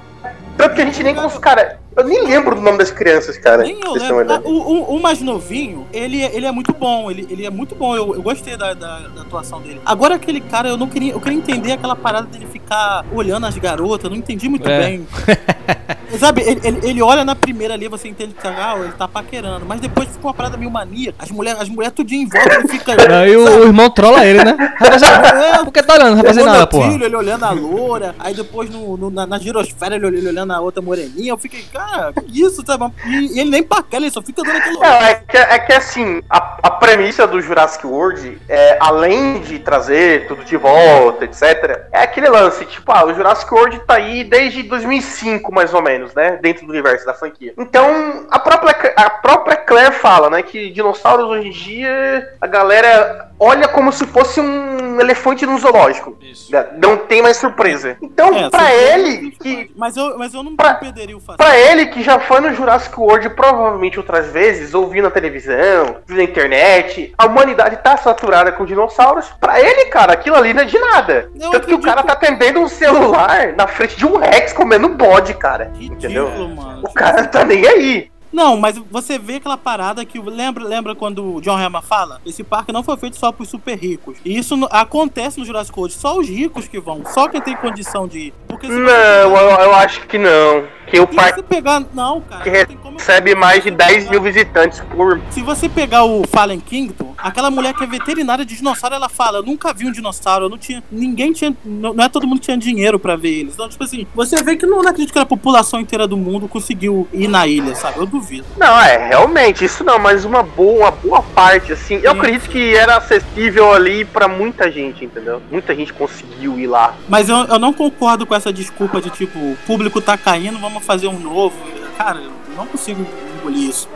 Tanto 0.56 0.74
que 0.76 0.80
a 0.80 0.84
gente 0.86 1.02
nem. 1.02 1.14
Cara, 1.40 1.78
Eu 2.00 2.08
nem 2.08 2.22
lembro 2.24 2.54
do 2.54 2.60
nome 2.60 2.78
das 2.78 2.90
crianças, 2.90 3.36
cara. 3.38 3.62
Nem 3.62 3.78
eu 3.84 3.92
lembro. 3.94 4.32
Ah, 4.32 4.40
o, 4.44 4.50
o- 4.50 4.96
o 4.96 5.00
mais 5.02 5.20
novinho, 5.20 5.86
ele, 5.92 6.22
ele 6.22 6.46
é 6.46 6.52
muito 6.52 6.72
bom. 6.72 7.10
Ele, 7.10 7.26
ele 7.30 7.46
é 7.46 7.50
muito 7.50 7.74
bom. 7.74 7.94
Eu, 7.96 8.14
eu 8.14 8.22
gostei 8.22 8.56
da, 8.56 8.74
da, 8.74 8.98
da 9.08 9.22
atuação 9.22 9.60
dele. 9.60 9.80
Agora, 9.84 10.14
aquele 10.16 10.40
cara, 10.40 10.68
eu 10.68 10.76
não 10.76 10.86
queria. 10.88 11.12
Eu 11.12 11.20
queria 11.20 11.38
entender 11.38 11.72
aquela 11.72 11.96
parada 11.96 12.26
dele 12.26 12.46
ficar 12.50 13.04
olhando 13.12 13.46
as 13.46 13.56
garotas. 13.56 14.04
Eu 14.04 14.10
não 14.10 14.16
entendi 14.16 14.48
muito 14.48 14.68
É. 14.68 14.78
bem. 14.78 15.06
Sabe, 16.18 16.42
ele, 16.42 16.60
ele, 16.64 16.80
ele 16.82 17.02
olha 17.02 17.24
na 17.24 17.36
primeira 17.36 17.74
ali, 17.74 17.86
você 17.86 18.08
entende 18.08 18.34
que 18.34 18.46
ah, 18.46 18.74
ele 18.82 18.92
tá 18.92 19.06
paquerando. 19.06 19.64
Mas 19.64 19.80
depois 19.80 20.08
fica 20.08 20.26
uma 20.26 20.34
parada 20.34 20.56
meio 20.56 20.70
mania. 20.70 21.14
As 21.18 21.30
mulheres 21.30 21.60
as 21.60 21.68
mulher 21.68 21.90
tudinho 21.92 22.22
em 22.22 22.28
volta, 22.28 22.54
ele 22.54 22.68
fica. 22.68 22.92
Aí 23.20 23.36
o, 23.36 23.44
o 23.60 23.64
irmão 23.66 23.88
trola 23.90 24.24
ele, 24.26 24.42
né? 24.44 24.56
Vai 24.78 24.90
fazer- 24.98 25.06
É, 25.06 25.58
Por 25.64 25.72
que 25.72 25.82
tá 25.82 25.94
olhando? 25.94 26.16
Não 26.16 26.30
Olhando 26.30 26.44
nada, 26.46 26.66
filho, 26.90 27.04
ele 27.04 27.16
olhando 27.16 27.44
a 27.44 27.50
loura, 27.50 28.14
aí 28.18 28.34
depois 28.34 28.68
no, 28.70 28.96
no- 28.96 29.10
na, 29.10 29.26
na 29.26 29.38
girosfera 29.38 29.96
ele, 29.96 30.06
ele 30.06 30.28
olhando 30.28 30.52
a 30.52 30.60
outra 30.60 30.80
moreninha, 30.82 31.30
eu 31.32 31.38
fiquei, 31.38 31.62
cara, 31.72 31.89
que 32.24 32.42
isso, 32.42 32.62
sabe? 32.66 32.92
E, 33.06 33.36
e 33.36 33.40
ele 33.40 33.50
nem 33.50 33.62
paquela, 33.62 34.04
ele 34.04 34.12
só 34.12 34.22
fica 34.22 34.42
dando 34.42 34.56
aquele 34.56 34.78
Não, 34.78 34.84
é 34.84 35.14
que, 35.14 35.36
é 35.36 35.58
que 35.58 35.72
assim, 35.72 36.22
a, 36.28 36.58
a 36.62 36.70
premissa 36.70 37.26
do 37.26 37.40
Jurassic 37.40 37.86
World, 37.86 38.40
é, 38.48 38.76
além 38.80 39.40
de 39.40 39.58
trazer 39.58 40.26
tudo 40.28 40.44
de 40.44 40.56
volta, 40.56 41.24
etc., 41.24 41.86
é 41.92 42.02
aquele 42.02 42.28
lance, 42.28 42.64
tipo, 42.66 42.90
ah, 42.92 43.04
o 43.06 43.14
Jurassic 43.14 43.52
World 43.52 43.78
tá 43.86 43.94
aí 43.94 44.24
desde 44.24 44.62
2005, 44.62 45.52
mais 45.52 45.72
ou 45.74 45.82
menos, 45.82 46.14
né? 46.14 46.38
Dentro 46.42 46.66
do 46.66 46.70
universo 46.72 47.04
da 47.06 47.14
franquia. 47.14 47.52
Então, 47.58 48.26
a 48.30 48.38
própria, 48.38 48.92
a 48.96 49.10
própria 49.10 49.56
Claire 49.56 49.92
fala, 49.94 50.28
né, 50.30 50.42
que 50.42 50.70
dinossauros 50.70 51.26
hoje 51.26 51.48
em 51.48 51.52
dia, 51.52 52.28
a 52.40 52.46
galera 52.46 53.30
olha 53.38 53.68
como 53.68 53.92
se 53.92 54.06
fosse 54.06 54.40
um 54.40 55.00
elefante 55.00 55.46
no 55.46 55.58
zoológico. 55.58 56.16
né? 56.50 56.66
Não 56.82 56.96
tem 56.96 57.22
mais 57.22 57.36
surpresa. 57.38 57.96
Então, 58.02 58.28
É, 58.36 58.50
pra 58.50 58.58
surpresa 58.60 58.94
ele, 58.98 59.30
que 59.30 59.70
Mas 59.76 59.96
eu, 59.96 60.18
mas 60.18 60.34
eu 60.34 60.42
não 60.42 60.56
Pra- 60.56 60.74
perderia 60.74 61.16
o 61.16 61.20
fato. 61.20 61.36
Pra 61.38 61.56
ele, 61.58 61.69
que 61.86 62.02
já 62.02 62.18
foi 62.18 62.40
no 62.40 62.54
Jurassic 62.54 62.98
World 62.98 63.30
provavelmente 63.30 63.98
outras 63.98 64.30
vezes, 64.30 64.74
ouvindo 64.74 65.04
na 65.04 65.10
televisão, 65.10 65.98
viu 66.06 66.16
na 66.16 66.22
internet, 66.22 67.12
a 67.16 67.26
humanidade 67.26 67.76
tá 67.78 67.96
saturada 67.96 68.52
com 68.52 68.64
dinossauros. 68.64 69.26
Pra 69.40 69.60
ele, 69.60 69.86
cara, 69.86 70.12
aquilo 70.12 70.36
ali 70.36 70.52
não 70.52 70.62
é 70.62 70.66
de 70.66 70.78
nada. 70.78 71.30
Eu 71.40 71.50
Tanto 71.50 71.66
que 71.66 71.74
o 71.74 71.80
cara 71.80 72.02
tá 72.02 72.12
atendendo 72.12 72.60
um 72.60 72.68
celular 72.68 73.54
na 73.56 73.66
frente 73.66 73.96
de 73.96 74.06
um 74.06 74.16
Rex 74.18 74.52
comendo 74.52 74.88
bode, 74.88 75.34
cara. 75.34 75.72
Entendeu? 75.80 76.26
Ridículo, 76.26 76.56
mano. 76.56 76.82
O 76.84 76.92
cara 76.92 77.24
tá 77.26 77.44
nem 77.44 77.66
aí. 77.66 78.10
Não, 78.32 78.56
mas 78.56 78.78
você 78.90 79.18
vê 79.18 79.36
aquela 79.36 79.56
parada 79.56 80.04
que. 80.04 80.20
Lembra, 80.20 80.62
lembra 80.62 80.94
quando 80.94 81.36
o 81.36 81.40
John 81.40 81.56
Hammond 81.56 81.84
fala? 81.86 82.20
Esse 82.24 82.44
parque 82.44 82.72
não 82.72 82.82
foi 82.82 82.96
feito 82.96 83.16
só 83.16 83.32
pros 83.32 83.48
super 83.48 83.76
ricos. 83.76 84.18
E 84.24 84.38
isso 84.38 84.54
acontece 84.70 85.40
no 85.40 85.44
Jurassic 85.44 85.76
World. 85.76 85.94
Só 85.94 86.16
os 86.16 86.28
ricos 86.28 86.68
que 86.68 86.78
vão. 86.78 87.02
Só 87.06 87.28
quem 87.28 87.40
tem 87.40 87.56
condição 87.56 88.06
de 88.06 88.18
ir. 88.18 88.34
Porque 88.46 88.68
Não, 88.68 88.76
você 88.76 88.84
eu, 88.84 89.60
eu 89.64 89.74
acho 89.74 90.06
que 90.06 90.16
não. 90.16 90.64
Que 90.90 90.98
o 90.98 91.06
Se 91.06 91.14
parque 91.14 91.36
você 91.36 91.42
pegar. 91.42 91.82
Não, 91.94 92.20
cara. 92.20 92.42
que 92.42 92.74
não 92.84 92.92
recebe 92.92 93.34
mais 93.34 93.62
de 93.62 93.70
10 93.70 94.10
mil 94.10 94.20
visitantes 94.20 94.80
por. 94.90 95.20
Se 95.30 95.40
você 95.40 95.68
pegar 95.68 96.04
o 96.04 96.26
Fallen 96.26 96.58
Kingdom, 96.58 97.14
aquela 97.16 97.50
mulher 97.50 97.74
que 97.74 97.84
é 97.84 97.86
veterinária 97.86 98.44
de 98.44 98.56
dinossauro, 98.56 98.96
ela 98.96 99.08
fala: 99.08 99.38
Eu 99.38 99.42
nunca 99.42 99.72
vi 99.72 99.86
um 99.86 99.92
dinossauro, 99.92 100.46
eu 100.46 100.48
não 100.48 100.58
tinha. 100.58 100.82
Ninguém 100.90 101.32
tinha. 101.32 101.54
Não, 101.64 101.94
não 101.94 102.04
é 102.04 102.08
todo 102.08 102.26
mundo 102.26 102.40
que 102.40 102.46
tinha 102.46 102.58
dinheiro 102.58 102.98
pra 102.98 103.14
ver 103.14 103.40
eles. 103.40 103.54
Então, 103.54 103.68
tipo 103.68 103.84
assim, 103.84 104.06
você 104.14 104.42
vê 104.42 104.56
que 104.56 104.66
não, 104.66 104.82
não 104.82 104.90
acredito 104.90 105.12
que 105.12 105.18
a 105.18 105.26
população 105.26 105.80
inteira 105.80 106.06
do 106.06 106.16
mundo 106.16 106.48
conseguiu 106.48 107.08
ir 107.12 107.28
na 107.28 107.46
ilha, 107.46 107.74
sabe? 107.74 107.98
Eu 107.98 108.06
duvido. 108.06 108.46
Não, 108.56 108.80
é, 108.80 109.08
realmente, 109.08 109.64
isso 109.64 109.84
não, 109.84 109.98
mas 109.98 110.24
uma 110.24 110.42
boa, 110.42 110.80
uma 110.80 110.90
boa 110.90 111.22
parte, 111.22 111.72
assim. 111.72 111.94
Eu 111.96 112.12
Sim. 112.12 112.18
acredito 112.18 112.48
que 112.48 112.74
era 112.74 112.96
acessível 112.96 113.72
ali 113.72 114.04
pra 114.04 114.26
muita 114.26 114.70
gente, 114.70 115.04
entendeu? 115.04 115.40
Muita 115.50 115.74
gente 115.74 115.92
conseguiu 115.92 116.58
ir 116.58 116.66
lá. 116.66 116.94
Mas 117.08 117.28
eu, 117.28 117.36
eu 117.36 117.58
não 117.58 117.72
concordo 117.72 118.26
com 118.26 118.34
essa 118.34 118.52
desculpa 118.52 119.00
de 119.00 119.10
tipo, 119.10 119.38
o 119.38 119.56
público 119.66 120.00
tá 120.00 120.16
caindo, 120.16 120.58
vamos 120.58 120.79
fazer 120.80 121.08
um 121.08 121.18
novo. 121.18 121.56
Cara, 121.96 122.18
eu 122.18 122.30
não 122.56 122.66
consigo 122.66 123.04
engolir 123.38 123.68
isso. 123.68 123.88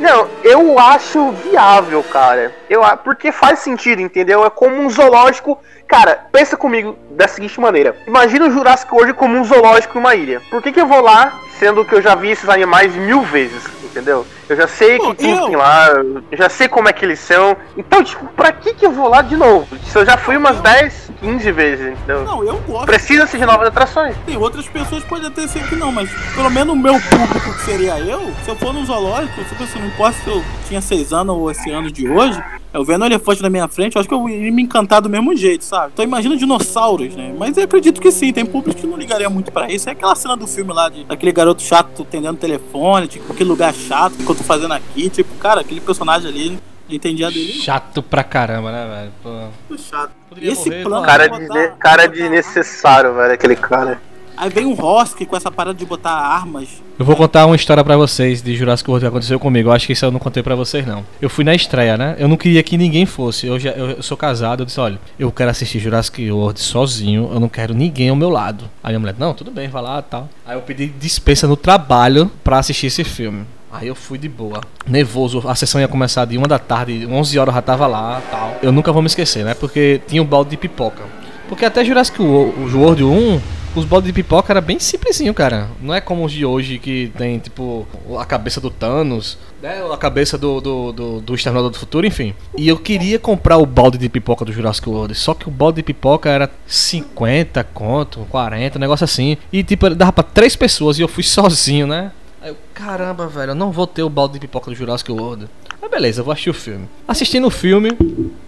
Não, 0.00 0.28
eu 0.42 0.78
acho 0.78 1.30
viável, 1.32 2.02
cara. 2.02 2.54
Eu, 2.68 2.82
porque 3.04 3.30
faz 3.30 3.60
sentido, 3.60 4.00
entendeu? 4.00 4.44
É 4.44 4.50
como 4.50 4.76
um 4.76 4.90
zoológico. 4.90 5.58
Cara, 5.92 6.24
pensa 6.32 6.56
comigo 6.56 6.96
da 7.10 7.28
seguinte 7.28 7.60
maneira: 7.60 7.94
imagina 8.06 8.46
o 8.46 8.50
Jurassic 8.50 8.90
World 8.94 9.12
como 9.12 9.36
um 9.36 9.44
zoológico 9.44 9.98
em 9.98 10.00
uma 10.00 10.14
ilha. 10.14 10.40
Por 10.50 10.62
que, 10.62 10.72
que 10.72 10.80
eu 10.80 10.86
vou 10.86 11.02
lá, 11.02 11.38
sendo 11.58 11.84
que 11.84 11.94
eu 11.94 12.00
já 12.00 12.14
vi 12.14 12.30
esses 12.30 12.48
animais 12.48 12.96
mil 12.96 13.20
vezes, 13.20 13.62
entendeu? 13.84 14.24
Eu 14.48 14.56
já 14.56 14.66
sei 14.66 14.96
Pô, 14.96 15.14
que 15.14 15.26
eu- 15.26 15.36
tem 15.48 15.54
lá, 15.54 15.88
eu 16.30 16.38
já 16.38 16.48
sei 16.48 16.66
como 16.66 16.88
é 16.88 16.94
que 16.94 17.04
eles 17.04 17.18
são. 17.18 17.54
Então, 17.76 18.02
tipo, 18.02 18.24
pra 18.28 18.52
que, 18.52 18.72
que 18.72 18.86
eu 18.86 18.90
vou 18.90 19.06
lá 19.06 19.20
de 19.20 19.36
novo? 19.36 19.68
Se 19.84 19.98
eu 19.98 20.06
já 20.06 20.16
fui 20.16 20.34
umas 20.38 20.58
10, 20.62 21.10
15 21.20 21.52
vezes, 21.52 21.92
entendeu? 21.92 22.24
Não, 22.24 22.42
eu 22.42 22.56
gosto. 22.66 22.86
Precisa-se 22.86 23.36
de 23.36 23.44
novas 23.44 23.68
atrações. 23.68 24.16
Tem 24.24 24.38
outras 24.38 24.66
pessoas 24.66 25.02
que 25.02 25.08
podem 25.10 25.28
até 25.28 25.46
ser 25.46 25.62
que 25.68 25.76
não, 25.76 25.92
mas 25.92 26.08
pelo 26.34 26.50
menos 26.50 26.72
o 26.72 26.76
meu 26.76 26.94
público, 26.94 27.52
que 27.52 27.64
seria 27.66 27.98
eu, 27.98 28.32
se 28.44 28.48
eu 28.50 28.56
for 28.56 28.72
num 28.72 28.86
zoológico, 28.86 29.44
tipo 29.44 29.62
assim, 29.62 29.78
não 29.78 29.88
importa 29.88 30.16
se 30.24 30.30
eu 30.30 30.42
tinha 30.66 30.80
seis 30.80 31.12
anos 31.12 31.36
ou 31.36 31.50
esse 31.50 31.70
ano 31.70 31.90
de 31.92 32.08
hoje, 32.08 32.42
eu 32.74 32.84
vendo 32.84 33.02
um 33.02 33.06
elefante 33.06 33.42
na 33.42 33.50
minha 33.50 33.68
frente, 33.68 33.96
eu 33.96 34.00
acho 34.00 34.08
que 34.08 34.14
eu 34.14 34.26
ia 34.28 34.50
me 34.50 34.62
encantar 34.62 35.02
do 35.02 35.08
mesmo 35.10 35.36
jeito, 35.36 35.62
sabe? 35.64 35.81
Então 35.92 36.04
imagina 36.04 36.36
dinossauros, 36.36 37.14
né? 37.16 37.34
Mas 37.38 37.56
eu 37.56 37.64
acredito 37.64 38.00
que 38.00 38.10
sim, 38.10 38.32
tem 38.32 38.44
público 38.44 38.80
que 38.80 38.86
não 38.86 38.96
ligaria 38.96 39.28
muito 39.30 39.50
pra 39.50 39.70
isso. 39.70 39.88
É 39.88 39.92
aquela 39.92 40.14
cena 40.14 40.36
do 40.36 40.46
filme 40.46 40.72
lá, 40.72 40.88
de 40.88 41.04
aquele 41.08 41.32
garoto 41.32 41.62
chato 41.62 42.02
atendendo 42.02 42.36
telefone, 42.38 43.06
tipo, 43.08 43.32
que 43.34 43.44
lugar 43.44 43.72
chato, 43.74 44.14
o 44.14 44.24
que 44.24 44.30
eu 44.30 44.34
tô 44.34 44.44
fazendo 44.44 44.72
aqui, 44.72 45.08
tipo, 45.10 45.34
cara, 45.36 45.60
aquele 45.60 45.80
personagem 45.80 46.28
ali, 46.28 46.50
não 46.88 46.94
entendia 46.96 47.30
dele. 47.30 47.52
Chato 47.52 48.02
pra 48.02 48.22
caramba, 48.24 48.70
né, 48.72 48.86
velho? 48.88 49.12
Pô. 49.22 49.48
Muito 49.68 49.82
chato. 49.82 50.10
Poderia 50.28 50.52
Esse 50.52 50.68
morrer, 50.68 50.82
plano 50.82 51.06
Cara, 51.06 51.26
de 51.28 51.38
de, 51.40 51.46
botar- 51.48 51.68
cara 51.78 52.02
botar- 52.08 52.14
desnecessário, 52.14 53.14
velho, 53.14 53.32
aquele 53.34 53.56
cara. 53.56 54.00
Aí 54.36 54.50
vem 54.50 54.66
um 54.66 54.80
Hosky 54.80 55.26
com 55.26 55.36
essa 55.36 55.50
parada 55.50 55.78
de 55.78 55.84
botar 55.84 56.10
armas. 56.10 56.82
Eu 56.98 57.04
vou 57.04 57.16
contar 57.16 57.46
uma 57.46 57.56
história 57.56 57.82
pra 57.84 57.96
vocês 57.96 58.42
de 58.42 58.56
Jurassic 58.56 58.88
World 58.88 59.04
que 59.04 59.08
aconteceu 59.08 59.38
comigo. 59.38 59.68
Eu 59.68 59.72
acho 59.72 59.86
que 59.86 59.92
isso 59.92 60.04
eu 60.04 60.10
não 60.10 60.18
contei 60.18 60.42
pra 60.42 60.54
vocês, 60.54 60.86
não. 60.86 61.04
Eu 61.20 61.28
fui 61.28 61.44
na 61.44 61.54
estreia, 61.54 61.96
né? 61.96 62.16
Eu 62.18 62.28
não 62.28 62.36
queria 62.36 62.62
que 62.62 62.76
ninguém 62.76 63.06
fosse. 63.06 63.46
Eu, 63.46 63.58
já, 63.58 63.70
eu, 63.70 64.02
sou 64.02 64.16
casado. 64.16 64.62
Eu 64.62 64.66
disse: 64.66 64.80
olha, 64.80 64.98
eu 65.18 65.30
quero 65.30 65.50
assistir 65.50 65.78
Jurassic 65.78 66.30
World 66.30 66.60
sozinho. 66.60 67.30
Eu 67.32 67.40
não 67.40 67.48
quero 67.48 67.74
ninguém 67.74 68.08
ao 68.08 68.16
meu 68.16 68.30
lado. 68.30 68.64
Aí 68.82 68.94
a 68.94 68.98
mulher: 68.98 69.14
não, 69.18 69.34
tudo 69.34 69.50
bem, 69.50 69.68
vai 69.68 69.82
lá 69.82 70.00
tal. 70.02 70.28
Aí 70.46 70.56
eu 70.56 70.62
pedi 70.62 70.86
dispensa 70.86 71.46
no 71.46 71.56
trabalho 71.56 72.30
pra 72.42 72.58
assistir 72.58 72.86
esse 72.86 73.04
filme. 73.04 73.44
Aí 73.72 73.88
eu 73.88 73.94
fui 73.94 74.18
de 74.18 74.28
boa, 74.28 74.60
nervoso. 74.86 75.42
A 75.48 75.54
sessão 75.54 75.80
ia 75.80 75.88
começar 75.88 76.26
de 76.26 76.36
uma 76.36 76.46
da 76.46 76.58
tarde, 76.58 77.06
11 77.06 77.38
horas 77.38 77.54
eu 77.54 77.56
já 77.56 77.62
tava 77.62 77.86
lá 77.86 78.20
tal. 78.30 78.56
Eu 78.62 78.70
nunca 78.70 78.92
vou 78.92 79.00
me 79.00 79.06
esquecer, 79.06 79.44
né? 79.44 79.54
Porque 79.54 80.02
tinha 80.06 80.22
um 80.22 80.26
balde 80.26 80.50
de 80.50 80.56
pipoca. 80.58 81.02
Porque 81.48 81.64
até 81.64 81.82
Jurassic 81.82 82.20
World 82.20 83.02
1, 83.02 83.40
os 83.74 83.84
baldes 83.84 84.06
de 84.06 84.12
pipoca 84.12 84.52
era 84.52 84.60
bem 84.60 84.78
simplesinho, 84.78 85.32
cara. 85.32 85.68
Não 85.80 85.94
é 85.94 86.00
como 86.00 86.24
os 86.24 86.32
de 86.32 86.44
hoje 86.44 86.78
que 86.78 87.10
tem, 87.16 87.38
tipo, 87.38 87.86
a 88.18 88.24
cabeça 88.24 88.60
do 88.60 88.70
Thanos, 88.70 89.38
né? 89.62 89.82
A 89.90 89.96
cabeça 89.96 90.36
do, 90.36 90.60
do, 90.60 90.92
do, 90.92 91.20
do 91.20 91.34
Exterminador 91.34 91.70
do 91.70 91.78
Futuro, 91.78 92.06
enfim. 92.06 92.34
E 92.56 92.68
eu 92.68 92.76
queria 92.76 93.18
comprar 93.18 93.56
o 93.56 93.64
balde 93.64 93.96
de 93.96 94.08
pipoca 94.08 94.44
do 94.44 94.52
Jurassic 94.52 94.88
World. 94.88 95.14
Só 95.14 95.34
que 95.34 95.48
o 95.48 95.50
balde 95.50 95.76
de 95.76 95.82
pipoca 95.82 96.28
era 96.28 96.50
50 96.66 97.64
conto, 97.64 98.26
40, 98.30 98.78
um 98.78 98.80
negócio 98.80 99.04
assim. 99.04 99.38
E, 99.52 99.62
tipo, 99.62 99.88
dava 99.90 100.12
pra 100.12 100.24
três 100.24 100.54
pessoas 100.54 100.98
e 100.98 101.02
eu 101.02 101.08
fui 101.08 101.22
sozinho, 101.24 101.86
né? 101.86 102.12
Aí 102.42 102.50
eu, 102.50 102.56
caramba, 102.74 103.26
velho, 103.28 103.52
eu 103.52 103.54
não 103.54 103.70
vou 103.70 103.86
ter 103.86 104.02
o 104.02 104.10
balde 104.10 104.34
de 104.34 104.40
pipoca 104.40 104.70
do 104.70 104.76
Jurassic 104.76 105.10
World. 105.10 105.46
Mas 105.80 105.90
beleza, 105.90 106.22
vou 106.22 106.32
assistir 106.32 106.50
o 106.50 106.54
filme. 106.54 106.88
Assistindo 107.06 107.46
o 107.46 107.50
filme, 107.50 107.90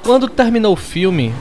quando 0.03 0.29
terminou 0.29 0.73
o 0.73 0.77
filme, 0.77 1.33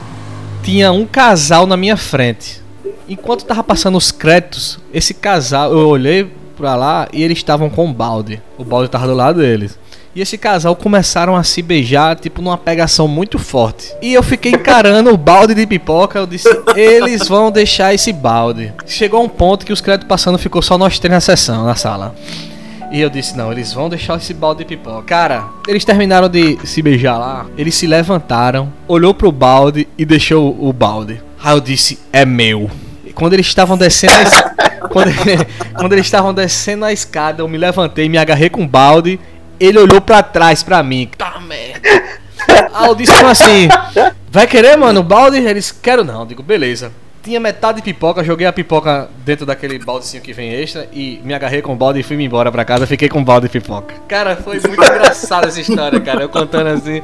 tinha 0.62 0.90
um 0.92 1.04
casal 1.04 1.66
na 1.66 1.76
minha 1.76 1.96
frente. 1.96 2.63
Enquanto 3.08 3.44
tava 3.44 3.62
passando 3.62 3.98
os 3.98 4.10
créditos, 4.10 4.78
esse 4.92 5.14
casal, 5.14 5.72
eu 5.72 5.88
olhei 5.88 6.30
pra 6.56 6.74
lá 6.74 7.08
e 7.12 7.22
eles 7.22 7.38
estavam 7.38 7.68
com 7.68 7.86
um 7.86 7.92
balde. 7.92 8.40
O 8.56 8.64
balde 8.64 8.88
tava 8.88 9.06
do 9.06 9.14
lado 9.14 9.40
deles. 9.40 9.78
E 10.14 10.20
esse 10.20 10.38
casal 10.38 10.76
começaram 10.76 11.34
a 11.34 11.42
se 11.42 11.60
beijar, 11.60 12.16
tipo, 12.16 12.40
numa 12.40 12.56
pegação 12.56 13.08
muito 13.08 13.36
forte. 13.36 13.92
E 14.00 14.14
eu 14.14 14.22
fiquei 14.22 14.52
encarando 14.52 15.12
o 15.12 15.16
balde 15.16 15.54
de 15.54 15.66
pipoca. 15.66 16.20
Eu 16.20 16.26
disse, 16.26 16.48
eles 16.76 17.26
vão 17.26 17.50
deixar 17.50 17.92
esse 17.92 18.12
balde. 18.12 18.72
Chegou 18.86 19.24
um 19.24 19.28
ponto 19.28 19.66
que 19.66 19.72
os 19.72 19.80
créditos 19.80 20.08
passando 20.08 20.38
ficou 20.38 20.62
só 20.62 20.78
nós 20.78 21.00
três 21.00 21.12
na 21.12 21.20
sessão, 21.20 21.64
na 21.66 21.74
sala. 21.74 22.14
E 22.92 23.00
eu 23.00 23.10
disse, 23.10 23.36
não, 23.36 23.50
eles 23.50 23.72
vão 23.72 23.88
deixar 23.88 24.16
esse 24.16 24.32
balde 24.32 24.60
de 24.60 24.66
pipoca. 24.66 25.02
Cara, 25.02 25.46
eles 25.66 25.84
terminaram 25.84 26.28
de 26.28 26.58
se 26.64 26.80
beijar 26.80 27.18
lá. 27.18 27.46
Eles 27.58 27.74
se 27.74 27.88
levantaram, 27.88 28.72
olhou 28.86 29.12
pro 29.12 29.32
balde 29.32 29.88
e 29.98 30.04
deixou 30.04 30.56
o 30.60 30.72
balde. 30.72 31.20
Aí 31.42 31.56
eu 31.56 31.60
disse, 31.60 31.98
é 32.12 32.24
meu. 32.24 32.70
Quando 33.14 33.32
eles 33.34 33.46
estavam 33.46 33.76
descendo 33.76 34.12
a 34.14 34.22
es- 34.22 34.44
quando, 34.90 35.10
quando 35.76 35.92
eles 35.92 36.04
estavam 36.06 36.34
descendo 36.34 36.84
a 36.84 36.92
escada, 36.92 37.42
eu 37.42 37.48
me 37.48 37.56
levantei, 37.58 38.08
me 38.08 38.18
agarrei 38.18 38.50
com 38.50 38.62
o 38.64 38.68
balde. 38.68 39.18
Ele 39.58 39.78
olhou 39.78 40.00
pra 40.00 40.22
trás 40.22 40.62
pra 40.62 40.82
mim. 40.82 41.08
Tá 41.16 41.38
merda. 41.40 41.88
Aí 42.74 42.88
eu 42.88 42.94
disse 42.94 43.12
assim: 43.24 43.68
Vai 44.30 44.46
querer, 44.46 44.76
mano, 44.76 45.00
o 45.00 45.04
balde? 45.04 45.38
Eles 45.38 45.70
quero 45.70 46.04
não. 46.04 46.20
Eu 46.20 46.26
digo, 46.26 46.42
beleza. 46.42 46.90
Tinha 47.22 47.40
metade 47.40 47.78
de 47.78 47.82
pipoca, 47.84 48.22
joguei 48.22 48.46
a 48.46 48.52
pipoca 48.52 49.08
dentro 49.24 49.46
daquele 49.46 49.78
baldecinho 49.78 50.22
que 50.22 50.34
vem 50.34 50.52
extra 50.52 50.86
e 50.92 51.22
me 51.24 51.32
agarrei 51.32 51.62
com 51.62 51.72
o 51.72 51.76
balde 51.76 52.00
e 52.00 52.02
fui 52.02 52.18
me 52.18 52.24
embora 52.26 52.52
pra 52.52 52.66
casa. 52.66 52.86
Fiquei 52.86 53.08
com 53.08 53.20
o 53.20 53.24
balde 53.24 53.46
de 53.46 53.52
pipoca. 53.52 53.94
Cara, 54.06 54.36
foi 54.36 54.60
muito 54.60 54.74
engraçada 54.74 55.46
essa 55.46 55.58
história, 55.58 55.98
cara. 56.00 56.20
Eu 56.20 56.28
contando 56.28 56.66
assim. 56.66 57.00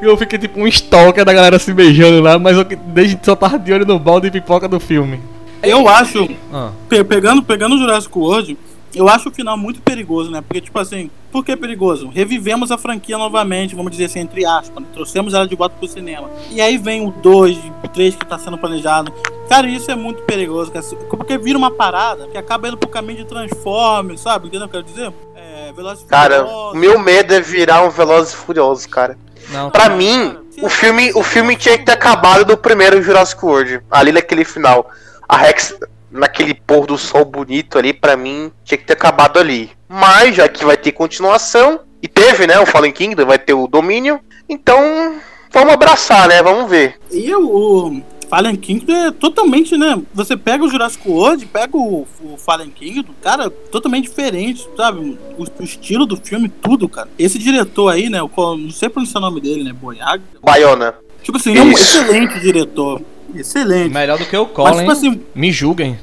Eu 0.00 0.16
fiquei 0.16 0.38
tipo 0.38 0.60
um 0.60 0.68
stalker 0.68 1.24
da 1.24 1.32
galera 1.32 1.58
se 1.58 1.72
beijando 1.72 2.20
lá, 2.20 2.38
mas 2.38 2.56
eu 2.56 2.64
desde 2.64 3.18
só 3.20 3.34
tava 3.34 3.58
de 3.58 3.72
olho 3.72 3.84
no 3.84 3.98
balde 3.98 4.30
de 4.30 4.40
pipoca 4.40 4.68
do 4.68 4.78
filme. 4.78 5.20
Eu 5.66 5.88
acho, 5.88 6.28
Ah. 6.52 6.70
pe- 6.88 7.04
pegando, 7.04 7.42
pegando 7.42 7.74
o 7.74 7.78
Jurassic 7.78 8.16
World, 8.16 8.56
eu 8.94 9.08
acho 9.08 9.28
o 9.28 9.32
final 9.32 9.56
muito 9.56 9.80
perigoso, 9.82 10.30
né? 10.30 10.40
Porque, 10.40 10.60
tipo 10.60 10.78
assim, 10.78 11.10
por 11.32 11.44
que 11.44 11.56
perigoso? 11.56 12.08
Revivemos 12.08 12.70
a 12.70 12.78
franquia 12.78 13.18
novamente, 13.18 13.74
vamos 13.74 13.90
dizer 13.90 14.04
assim, 14.04 14.20
entre 14.20 14.46
aspas. 14.46 14.82
Né? 14.82 14.88
Trouxemos 14.92 15.34
ela 15.34 15.48
de 15.48 15.56
volta 15.56 15.74
pro 15.76 15.88
cinema. 15.88 16.30
E 16.50 16.60
aí 16.60 16.78
vem 16.78 17.04
o 17.06 17.10
2, 17.10 17.56
o 17.82 17.88
3 17.88 18.14
que 18.14 18.24
tá 18.24 18.38
sendo 18.38 18.56
planejado. 18.56 19.12
Cara, 19.48 19.66
isso 19.66 19.90
é 19.90 19.96
muito 19.96 20.22
perigoso, 20.22 20.70
cara. 20.70 20.84
Porque 21.10 21.36
vira 21.36 21.58
uma 21.58 21.70
parada 21.72 22.28
que 22.28 22.38
acaba 22.38 22.68
indo 22.68 22.76
pro 22.78 22.88
caminho 22.88 23.18
de 23.18 23.24
Transformers, 23.24 24.20
sabe? 24.20 24.46
Entendeu 24.46 24.66
o 24.66 24.70
que 24.70 24.76
eu 24.76 24.82
quero 24.84 24.94
dizer? 24.94 25.12
É, 25.36 25.72
Velozes 25.72 26.04
e 26.04 26.06
Cara, 26.06 26.44
o 26.46 26.74
meu 26.74 26.98
medo 26.98 27.34
é 27.34 27.40
virar 27.40 27.82
um 27.84 27.90
Velozes 27.90 28.32
e 28.32 28.36
Furiosos, 28.36 28.86
cara. 28.86 29.18
Não, 29.50 29.70
Pra 29.70 29.90
mim, 29.90 30.36
o 30.62 30.68
filme, 30.70 31.12
o 31.14 31.22
filme 31.22 31.56
tinha 31.56 31.76
que 31.76 31.84
ter 31.84 31.92
acabado 31.92 32.44
do 32.46 32.56
primeiro 32.56 33.02
Jurassic 33.02 33.44
World, 33.44 33.80
ali 33.90 34.12
naquele 34.12 34.44
final. 34.44 34.88
A 35.28 35.36
Rex, 35.36 35.76
naquele 36.10 36.54
pôr 36.54 36.86
do 36.86 36.98
sol 36.98 37.24
bonito 37.24 37.78
ali, 37.78 37.92
pra 37.92 38.16
mim, 38.16 38.50
tinha 38.64 38.78
que 38.78 38.84
ter 38.84 38.92
acabado 38.92 39.38
ali. 39.38 39.70
Mas, 39.88 40.36
já 40.36 40.48
que 40.48 40.64
vai 40.64 40.76
ter 40.76 40.92
continuação, 40.92 41.80
e 42.02 42.08
teve, 42.08 42.46
né, 42.46 42.58
o 42.58 42.66
Fallen 42.66 42.92
Kingdom, 42.92 43.26
vai 43.26 43.38
ter 43.38 43.54
o 43.54 43.66
Domínio, 43.66 44.20
então, 44.48 45.16
vamos 45.52 45.72
abraçar, 45.72 46.28
né, 46.28 46.42
vamos 46.42 46.68
ver. 46.68 46.98
E 47.10 47.34
o, 47.34 48.02
Fallen 48.28 48.56
Kingdom 48.56 48.92
é 48.92 49.10
totalmente, 49.12 49.76
né? 49.76 50.00
Você 50.12 50.36
pega 50.36 50.64
o 50.64 50.68
Jurassic 50.68 51.08
World, 51.08 51.46
pega 51.46 51.76
o, 51.76 52.06
o 52.22 52.36
Fallen 52.36 52.70
Kingdom, 52.70 53.12
cara, 53.22 53.48
totalmente 53.48 54.08
diferente, 54.08 54.68
sabe? 54.76 55.16
O, 55.38 55.44
o 55.44 55.62
estilo 55.62 56.04
do 56.04 56.16
filme, 56.16 56.48
tudo, 56.48 56.88
cara. 56.88 57.08
Esse 57.18 57.38
diretor 57.38 57.90
aí, 57.90 58.08
né? 58.10 58.18
Qual- 58.34 58.56
não 58.56 58.70
sei 58.70 58.88
pronunciar 58.88 59.22
o 59.22 59.26
nome 59.26 59.40
dele, 59.40 59.62
né? 59.62 59.72
Boyaga. 59.72 60.22
Baiona. 60.42 60.94
Tipo 61.22 61.38
assim, 61.38 61.56
é 61.56 61.62
um 61.62 61.70
Isso. 61.70 61.98
excelente 61.98 62.40
diretor. 62.40 63.00
Excelente. 63.34 63.92
Melhor 63.92 64.18
do 64.18 64.24
que 64.24 64.36
o 64.36 64.44
Mas, 64.44 64.52
Colin. 64.54 64.78
tipo 64.78 64.92
assim, 64.92 65.24
Me 65.34 65.50
julguem. 65.52 65.98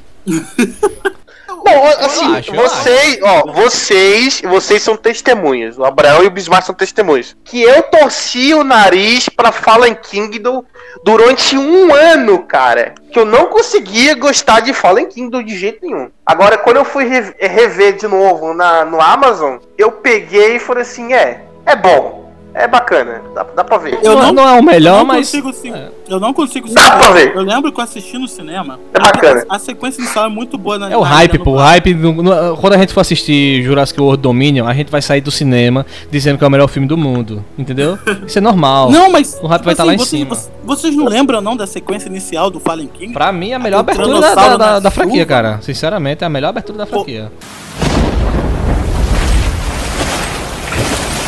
Bom, 1.64 1.86
assim, 2.00 2.36
acho, 2.36 2.54
eu 2.54 2.60
vocês, 2.62 3.18
ó, 3.22 3.52
vocês, 3.52 4.40
vocês 4.42 4.82
são 4.82 4.96
testemunhas. 4.96 5.78
O 5.78 5.84
Abraão 5.84 6.24
e 6.24 6.26
o 6.26 6.30
Bismarck 6.30 6.66
são 6.66 6.74
testemunhas. 6.74 7.36
Que 7.44 7.62
eu 7.62 7.82
torci 7.84 8.52
o 8.52 8.64
nariz 8.64 9.28
pra 9.28 9.52
Fallen 9.52 9.94
Kingdom 9.94 10.64
durante 11.04 11.56
um 11.56 11.94
ano, 11.94 12.40
cara. 12.40 12.94
Que 13.12 13.18
eu 13.20 13.24
não 13.24 13.46
conseguia 13.46 14.14
gostar 14.16 14.58
de 14.60 14.72
Fallen 14.74 15.06
Kingdom 15.08 15.42
de 15.42 15.56
jeito 15.56 15.78
nenhum. 15.86 16.10
Agora, 16.26 16.58
quando 16.58 16.78
eu 16.78 16.84
fui 16.84 17.04
re- 17.04 17.34
rever 17.38 17.96
de 17.96 18.08
novo 18.08 18.52
na, 18.54 18.84
no 18.84 19.00
Amazon, 19.00 19.58
eu 19.78 19.92
peguei 19.92 20.56
e 20.56 20.60
falei 20.60 20.82
assim: 20.82 21.12
é, 21.12 21.42
é 21.64 21.76
bom. 21.76 22.21
É 22.54 22.68
bacana, 22.68 23.22
dá, 23.34 23.44
dá 23.56 23.64
pra 23.64 23.78
ver. 23.78 23.98
Eu 24.02 24.14
não, 24.14 24.24
não- 24.24 24.32
não 24.34 24.48
é 24.48 24.60
o 24.60 24.62
melhor, 24.62 24.98
não 24.98 25.04
mas. 25.06 25.30
consigo, 25.30 25.52
sim, 25.54 25.72
eu 26.06 26.20
não 26.20 26.34
consigo 26.34 26.68
Dá 26.70 26.90
pra 26.98 27.10
ver. 27.12 27.34
Eu 27.34 27.40
lembro 27.42 27.72
que 27.72 27.80
eu 27.80 27.84
assisti 27.84 28.18
no 28.18 28.28
cinema. 28.28 28.78
É 28.92 29.00
bacana. 29.00 29.46
A, 29.48 29.56
a 29.56 29.58
sequência 29.58 30.02
inicial 30.02 30.26
é 30.26 30.28
muito 30.28 30.58
boa 30.58 30.78
na 30.78 30.90
É 30.90 30.96
o 30.96 31.00
na- 31.00 31.06
hype, 31.06 31.38
no- 31.38 31.44
pô. 31.44 31.52
O 31.52 31.56
hype. 31.56 31.94
no- 31.94 32.22
no- 32.22 32.56
quando 32.58 32.74
a 32.74 32.76
gente 32.76 32.92
for 32.92 33.00
assistir 33.00 33.62
Jurassic 33.62 33.98
World 33.98 34.20
Dominion, 34.22 34.66
a 34.66 34.74
gente 34.74 34.90
vai 34.90 35.00
sair 35.00 35.22
do 35.22 35.30
cinema 35.30 35.86
dizendo 36.10 36.36
que 36.36 36.44
é 36.44 36.46
o 36.46 36.50
melhor 36.50 36.68
filme 36.68 36.86
do 36.86 36.96
mundo. 36.98 37.42
Entendeu? 37.56 37.98
Isso 38.26 38.36
é 38.36 38.40
normal. 38.42 38.90
Não, 38.90 39.10
mas. 39.10 39.38
O 39.42 39.46
hype 39.46 39.60
tipo 39.60 39.64
vai 39.64 39.72
estar 39.72 39.84
lá 39.84 39.94
em 39.94 39.96
vocês- 39.96 40.08
cima. 40.20 40.34
vocês- 40.34 40.50
Vocês 40.62 40.94
não 40.94 41.06
lembram, 41.06 41.40
não, 41.40 41.56
da 41.56 41.66
sequência 41.66 42.08
inicial 42.08 42.50
do 42.50 42.60
Fallen 42.60 42.86
King? 42.86 43.14
Pra 43.14 43.32
mim, 43.32 43.52
é 43.52 43.54
a 43.54 43.58
melhor 43.58 43.78
O 43.78 43.80
abertura 43.80 44.20
da, 44.20 44.34
da, 44.34 44.56
da- 44.58 44.78
da 44.80 44.90
franquia, 44.90 45.24
cara. 45.24 45.58
Sinceramente, 45.62 46.22
é 46.22 46.26
a 46.26 46.30
melhor 46.30 46.48
abertura 46.50 46.76
da 46.76 46.84
franquia. 46.86 47.32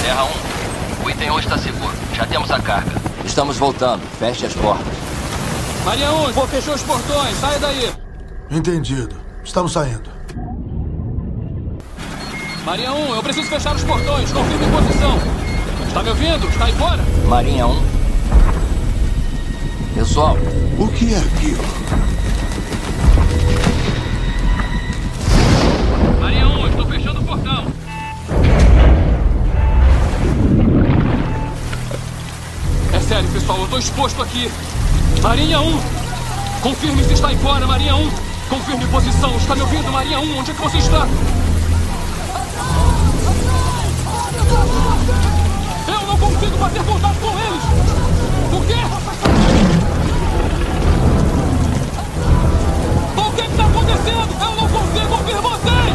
Terra 0.03 0.25
1, 0.25 0.29
hoje 1.31 1.47
está 1.47 1.59
seguro. 1.59 1.93
Já 2.15 2.27
temos 2.27 2.51
a 2.51 2.61
carga. 2.61 2.93
Estamos 3.25 3.57
voltando. 3.57 4.03
Feche 4.19 4.47
as 4.47 4.55
portas. 4.55 4.87
Maria 5.85 6.11
1, 6.11 6.33
vou 6.33 6.47
fechar 6.47 6.75
os 6.75 6.83
portões. 6.83 7.37
Saia 7.39 7.59
daí. 7.59 7.93
Entendido. 8.51 9.17
Estamos 9.45 9.73
saindo. 9.73 10.11
Maria 12.65 12.93
1, 12.93 13.15
eu 13.15 13.23
preciso 13.23 13.49
fechar 13.49 13.75
os 13.77 13.85
portões. 13.85 14.33
Confirme 14.33 14.67
posição. 14.71 15.19
Está 15.87 16.03
me 16.03 16.09
ouvindo? 16.11 16.49
Está 16.49 16.65
aí 16.65 16.73
fora? 16.73 17.03
Marinha 17.27 17.67
1. 17.67 17.83
Pessoal, 19.95 20.37
O 20.79 20.89
que 20.89 21.15
é 21.15 21.19
aquilo? 21.19 21.65
Maria 26.21 26.47
1, 26.49 26.54
sério, 33.05 33.29
pessoal, 33.31 33.59
eu 33.59 33.65
estou 33.65 33.79
exposto 33.79 34.23
aqui. 34.23 34.51
Marinha 35.23 35.61
1, 35.61 35.81
confirme 36.63 37.05
se 37.05 37.13
está 37.13 37.29
aí 37.29 37.37
fora, 37.37 37.67
Marinha 37.67 37.95
1. 37.97 38.11
Confirme 38.49 38.87
posição. 38.87 39.37
Está 39.37 39.55
me 39.55 39.61
ouvindo, 39.63 39.93
Marinha 39.93 40.21
1? 40.21 40.39
Onde 40.39 40.51
é 40.51 40.55
que 40.55 40.63
você 40.63 40.79
está? 40.79 41.07
Eu 45.87 46.07
não 46.07 46.17
consigo 46.19 46.57
fazer 46.59 46.83
contato 46.85 47.17
com 47.21 47.39
eles. 47.39 47.63
O 48.53 48.61
quê? 48.67 48.77
O 53.17 53.33
que 53.33 53.43
está 53.43 53.65
acontecendo? 53.67 54.35
Eu 54.41 54.57
não 54.57 54.69
consigo 54.69 55.15
ouvir 55.15 55.37
vocês! 55.43 55.95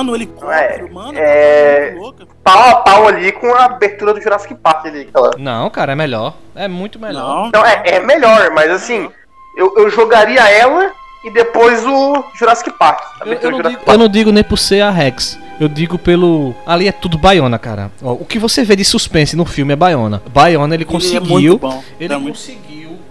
Ele 0.00 0.06
puxando 0.06 0.08
o 0.10 0.16
helicóptero, 0.16 0.94
mano. 0.94 1.18
É. 1.18 1.94
louca. 1.96 2.26
Pau 2.44 2.68
a 2.70 2.74
pau 2.76 3.08
ali 3.08 3.32
com 3.32 3.52
a 3.54 3.64
abertura 3.66 4.14
do 4.14 4.20
Jurassic 4.20 4.54
Park 4.54 4.86
ali. 4.86 5.02
Aquela... 5.02 5.30
Não, 5.38 5.68
cara, 5.70 5.92
é 5.92 5.94
melhor. 5.94 6.34
É 6.54 6.68
muito 6.68 6.98
melhor. 6.98 7.50
Não, 7.52 7.64
é, 7.64 7.82
é 7.86 8.00
melhor, 8.00 8.50
mas 8.52 8.70
assim, 8.70 9.08
eu, 9.56 9.74
eu 9.76 9.90
jogaria 9.90 10.40
ela 10.48 10.92
e 11.24 11.30
depois 11.30 11.84
o 11.86 12.24
Jurassic 12.38 12.70
Park. 12.78 13.00
Eu, 13.24 13.32
eu 13.34 13.50
não 13.50 13.56
Jurassic 13.58 13.78
digo, 13.80 13.92
eu 13.92 13.98
não 13.98 14.08
digo 14.08 14.32
nem 14.32 14.44
por 14.44 14.56
ser 14.58 14.80
a 14.80 14.90
Rex. 14.90 15.38
Eu 15.60 15.68
digo 15.68 15.98
pelo. 15.98 16.54
Ali 16.64 16.86
é 16.86 16.92
tudo 16.92 17.18
Baiona, 17.18 17.58
cara. 17.58 17.90
Ó, 18.00 18.12
o 18.12 18.24
que 18.24 18.38
você 18.38 18.62
vê 18.62 18.76
de 18.76 18.84
suspense 18.84 19.34
no 19.34 19.44
filme 19.44 19.72
é 19.72 19.76
Baiona. 19.76 20.22
Baiona, 20.32 20.72
ele 20.74 20.84
Ele 20.84 20.88
é 20.88 20.92
conseguiu. 20.92 21.22
muito 21.26 21.58
bom. 21.58 21.82
Ele 21.98 22.14
É 22.14 22.16
muito- 22.16 22.36
conseguiu 22.36 22.67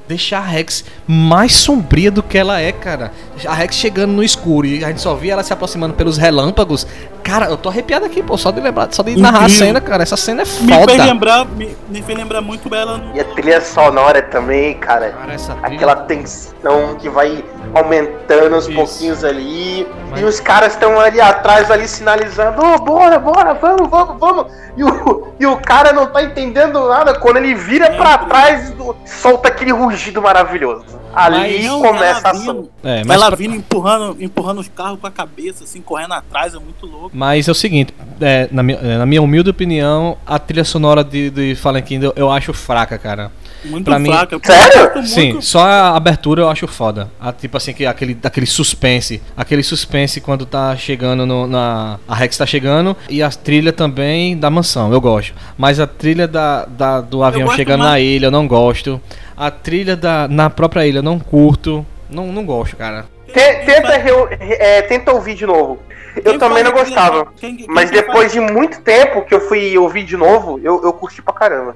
deixar 0.07 0.39
a 0.39 0.45
Rex 0.45 0.85
mais 1.05 1.53
sombria 1.53 2.09
do 2.09 2.23
que 2.23 2.37
ela 2.37 2.59
é, 2.59 2.71
cara. 2.71 3.11
A 3.45 3.53
Rex 3.53 3.75
chegando 3.75 4.13
no 4.13 4.23
escuro 4.23 4.65
e 4.65 4.83
a 4.83 4.87
gente 4.87 5.01
só 5.01 5.13
via 5.15 5.33
ela 5.33 5.43
se 5.43 5.53
aproximando 5.53 5.93
pelos 5.93 6.17
relâmpagos. 6.17 6.87
Cara, 7.27 7.47
eu 7.47 7.57
tô 7.57 7.67
arrepiado 7.67 8.05
aqui, 8.05 8.23
pô, 8.23 8.37
só 8.37 8.51
de 8.51 8.61
lembrar, 8.61 8.87
só 8.89 9.03
de 9.03 9.19
narrar 9.19 9.39
a 9.39 9.41
Incrível. 9.41 9.65
cena, 9.65 9.81
cara. 9.81 10.01
Essa 10.01 10.15
cena 10.15 10.43
é 10.43 10.45
Me 10.45 10.51
fez 10.73 10.79
foda. 10.79 11.03
lembrar, 11.03 11.45
me, 11.45 11.77
me 11.89 12.01
fez 12.01 12.17
lembrar 12.17 12.39
muito 12.39 12.73
ela 12.73 12.97
no 12.97 13.13
E 13.13 13.19
a 13.19 13.25
trilha 13.25 13.59
sonora 13.59 14.21
também, 14.21 14.75
cara. 14.75 15.13
essa 15.29 15.51
Aquela 15.61 15.93
tensão 15.97 16.95
que 16.97 17.09
vai 17.09 17.43
aumentando 17.73 18.55
aos 18.55 18.67
pouquinhos 18.69 19.25
ali. 19.25 19.85
E 20.15 20.23
os 20.23 20.39
caras 20.39 20.71
estão 20.71 20.97
ali 20.97 21.19
atrás, 21.19 21.69
ali 21.69 21.85
sinalizando: 21.85 22.63
Ô, 22.65 22.77
bora, 22.79 23.19
bora, 23.19 23.53
vamos, 23.55 23.89
vamos, 23.89 24.17
vamos. 24.17 24.45
E 24.77 24.83
o, 24.85 25.33
e 25.37 25.45
o 25.45 25.57
cara 25.57 25.91
não 25.91 26.07
tá 26.07 26.23
entendendo 26.23 26.87
nada. 26.87 27.19
Quando 27.19 27.37
ele 27.37 27.53
vira 27.55 27.91
pra 27.91 28.19
trás, 28.19 28.73
solta 29.05 29.49
aquele 29.49 29.73
rugido 29.73 30.21
maravilhoso. 30.21 30.85
Ali 31.25 31.67
Mas- 31.67 31.81
começa 31.81 32.27
a 32.27 32.29
ela 32.31 32.39
vindo, 32.39 32.69
É, 32.83 33.03
mas 33.03 33.15
ela 33.17 33.27
pra- 33.27 33.35
vindo 33.35 33.55
empurrando, 33.55 34.17
empurrando 34.19 34.59
os 34.59 34.67
carros 34.67 34.99
com 34.99 35.07
a 35.07 35.11
cabeça, 35.11 35.63
assim, 35.63 35.81
correndo 35.81 36.13
atrás, 36.13 36.53
é 36.53 36.59
muito 36.59 36.85
louco. 36.85 37.09
Mas 37.13 37.47
é 37.47 37.51
o 37.51 37.55
seguinte, 37.55 37.93
é, 38.21 38.47
na, 38.51 38.61
minha, 38.61 38.77
é, 38.77 38.97
na 38.97 39.05
minha 39.05 39.21
humilde 39.21 39.49
opinião, 39.49 40.17
a 40.25 40.37
trilha 40.37 40.63
sonora 40.63 41.03
de, 41.03 41.29
de 41.29 41.55
Fallen 41.55 41.81
Kingdom 41.83 42.11
eu 42.15 42.31
acho 42.31 42.53
fraca, 42.53 42.97
cara. 42.97 43.31
Muito 43.65 43.85
pra 43.85 43.97
mim, 43.97 44.09
fraca. 44.11 44.35
eu 44.35 44.39
gosto 44.39 45.07
Sim, 45.07 45.31
muito- 45.33 45.45
só 45.45 45.61
a 45.65 45.97
abertura 45.97 46.43
eu 46.43 46.49
acho 46.49 46.67
foda. 46.67 47.09
A, 47.19 47.33
tipo 47.33 47.57
assim, 47.57 47.73
que, 47.73 47.85
aquele, 47.85 48.15
aquele 48.23 48.45
suspense. 48.45 49.21
Aquele 49.35 49.63
suspense 49.63 50.21
quando 50.21 50.45
tá 50.45 50.75
chegando 50.77 51.25
no, 51.25 51.47
na. 51.47 51.97
A 52.07 52.13
Rex 52.15 52.37
tá 52.37 52.45
chegando. 52.45 52.95
E 53.09 53.23
a 53.23 53.29
trilha 53.31 53.73
também 53.73 54.37
da 54.37 54.49
mansão, 54.51 54.93
eu 54.93 55.01
gosto. 55.01 55.33
Mas 55.57 55.79
a 55.79 55.87
trilha 55.87 56.27
da, 56.27 56.65
da- 56.65 57.01
do 57.01 57.23
avião 57.23 57.49
chegando 57.55 57.79
mais- 57.79 57.91
na 57.93 57.99
ilha, 57.99 58.27
eu 58.27 58.31
não 58.31 58.47
gosto. 58.47 59.01
A 59.37 59.51
trilha 59.51 59.95
da, 59.95 60.27
na 60.27 60.49
própria 60.49 60.87
ilha, 60.87 60.99
eu 60.99 61.03
não 61.03 61.19
curto. 61.19 61.85
Não, 62.09 62.27
não 62.31 62.43
gosto, 62.45 62.75
cara. 62.75 63.05
Te- 63.27 63.65
Tenta, 63.65 63.97
reu- 63.97 64.25
re- 64.25 64.55
é, 64.59 64.81
tenta 64.81 65.11
ouvir 65.13 65.35
de 65.35 65.45
novo. 65.45 65.77
Eu 66.15 66.31
Quem 66.31 66.39
também 66.39 66.63
não 66.63 66.71
gostava. 66.71 67.27
quem- 67.39 67.55
quem 67.55 67.67
Mas 67.69 67.91
depois 67.91 68.31
faz- 68.31 68.33
de 68.33 68.39
muito 68.39 68.81
tempo 68.81 69.21
que 69.23 69.35
eu 69.35 69.41
fui 69.41 69.77
ouvir 69.77 70.03
de 70.05 70.17
novo, 70.17 70.59
eu, 70.63 70.81
eu 70.83 70.91
curti 70.93 71.21
pra 71.21 71.33
caramba. 71.33 71.75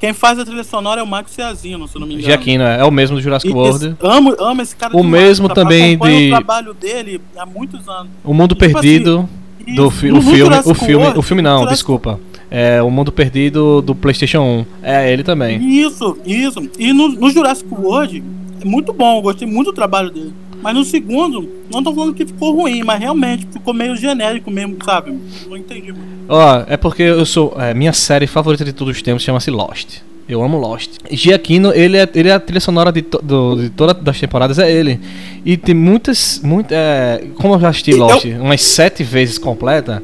Quem 0.00 0.12
faz 0.14 0.38
a 0.38 0.44
trilha 0.44 0.64
sonora 0.64 1.00
é 1.00 1.04
o 1.04 1.06
Marco 1.06 1.28
Ciazino, 1.30 1.86
se 1.86 1.94
eu 1.96 2.00
não 2.00 2.06
me 2.06 2.14
engano. 2.14 2.26
Giaquino, 2.28 2.64
é, 2.64 2.80
é 2.80 2.84
o 2.84 2.90
mesmo 2.90 3.16
do 3.16 3.22
Jurassic 3.22 3.52
E 3.52 3.54
World. 3.54 3.86
esse- 3.88 3.96
amo, 4.00 4.34
amo 4.38 4.62
esse 4.62 4.74
cara 4.74 4.96
O 4.96 5.02
demais, 5.02 5.22
mesmo 5.22 5.48
rapaz. 5.48 5.64
também 5.68 5.98
de- 5.98 6.26
o 6.26 6.30
trabalho 6.30 6.72
dele 6.74 7.20
há 7.36 7.44
muitos 7.44 7.86
anos. 7.88 8.10
O 8.24 8.32
Mundo 8.32 8.54
Tipo 8.54 8.72
Perdido 8.72 9.28
assim, 9.60 9.74
do 9.74 9.90
fi 9.90 10.10
o 10.10 10.22
filme, 10.22 10.56
o 10.64 10.74
filme, 10.74 10.94
World, 11.04 11.18
o 11.18 11.22
filme 11.22 11.42
no 11.42 11.48
não, 11.50 11.58
Jurassic- 11.58 11.76
desculpa. 11.76 12.18
É 12.54 12.82
o 12.82 12.90
Mundo 12.90 13.10
Perdido 13.10 13.80
do 13.80 13.94
PlayStation 13.94 14.40
1. 14.42 14.66
É 14.82 15.10
ele 15.10 15.22
também. 15.22 15.58
Isso, 15.80 16.18
isso. 16.26 16.68
E 16.78 16.92
no, 16.92 17.08
no 17.08 17.30
Jurassic 17.30 17.66
World, 17.72 18.22
é 18.60 18.64
muito 18.66 18.92
bom, 18.92 19.16
eu 19.18 19.22
gostei 19.22 19.48
muito 19.48 19.68
do 19.68 19.72
trabalho 19.72 20.10
dele. 20.10 20.32
Mas 20.62 20.74
no 20.74 20.84
segundo, 20.84 21.48
não 21.72 21.82
tô 21.82 21.92
falando 21.94 22.12
que 22.14 22.26
ficou 22.26 22.54
ruim, 22.54 22.82
mas 22.84 23.00
realmente 23.00 23.48
ficou 23.50 23.72
meio 23.72 23.96
genérico 23.96 24.50
mesmo, 24.50 24.76
sabe? 24.84 25.12
Não 25.48 25.56
entendi 25.56 25.92
muito. 25.92 26.06
Ó, 26.28 26.62
é 26.68 26.76
porque 26.76 27.02
eu 27.02 27.24
sou. 27.24 27.56
é, 27.58 27.72
minha 27.72 27.92
série 27.94 28.26
favorita 28.26 28.64
de 28.64 28.72
todos 28.74 28.94
os 28.94 29.02
tempos 29.02 29.22
chama-se 29.22 29.50
Lost. 29.50 29.98
Eu 30.28 30.40
amo 30.42 30.56
Lost. 30.58 30.90
Giacchino, 31.10 31.72
ele 31.74 31.96
é, 31.96 32.08
ele 32.14 32.28
é 32.28 32.32
a 32.32 32.38
trilha 32.38 32.60
sonora 32.60 32.92
de, 32.92 33.02
to, 33.02 33.18
do- 33.22 33.56
de 33.62 33.70
todas 33.70 33.96
as 34.06 34.20
temporadas, 34.20 34.58
é 34.58 34.70
ele. 34.70 35.00
E 35.44 35.56
tem 35.56 35.74
muitas. 35.74 36.40
muitas 36.44 36.78
é, 36.78 37.24
como 37.34 37.54
eu 37.54 37.60
já 37.60 37.68
assisti 37.70 37.94
Lost 37.94 38.24
umas 38.26 38.62
sete 38.62 39.02
vezes 39.02 39.38
completa, 39.38 40.00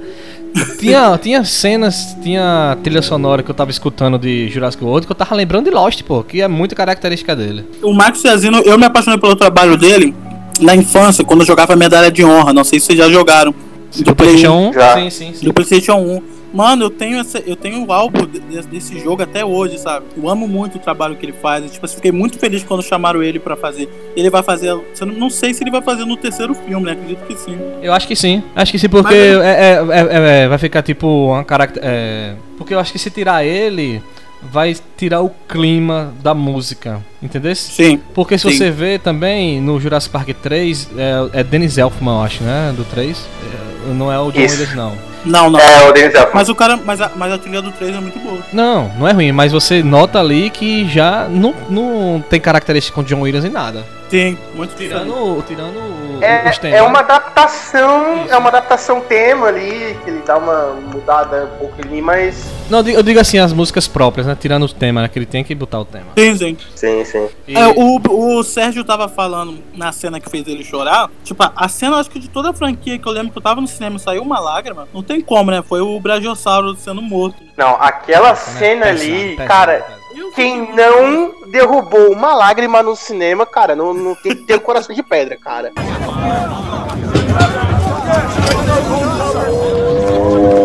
tinha, 0.78 1.18
tinha 1.18 1.44
cenas, 1.44 2.16
tinha 2.22 2.76
trilha 2.82 3.02
sonora 3.02 3.42
que 3.42 3.50
eu 3.50 3.54
tava 3.54 3.70
escutando 3.70 4.18
de 4.18 4.48
Jurassic 4.48 4.82
World 4.82 5.06
que 5.06 5.12
eu 5.12 5.16
tava 5.16 5.34
lembrando 5.34 5.66
de 5.66 5.70
Lost, 5.70 6.02
pô, 6.02 6.22
que 6.22 6.40
é 6.40 6.48
muito 6.48 6.74
característica 6.74 7.34
dele. 7.34 7.64
O 7.82 7.92
Marco 7.92 8.18
Ciazino, 8.18 8.58
eu 8.58 8.78
me 8.78 8.84
apaixonei 8.84 9.18
pelo 9.18 9.36
trabalho 9.36 9.76
dele 9.76 10.14
na 10.60 10.74
infância, 10.74 11.24
quando 11.24 11.40
eu 11.40 11.46
jogava 11.46 11.76
Medalha 11.76 12.10
de 12.10 12.24
Honra. 12.24 12.52
Não 12.52 12.64
sei 12.64 12.80
se 12.80 12.86
vocês 12.86 12.98
já 12.98 13.08
jogaram. 13.08 13.54
Do 14.04 14.14
PlayStation 14.14 14.68
1? 14.68 14.72
Já. 14.72 14.94
Sim, 14.94 15.10
sim, 15.10 15.34
sim. 15.34 15.46
Do 15.46 15.52
PlayStation 15.54 15.94
1. 15.96 16.22
Mano, 16.52 16.84
eu 16.86 16.90
tenho, 16.90 17.18
essa, 17.20 17.38
eu 17.40 17.54
tenho 17.54 17.84
o 17.86 17.92
álbum 17.92 18.24
de- 18.26 18.40
de- 18.40 18.66
desse 18.68 18.98
jogo 18.98 19.22
até 19.22 19.44
hoje, 19.44 19.76
sabe? 19.78 20.06
Eu 20.16 20.28
amo 20.30 20.48
muito 20.48 20.76
o 20.76 20.78
trabalho 20.78 21.14
que 21.14 21.26
ele 21.26 21.34
faz. 21.34 21.62
E, 21.64 21.68
tipo, 21.68 21.84
assim, 21.84 21.96
fiquei 21.96 22.10
muito 22.12 22.38
feliz 22.38 22.64
quando 22.64 22.82
chamaram 22.82 23.22
ele 23.22 23.38
pra 23.38 23.54
fazer. 23.54 23.86
Ele 24.16 24.30
vai 24.30 24.42
fazer. 24.42 24.68
eu 24.70 24.82
Não 25.02 25.14
não 25.14 25.30
sei 25.30 25.52
se 25.52 25.62
ele 25.62 25.70
vai 25.70 25.82
fazer 25.82 26.06
no 26.06 26.16
terceiro 26.16 26.54
filme, 26.54 26.86
né? 26.86 26.92
Acredito 26.92 27.26
que 27.26 27.36
sim. 27.36 27.58
Eu 27.82 27.92
acho 27.92 28.08
que 28.08 28.16
sim. 28.16 28.42
Acho 28.56 28.72
que 28.72 28.78
sim, 28.78 28.88
porque 28.88 29.12
Mas 29.14 29.16
ele- 29.18 29.42
é, 29.42 29.46
é- 29.46 29.80
é- 29.90 30.42
é- 30.44 30.48
vai 30.48 30.56
ficar 30.58 30.80
tipo 30.82 31.06
uma 31.32 31.44
caracter. 31.44 31.82
é, 31.84 32.34
porque 32.56 32.72
eu 32.72 32.78
acho 32.78 32.92
que 32.92 32.98
se 32.98 33.10
tirar 33.10 33.44
ele, 33.44 34.00
vai 34.50 34.74
tirar 34.96 35.20
o 35.20 35.30
clima 35.46 36.14
da 36.22 36.32
música. 36.32 37.00
Entendeu? 37.22 37.54
Sim. 37.54 38.00
Porque 38.14 38.38
se 38.38 38.50
sim. 38.50 38.56
você 38.56 38.70
vê 38.70 38.98
também 38.98 39.60
no 39.60 39.78
Jurassic 39.78 40.10
Park 40.12 40.30
3, 40.42 40.88
é, 40.96 41.40
é 41.40 41.44
Dennis 41.44 41.76
Elfman, 41.76 42.14
eu 42.14 42.22
acho, 42.22 42.42
né? 42.42 42.72
Do 42.74 42.84
3. 42.84 43.18
É, 43.64 43.67
não 43.94 44.12
é 44.12 44.18
o 44.18 44.30
John 44.30 44.40
Isso. 44.40 44.54
Williams, 44.54 44.76
não. 44.76 45.08
Não, 45.24 45.50
não. 45.50 45.60
É, 45.60 45.88
o 45.88 45.92
Dennis 45.92 46.14
Elfman. 46.14 46.34
Mas 46.34 46.48
o 46.48 46.54
cara. 46.54 46.76
Mas 46.76 47.00
a, 47.00 47.10
mas 47.14 47.32
a 47.32 47.38
trilha 47.38 47.60
do 47.60 47.72
3 47.72 47.96
é 47.96 48.00
muito 48.00 48.18
boa. 48.18 48.38
Não, 48.52 48.90
não 48.98 49.08
é 49.08 49.12
ruim, 49.12 49.32
mas 49.32 49.52
você 49.52 49.82
nota 49.82 50.20
ali 50.20 50.48
que 50.50 50.88
já 50.88 51.28
não, 51.28 51.54
não 51.68 52.24
tem 52.28 52.40
característica 52.40 52.94
com 52.94 53.02
John 53.02 53.20
Williams 53.20 53.44
em 53.44 53.50
nada. 53.50 53.84
Sim, 54.08 54.38
muito 54.54 54.74
Tirando, 54.74 55.44
tirando 55.46 56.07
o- 56.18 56.24
É, 56.24 56.50
os 56.50 56.58
temas. 56.58 56.78
é 56.78 56.82
uma 56.82 57.00
adaptação, 57.00 58.26
é 58.28 58.36
uma 58.36 58.48
adaptação 58.48 59.00
tema 59.00 59.48
ali, 59.48 59.96
que 60.04 60.10
ele 60.10 60.22
dá 60.26 60.36
uma 60.36 60.74
mudada 60.74 61.50
um 61.54 61.58
pouco 61.58 61.74
ali, 61.84 62.00
mas. 62.02 62.44
Não, 62.70 62.78
eu 62.80 62.82
digo- 62.84 62.98
eu 62.98 63.02
digo 63.02 63.20
assim, 63.20 63.38
as 63.38 63.52
músicas 63.52 63.88
próprias, 63.88 64.26
né? 64.26 64.36
Tirando 64.38 64.64
o 64.64 64.68
tema, 64.72 65.02
né? 65.02 65.08
Que 65.08 65.18
ele 65.18 65.26
tem 65.26 65.42
que 65.42 65.54
botar 65.54 65.80
o 65.80 65.84
tema. 65.84 66.06
Sim, 66.18 66.36
sim. 66.36 66.56
Sim, 66.74 67.04
sim. 67.04 67.28
E- 67.46 67.56
É, 67.56 67.66
o, 67.68 68.00
o 68.38 68.42
Sérgio 68.42 68.84
tava 68.84 69.08
falando 69.08 69.58
na 69.74 69.90
cena 69.92 70.20
que 70.20 70.28
fez 70.30 70.46
ele 70.46 70.62
chorar. 70.64 71.08
Tipo, 71.24 71.50
a 71.54 71.68
cena, 71.68 71.96
acho 71.96 72.10
que 72.10 72.18
de 72.18 72.28
toda 72.28 72.50
a 72.50 72.52
franquia 72.52 72.98
que 72.98 73.06
eu 73.08 73.12
lembro 73.12 73.32
que 73.32 73.38
eu 73.38 73.42
tava 73.42 73.60
no 73.60 73.66
cinema 73.66 73.96
e 73.96 74.00
saiu 74.00 74.22
uma 74.22 74.38
lágrima. 74.38 74.86
Não 74.92 75.02
tem 75.02 75.20
como, 75.20 75.50
né? 75.50 75.62
Foi 75.66 75.80
o 75.80 75.98
Brachiossauro 76.00 76.76
sendo 76.76 77.00
morto. 77.00 77.36
Não, 77.56 77.76
aquela 77.80 78.34
cena 78.34 78.86
pesado, 78.86 79.02
ali, 79.12 79.36
cara, 79.36 79.86
quem 80.34 80.74
não 80.74 81.34
derrubou 81.46 82.12
uma 82.12 82.34
lágrima 82.34 82.82
no 82.82 82.96
cinema, 82.96 83.46
cara, 83.46 83.74
não, 83.74 83.94
não 83.94 84.14
tem 84.14 84.34
que 84.34 84.44
ter 84.44 84.56
o 84.56 84.60
coração 84.60 84.94
de 84.94 85.02
pedra, 85.02 85.36
cara. 85.36 85.72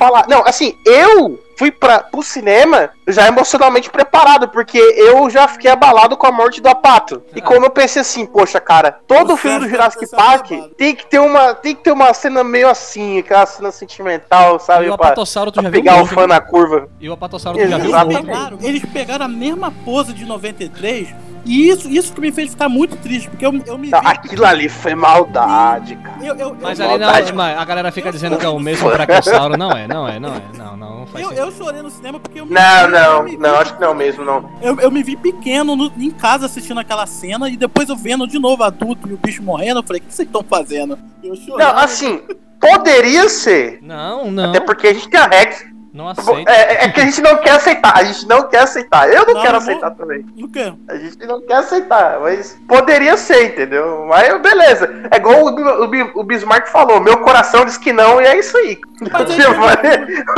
falar. 0.00 0.26
Não, 0.26 0.42
assim, 0.46 0.78
eu 0.82 1.38
fui 1.58 1.70
pra, 1.70 1.98
pro 1.98 2.22
cinema 2.22 2.88
já 3.12 3.26
emocionalmente 3.26 3.90
preparado, 3.90 4.48
porque 4.48 4.78
eu 4.78 5.28
já 5.30 5.46
fiquei 5.48 5.70
abalado 5.70 6.16
com 6.16 6.26
a 6.26 6.32
morte 6.32 6.60
do 6.60 6.68
Apato. 6.68 7.22
E 7.34 7.40
como 7.40 7.66
eu 7.66 7.70
pensei 7.70 8.02
assim, 8.02 8.26
poxa, 8.26 8.60
cara, 8.60 8.92
todo 9.06 9.36
filme 9.36 9.60
do 9.60 9.68
Jurassic 9.68 10.06
Park 10.10 10.50
tem 10.76 10.94
que 10.94 11.06
ter 11.06 11.18
uma, 11.18 11.54
tem 11.54 11.74
que 11.74 11.82
ter 11.82 11.92
uma 11.92 12.12
cena 12.14 12.42
meio 12.44 12.68
assim, 12.68 13.18
aquela 13.18 13.46
cena 13.46 13.70
sentimental, 13.70 14.58
sabe? 14.58 14.86
E 14.86 14.90
o 14.90 14.96
pra- 14.96 15.08
Apatossauro 15.08 15.50
tu 15.52 15.56
já 15.62 15.68
viu 15.70 15.72
pegar 15.82 15.94
o 15.94 15.98
novo, 15.98 16.14
fã 16.14 16.26
na 16.26 16.40
curva. 16.40 16.88
E 17.00 17.08
o 17.08 17.12
Apatossauro 17.12 17.58
tu 17.58 17.66
já 17.68 17.78
viu 17.78 17.86
Exatamente. 17.90 18.14
novo. 18.26 18.26
Claro, 18.38 18.58
eles 18.62 18.84
pegaram 18.86 19.24
a 19.24 19.28
mesma 19.28 19.72
pose 19.84 20.12
de 20.12 20.24
93 20.24 21.08
e 21.44 21.68
isso, 21.70 21.88
isso 21.88 22.12
que 22.12 22.20
me 22.20 22.30
fez 22.30 22.50
ficar 22.50 22.68
muito 22.68 22.96
triste, 22.96 23.28
porque 23.30 23.44
eu, 23.46 23.52
eu 23.66 23.78
me 23.78 23.88
Não, 23.88 24.00
vi. 24.00 24.06
aquilo 24.06 24.44
ali 24.44 24.68
foi 24.68 24.94
maldade, 24.94 25.96
cara. 25.96 26.16
Eu, 26.22 26.34
eu, 26.36 26.56
Mas 26.60 26.78
eu, 26.78 26.84
ali 26.90 26.98
não, 26.98 27.06
Maldade. 27.06 27.32
mas 27.32 27.58
a 27.58 27.64
galera 27.64 27.90
fica 27.92 28.12
dizendo 28.12 28.36
que 28.36 28.44
é 28.44 28.48
o 28.48 28.58
mesmo 28.58 28.90
Brachiosauro. 28.90 29.56
Não 29.56 29.70
é, 29.72 29.86
não 29.88 30.06
é, 30.06 30.18
não 30.20 30.34
é. 30.34 30.42
Não, 30.56 30.76
não, 30.76 31.00
não 31.00 31.06
faz 31.06 31.24
eu, 31.24 31.30
sentido. 31.30 31.46
eu 31.46 31.52
chorei 31.52 31.82
no 31.82 31.90
cinema 31.90 32.20
porque 32.20 32.40
eu 32.40 32.46
me 32.46 32.52
Não, 32.54 32.86
vi- 32.86 32.92
não, 33.02 33.24
vi- 33.24 33.36
não, 33.36 33.54
acho 33.56 33.74
que 33.74 33.80
não 33.80 33.94
mesmo, 33.94 34.24
não. 34.24 34.50
Eu, 34.62 34.78
eu 34.80 34.90
me 34.90 35.02
vi 35.02 35.16
pequeno 35.16 35.74
no- 35.76 35.92
em 35.98 36.10
casa 36.10 36.46
assistindo 36.46 36.78
aquela 36.80 37.06
cena 37.06 37.48
e 37.48 37.56
depois 37.56 37.88
eu 37.88 37.96
vendo 37.96 38.26
de 38.26 38.38
novo 38.38 38.62
adulto 38.62 39.08
e 39.08 39.12
o 39.12 39.16
bicho 39.18 39.42
morrendo, 39.42 39.80
eu 39.80 39.84
falei, 39.86 40.00
o 40.00 40.04
que 40.04 40.14
vocês 40.14 40.26
estão 40.28 40.42
fazendo? 40.42 40.98
Eu 41.22 41.34
chorei. 41.36 41.64
Não, 41.66 41.76
assim, 41.78 42.22
poderia 42.60 43.28
ser. 43.28 43.78
Não, 43.82 44.30
não. 44.30 44.50
Até 44.50 44.60
porque 44.60 44.88
a 44.88 44.92
gente 44.94 45.08
tem 45.08 45.20
a 45.20 45.26
Rex. 45.26 45.64
Não 46.00 46.08
aceito. 46.08 46.48
É, 46.48 46.84
é 46.84 46.88
que 46.88 46.98
a 46.98 47.04
gente 47.04 47.20
não 47.20 47.36
quer 47.36 47.50
aceitar, 47.50 47.92
a 47.94 48.02
gente 48.02 48.26
não 48.26 48.48
quer 48.48 48.62
aceitar. 48.62 49.06
Eu 49.12 49.26
não, 49.26 49.34
Não, 49.34 49.42
quero 49.42 49.58
aceitar 49.58 49.90
também. 49.90 50.24
Não 50.34 50.48
quer. 50.48 50.72
A 50.88 50.96
gente 50.96 51.26
não 51.26 51.42
quer 51.42 51.56
aceitar, 51.56 52.18
mas 52.20 52.58
poderia 52.66 53.18
ser, 53.18 53.48
entendeu? 53.48 54.06
Mas 54.08 54.40
beleza. 54.40 54.88
É 55.10 55.18
igual 55.18 55.44
o, 55.44 55.50
o, 55.50 56.20
o 56.20 56.24
Bismarck 56.24 56.68
falou, 56.68 57.02
meu 57.02 57.18
coração 57.18 57.66
diz 57.66 57.76
que 57.76 57.92
não, 57.92 58.18
e 58.18 58.24
é 58.24 58.38
isso 58.38 58.56
aí. 58.56 58.78
O 59.10 59.24
que 59.26 59.42
vai, 59.42 59.74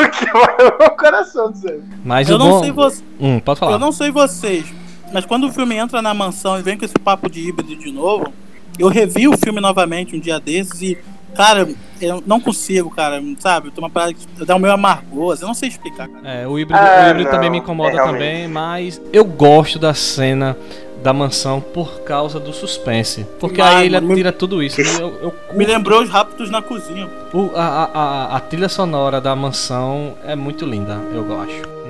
o 0.07 0.11
que 0.11 0.33
vai 0.33 0.57
é 0.59 0.65
o 0.65 0.79
meu 0.79 0.91
coração 0.91 1.53
dizendo. 1.53 1.85
Mas 2.05 2.29
eu 2.29 2.37
o 2.37 2.39
não 2.39 2.51
bom... 2.51 2.61
sei 2.61 2.73
você. 2.73 3.03
Hum, 3.21 3.39
pode 3.39 3.61
falar. 3.61 3.73
Eu 3.73 3.79
não 3.79 3.93
sei 3.93 4.11
vocês, 4.11 4.67
mas 5.13 5.25
quando 5.25 5.47
o 5.47 5.53
filme 5.53 5.77
entra 5.77 6.03
na 6.03 6.13
mansão 6.13 6.59
e 6.59 6.63
vem 6.63 6.77
com 6.77 6.85
esse 6.85 6.99
papo 6.99 7.31
de 7.31 7.41
híbrido 7.49 7.77
de 7.77 7.93
novo, 7.93 8.33
eu 8.79 8.89
revi 8.89 9.29
o 9.29 9.37
filme 9.37 9.61
novamente 9.61 10.17
um 10.17 10.21
dia 10.21 10.41
desses 10.41 10.83
e, 10.83 10.99
cara, 11.35 11.69
eu 12.01 12.23
não 12.27 12.41
consigo, 12.41 12.91
cara, 12.91 13.23
sabe? 13.39 13.71
Tem 13.71 13.83
uma 13.83 13.91
parada 13.91 14.13
que 14.15 14.27
dá 14.45 14.57
o 14.57 14.59
meu 14.59 14.73
amargoso, 14.73 15.43
eu 15.45 15.47
não 15.49 15.55
sei 15.55 15.69
explicar, 15.69 16.09
cara. 16.09 16.29
É, 16.29 16.47
o 16.47 16.59
híbrido, 16.59 16.83
Ah, 16.83 17.05
o 17.05 17.09
híbrido 17.11 17.25
não, 17.25 17.31
também 17.31 17.51
me 17.51 17.59
é 17.59 17.61
incomoda 17.61 17.91
realmente. 17.91 18.13
também, 18.15 18.49
mas 18.49 19.01
eu 19.13 19.25
gosto 19.25 19.79
da 19.79 19.95
cena 19.95 20.57
da 21.03 21.13
mansão 21.13 21.61
por 21.61 22.03
causa 22.03 22.39
do 22.39 22.53
suspense. 22.53 23.27
Porque 23.41 23.61
Ah, 23.61 23.79
aí 23.79 23.87
ele 23.87 24.01
mano, 24.01 24.15
tira 24.15 24.31
tudo 24.31 24.63
isso. 24.63 24.81
Eu, 24.81 25.09
eu 25.21 25.35
Me 25.53 25.65
lembrou 25.65 26.01
os 26.03 26.09
raptos 26.09 26.49
na 26.49 26.63
cozinha. 26.63 27.09
O- 27.33 27.51
a, 27.57 27.61
a, 27.65 27.85
a, 27.85 28.37
a 28.37 28.41
trilha 28.41 28.69
sonora 28.69 29.21
da 29.21 29.35
mansão 29.35 30.15
é 30.25 30.37
muito 30.37 30.65
linda, 30.65 31.01
eu 31.13 31.25
gosto. 31.25 31.82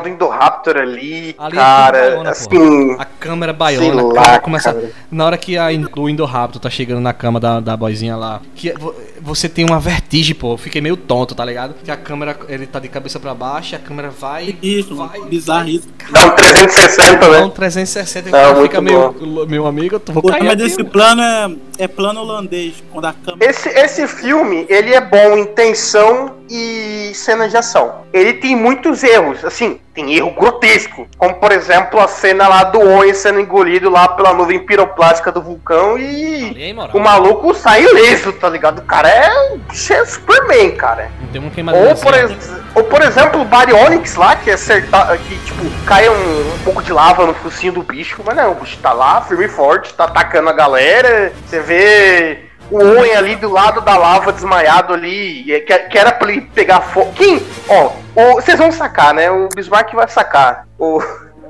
Tem 0.00 0.12
um 0.12 0.14
Indoraptor 0.14 0.76
ali, 0.76 1.34
Ali 1.38 1.56
é 1.56 1.60
cara, 1.60 1.98
baiona, 2.10 2.30
assim... 2.30 2.96
A 2.98 3.04
câmera 3.04 3.52
baiona, 3.52 3.86
sei 3.86 4.00
a 4.00 4.02
lá, 4.12 4.12
câmera 4.22 4.40
começa. 4.40 4.72
cara. 4.74 4.90
Na 5.10 5.24
hora 5.24 5.38
que 5.38 5.56
a, 5.58 5.72
in- 5.72 5.86
o 5.96 6.08
Indoraptor 6.08 6.60
tá 6.60 6.70
chegando 6.70 7.00
na 7.00 7.12
cama 7.12 7.38
da, 7.40 7.60
da 7.60 7.76
boizinha 7.76 8.16
lá, 8.16 8.40
que 8.54 8.70
é- 8.70 8.74
vo- 8.74 8.94
você 9.20 9.48
tem 9.48 9.64
uma 9.64 9.80
vertigem, 9.80 10.34
pô. 10.34 10.52
Eu 10.52 10.58
fiquei 10.58 10.80
meio 10.80 10.96
tonto, 10.96 11.34
tá 11.34 11.44
ligado? 11.44 11.74
Que 11.82 11.90
a 11.90 11.96
câmera, 11.96 12.36
ele 12.48 12.66
tá 12.66 12.78
de 12.78 12.88
cabeça 12.88 13.18
pra 13.18 13.34
baixo, 13.34 13.74
a 13.74 13.78
câmera 13.78 14.10
vai. 14.10 14.56
Isso, 14.62 14.94
vai, 14.94 15.20
bizarro 15.22 15.68
isso. 15.68 15.88
Dá 16.10 16.26
um 16.26 16.35
360, 16.52 17.18
Dá 17.18 17.28
né? 17.28 17.38
um 17.44 17.50
360 17.50 18.28
e 18.28 18.32
o 18.32 18.36
É, 18.36 18.40
cara 18.40 18.54
muito 18.54 18.62
fica 18.62 18.80
meio. 18.80 19.46
Meu 19.46 19.66
amigo, 19.66 19.96
eu 19.96 20.00
tô 20.00 20.12
vou 20.12 20.24
O 20.24 20.28
cair 20.28 20.48
aqui, 20.48 20.56
desse 20.56 20.82
plano 20.84 21.22
é, 21.22 21.84
é 21.84 21.88
plano 21.88 22.20
holandês, 22.20 22.82
quando 22.92 23.06
a 23.06 23.12
câmera. 23.12 23.50
Esse, 23.50 23.68
esse 23.68 24.06
filme, 24.06 24.66
ele 24.68 24.94
é 24.94 25.00
bom 25.00 25.36
em 25.36 25.46
tensão 25.46 26.36
e 26.48 27.10
cena 27.14 27.48
de 27.48 27.56
ação. 27.56 28.06
Ele 28.12 28.34
tem 28.34 28.54
muitos 28.54 29.02
erros, 29.02 29.44
assim, 29.44 29.80
tem 29.94 30.14
erro 30.14 30.30
grotesco. 30.30 31.06
Como, 31.18 31.34
por 31.34 31.52
exemplo, 31.52 32.00
a 32.00 32.08
cena 32.08 32.46
lá 32.48 32.64
do 32.64 32.80
Owen 32.80 33.12
sendo 33.14 33.40
engolido 33.40 33.90
lá 33.90 34.08
pela 34.08 34.32
nuvem 34.32 34.60
piroplástica 34.64 35.32
do 35.32 35.42
vulcão 35.42 35.98
e 35.98 36.54
é 36.70 36.96
o 36.96 37.00
maluco 37.00 37.54
sai 37.54 37.82
ileso, 37.82 38.32
tá 38.32 38.48
ligado? 38.48 38.78
O 38.78 38.82
cara 38.82 39.08
é, 39.08 39.56
é 39.90 40.04
Superman, 40.04 40.72
cara. 40.76 41.10
Uma 41.34 41.50
queimadura. 41.50 41.90
Ou 41.90 41.96
por, 41.96 42.14
ex- 42.14 42.52
ou 42.74 42.84
por 42.84 43.02
exemplo, 43.02 43.40
o 43.42 43.44
Baryonyx 43.44 44.14
lá, 44.14 44.36
que 44.36 44.50
acertar, 44.50 45.16
que 45.18 45.36
tipo, 45.38 45.64
cai 45.84 46.08
um, 46.08 46.12
um 46.54 46.58
pouco 46.64 46.82
de 46.82 46.92
lava 46.92 47.26
no 47.26 47.34
focinho 47.34 47.72
do 47.74 47.82
bicho, 47.82 48.22
mas 48.24 48.36
não, 48.36 48.52
o 48.52 48.54
bicho 48.54 48.78
tá 48.78 48.92
lá, 48.92 49.20
firme 49.22 49.44
e 49.44 49.48
forte, 49.48 49.92
tá 49.94 50.04
atacando 50.04 50.48
a 50.48 50.52
galera. 50.52 51.32
Você 51.46 51.60
vê 51.60 52.38
o 52.70 52.78
Owen 52.78 53.14
ali 53.14 53.36
do 53.36 53.50
lado 53.50 53.80
da 53.82 53.96
lava 53.96 54.32
desmaiado 54.32 54.94
ali, 54.94 55.42
e 55.46 55.52
é 55.52 55.60
que, 55.60 55.76
que 55.78 55.98
era 55.98 56.10
pra 56.12 56.30
ele 56.32 56.42
pegar 56.54 56.80
fogo. 56.80 57.12
Quem? 57.14 57.42
Ó, 57.68 57.90
vocês 58.34 58.58
vão 58.58 58.72
sacar, 58.72 59.12
né? 59.14 59.30
O 59.30 59.48
Bismarck 59.54 59.92
vai 59.94 60.08
sacar. 60.08 60.66
O, 60.78 61.00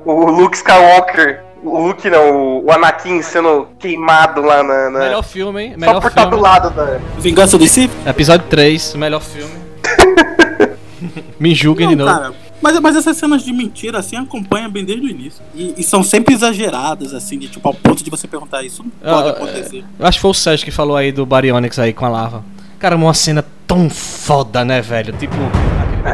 o 0.05 0.25
Luke 0.31 0.57
Skywalker. 0.57 1.43
O 1.63 1.87
Luke 1.87 2.07
não, 2.07 2.59
o 2.63 2.71
Anakin 2.71 3.19
sendo 3.23 3.67
queimado 3.79 4.41
lá 4.41 4.61
na. 4.61 4.89
na- 4.91 4.99
Melhor 4.99 5.23
filme, 5.23 5.63
hein? 5.63 5.71
Só 5.73 5.79
Melhor 5.79 6.01
por 6.01 6.07
estar 6.09 6.25
do 6.25 6.37
lado 6.39 6.69
da. 6.69 6.99
Vingança 7.17 7.57
dos 7.57 7.71
Sith? 7.71 7.91
Episódio 8.05 8.45
3, 8.47 8.93
melhor 8.93 9.19
filme. 9.21 9.51
Me 11.39 11.53
julguem 11.53 11.89
de 11.89 11.95
Não, 11.95 12.05
novo. 12.05 12.19
cara. 12.19 12.33
Mas, 12.59 12.79
mas 12.79 12.95
essas 12.95 13.15
cenas 13.17 13.43
de 13.43 13.53
mentira, 13.53 13.99
assim, 13.99 14.15
acompanham 14.15 14.69
bem 14.71 14.83
desde 14.83 15.05
o 15.05 15.09
início. 15.09 15.43
E, 15.53 15.75
e 15.77 15.83
são 15.83 16.01
sempre 16.01 16.33
exageradas, 16.33 17.13
assim, 17.13 17.37
de 17.37 17.47
tipo, 17.47 17.67
ao 17.67 17.73
ponto 17.73 18.03
de 18.03 18.09
você 18.09 18.27
perguntar 18.27 18.63
isso 18.63 18.83
não 18.83 18.89
pode 18.89 19.27
Ah, 19.29 19.31
acontecer. 19.31 19.83
Eu 19.99 20.05
acho 20.07 20.17
que 20.17 20.21
foi 20.23 20.31
o 20.31 20.33
Sérgio 20.33 20.65
que 20.65 20.71
falou 20.71 20.95
aí 20.97 21.11
do 21.11 21.23
Baryonyx 21.25 21.77
aí 21.77 21.93
com 21.93 22.05
a 22.05 22.09
lava. 22.09 22.43
Cara, 22.79 22.95
uma 22.95 23.13
cena 23.13 23.45
tão 23.67 23.89
foda, 23.89 24.65
né, 24.65 24.81
velho? 24.81 25.13
Tipo, 25.13 25.35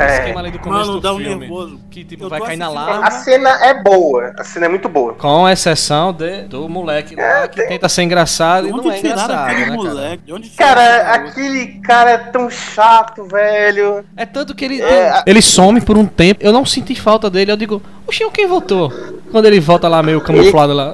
É. 0.02 0.18
esquema 0.20 0.40
ali 0.40 0.52
do 0.52 0.60
começo 0.60 0.80
Mano, 0.88 0.94
do 0.94 1.02
dá 1.02 1.14
um 1.14 1.18
filme. 1.18 1.36
nervoso. 1.36 1.80
Que 1.90 2.04
tipo, 2.04 2.24
Eu 2.26 2.30
vai 2.30 2.42
cair 2.42 2.58
na 2.58 2.70
lava. 2.70 3.06
A 3.06 3.12
cena 3.12 3.50
é 3.66 3.82
boa. 3.82 4.34
A 4.38 4.44
cena 4.44 4.66
é 4.66 4.70
muito 4.70 4.90
boa. 4.90 5.14
Com 5.14 5.48
exceção 5.50 6.12
de, 6.14 6.44
do 6.44 6.68
moleque 6.68 7.16
lá 7.16 7.48
que 7.48 7.66
tenta 7.68 7.88
ser 7.90 8.04
engraçado 8.04 8.64
De 8.64 8.70
e 8.70 8.72
não 8.72 8.92
é 8.92 9.00
engraçado, 9.00 9.32
aquele 9.32 9.60
né, 9.60 9.66
cara? 9.66 9.78
moleque? 9.78 10.24
Cara, 10.58 10.82
garoto? 11.04 11.30
aquele 11.30 11.66
cara 11.82 12.10
é 12.12 12.18
tão 12.18 12.50
chato, 12.50 13.26
velho. 13.26 14.04
É 14.18 14.26
tanto 14.26 14.56
que 14.56 14.66
ele, 14.66 14.82
É, 14.82 15.24
ele 15.26 15.42
some 15.42 15.82
por 15.82 15.98
um 15.98 16.06
tempo. 16.06 16.40
Eu 16.44 16.52
não 16.52 16.66
senti 16.66 16.96
falta 17.00 17.30
dele. 17.30 17.52
Eu 17.52 17.58
digo, 17.58 17.82
oxe, 18.08 18.24
quem 18.32 18.48
voltou? 18.48 18.92
Quando 19.32 19.46
ele 19.46 19.60
volta 19.60 19.88
lá 19.88 20.02
meio 20.04 20.22
camuflado 20.22 20.74
lá. 20.74 20.94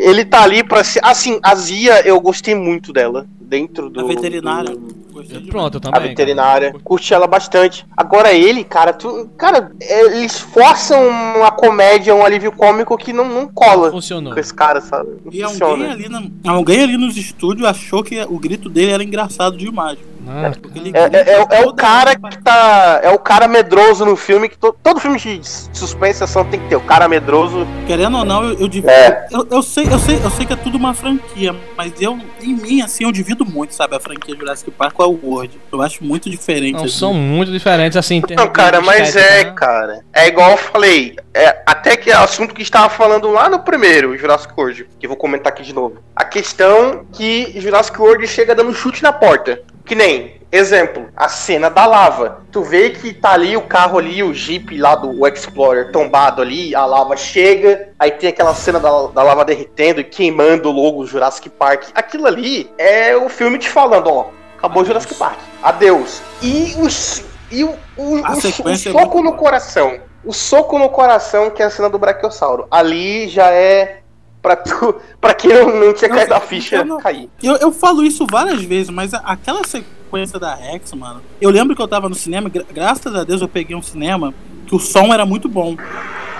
Ele 0.00 0.24
tá 0.24 0.42
ali 0.42 0.62
pra 0.64 0.82
ser. 0.82 1.00
Assim, 1.02 1.38
a 1.42 1.54
Zia, 1.54 2.06
eu 2.06 2.20
gostei 2.20 2.54
muito 2.54 2.92
dela. 2.92 3.26
Dentro 3.40 3.88
do. 3.88 4.00
A 4.00 4.04
veterinária. 4.04 4.70
do- 4.74 5.05
Pronto, 5.48 5.74
eu 5.74 5.88
A 5.88 5.92
também. 5.92 6.08
veterinária. 6.10 6.74
Curti 6.84 7.12
ela 7.14 7.26
bastante. 7.26 7.86
Agora 7.96 8.32
ele, 8.32 8.64
cara, 8.64 8.92
tu, 8.92 9.28
cara, 9.36 9.70
eles 9.80 10.38
forçam 10.38 10.98
uma 11.36 11.50
comédia, 11.50 12.14
um 12.14 12.24
alívio 12.24 12.52
cômico 12.52 12.96
que 12.96 13.12
não, 13.12 13.24
não 13.28 13.48
cola 13.48 13.90
Funcionou. 13.90 14.32
com 14.34 14.40
esse 14.40 14.52
cara, 14.54 14.80
sabe? 14.80 15.10
Não 15.24 15.32
E 15.32 15.42
alguém 15.42 15.58
funciona. 15.60 15.92
ali, 15.92 16.08
na, 16.08 16.22
alguém 16.52 16.82
ali 16.82 16.96
nos 16.96 17.16
estúdios 17.16 17.66
achou 17.68 18.02
que 18.02 18.20
o 18.28 18.38
grito 18.38 18.68
dele 18.68 18.92
era 18.92 19.02
engraçado 19.04 19.56
demais. 19.56 19.98
Ah, 20.28 20.50
É, 20.92 21.18
é- 21.30 21.34
é 21.34 21.38
o- 21.38 21.46
é 21.52 21.60
o 21.60 21.66
toda 21.66 21.74
cara 21.80 22.16
que 22.16 22.38
tá. 22.42 22.98
É 23.00 23.10
o 23.10 23.18
cara 23.18 23.46
medroso 23.46 24.04
no 24.04 24.16
filme 24.16 24.48
que 24.48 24.58
to- 24.58 24.74
todo 24.82 24.98
filme 24.98 25.20
de 25.20 25.40
suspense 25.72 26.24
ação 26.24 26.44
tem 26.44 26.58
que 26.58 26.68
ter. 26.68 26.74
O 26.74 26.80
cara 26.80 27.06
medroso. 27.08 27.64
Querendo 27.86 28.18
ou 28.18 28.24
não, 28.24 28.42
eu, 28.42 28.58
eu 28.58 28.66
divido. 28.66 28.90
É. 28.90 29.28
Eu, 29.30 29.46
eu 29.48 29.62
sei, 29.62 29.84
eu, 29.88 30.00
sei, 30.00 30.16
eu 30.16 30.30
sei 30.32 30.44
que 30.44 30.52
é 30.52 30.56
tudo 30.56 30.76
uma 30.76 30.92
franquia, 30.94 31.54
mas 31.76 31.92
eu, 32.00 32.18
em 32.42 32.54
mim, 32.54 32.82
assim, 32.82 33.04
eu 33.04 33.12
divido 33.12 33.44
muito, 33.46 33.72
sabe? 33.72 33.94
A 33.94 34.00
franquia 34.00 34.34
Jurassic 34.36 34.68
Park 34.72 34.94
com 34.94 35.02
a 35.06 35.08
World. 35.08 35.58
Eu 35.72 35.82
acho 35.82 36.04
muito 36.04 36.28
diferente. 36.28 36.74
Não, 36.74 36.84
assim. 36.84 36.98
são 36.98 37.14
muito 37.14 37.50
diferentes 37.50 37.96
assim. 37.96 38.22
Não, 38.36 38.48
cara, 38.48 38.80
mas 38.80 39.08
estética, 39.08 39.34
é, 39.34 39.44
né? 39.44 39.52
cara. 39.52 40.04
É 40.12 40.28
igual 40.28 40.52
eu 40.52 40.56
falei. 40.56 41.16
É, 41.32 41.62
até 41.66 41.96
que 41.96 42.10
é 42.10 42.18
o 42.18 42.22
assunto 42.22 42.54
que 42.54 42.62
estava 42.62 42.88
falando 42.88 43.30
lá 43.30 43.48
no 43.48 43.60
primeiro, 43.60 44.16
Jurassic 44.16 44.52
World, 44.56 44.88
que 44.98 45.06
eu 45.06 45.10
vou 45.10 45.16
comentar 45.16 45.52
aqui 45.52 45.62
de 45.62 45.72
novo. 45.72 45.98
A 46.14 46.24
questão 46.24 47.06
que 47.12 47.54
Jurassic 47.60 48.00
World 48.00 48.26
chega 48.26 48.54
dando 48.54 48.74
chute 48.74 49.02
na 49.02 49.12
porta. 49.12 49.62
Que 49.84 49.94
nem, 49.94 50.40
exemplo, 50.50 51.08
a 51.16 51.28
cena 51.28 51.70
da 51.70 51.86
lava. 51.86 52.40
Tu 52.50 52.62
vê 52.62 52.90
que 52.90 53.12
tá 53.12 53.32
ali 53.32 53.56
o 53.56 53.62
carro 53.62 53.98
ali, 53.98 54.22
o 54.22 54.34
Jeep 54.34 54.76
lá 54.76 54.94
do 54.94 55.26
Explorer 55.26 55.92
tombado 55.92 56.42
ali, 56.42 56.74
a 56.74 56.84
lava 56.84 57.16
chega, 57.16 57.90
aí 57.98 58.10
tem 58.10 58.30
aquela 58.30 58.54
cena 58.54 58.80
da, 58.80 59.06
da 59.06 59.22
lava 59.22 59.44
derretendo 59.44 60.00
e 60.00 60.04
queimando 60.04 60.68
o 60.68 60.72
logo 60.72 61.06
Jurassic 61.06 61.48
Park. 61.50 61.84
Aquilo 61.94 62.26
ali 62.26 62.68
é 62.76 63.16
o 63.16 63.28
filme 63.28 63.58
te 63.58 63.68
falando, 63.68 64.08
ó, 64.08 64.30
acabou 64.66 64.84
Jurassic 64.84 65.14
Park. 65.14 65.38
Adeus. 65.62 66.20
E 66.42 66.74
os 66.78 67.24
e 67.50 67.62
o, 67.64 67.70
o, 67.96 68.02
o- 68.16 68.20
o 68.22 68.68
é 68.68 68.76
soco 68.76 69.18
muito 69.18 69.22
no 69.22 69.32
coração. 69.34 69.98
O 70.24 70.32
soco 70.32 70.78
no 70.78 70.88
coração, 70.88 71.50
que 71.50 71.62
é 71.62 71.66
a 71.66 71.70
cena 71.70 71.88
do 71.88 71.98
Brachiosauro. 71.98 72.66
Ali 72.70 73.28
já 73.28 73.48
é 73.50 74.00
pra, 74.42 74.56
tu, 74.56 74.96
pra 75.20 75.32
quem 75.32 75.52
não, 75.52 75.72
não 75.86 75.94
tinha 75.94 76.10
caído 76.10 76.34
a 76.34 76.38
eu 76.38 76.40
ficha 76.40 76.84
não- 76.84 76.98
cair. 76.98 77.30
Eu, 77.42 77.56
eu 77.56 77.72
falo 77.72 78.02
isso 78.02 78.26
várias 78.28 78.62
vezes, 78.64 78.90
mas 78.90 79.14
aquela 79.14 79.62
sequência 79.64 80.38
da 80.40 80.54
Rex, 80.54 80.92
mano. 80.94 81.22
Eu 81.40 81.50
lembro 81.50 81.76
que 81.76 81.80
eu 81.82 81.86
tava 81.88 82.08
no 82.08 82.14
cinema, 82.16 82.48
gra- 82.48 82.64
graças 82.72 83.14
a 83.14 83.22
Deus 83.22 83.40
eu 83.40 83.48
peguei 83.48 83.76
um 83.76 83.82
cinema 83.82 84.34
que 84.66 84.74
o 84.74 84.80
som 84.80 85.14
era 85.14 85.24
muito 85.24 85.48
bom. 85.48 85.76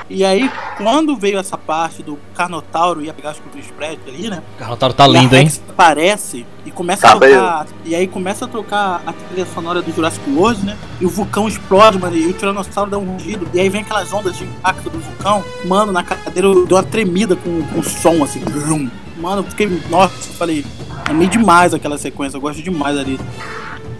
E 0.08 0.24
aí, 0.24 0.48
quando 0.76 1.16
veio 1.16 1.38
essa 1.38 1.58
parte 1.58 2.02
do 2.02 2.16
Carnotauro 2.34 3.02
ia 3.02 3.12
pegar 3.12 3.32
os 3.32 3.40
Chris 3.52 3.66
Pratt 3.76 3.98
ali, 4.06 4.30
né? 4.30 4.40
O 4.54 4.58
Carnotauro 4.58 4.94
tá 4.94 5.04
E 5.04 5.16
a 5.16 5.20
lindo, 5.20 5.36
hein? 5.36 5.50
Aparece 5.68 6.46
e 6.64 6.70
começa 6.70 7.02
Tá 7.02 7.12
a 7.14 7.18
tocar. 7.18 7.66
E 7.84 7.94
aí 7.94 8.06
começa 8.06 8.44
a 8.44 8.48
tocar 8.48 9.02
a 9.04 9.12
trilha 9.12 9.46
sonora 9.46 9.82
do 9.82 9.92
Jurassic 9.92 10.30
World, 10.30 10.64
né? 10.64 10.76
E 11.00 11.06
o 11.06 11.08
vulcão 11.08 11.48
explode, 11.48 11.98
mano. 11.98 12.16
E 12.16 12.26
o 12.26 12.32
Tiranossauro 12.32 12.90
dá 12.90 12.98
um 12.98 13.04
rugido. 13.04 13.48
E 13.52 13.58
aí 13.58 13.68
vem 13.68 13.82
aquelas 13.82 14.12
ondas 14.12 14.36
de 14.36 14.44
impacto 14.44 14.88
do 14.88 15.00
vulcão. 15.00 15.44
Mano, 15.64 15.90
na 15.90 16.04
cadeira 16.04 16.46
eu 16.46 16.66
dei 16.66 16.76
uma 16.76 16.84
tremida 16.84 17.34
com, 17.34 17.62
com 17.66 17.80
o 17.80 17.82
som, 17.82 18.22
assim. 18.22 18.40
Brum. 18.40 18.88
Mano, 19.16 19.42
eu 19.42 19.44
fiquei. 19.44 19.82
Nossa, 19.90 20.14
eu 20.14 20.34
falei. 20.34 20.64
Amei 21.08 21.26
demais 21.28 21.74
aquela 21.74 21.98
sequência. 21.98 22.36
Eu 22.36 22.40
gosto 22.40 22.62
demais 22.62 22.96
ali. 22.96 23.18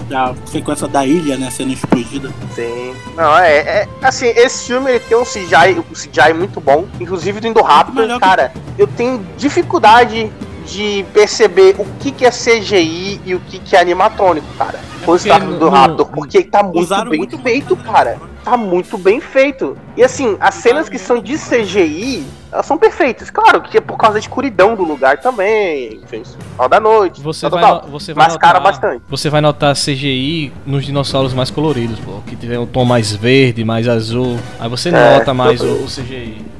Da 0.08 0.34
sequência 0.46 0.86
da 0.86 1.04
ilha, 1.04 1.36
né? 1.36 1.50
Sendo 1.50 1.72
explodida. 1.72 2.30
Sim. 2.54 2.94
Não, 3.16 3.36
é, 3.38 3.56
é- 3.58 3.88
Assim, 4.02 4.26
esse 4.26 4.66
filme 4.66 4.90
ele 4.90 5.00
tem 5.00 5.16
um 5.18 5.24
CGI, 5.24 5.78
um 5.80 5.94
CGI 5.94 6.32
muito 6.32 6.60
bom. 6.60 6.86
Inclusive 7.00 7.40
do 7.40 7.48
Indoraptor. 7.48 7.94
Melhor 8.02 8.20
que- 8.20 8.24
Cara, 8.26 8.52
eu 8.78 8.86
tenho 8.86 9.26
dificuldade 9.36 10.30
de 10.66 11.04
perceber 11.12 11.76
o 11.78 11.86
que, 12.00 12.10
que 12.10 12.26
é 12.26 12.30
CGI 12.30 13.20
e 13.24 13.34
o 13.34 13.40
que, 13.40 13.58
que 13.58 13.76
é 13.76 13.80
animatrônico, 13.80 14.46
cara. 14.58 14.80
Quando 15.04 15.20
porque 15.20 15.28
está 15.28 15.38
do 15.38 15.68
Raptor, 15.68 16.06
porque 16.06 16.42
tá 16.42 16.62
muito 16.62 17.04
bem 17.04 17.18
muito 17.18 17.38
feito, 17.38 17.76
cara. 17.76 18.18
Tá 18.44 18.56
muito 18.56 18.98
bem 18.98 19.20
feito. 19.20 19.76
E 19.96 20.04
assim, 20.04 20.36
as 20.38 20.54
cenas 20.54 20.88
que 20.88 20.98
são 20.98 21.20
de 21.20 21.36
CGI, 21.36 22.24
elas 22.52 22.64
são 22.64 22.78
perfeitas. 22.78 23.28
Claro 23.28 23.60
que 23.62 23.78
é 23.78 23.80
por 23.80 23.96
causa 23.96 24.14
da 24.14 24.20
escuridão 24.20 24.74
do 24.76 24.84
lugar 24.84 25.18
também. 25.18 26.00
Enfim, 26.02 26.22
final 26.24 26.68
da 26.68 26.78
noite. 26.78 27.20
Você 27.20 27.50
tal, 27.50 27.58
vai, 27.58 27.62
tal, 27.62 27.88
você 27.88 28.14
vai 28.14 28.28
Mascara 28.28 28.58
notar, 28.60 28.72
bastante. 28.72 29.02
Você 29.08 29.30
vai 29.30 29.40
notar 29.40 29.74
CGI 29.74 30.52
nos 30.64 30.84
dinossauros 30.84 31.34
mais 31.34 31.50
coloridos, 31.50 31.98
pô. 32.00 32.20
Que 32.26 32.36
tiver 32.36 32.58
um 32.58 32.66
tom 32.66 32.84
mais 32.84 33.12
verde, 33.12 33.64
mais 33.64 33.88
azul. 33.88 34.38
Aí 34.60 34.68
você 34.68 34.90
É, 34.90 35.18
nota 35.18 35.34
mais 35.34 35.60
o, 35.60 35.66
o 35.66 35.86
CGI. 35.86 36.55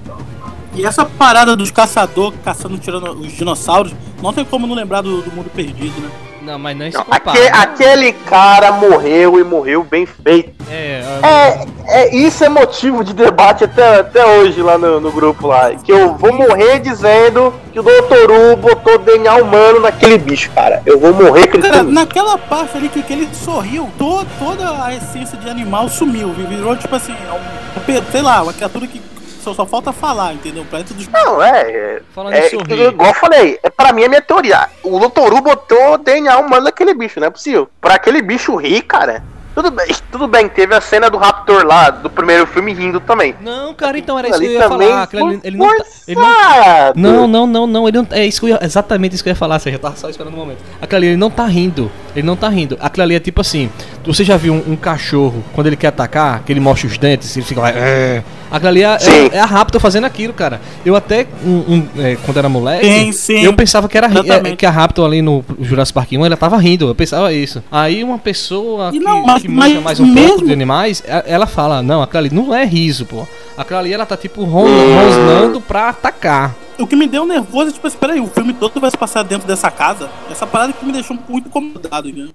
E 0.77 0.85
essa 0.85 1.05
parada 1.05 1.57
dos 1.57 1.70
caçadores 1.70 2.39
caçando 2.44 2.77
tirando 2.78 3.11
os 3.12 3.32
dinossauros, 3.32 3.93
não 4.23 4.32
tem 4.32 4.44
como 4.44 4.66
não 4.66 4.74
lembrar 4.74 5.01
do, 5.03 5.23
do 5.23 5.32
mundo 5.32 5.51
perdido, 5.55 6.01
né? 6.01 6.09
Não, 6.43 6.59
mas 6.61 6.77
nem 6.77 6.93
se 6.93 6.97
Não, 6.97 7.05
compara. 7.05 7.31
aque- 7.32 7.48
aquele 7.48 8.12
cara 8.12 8.70
morreu 8.70 9.40
e 9.40 9.43
morreu 9.43 9.82
bem 9.82 10.07
feito. 10.07 10.55
É, 10.70 11.03
É, 11.23 11.66
é, 12.03 12.16
isso 12.16 12.44
é 12.44 12.48
motivo 12.48 13.03
de 13.03 13.12
debate 13.15 13.65
até, 13.65 13.98
até 14.01 14.24
hoje 14.24 14.62
lá 14.62 14.78
no, 14.78 15.01
no 15.01 15.11
grupo 15.11 15.48
lá. 15.48 15.74
Que 15.74 15.90
eu 15.90 16.15
vou 16.15 16.32
morrer 16.32 16.78
dizendo 16.78 17.53
que 17.73 17.81
o 17.81 17.82
Dr. 17.82 18.31
U 18.53 18.57
botou 18.59 18.97
DNA 18.98 19.35
humano 19.36 19.81
naquele 19.81 20.19
bicho, 20.19 20.48
cara. 20.53 20.82
Eu 20.86 21.01
vou 21.01 21.12
morrer 21.12 21.48
Cara, 21.48 21.82
naquela 21.82 22.39
parte 22.39 22.77
ali 22.77 22.89
que, 22.90 23.03
que 23.03 23.12
ele 23.12 23.28
sorriu, 23.35 23.90
to- 23.98 24.24
toda 24.39 24.85
a 24.85 24.94
essência 24.94 25.36
de 25.36 25.48
animal 25.48 25.89
sumiu. 25.89 26.32
Virou 26.32 26.77
tipo 26.77 26.94
assim, 26.94 27.12
é 27.12 27.32
um, 27.32 28.03
sei 28.12 28.23
lá, 28.23 28.43
uma 28.44 28.53
criatura 28.53 28.86
que 28.86 29.01
só, 29.47 29.55
só 29.55 29.66
falta 29.66 29.93
falar, 29.93 30.32
entendeu? 30.35 30.62
O 30.62 30.66
planeta 30.66 30.93
dos. 30.93 31.06
Não, 31.09 31.40
é. 31.43 31.60
é, 31.70 32.02
Falando 32.14 32.35
é 32.35 32.48
igual 32.89 33.10
eu 33.10 33.14
falei, 33.14 33.59
é, 33.62 33.70
pra 33.70 33.93
mim 33.93 34.02
é 34.02 34.09
minha 34.09 34.20
teoria. 34.23 34.68
O 34.82 34.98
Dr. 34.98 35.32
U 35.35 35.40
botou 35.40 35.98
DNA 35.98 36.36
humano 36.39 36.64
naquele 36.64 36.94
bicho, 36.94 37.20
não 37.20 37.28
é 37.28 37.31
possível. 37.31 37.68
Pra 37.81 37.94
aquele 37.94 38.20
bicho 38.23 38.56
rir, 38.56 38.82
cara. 38.82 39.23
Tudo 39.55 39.70
bem, 39.70 39.86
tudo 40.12 40.27
bem, 40.28 40.48
teve 40.51 40.74
a 40.74 40.82
cena 40.82 41.09
do 41.09 41.16
Raptor 41.16 41.64
lá, 41.64 41.89
do 41.89 42.10
primeiro 42.10 42.47
filme 42.47 42.74
rindo 42.74 43.01
também. 43.01 43.35
Não, 43.40 43.73
cara, 43.73 43.97
então 43.97 44.18
era 44.18 44.28
isso 44.28 44.39
que 44.39 44.44
eu 44.44 44.48
Ali 44.51 44.59
ia 44.59 44.68
também 44.68 44.89
falar. 44.89 45.02
aquele 45.05 45.23
ali- 45.23 45.39
foi 45.39 45.48
ele 45.48 45.56
não, 45.56 45.66
tá- 45.78 45.85
ele 46.06 46.20
não. 46.20 46.93
Não, 46.94 47.27
não, 47.27 47.47
não, 47.47 47.66
não, 47.66 47.89
ele 47.89 47.97
não, 47.97 48.06
é 48.10 48.27
isso 48.27 48.40
que 48.40 48.47
eu 48.47 48.51
ia, 48.51 48.59
exatamente 48.62 49.14
isso 49.14 49.23
que 49.24 49.31
eu 49.31 49.32
ia 49.32 49.36
falar, 49.36 49.59
você 49.59 49.73
já 49.73 49.78
tava 49.78 49.97
só 49.97 50.10
esperando 50.10 50.35
um 50.35 50.36
momento. 50.36 50.59
Ali, 50.93 51.06
ele 51.06 51.16
não 51.16 51.31
tá 51.31 51.47
rindo, 51.47 51.90
ele 52.16 52.26
não 52.26 52.34
tá 52.36 52.48
rindo. 52.48 52.76
Aquilo 52.80 53.02
ali 53.05 53.14
é 53.14 53.20
tipo 53.20 53.40
assim, 53.40 53.70
você 54.05 54.24
já 54.24 54.36
viu 54.36 54.55
um, 54.55 54.72
um 54.72 54.76
cachorro, 54.76 55.44
quando 55.55 55.66
ele 55.68 55.76
quer 55.76 55.88
atacar, 55.88 56.43
que 56.44 56.52
ele 56.52 56.60
mostra 56.60 56.88
os 56.88 56.97
dentes, 56.98 57.36
ele 57.36 57.44
fica 57.47 57.60
lá, 57.60 57.70
é. 57.70 58.22
Aquilo 58.51 58.68
ali 58.68 58.82
é, 58.82 58.86
é, 58.86 59.36
é 59.36 59.40
a 59.40 59.44
Raptor 59.44 59.80
fazendo 59.80 60.05
aquilo, 60.05 60.32
cara. 60.32 60.60
Eu 60.84 60.94
até, 60.94 61.26
um, 61.44 61.51
um, 61.74 61.88
é, 61.98 62.16
quando 62.24 62.36
era 62.38 62.48
moleque, 62.48 62.86
Sim, 62.86 63.12
sim. 63.12 63.40
eu 63.44 63.52
pensava 63.52 63.88
que 63.88 63.97
era 63.98 64.06
é, 64.06 64.10
Exatamente. 64.10 64.56
que 64.56 64.64
a 64.66 64.70
Raptor 64.70 65.05
ali 65.06 65.20
no 65.20 65.44
Jurassic 65.60 65.93
Park 65.94 66.12
1, 66.12 66.24
ela 66.26 66.36
tava 66.36 66.56
rindo, 66.56 66.86
eu 66.88 66.94
pensava 66.94 67.32
isso. 67.32 67.62
Aí 67.70 68.02
uma 68.05 68.18
pessoa 68.18 68.90
E 68.90 68.98
que, 68.98 69.05
não, 69.05 69.22
mas- 69.26 69.43
que 69.43 69.48
manja 69.48 69.80
mais 69.80 69.98
um 70.01 70.06
pouco 70.14 70.20
mesmo- 70.30 70.47
de 70.47 70.52
animais, 70.52 71.02
a- 71.09 71.24
ela 71.26 71.47
fala, 71.47 71.82
não, 71.82 72.02
aquilo 72.02 72.18
ali 72.18 72.30
não 72.32 72.55
é 72.55 72.64
riso, 72.64 73.05
pô. 73.05 73.26
Aquilo 73.59 73.78
ali 73.80 73.93
ela 73.93 74.06
tá 74.06 74.16
tipo 74.16 74.44
ron- 74.44 74.66
rosnando 74.94 75.60
pra 75.60 75.88
atacar. 75.88 76.55
O 76.78 76.86
que 76.86 76.94
me 76.94 77.07
deu 77.07 77.24
nervoso 77.24 77.70
é 77.70 77.73
tipo 77.73 77.86
assim, 77.86 77.97
peraí, 77.97 78.20
o 78.20 78.27
filme 78.27 78.53
todo 78.53 78.78
vai 78.81 78.90
se 78.90 78.98
passar 78.98 79.23
dentro 79.23 79.47
dessa 79.48 79.70
casa. 79.70 80.11
Essa 80.31 80.47
parada 80.47 80.73
que 80.74 80.85
me 80.85 80.93
deixou 80.93 81.19
muito 81.28 81.48
incomodado? 81.48 82.07
Melhor- 82.09 82.28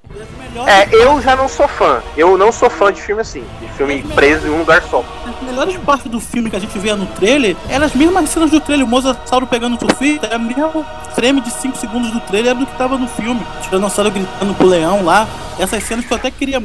É, 0.68 0.88
eu 0.91 1.22
já 1.22 1.35
não 1.35 1.47
sou 1.47 1.68
fã. 1.68 2.01
Eu 2.18 2.38
não 2.38 2.51
sou 2.51 2.69
fã 2.69 2.91
de 2.91 2.99
filme 3.01 3.22
assim. 3.22 3.43
De 3.61 3.68
filme 3.77 4.01
preso 4.15 4.47
em 4.47 4.49
um 4.49 4.57
lugar 4.59 4.81
só. 4.84 5.03
As 5.27 5.47
melhores 5.47 5.77
partes 5.77 6.09
do 6.09 6.19
filme 6.19 6.49
que 6.49 6.55
a 6.55 6.59
gente 6.59 6.77
via 6.80 6.95
no 6.95 7.05
trailer 7.05 7.55
eram 7.69 7.85
as 7.85 7.93
mesmas 7.93 8.30
cenas 8.30 8.49
do 8.49 8.59
trailer. 8.59 8.85
O 8.85 8.89
Mosasauro 8.89 9.45
pegando 9.45 9.76
o 9.76 9.80
surfista, 9.80 10.26
é 10.27 10.38
o 10.38 10.39
mesmo 10.39 10.85
frame 11.13 11.39
de 11.41 11.51
5 11.51 11.77
segundos 11.77 12.09
do 12.11 12.19
trailer 12.22 12.55
do 12.55 12.65
que 12.65 12.76
tava 12.77 12.97
no 12.97 13.07
filme. 13.07 13.41
O 13.59 13.61
Tiranossauro 13.63 14.09
gritando 14.09 14.53
pro 14.55 14.65
leão 14.68 15.05
lá. 15.05 15.27
Essas 15.59 15.84
cenas 15.84 16.03
que 16.05 16.11
eu 16.11 16.18
até 16.18 16.31
queria. 16.31 16.59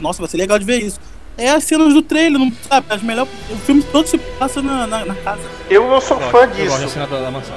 Nossa, 0.00 0.20
vai 0.20 0.28
ser 0.28 0.36
legal 0.36 0.58
de 0.58 0.64
ver 0.66 0.82
isso. 0.82 1.00
É 1.36 1.50
as 1.50 1.64
cenas 1.64 1.94
do 1.94 2.02
trailer, 2.02 2.38
não 2.38 2.52
sabe? 2.68 2.86
As 2.90 3.02
melhores. 3.02 3.30
O 3.50 3.56
filme 3.56 3.82
todo 3.82 4.06
se 4.06 4.18
passa 4.18 4.60
na, 4.62 4.86
na, 4.86 5.04
na 5.04 5.14
casa. 5.14 5.40
Eu 5.70 5.88
não 5.88 6.00
sou 6.00 6.18
fã 6.18 6.42
Eu 6.56 6.66
gosto 6.68 6.98
da 6.98 7.06
disso. 7.06 7.52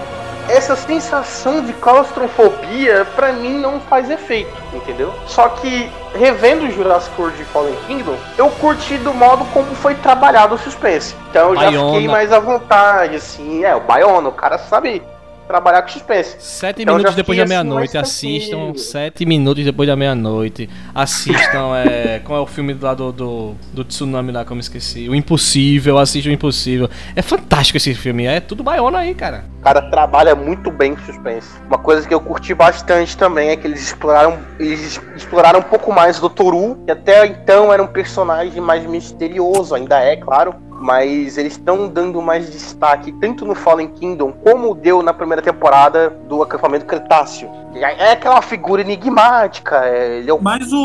Essa 0.48 0.76
sensação 0.76 1.66
de 1.66 1.74
claustrofobia, 1.74 3.04
pra 3.16 3.34
mim, 3.34 3.58
não 3.58 3.80
faz 3.80 4.12
efeito, 4.12 4.54
entendeu? 4.74 5.12
Só 5.26 5.50
que, 5.50 5.90
revendo 6.14 6.70
Jurassic 6.70 7.20
World 7.20 7.44
Fallen 7.46 7.76
Kingdom, 7.88 8.16
eu 8.38 8.50
curti 8.52 8.96
do 8.98 9.12
modo 9.12 9.44
como 9.46 9.74
foi 9.76 9.96
trabalhado 9.96 10.54
o 10.54 10.58
suspense. 10.58 11.16
Então 11.30 11.50
eu 11.50 11.60
já 11.60 11.72
fiquei 11.72 12.08
mais 12.08 12.32
à 12.32 12.40
vontade, 12.40 13.16
assim. 13.16 13.64
É, 13.64 13.76
o 13.76 13.82
Baiona, 13.82 14.30
o 14.30 14.32
cara 14.32 14.60
sabe 14.60 15.02
trabalhar 15.46 15.82
com 15.82 15.90
suspense. 15.90 16.36
Sete 16.40 16.82
Então, 16.82 16.96
minutos 16.96 17.16
depois 17.16 17.38
da 17.38 17.44
assim, 17.44 17.50
meia-noite, 17.50 17.94
mais 17.94 18.08
assistam. 18.08 18.50
tranquilo. 18.58 18.78
Sete 18.80 19.26
minutos 19.26 19.64
depois 19.64 19.88
da 19.88 19.96
meia-noite. 19.96 20.70
Assistam, 20.94 21.76
é. 21.78 22.20
Qual 22.24 22.40
é 22.40 22.42
o 22.42 22.46
filme 22.46 22.74
lá 22.74 22.94
do, 22.94 23.12
do, 23.12 23.56
do 23.74 23.84
tsunami 23.84 24.32
lá, 24.32 24.44
como 24.46 24.60
eu 24.60 24.62
esqueci? 24.62 25.08
O 25.10 25.16
Impossível, 25.16 25.98
assistam 25.98 26.30
o 26.30 26.34
Impossível. 26.34 26.90
É 27.16 27.22
fantástico 27.22 27.78
esse 27.78 27.94
filme, 27.94 28.26
é 28.26 28.40
tudo 28.40 28.64
baiona 28.64 29.00
aí, 29.00 29.14
cara. 29.14 29.46
O 29.60 29.64
cara 29.64 29.82
trabalha 29.90 30.36
muito 30.36 30.70
bem 30.72 30.96
com 30.96 31.02
suspense. 31.06 31.48
Uma 31.68 31.78
coisa 31.78 32.08
que 32.08 32.14
eu 32.14 32.20
curti 32.22 32.54
bastante 32.54 33.18
também 33.18 33.50
é 33.50 33.56
que 33.56 33.66
eles 33.66 33.82
exploraram, 33.82 34.38
eles 34.60 35.02
exploraram 35.16 35.60
um 35.60 35.64
pouco 35.64 35.92
mais 35.92 36.20
do 36.20 36.30
Toru, 36.30 36.78
que 36.86 36.92
até 36.92 37.26
então 37.26 37.74
era 37.74 37.82
um 37.82 37.88
personagem 37.88 38.62
mais 38.62 38.86
misterioso, 38.86 39.74
ainda 39.74 40.00
é, 40.00 40.16
claro. 40.16 40.56
Mas 40.80 41.38
eles 41.38 41.54
estão 41.54 41.88
dando 41.88 42.22
mais 42.22 42.52
destaque, 42.52 43.12
tanto 43.14 43.46
no 43.46 43.56
Fallen 43.56 43.88
Kingdom, 43.88 44.32
como 44.32 44.76
deu 44.76 45.02
na 45.02 45.14
primeira 45.14 45.42
temporada 45.42 46.10
do 46.10 46.44
acampamento 46.44 46.86
Cretáceo. 46.86 47.50
É 47.74 48.12
aquela 48.12 48.42
figura 48.42 48.82
enigmática, 48.82 49.86
é- 49.86 50.20
ele 50.20 50.30
é 50.30 50.34
o 50.34 50.40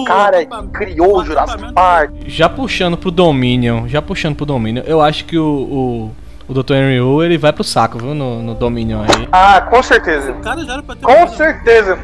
cara 0.05 0.45
que 0.45 0.67
criou 0.73 1.19
o 1.19 1.25
Jurassic 1.25 1.73
Park. 1.73 2.13
Já 2.27 2.49
puxando 2.49 2.97
pro 2.97 3.11
Dominion, 3.11 3.87
já 3.87 4.03
puxando 4.03 4.35
pro 4.37 4.47
Dominion, 4.47 4.83
eu 4.87 5.01
acho 5.01 5.25
que 5.25 5.39
o, 5.39 5.45
o, 6.49 6.53
o 6.53 6.55
Dr. 6.63 6.75
Henry 6.75 7.01
Wu, 7.01 7.23
ele 7.23 7.39
vai 7.39 7.53
pro 7.53 7.63
saco, 7.63 7.99
viu, 7.99 8.15
no, 8.15 8.43
no 8.43 8.55
Dominion 8.55 9.03
aí. 9.03 9.29
Ah, 9.31 9.61
com 9.61 9.83
certeza. 9.83 10.33
cara 10.35 10.65
já 10.65 10.73
era 10.75 10.83
pra 10.83 10.97
ter 10.97 11.05
Com 11.07 11.29
certeza. 11.29 11.99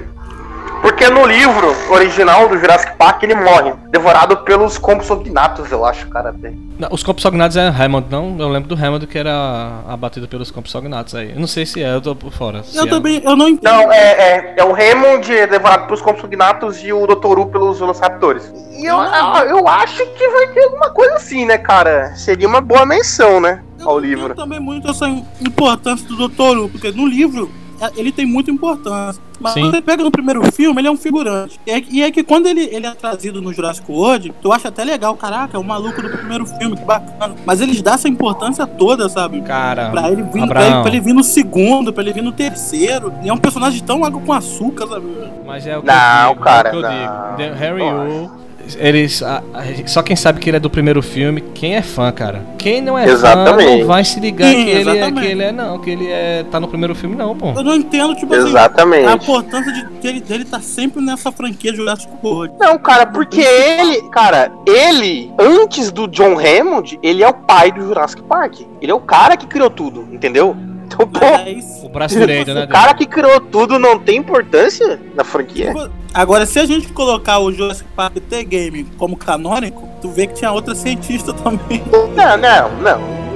Porque 0.81 1.09
no 1.09 1.27
livro 1.27 1.75
original 1.91 2.49
do 2.49 2.59
Jurassic 2.59 2.97
Park 2.97 3.23
ele 3.23 3.35
morre, 3.35 3.75
devorado 3.91 4.37
pelos 4.39 4.79
Compsognathus, 4.79 5.71
eu 5.71 5.85
acho, 5.85 6.07
cara. 6.09 6.31
até. 6.31 6.53
Não, 6.79 6.89
Os 6.91 7.03
Compsognaths 7.03 7.57
é 7.57 7.69
Hammond, 7.69 8.07
não? 8.11 8.37
Eu 8.39 8.49
lembro 8.49 8.69
do 8.69 8.75
Hammond 8.75 9.07
que 9.07 9.19
era 9.19 9.81
abatido 9.89 10.29
pelos 10.29 10.51
Compsognaths 10.51 11.15
aí. 11.15 11.33
Eu 11.33 11.41
não 11.41 11.47
sei 11.47 11.65
se 11.67 11.83
é, 11.83 11.95
eu 11.95 12.01
tô 12.01 12.15
por 12.15 12.33
fora. 12.33 12.63
Eu 12.75 12.85
é. 12.85 12.87
também, 12.89 13.23
eu 13.25 13.37
não 13.37 13.49
entendo. 13.49 13.73
Não, 13.73 13.93
é, 13.93 13.97
é, 13.97 14.55
é 14.59 14.65
o 14.65 14.73
Raymond 14.73 15.33
é 15.33 15.47
devorado 15.47 15.87
pelos 15.87 16.03
Compsognathus 16.03 16.83
e 16.83 16.93
o 16.93 17.07
Dr. 17.07 17.39
Wu 17.39 17.47
pelos 17.47 17.79
Velociraptors. 17.79 18.53
E 18.73 18.85
eu, 18.85 18.97
eu, 18.97 19.59
eu 19.59 19.69
acho 19.69 20.05
que 20.07 20.29
vai 20.29 20.47
ter 20.49 20.65
alguma 20.65 20.91
coisa 20.91 21.15
assim, 21.15 21.47
né, 21.47 21.57
cara? 21.57 22.15
Seria 22.15 22.47
uma 22.47 22.61
boa 22.61 22.85
menção, 22.85 23.41
né, 23.41 23.63
ao 23.83 23.99
livro. 23.99 24.35
também 24.35 24.61
muito 24.61 24.91
essa 24.91 25.09
importância 25.41 26.07
do 26.07 26.29
Dr. 26.29 26.59
Who, 26.59 26.69
porque 26.69 26.93
no 26.93 27.07
livro 27.07 27.51
ele 27.97 28.13
tem 28.13 28.27
muita 28.27 28.51
importância. 28.51 29.23
Mas 29.39 29.53
Sim. 29.53 29.61
quando 29.61 29.73
você 29.73 29.83
pega 29.83 30.03
no 30.03 30.11
primeiro 30.11 30.43
filme, 30.51 30.81
ele 30.81 30.89
é 30.89 30.91
um 30.91 30.97
figurante. 30.97 31.61
E 31.67 31.71
é, 31.71 31.83
e 31.91 32.03
é 32.03 32.11
que 32.11 32.23
quando 32.23 32.47
ele, 32.47 32.63
ele 32.73 32.87
é 32.87 32.91
trazido 32.95 33.43
no 33.43 33.53
Jurassic 33.53 33.85
World, 33.91 34.33
tu 34.41 34.51
acha 34.51 34.69
até 34.69 34.83
legal, 34.83 35.15
caraca, 35.15 35.57
é 35.57 35.61
o 35.61 35.65
maluco 35.65 36.01
do 36.01 36.09
primeiro 36.09 36.47
filme, 36.47 36.75
que 36.77 36.85
bacana. 36.85 37.35
Mas 37.45 37.61
eles 37.61 37.83
dão 37.83 37.95
essa 37.95 38.09
importância 38.09 38.67
toda, 38.67 39.09
sabe? 39.09 39.41
Cara, 39.43 39.91
Pra 39.91 40.11
ele, 40.11 40.23
vir, 40.23 40.47
pra, 40.49 40.65
ele, 40.67 40.81
pra 40.81 40.89
ele 40.89 41.01
vir 41.01 41.13
no 41.13 41.23
segundo, 41.23 41.93
pra 41.93 42.03
ele 42.03 42.13
vir 42.15 42.23
no 42.23 42.33
terceiro. 42.33 43.13
E 43.23 43.29
é 43.29 43.33
um 43.33 43.37
personagem 43.39 43.83
tão 43.83 44.05
água 44.05 44.21
com 44.21 44.33
açúcar, 44.33 44.87
sabe? 44.87 45.07
Mas 45.47 45.67
é 45.67 45.77
o 45.77 45.83
que 45.83 45.87
Não, 45.87 46.23
eu 46.23 46.29
digo, 46.33 46.45
cara, 46.45 46.69
é 46.69 46.73
o 46.73 46.73
que 46.73 46.79
eu 46.79 46.91
não. 46.91 46.99
digo. 46.99 47.37
The 47.37 47.53
Harry 47.59 47.83
Wu, 47.83 48.31
eles, 48.79 49.23
a- 49.23 49.43
a- 49.55 49.87
só 49.87 50.03
quem 50.03 50.17
sabe 50.17 50.41
que 50.41 50.51
ele 50.51 50.57
é 50.57 50.61
do 50.61 50.69
primeiro 50.71 51.03
filme, 51.03 51.41
quem 51.55 51.77
é 51.77 51.83
fã, 51.83 52.11
cara. 52.11 52.43
Quem 52.59 52.81
não 52.81 52.99
é 52.99 53.07
Exatamente. 53.09 53.69
fã 53.71 53.79
não 53.79 53.87
vai 53.87 54.05
se 54.05 54.19
ligar 54.19 54.49
Sim, 54.49 54.65
que, 54.65 54.71
ele 54.71 54.91
é, 54.91 55.13
que 55.13 55.25
ele 55.27 55.43
é, 55.43 55.53
não, 55.53 55.79
que 55.79 55.91
ele 55.91 56.07
é, 56.11 56.45
tá 56.51 56.59
no 56.59 56.67
primeiro 56.69 56.95
filme, 56.95 57.15
não, 57.15 57.37
pô. 57.37 57.53
Eu 57.55 57.63
não 57.63 57.75
entendo, 57.75 58.15
tipo 58.15 58.35
Exatamente. 58.35 59.05
assim, 59.07 59.13
a 59.13 59.23
importância 59.23 59.73
de, 59.73 59.85
dele, 60.01 60.21
dele 60.21 60.45
tá 60.45 60.61
sempre 60.61 61.03
nessa 61.03 61.31
franquia 61.31 61.75
Jurassic 61.75 62.11
World. 62.23 62.55
Não, 62.59 62.79
cara, 62.79 63.07
porque 63.07 63.41
ele, 63.41 64.03
cara, 64.11 64.51
ele, 64.67 65.31
antes 65.39 65.93
do 65.93 66.09
John 66.09 66.37
Hammond, 66.39 66.99
ele 67.03 67.23
é 67.23 67.29
o 67.29 67.35
pai 67.35 67.71
do 67.71 67.83
Jurassic 67.83 68.23
Park. 68.23 68.61
Ele 68.81 68.91
é 68.91 68.95
o 68.95 69.01
cara 69.01 69.37
que 69.37 69.47
criou 69.47 69.71
tudo, 69.71 70.09
entendeu? 70.13 70.57
Então, 70.97 71.07
pô, 71.09 71.87
O 71.87 71.89
braço 71.89 72.19
direito, 72.19 72.53
né? 72.55 72.65
o 72.65 72.69
cara 72.69 72.95
que 72.95 73.07
criou 73.07 73.41
tudo 73.41 73.79
não 73.79 73.99
tem 73.99 74.19
importância 74.19 74.99
na 75.15 75.23
franquia? 75.23 75.73
Agora, 76.13 76.47
se 76.47 76.59
a 76.59 76.65
gente 76.65 76.89
colocar 76.89 77.39
o 77.39 77.53
Jurassic 77.53 77.89
Park 77.95 78.17
The 78.31 78.43
Game 78.43 78.85
como 78.97 79.17
canônico, 79.17 79.87
tu 80.01 80.09
vê 80.09 80.27
que 80.27 80.35
tinha 80.35 80.51
outra 80.51 80.75
cientista 80.75 81.33
também. 81.33 81.83
Não, 81.93 82.37
não, 82.37 82.71
não. 82.81 83.27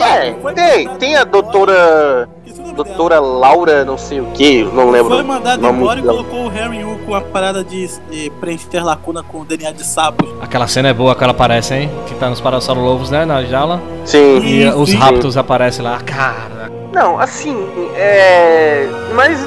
É, 0.00 0.32
tem, 0.52 0.88
tem 0.96 1.16
a 1.16 1.24
doutora. 1.24 2.28
Doutora 2.72 3.20
Laura, 3.20 3.84
não 3.84 3.96
sei 3.98 4.20
o 4.20 4.26
que, 4.32 4.64
não 4.64 4.90
lembro. 4.90 5.14
Foi 5.14 5.22
mandado 5.22 5.64
o 5.66 5.70
embora 5.70 5.98
e 5.98 6.02
dela. 6.02 6.14
colocou 6.14 6.46
o 6.46 6.48
Harry 6.48 6.82
Wu 6.84 6.98
com 7.06 7.14
a 7.14 7.20
parada 7.20 7.62
de, 7.62 7.84
eh, 8.12 8.30
preencher 8.40 8.82
lacuna 8.84 9.22
com 9.22 9.44
DNA 9.44 9.72
de 9.72 9.84
sapos. 9.84 10.28
Aquela 10.40 10.66
cena 10.66 10.88
é 10.88 10.94
boa 10.94 11.14
que 11.14 11.22
ela 11.22 11.32
aparece, 11.32 11.74
hein? 11.74 11.90
Que 12.06 12.14
tá 12.14 12.28
nos 12.28 12.40
Parasauro 12.40 12.80
Lobos, 12.80 13.10
né? 13.10 13.24
Na 13.24 13.42
jaula. 13.44 13.80
Sim. 14.04 14.38
E 14.38 14.62
Sim, 14.62 14.68
os 14.80 14.90
sim. 14.90 14.96
Raptors 14.96 15.36
aparecem 15.36 15.84
lá. 15.84 15.98
Cara. 16.00 16.70
Não, 16.92 17.18
assim, 17.18 17.56
é. 17.94 18.86
Mas 19.14 19.46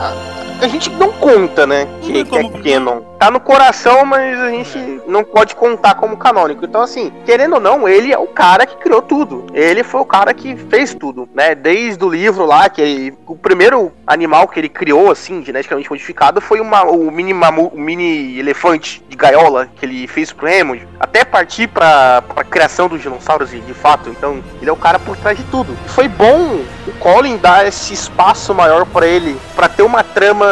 a, 0.00 0.64
a 0.64 0.68
gente 0.68 0.90
não 0.90 1.10
conta, 1.12 1.66
né? 1.66 1.86
Que, 2.02 2.24
que 2.24 2.36
é 2.36 2.48
canon. 2.74 3.00
Tá 3.18 3.30
no 3.30 3.40
coração, 3.40 4.04
mas 4.04 4.38
a 4.38 4.50
gente 4.50 5.00
não 5.06 5.24
pode 5.24 5.54
contar 5.56 5.94
como 5.94 6.16
canônico. 6.18 6.64
Então, 6.64 6.82
assim, 6.82 7.10
querendo 7.24 7.54
ou 7.54 7.60
não, 7.60 7.88
ele 7.88 8.12
é 8.12 8.18
o 8.18 8.26
cara 8.26 8.66
que 8.66 8.76
criou 8.76 9.00
tudo. 9.00 9.46
Ele 9.54 9.82
foi 9.82 10.00
o 10.02 10.04
cara 10.04 10.34
que 10.34 10.54
fez 10.54 10.94
tudo, 10.94 11.26
né? 11.34 11.54
Desde 11.54 12.04
o 12.04 12.10
livro 12.10 12.44
lá, 12.44 12.68
que 12.68 12.82
ele- 12.82 13.14
o 13.26 13.34
primeiro 13.34 13.90
animal 14.06 14.46
que 14.46 14.60
ele 14.60 14.68
criou, 14.68 15.10
assim, 15.10 15.42
geneticamente 15.42 15.88
modificado, 15.88 16.40
foi 16.42 16.60
uma, 16.60 16.84
o 16.84 17.10
mini 17.10 17.32
mamu, 17.32 17.68
o 17.74 17.80
mini 17.80 18.38
elefante 18.38 19.02
de 19.08 19.16
gaiola 19.16 19.68
que 19.76 19.86
ele 19.86 20.06
fez 20.06 20.30
pro 20.30 20.46
Hammond, 20.46 20.86
até 21.00 21.24
partir 21.24 21.68
pra, 21.68 22.20
pra 22.22 22.44
criação 22.44 22.86
dos 22.86 23.00
dinossauros 23.00 23.50
de, 23.50 23.74
fato. 23.74 24.10
Então, 24.10 24.42
ele 24.60 24.68
é 24.68 24.72
o 24.72 24.76
cara 24.76 24.98
por 24.98 25.16
trás 25.16 25.38
de 25.38 25.44
tudo. 25.44 25.74
Foi 25.86 26.06
bom 26.06 26.60
o 26.86 26.92
Colin 26.98 27.38
dar 27.38 27.66
esse 27.66 27.94
espaço 27.94 28.54
maior 28.54 28.84
pra 28.84 29.06
ele, 29.06 29.38
pra 29.54 29.68
ter 29.68 29.82
uma 29.82 30.04
trama 30.04 30.46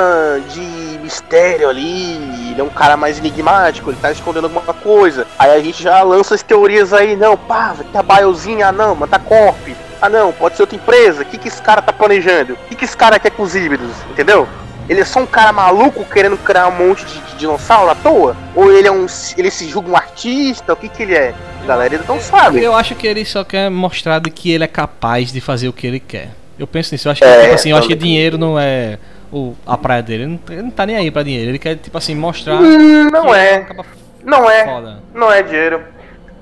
de 0.49 0.99
mistério 1.05 1.69
ali. 1.69 2.54
Ele 2.55 2.61
é 2.61 2.65
um 2.65 2.71
cara 2.71 2.97
mais 2.97 3.19
enigmático, 3.19 3.91
ele 3.91 3.99
tá 4.01 4.13
escondendo 4.13 4.45
alguma 4.45 4.73
coisa. 4.73 5.27
Aí 5.37 5.51
a 5.51 5.61
gente 5.61 5.83
já 5.83 6.01
lança 6.05 6.37
as 6.37 6.43
teorias 6.43 6.93
aí, 6.93 7.17
não, 7.17 7.37
pá, 7.37 7.73
vai 7.73 7.85
ter 7.85 7.99
a 7.99 8.03
Biozinha, 8.03 8.69
ah 8.69 8.73
não, 8.73 8.95
mas 8.95 9.11
tá 9.11 9.19
Corp. 9.19 9.69
Ah 10.01 10.09
não, 10.09 10.33
pode 10.33 10.55
ser 10.55 10.63
outra 10.63 10.77
empresa. 10.77 11.23
O 11.23 11.25
que, 11.25 11.37
que 11.37 11.49
esse 11.49 11.61
cara 11.61 11.83
tá 11.83 11.93
planejando? 11.93 12.53
O 12.53 12.57
que, 12.69 12.77
que 12.77 12.85
esse 12.85 12.97
cara 12.97 13.19
quer 13.19 13.31
com 13.31 13.43
os 13.43 13.57
híbridos? 13.57 13.91
Entendeu? 14.09 14.47
Ele 14.89 15.01
é 15.01 15.05
só 15.05 15.19
um 15.19 15.27
cara 15.27 15.53
maluco 15.53 16.05
querendo 16.05 16.37
criar 16.37 16.69
um 16.69 16.73
monte 16.73 17.05
de, 17.07 17.19
de 17.19 17.37
dinossauro 17.39 17.91
à 17.91 17.95
toa? 17.97 18.37
Ou 18.55 18.71
ele 18.71 18.87
é 18.87 18.93
um. 18.93 19.07
ele 19.37 19.51
se 19.51 19.69
julga 19.69 19.91
um 19.91 19.97
artista? 19.97 20.75
O 20.75 20.77
que, 20.77 20.89
que 20.89 21.03
ele 21.03 21.15
é? 21.15 21.35
A 21.63 21.67
galera 21.67 21.95
ainda 21.95 22.07
não 22.07 22.21
sabe. 22.21 22.63
Eu 22.63 22.75
acho 22.77 22.95
que 22.95 23.07
ele 23.07 23.25
só 23.25 23.43
quer 23.43 23.69
mostrar 23.69 24.21
que 24.21 24.53
ele 24.53 24.63
é 24.63 24.69
capaz 24.69 25.33
de 25.33 25.41
fazer 25.41 25.69
o 25.69 25.73
que 25.73 25.87
ele 25.89 25.99
quer. 25.99 26.29
Eu 26.57 26.69
penso 26.69 26.95
nisso. 26.95 27.09
Eu 27.09 27.13
acho 27.13 27.21
que, 27.21 27.27
É, 27.27 27.41
tipo 27.43 27.55
assim, 27.55 27.71
eu 27.71 27.77
acho 27.77 27.89
que 27.89 27.95
dinheiro 27.97 28.39
não 28.39 28.57
é 28.57 28.99
o, 29.35 29.55
a 29.67 29.77
praia 29.77 30.03
dele. 30.03 30.23
Ele 30.25 30.33
não, 30.33 30.55
ele 30.55 30.63
não 30.63 30.71
tá 30.71 30.87
nem 30.87 30.97
aí 30.97 31.11
pra 31.11 31.23
dinheiro. 31.23 31.51
Ele 31.51 31.59
quer, 31.59 31.77
tipo 31.77 31.97
assim, 31.99 32.15
mostrar. 32.15 32.61
Não 32.61 33.35
é. 33.35 33.67
Não 34.25 34.51
é. 34.51 34.65
Foda. 34.65 35.03
Não 35.15 35.31
é 35.33 35.43
dinheiro. 35.43 35.81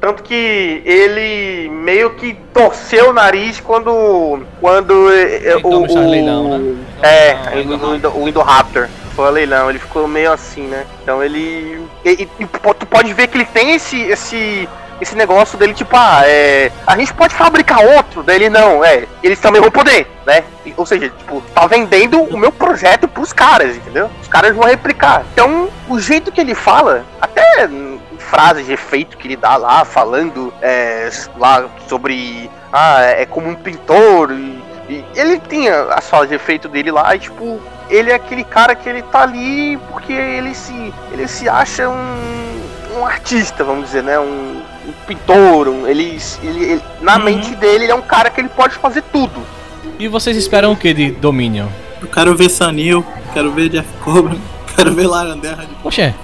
Tanto 0.01 0.23
que 0.25 0.83
ele 0.85 1.69
meio 1.71 2.15
que 2.15 2.35
torceu 2.53 3.11
o 3.11 3.13
nariz 3.13 3.61
quando. 3.61 4.43
Quando 4.61 5.13
é, 5.13 5.55
o, 5.57 5.61
toma 5.63 5.87
esse 5.87 5.97
o- 5.97 6.11
leilão, 6.11 6.59
né? 6.59 6.75
É, 7.03 7.37
o, 8.17 8.23
o 8.23 8.29
Indoraptor. 8.29 8.89
Foi 9.15 9.27
a 9.27 9.31
leilão, 9.31 9.69
ele 9.69 9.79
ficou 9.79 10.09
meio 10.09 10.33
assim, 10.33 10.63
né? 10.63 10.85
Então 11.03 11.23
ele. 11.23 11.87
E, 12.05 12.11
e- 12.23 12.29
e 12.41 12.47
po- 12.47 12.75
tu 12.75 12.87
pode 12.87 13.13
ver 13.15 13.29
que 13.29 13.37
ele 13.37 13.45
tem 13.45 13.75
esse. 13.75 14.01
esse 14.01 14.69
esse 15.01 15.15
negócio 15.17 15.59
dele, 15.59 15.75
tipo, 15.75 15.97
ah, 15.97 16.23
é. 16.25 16.71
A 16.87 16.97
gente 16.97 17.13
pode 17.15 17.35
fabricar 17.35 17.85
outro, 17.85 18.23
daí 18.23 18.37
ele 18.37 18.51
não, 18.51 18.85
é. 18.85 19.07
Eles 19.23 19.41
também 19.41 19.61
vão 19.61 19.71
poder, 19.71 20.07
né? 20.27 20.45
Ou 20.77 20.87
seja, 20.87 21.09
tipo, 21.09 21.41
tá 21.55 21.67
vendendo 21.67 22.23
o 22.23 22.37
meu 22.37 22.53
projeto 22.53 23.09
pros 23.09 23.33
caras, 23.33 23.77
entendeu? 23.77 24.11
Os 24.21 24.29
caras 24.29 24.55
vão 24.55 24.65
replicar. 24.65 25.25
Então, 25.33 25.69
o 25.89 25.99
jeito 25.99 26.31
que 26.31 26.41
ele 26.41 26.55
fala, 26.55 27.05
até 27.21 27.69
frases 28.19 28.65
de 28.65 28.73
efeito 28.73 29.19
que 29.19 29.29
ele 29.29 29.37
dá 29.37 29.57
lá, 29.57 29.85
falando 29.85 30.53
é, 30.63 31.11
lá 31.37 31.69
sobre. 31.89 32.51
Ah, 32.73 33.03
é 33.03 33.27
como 33.27 33.49
um 33.49 33.55
pintor. 33.55 34.33
E, 34.33 34.63
e 34.89 35.05
ele 35.15 35.39
tinha 35.41 35.83
as 35.91 36.09
falas 36.09 36.29
de 36.29 36.35
efeito 36.35 36.69
dele 36.69 36.91
lá, 36.91 37.15
e 37.15 37.19
tipo, 37.19 37.61
ele 37.91 38.11
é 38.11 38.15
aquele 38.15 38.45
cara 38.45 38.75
que 38.75 38.89
ele 38.89 39.03
tá 39.03 39.23
ali 39.23 39.77
porque 39.91 40.13
ele 40.13 40.55
se. 40.55 40.95
ele 41.13 41.29
se 41.29 41.49
acha 41.49 41.89
um, 41.89 42.63
um 42.97 43.07
artista, 43.07 43.65
vamos 43.65 43.87
dizer, 43.87 44.03
né? 44.03 44.19
Um, 44.19 44.63
um 44.87 44.93
pintor, 45.07 45.69
um- 45.69 45.87
ele, 45.87 46.19
ele, 46.43 46.65
ele- 46.65 46.83
na 47.01 47.19
mente 47.19 47.55
dele 47.57 47.85
ele 47.85 47.93
é 47.93 47.95
um 47.95 48.03
cara 48.03 48.31
que 48.31 48.41
ele 48.41 48.49
pode 48.49 48.75
fazer 48.77 49.03
tudo. 49.13 49.41
E 49.99 50.09
vocês 50.09 50.37
esperam 50.37 50.73
o 50.73 50.77
que 50.77 50.93
de 50.93 51.11
Dominion? 51.13 51.67
Eu 52.01 52.09
quero 52.09 52.35
ver 52.35 52.49
Sanil, 52.49 53.05
quero 53.33 53.53
ver 53.53 53.69
Jeff 53.69 53.89
Cobra, 54.03 54.37
quero 54.75 54.93
ver 54.95 55.07
Larandera. 55.07 55.65
Poxa, 55.83 56.15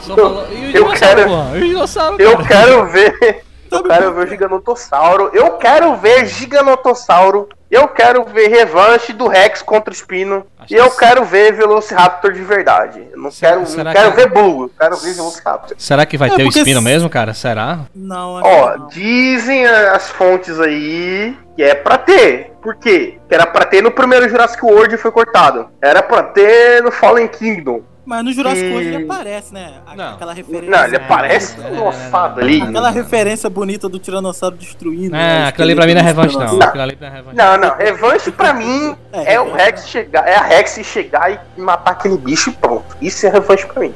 só 0.00 0.12
Eu- 0.14 0.16
falou. 0.16 0.46
E 0.52 0.54
o 0.54 0.64
eu 0.66 0.72
dinossauro, 0.72 0.96
quero- 0.98 1.28
porra? 1.28 1.58
E 1.58 1.62
o 1.62 1.66
dinossauro, 1.66 2.16
Eu 2.22 2.38
quero 2.38 2.86
ver. 2.86 3.42
Eu 3.68 3.82
quero 3.82 4.14
ver 4.14 4.26
o 4.26 4.28
Giganotossauro. 4.28 5.30
Eu 5.34 5.50
quero 5.52 5.96
ver 5.96 6.26
Giganotossauro. 6.28 7.48
Eu 7.76 7.88
quero 7.88 8.24
ver 8.24 8.48
revanche 8.48 9.12
do 9.12 9.28
Rex 9.28 9.60
contra 9.62 9.90
o 9.92 9.96
Espino. 9.96 10.46
E 10.70 10.74
eu 10.74 10.90
quero 10.90 11.24
ver 11.24 11.52
Velociraptor 11.52 12.32
de 12.32 12.42
verdade. 12.42 13.06
Eu 13.12 13.18
não 13.18 13.30
quero, 13.30 13.60
não 13.60 13.66
será 13.66 13.92
quero 13.92 14.10
que- 14.12 14.16
ver 14.16 14.28
Bull. 14.30 14.62
Eu 14.64 14.70
quero 14.78 14.96
ver 14.96 15.12
Velociraptor. 15.14 15.76
Será 15.78 16.06
que 16.06 16.16
vai 16.16 16.28
É, 16.30 16.34
ter 16.36 16.44
o 16.44 16.48
espino 16.48 16.80
se- 16.80 16.84
mesmo, 16.84 17.10
cara? 17.10 17.34
Será? 17.34 17.80
Não, 17.94 18.40
Ó, 18.42 18.76
dizem 18.88 19.66
as 19.66 20.08
fontes 20.08 20.58
aí 20.60 21.36
que 21.54 21.62
é 21.62 21.74
pra 21.74 21.98
ter. 21.98 22.52
Por 22.62 22.74
quê? 22.76 23.18
Que 23.28 23.34
era 23.34 23.46
pra 23.46 23.64
ter 23.64 23.82
no 23.82 23.90
primeiro 23.90 24.28
Jurassic 24.28 24.64
World 24.64 24.94
e 24.94 24.98
foi 24.98 25.12
cortado. 25.12 25.68
Era 25.80 26.02
pra 26.02 26.22
ter 26.22 26.82
no 26.82 26.90
Fallen 26.90 27.28
Kingdom. 27.28 27.82
Mas 28.06 28.24
no 28.24 28.32
Jurassic 28.32 28.64
E- 28.64 28.70
World 28.72 28.86
ele 28.88 29.04
aparece, 29.04 29.52
né? 29.52 29.80
A- 29.84 30.10
Aquela 30.12 30.32
referência. 30.32 30.70
Não, 30.70 30.84
ele 30.84 30.96
aparece 30.96 31.56
moçado 31.60 32.40
ali. 32.40 32.62
Aquela 32.62 32.90
referência 32.90 33.50
bonita 33.50 33.88
do 33.88 33.98
Tiranossauro 33.98 34.56
destruindo. 34.56 35.14
Ah, 35.14 35.18
né, 35.18 35.46
aquilo 35.48 35.64
ali 35.64 35.74
pra 35.74 35.86
mim 35.86 35.94
não 35.94 36.00
é 36.00 36.04
revanche, 36.04 36.38
não. 36.38 36.60
Aquilo 36.62 36.82
ali 36.84 36.96
não 37.00 37.08
é 37.08 37.10
revanche. 37.10 37.36
Não, 37.36 37.56
não. 37.58 37.76
Revanche 37.76 38.30
pra 38.30 38.54
mim 38.54 38.94
é 39.12 39.40
o 39.40 39.52
Rex 39.52 39.88
chegar. 39.88 40.26
É 40.26 40.36
a 40.36 40.42
Rex 40.42 40.78
chegar 40.84 41.32
e 41.56 41.60
matar 41.60 41.90
aquele 41.92 42.16
bicho 42.16 42.50
e 42.50 42.52
pronto. 42.52 42.96
Isso 43.02 43.26
é 43.26 43.30
revanche 43.30 43.66
pra 43.66 43.80
mim. 43.80 43.94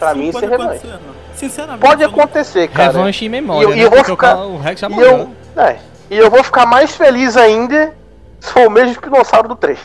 Pra 0.00 0.14
mim 0.14 0.28
isso 0.30 0.44
é 0.44 0.48
revanche. 0.48 0.86
não. 0.86 1.14
Sinceramente. 1.36 1.80
Pode 1.80 2.02
não- 2.02 2.10
acontecer, 2.10 2.68
cara. 2.68 2.90
Revanche 2.92 3.24
em 3.24 3.28
memória, 3.28 3.66
E 3.66 3.70
eu, 3.70 3.72
e 3.72 3.76
né? 3.76 3.84
eu 3.84 3.90
vou 3.90 4.04
ficar. 4.04 4.36
o 4.36 4.58
Rex 4.58 4.80
já 4.80 4.88
e 4.88 4.90
morreu. 4.90 5.30
eu, 5.56 5.62
é, 5.62 5.76
e 6.10 6.16
eu 6.18 6.28
vou 6.30 6.42
ficar 6.42 6.66
mais 6.66 6.94
feliz 6.96 7.36
ainda 7.36 7.92
se 8.40 8.50
for 8.52 8.66
o 8.66 8.70
mesmo 8.70 9.00
dinossauro 9.00 9.48
do 9.48 9.54
3. 9.56 9.78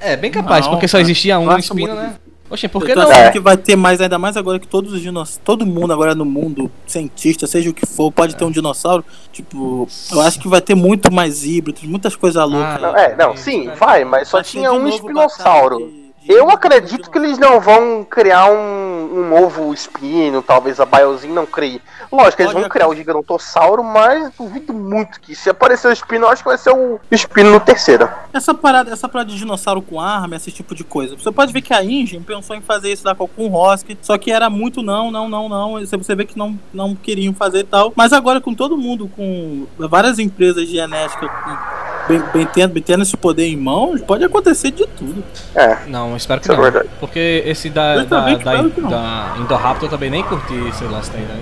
É, 0.00 0.16
bem 0.16 0.30
capaz, 0.30 0.64
Não, 0.64 0.72
porque 0.72 0.88
só 0.88 0.98
existia 0.98 1.38
um 1.38 1.56
espino, 1.58 1.94
né? 1.94 2.14
Oxe, 2.50 2.66
por 2.66 2.82
Eu 2.82 2.88
que 2.88 2.94
tô 2.94 3.00
não? 3.02 3.12
É. 3.12 3.30
que 3.30 3.38
vai 3.38 3.56
ter 3.56 3.76
mais, 3.76 4.00
ainda 4.00 4.18
mais 4.18 4.36
agora 4.36 4.58
que 4.58 4.66
todos 4.66 4.92
os 4.92 5.00
dinossauros, 5.00 5.40
todo 5.44 5.64
mundo 5.64 5.92
agora 5.92 6.16
no 6.16 6.24
mundo, 6.24 6.70
cientista, 6.84 7.46
seja 7.46 7.70
o 7.70 7.72
que 7.72 7.86
for, 7.86 8.10
pode 8.10 8.34
ter 8.34 8.44
um 8.44 8.50
dinossauro. 8.50 9.04
Tipo, 9.32 9.88
eu 10.10 10.20
acho 10.20 10.40
que 10.40 10.48
vai 10.48 10.60
ter 10.60 10.74
muito 10.74 11.12
mais 11.12 11.44
híbridos, 11.44 11.84
muitas 11.84 12.16
coisas 12.16 12.42
loucas. 12.50 12.82
Não, 12.82 12.96
é, 12.96 13.14
não, 13.14 13.36
sim, 13.36 13.70
vai, 13.78 14.04
mas 14.04 14.28
só 14.28 14.42
tinha 14.42 14.72
um 14.72 14.88
espinossauro. 14.88 15.99
Eu 16.32 16.48
acredito 16.50 17.10
que 17.10 17.18
eles 17.18 17.38
não 17.38 17.60
vão 17.60 18.04
criar 18.08 18.46
um, 18.50 19.10
um 19.12 19.28
novo 19.28 19.72
espino, 19.74 20.40
talvez 20.42 20.78
a 20.78 20.86
Biosyn 20.86 21.30
não 21.32 21.44
crie. 21.44 21.80
Lógico, 22.10 22.42
eles 22.42 22.52
vão 22.52 22.68
criar 22.68 22.88
o 22.88 22.94
Gigantossauro, 22.94 23.82
mas 23.82 24.30
duvido 24.38 24.72
muito 24.72 25.20
que 25.20 25.34
se 25.34 25.50
aparecer 25.50 25.88
o 25.88 25.92
espino, 25.92 26.26
eu 26.26 26.30
acho 26.30 26.42
que 26.42 26.48
vai 26.48 26.58
ser 26.58 26.70
o 26.70 27.00
espino 27.10 27.50
no 27.50 27.58
terceiro. 27.60 28.08
Essa 28.32 28.54
parada, 28.54 28.92
essa 28.92 29.08
parada 29.08 29.30
de 29.30 29.36
dinossauro 29.38 29.82
com 29.82 30.00
arma, 30.00 30.36
esse 30.36 30.52
tipo 30.52 30.74
de 30.74 30.84
coisa. 30.84 31.16
Você 31.16 31.32
pode 31.32 31.52
ver 31.52 31.62
que 31.62 31.74
a 31.74 31.82
Ingen 31.82 32.22
pensou 32.22 32.54
em 32.54 32.60
fazer 32.60 32.92
isso 32.92 33.06
lá 33.06 33.14
com 33.14 33.28
o 33.36 33.48
Rosk, 33.48 33.90
só 34.02 34.16
que 34.16 34.30
era 34.30 34.48
muito 34.48 34.82
não, 34.82 35.10
não, 35.10 35.28
não, 35.28 35.48
não. 35.48 35.72
Você- 35.80 36.14
vê 36.14 36.24
que 36.24 36.36
não, 36.38 36.58
não 36.72 36.94
queriam 36.94 37.32
fazer 37.34 37.60
e 37.60 37.64
tal. 37.64 37.92
Mas 37.96 38.12
agora 38.12 38.40
com 38.40 38.54
todo 38.54 38.76
mundo, 38.76 39.08
com 39.16 39.66
várias 39.78 40.18
empresas 40.18 40.68
genéticas 40.68 41.30
com- 41.30 42.08
bem, 42.08 42.22
bem, 42.32 42.46
tendo, 42.46 42.72
bem 42.74 42.82
tendo 42.82 43.02
esse 43.02 43.16
poder 43.16 43.46
em 43.46 43.56
mãos, 43.56 44.00
pode 44.02 44.24
acontecer 44.24 44.70
de 44.72 44.86
tudo. 44.86 45.22
É. 45.54 45.78
Não, 45.86 46.16
espero 46.20 46.40
que 46.40 46.46
Isso 46.46 46.52
é 46.52 46.56
não. 46.56 46.62
verdade. 46.62 46.88
Porque 47.00 47.42
esse 47.46 47.68
da, 47.70 48.04
da, 48.04 48.20
da, 48.36 48.62
não. 48.62 48.88
da 48.90 49.34
Indoraptor 49.38 49.84
eu 49.84 49.90
também 49.90 50.10
nem 50.10 50.22
curti 50.22 50.54
esse 50.68 50.84
lance 50.84 51.10
ainda. 51.14 51.34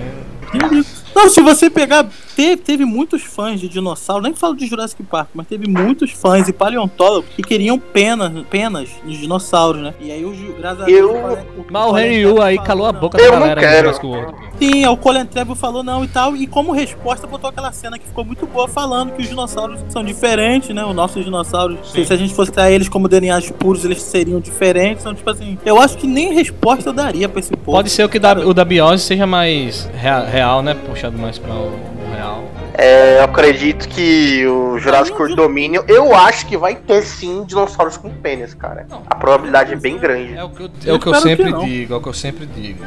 Não, 1.15 1.29
se 1.29 1.41
você 1.41 1.69
pegar. 1.69 2.05
Teve, 2.35 2.55
teve 2.57 2.85
muitos 2.85 3.21
fãs 3.23 3.59
de 3.59 3.67
dinossauro, 3.67 4.23
nem 4.23 4.33
falo 4.33 4.55
de 4.55 4.65
Jurassic 4.65 5.03
Park, 5.03 5.27
mas 5.33 5.45
teve 5.45 5.67
muitos 5.67 6.11
fãs 6.11 6.47
e 6.47 6.53
paleontólogos 6.53 7.29
que 7.35 7.41
queriam 7.43 7.77
penas, 7.77 8.31
penas 8.49 8.87
nos 9.03 9.17
dinossauros, 9.17 9.81
né? 9.81 9.93
E 9.99 10.09
aí 10.09 10.23
o 10.23 10.31
graças 10.57 10.83
a 10.85 10.89
Eu- 10.89 11.11
Deus, 11.11 11.39
Mas 11.69 11.85
o 11.85 11.89
Colin 11.89 12.01
Henry 12.05 12.15
Trevorrow 12.15 12.37
Yu 12.37 12.41
aí 12.41 12.55
falou, 12.55 12.67
calou 12.67 12.85
a 12.87 12.91
boca 12.93 13.19
Eu 13.21 13.31
da 13.31 13.39
não 13.39 13.47
galera 13.47 13.61
do 13.61 13.77
Jurassic 13.77 14.05
World. 14.05 14.35
Sim, 14.57 14.85
o 14.87 14.95
Colin 14.95 15.25
Trevor 15.25 15.55
falou 15.57 15.83
não 15.83 16.05
e 16.05 16.07
tal, 16.07 16.33
e 16.33 16.47
como 16.47 16.71
resposta 16.71 17.27
botou 17.27 17.49
aquela 17.49 17.73
cena 17.73 17.99
que 17.99 18.05
ficou 18.07 18.23
muito 18.23 18.45
boa 18.47 18.69
falando 18.69 19.11
que 19.11 19.21
os 19.21 19.27
dinossauros 19.27 19.81
são 19.89 20.01
diferentes, 20.03 20.69
né? 20.73 20.85
Os 20.85 20.95
nossos 20.95 21.25
dinossauros, 21.25 21.91
se, 21.91 22.05
se 22.05 22.13
a 22.13 22.15
gente 22.17 22.33
fosse 22.33 22.51
tratar 22.53 22.71
eles 22.71 22.87
como 22.87 23.09
DNAs 23.09 23.51
puros, 23.51 23.83
eles 23.83 24.01
seriam 24.01 24.39
diferentes. 24.39 25.03
Então, 25.03 25.13
tipo 25.13 25.29
assim, 25.29 25.57
eu 25.65 25.77
acho 25.81 25.97
que 25.97 26.07
nem 26.07 26.33
resposta 26.33 26.87
eu 26.89 26.93
daria 26.93 27.27
pra 27.27 27.39
esse 27.41 27.51
povo. 27.51 27.71
Pode 27.77 27.89
ser 27.89 28.05
o 28.05 28.09
que 28.09 28.17
da, 28.19 28.31
o 28.33 28.53
da 28.53 28.63
Biose 28.63 29.03
seja 29.03 29.27
mais 29.27 29.89
rea- 29.93 30.23
real, 30.23 30.61
né? 30.61 30.73
Puxado 30.99 31.17
mais 31.17 31.37
pra 31.37 31.53
o, 31.53 31.67
o 31.69 32.13
real. 32.13 32.43
É, 32.73 33.19
eu 33.19 33.23
acredito 33.23 33.87
que 33.87 34.45
o 34.45 34.77
Jurassic 34.79 35.17
World 35.17 35.33
Dominion, 35.33 35.81
eu 35.87 36.13
acho 36.13 36.45
que 36.45 36.57
vai 36.57 36.75
ter 36.75 37.01
sim 37.03 37.45
dinossauros 37.45 37.95
com 37.95 38.09
pênis, 38.09 38.53
cara. 38.53 38.85
A 39.09 39.15
probabilidade 39.15 39.71
é 39.71 39.77
bem 39.77 39.97
grande. 39.97 40.35
É 40.35 40.43
o 40.43 40.49
que 40.49 40.63
eu, 40.63 40.67
espero 40.97 41.21
sempre 41.21 41.45
que 41.45 41.51
não. 41.51 41.63
digo, 41.63 41.93
é 41.93 41.97
o 41.97 42.01
que 42.01 42.09
eu 42.09 42.13
sempre 42.13 42.45
digo. 42.45 42.83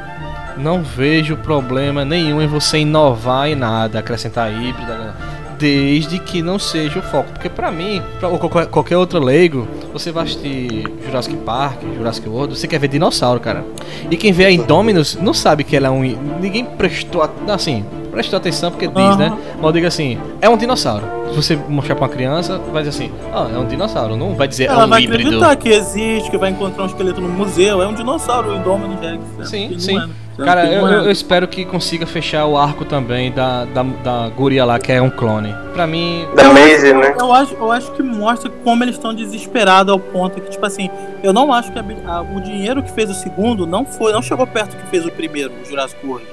Não 0.58 0.82
vejo 0.82 1.38
problema 1.38 2.04
nenhum 2.04 2.42
em 2.42 2.46
você 2.46 2.78
inovar 2.78 3.48
em 3.48 3.54
nada, 3.54 4.00
acrescentar 4.00 4.52
híbrida, 4.52 5.16
desde 5.58 6.18
que 6.18 6.42
não 6.42 6.58
seja 6.58 6.98
o 6.98 7.02
foco. 7.02 7.30
Porque 7.32 7.48
pra 7.48 7.70
mim, 7.70 8.02
pra 8.20 8.28
ou 8.28 8.38
qualquer, 8.38 8.66
qualquer 8.66 8.98
outro 8.98 9.18
leigo, 9.18 9.66
você 9.90 10.12
vai 10.12 10.24
assistir 10.24 10.84
Jurassic 11.06 11.34
Park, 11.36 11.80
Jurassic 11.96 12.28
World, 12.28 12.58
você 12.58 12.68
quer 12.68 12.78
ver 12.78 12.88
dinossauro, 12.88 13.40
cara. 13.40 13.64
E 14.10 14.16
quem 14.18 14.32
vê 14.32 14.44
a 14.44 14.50
Indominus 14.50 15.14
não 15.16 15.32
sabe 15.32 15.64
que 15.64 15.74
ela 15.74 15.86
é 15.86 15.90
um. 15.90 16.02
Ninguém 16.38 16.64
prestou. 16.66 17.22
a- 17.22 17.30
Assim, 17.48 17.84
prestou 18.12 18.36
atenção 18.36 18.70
porque 18.70 18.86
diz, 18.86 18.96
Aham. 18.96 19.16
né? 19.16 19.36
Digo 19.72 19.86
assim, 19.86 20.18
é 20.40 20.48
um 20.48 20.56
dinossauro. 20.56 21.04
Se 21.30 21.34
você 21.36 21.56
mostrar 21.68 21.94
pra 21.96 22.04
uma 22.04 22.10
criança, 22.10 22.58
vai 22.70 22.82
dizer 22.84 23.04
assim, 23.04 23.12
ah, 23.32 23.48
é 23.52 23.58
um 23.58 23.64
dinossauro. 23.66 24.16
Não 24.16 24.34
vai 24.36 24.46
dizer, 24.46 24.64
é 24.64 24.66
Ela 24.66 24.84
um 24.84 24.88
vai 24.90 25.02
híbrido. 25.02 25.28
acreditar 25.28 25.56
que 25.56 25.68
existe, 25.70 26.30
que 26.30 26.36
vai 26.36 26.50
encontrar 26.50 26.82
um 26.84 26.86
esqueleto 26.86 27.20
no 27.20 27.28
museu. 27.28 27.82
É 27.82 27.86
um 27.88 27.94
dinossauro, 27.94 28.52
o 28.52 28.56
Indominus 28.56 29.00
Rex. 29.00 29.18
né? 29.38 29.44
Sim, 29.46 29.78
sim. 29.78 29.96
é, 29.96 30.06
né? 30.06 30.10
Cara, 30.44 30.66
eu, 30.66 30.86
é. 30.86 30.94
eu- 30.96 31.02
eu 31.04 31.10
espero 31.10 31.46
que 31.48 31.64
consiga 31.64 32.06
fechar 32.06 32.44
o 32.46 32.56
arco 32.58 32.84
também 32.84 33.32
da, 33.32 33.64
da, 33.64 33.82
da 33.82 34.28
guria 34.28 34.64
lá, 34.64 34.78
que 34.78 34.92
é 34.92 35.00
um 35.00 35.10
clone. 35.10 35.54
Pra 35.72 35.86
mim. 35.86 36.26
Da 36.36 36.44
eu, 36.44 36.52
Maisie, 36.52 36.90
acho- 36.90 36.98
né? 37.00 37.14
Eu 37.18 37.32
acho, 37.32 37.54
eu 37.54 37.72
acho 37.72 37.92
que 37.92 38.02
mostra 38.02 38.50
como 38.62 38.84
eles 38.84 38.96
estão 38.96 39.14
desesperados 39.14 39.90
ao 39.92 39.98
ponto 39.98 40.38
que, 40.40 40.50
tipo 40.50 40.64
assim, 40.66 40.90
eu 41.22 41.32
não 41.32 41.52
acho 41.52 41.72
que 41.72 41.78
a 41.78 41.82
a- 42.06 42.20
o 42.22 42.40
dinheiro 42.40 42.82
que 42.82 42.90
fez 42.92 43.08
o 43.10 43.14
segundo 43.14 43.66
não 43.66 43.84
foi, 43.86 44.12
não 44.12 44.20
chegou 44.22 44.46
perto 44.46 44.76
do 44.76 44.82
que 44.82 44.86
fez 44.90 45.06
o 45.06 45.10
primeiro, 45.10 45.52
o 45.62 45.64
Jurassic 45.68 46.04
World. 46.06 46.26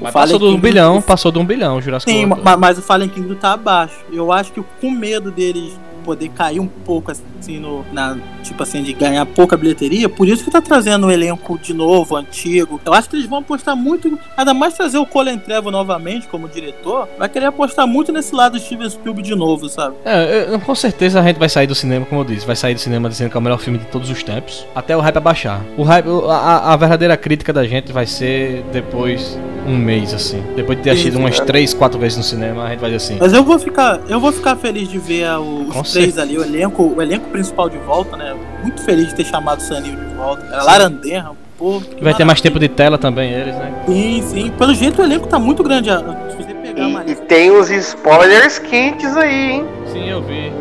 Mas 0.00 0.10
O 0.10 0.12
passou 0.14 0.38
de 0.38 0.44
um 0.46 0.58
bilhão, 0.60 1.00
passou 1.02 1.32
de 1.32 1.38
um 1.38 1.44
bilhão, 1.44 1.76
o 1.76 1.80
Jurassic 1.82 2.10
Sim, 2.10 2.24
World. 2.26 2.44
ma- 2.44 2.56
mas 2.56 2.78
o 2.78 2.82
Fallen 2.82 3.08
Kingdom 3.08 3.34
tá 3.34 3.52
abaixo. 3.52 3.96
Eu 4.12 4.30
acho 4.32 4.52
que 4.52 4.62
com 4.80 4.90
medo 4.90 5.30
deles 5.30 5.78
poder 6.08 6.30
cair 6.30 6.58
um 6.58 6.66
pouco 6.66 7.10
assim 7.10 7.58
no 7.58 7.84
na 7.92 8.16
tipo 8.42 8.62
assim 8.62 8.82
de 8.82 8.94
ganhar 8.94 9.26
pouca 9.26 9.58
bilheteria, 9.58 10.08
por 10.08 10.26
isso 10.26 10.42
que 10.42 10.50
tá 10.50 10.60
trazendo 10.62 11.06
um 11.06 11.10
elenco 11.10 11.58
de 11.58 11.74
novo, 11.74 12.16
antigo. 12.16 12.80
Eu 12.82 12.94
acho 12.94 13.10
que 13.10 13.16
eles 13.16 13.26
vão 13.26 13.40
apostar 13.40 13.76
muito, 13.76 14.18
ainda 14.34 14.54
mais 14.54 14.72
trazer 14.72 14.96
o 14.96 15.04
Colin 15.04 15.38
Trevorrow 15.38 15.70
novamente 15.70 16.26
como 16.28 16.48
diretor, 16.48 17.06
vai 17.18 17.28
querer 17.28 17.44
apostar 17.46 17.86
muito 17.86 18.10
nesse 18.10 18.34
lado 18.34 18.52
do 18.52 18.58
Steven 18.58 18.88
Spielberg 18.88 19.28
de 19.28 19.34
novo, 19.34 19.68
sabe? 19.68 19.96
É, 20.02 20.46
eu- 20.50 20.60
com 20.60 20.74
certeza 20.74 21.20
a 21.20 21.22
gente 21.22 21.38
vai 21.38 21.48
sair 21.50 21.66
do 21.66 21.74
cinema, 21.74 22.06
como 22.06 22.22
eu 22.22 22.24
disse, 22.24 22.46
vai 22.46 22.56
sair 22.56 22.72
do 22.72 22.80
cinema 22.80 23.06
dizendo 23.10 23.30
que 23.30 23.36
é 23.36 23.40
o 23.40 23.42
melhor 23.42 23.58
filme 23.58 23.78
de 23.78 23.84
todos 23.86 24.08
os 24.08 24.22
tempos, 24.22 24.64
até 24.74 24.96
o 24.96 25.00
hype 25.00 25.16
abaixar. 25.18 25.60
O 25.76 25.82
hype, 25.82 26.06
o- 26.08 26.30
a, 26.30 26.72
a 26.72 26.76
verdadeira 26.76 27.16
crítica 27.18 27.52
da 27.52 27.66
gente 27.66 27.92
vai 27.92 28.06
ser 28.06 28.64
depois 28.72 29.38
um 29.66 29.76
mês 29.76 30.14
assim, 30.14 30.42
depois 30.56 30.78
de 30.78 30.84
ter 30.84 30.90
assistido 30.90 31.18
umas 31.18 31.38
três, 31.40 31.74
quatro 31.74 31.98
vezes 32.00 32.16
no 32.16 32.24
cinema, 32.24 32.64
a 32.64 32.70
gente 32.70 32.78
vai 32.80 32.90
dizer 32.90 33.04
assim. 33.04 33.18
Mas 33.20 33.34
eu 33.34 33.44
vou 33.44 33.58
ficar, 33.58 34.00
eu 34.08 34.18
vou 34.18 34.32
ficar 34.32 34.56
feliz 34.56 34.88
de 34.88 34.96
ver 34.98 35.24
a- 35.26 35.38
os 35.38 35.74
Certeza. 35.98 36.22
ali, 36.22 36.38
o 36.38 36.42
elenco, 36.44 36.94
o 36.96 37.02
elenco 37.02 37.28
principal 37.30 37.68
de 37.68 37.78
volta, 37.78 38.16
né? 38.16 38.34
Muito 38.62 38.82
feliz 38.82 39.08
de 39.08 39.14
ter 39.14 39.24
chamado 39.24 39.58
o 39.58 39.62
Sanil 39.62 39.94
de 39.96 40.14
volta. 40.14 40.44
Era. 40.46 40.62
Laranderra, 40.62 41.32
pô. 41.58 41.80
que 41.80 42.02
Vai 42.02 42.14
ter 42.14 42.24
mais 42.24 42.40
tempo 42.40 42.58
de 42.58 42.68
tela 42.68 42.98
também 42.98 43.32
eles, 43.32 43.54
né? 43.54 43.72
Sim, 43.86 44.22
sim. 44.26 44.50
Pelo 44.58 44.74
jeito 44.74 45.00
o 45.00 45.04
elenco 45.04 45.26
tá 45.26 45.38
muito 45.38 45.62
grande. 45.62 45.90
ah, 45.90 46.02
Se 46.30 46.36
você 46.36 46.54
pegar 46.54 46.86
uma 46.86 47.04
E 47.06 47.14
tem 47.14 47.50
os 47.50 47.70
spoilers 47.70 48.58
quentes 48.58 49.16
aí, 49.16 49.52
hein? 49.52 49.64
Sim, 49.92 50.08
eu 50.08 50.22
vi, 50.22 50.46
eu 50.48 50.52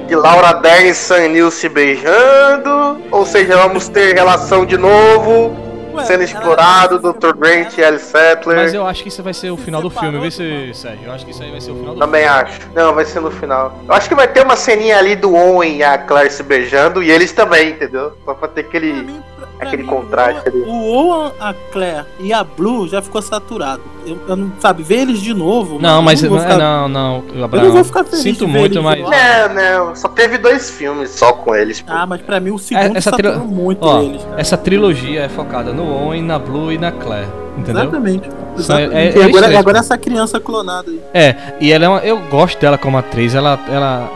vi. 0.00 0.06
De 0.08 0.14
Laura 0.14 0.52
Dern 0.54 0.88
e 0.88 0.94
Sam 0.94 1.28
Neill 1.28 1.50
se 1.50 1.68
beijando. 1.68 3.00
Ou 3.10 3.26
seja, 3.26 3.56
vamos 3.56 3.88
ter 3.88 4.14
relação 4.14 4.64
de 4.64 4.76
novo. 4.76 5.65
Sendo 6.04 6.22
explorado, 6.22 6.98
Dr. 6.98 7.32
Grant 7.36 7.76
e 7.76 7.80
Ellie 7.80 7.98
Sattler. 7.98 8.56
Mas 8.56 8.74
eu 8.74 8.86
acho 8.86 9.02
que 9.02 9.08
isso 9.08 9.22
vai 9.22 9.34
ser 9.34 9.50
o 9.50 9.56
final 9.56 9.80
do 9.80 9.90
filme, 9.90 10.18
vê 10.18 10.30
se, 10.30 10.72
Sérgio. 10.74 11.06
Eu 11.06 11.12
acho 11.12 11.24
que 11.24 11.30
isso 11.30 11.42
aí 11.42 11.50
vai 11.50 11.60
ser 11.60 11.70
o 11.70 11.76
final 11.76 11.94
do 11.94 12.00
Também 12.00 12.24
acho. 12.24 12.60
Não, 12.74 12.94
vai 12.94 13.04
ser 13.04 13.20
no 13.20 13.30
final. 13.30 13.78
Eu 13.86 13.94
acho 13.94 14.08
que 14.08 14.14
vai 14.14 14.28
ter 14.28 14.44
uma 14.44 14.56
ceninha 14.56 14.98
ali 14.98 15.16
do 15.16 15.34
Owen 15.34 15.76
e 15.76 15.82
a 15.82 15.98
Claire 15.98 16.30
se 16.30 16.42
beijando 16.42 17.02
e 17.02 17.10
eles 17.10 17.32
também, 17.32 17.70
entendeu? 17.70 18.16
Só 18.24 18.34
pra 18.34 18.48
ter 18.48 18.62
aquele, 18.62 19.20
aquele 19.60 19.84
contraste 19.84 20.48
ali. 20.48 20.60
O 20.60 20.70
Owen, 20.92 21.32
a 21.40 21.54
Claire 21.72 22.04
e 22.20 22.32
a 22.32 22.42
Blue 22.44 22.86
já 22.88 23.00
ficou 23.02 23.20
saturado. 23.22 23.82
Eu, 24.06 24.18
eu 24.28 24.36
não, 24.36 24.52
sabe, 24.60 24.82
ver 24.82 25.00
eles 25.02 25.18
de 25.20 25.34
novo. 25.34 25.78
Não, 25.80 26.00
mas 26.02 26.22
não, 26.22 26.30
vou 26.30 26.38
ficar- 26.38 26.56
não, 26.56 26.88
não, 26.88 27.24
Eu 27.34 27.48
não 27.48 27.72
vou 27.72 27.84
ficar 27.84 28.04
feliz 28.04 28.22
Sinto 28.22 28.46
muito, 28.46 28.82
mas. 28.82 29.00
Não, 29.00 29.54
não, 29.88 29.96
só 29.96 30.08
teve 30.08 30.38
dois 30.38 30.70
filmes 30.70 31.10
só 31.10 31.32
com 31.32 31.54
eles. 31.54 31.80
pô. 31.80 31.92
Ah, 31.92 32.06
mas 32.06 32.20
pra 32.22 32.38
mim 32.38 32.50
o 32.50 32.58
segundo 32.58 32.94
É, 32.94 32.98
essa, 32.98 33.10
saturou 33.10 33.32
trilo- 33.32 33.48
muito 33.48 33.84
Ó, 33.84 34.02
eles. 34.02 34.22
cara. 34.24 34.40
essa 34.40 34.56
trilogia 34.56 35.22
é 35.22 35.28
focada 35.28 35.72
no 35.72 35.84
Owen, 35.90 36.22
na 36.22 36.38
Blue 36.38 36.70
e 36.72 36.78
na 36.78 36.92
Claire. 36.92 37.28
Entendeu? 37.58 37.82
Exatamente. 37.84 38.28
Exatamente. 38.56 38.94
é- 38.94 39.04
e 39.04 39.18
eles 39.22 39.36
agora, 39.36 39.58
agora 39.58 39.78
essa 39.78 39.96
criança 39.98 40.38
clonada 40.38 40.90
aí. 40.90 41.00
É, 41.14 41.34
e 41.60 41.72
ela 41.72 41.84
é 41.84 41.88
uma, 41.88 41.98
eu 42.00 42.18
gosto 42.30 42.60
dela 42.60 42.76
como 42.78 42.96
atriz, 42.98 43.34
ela, 43.34 43.58
ela 43.68 44.08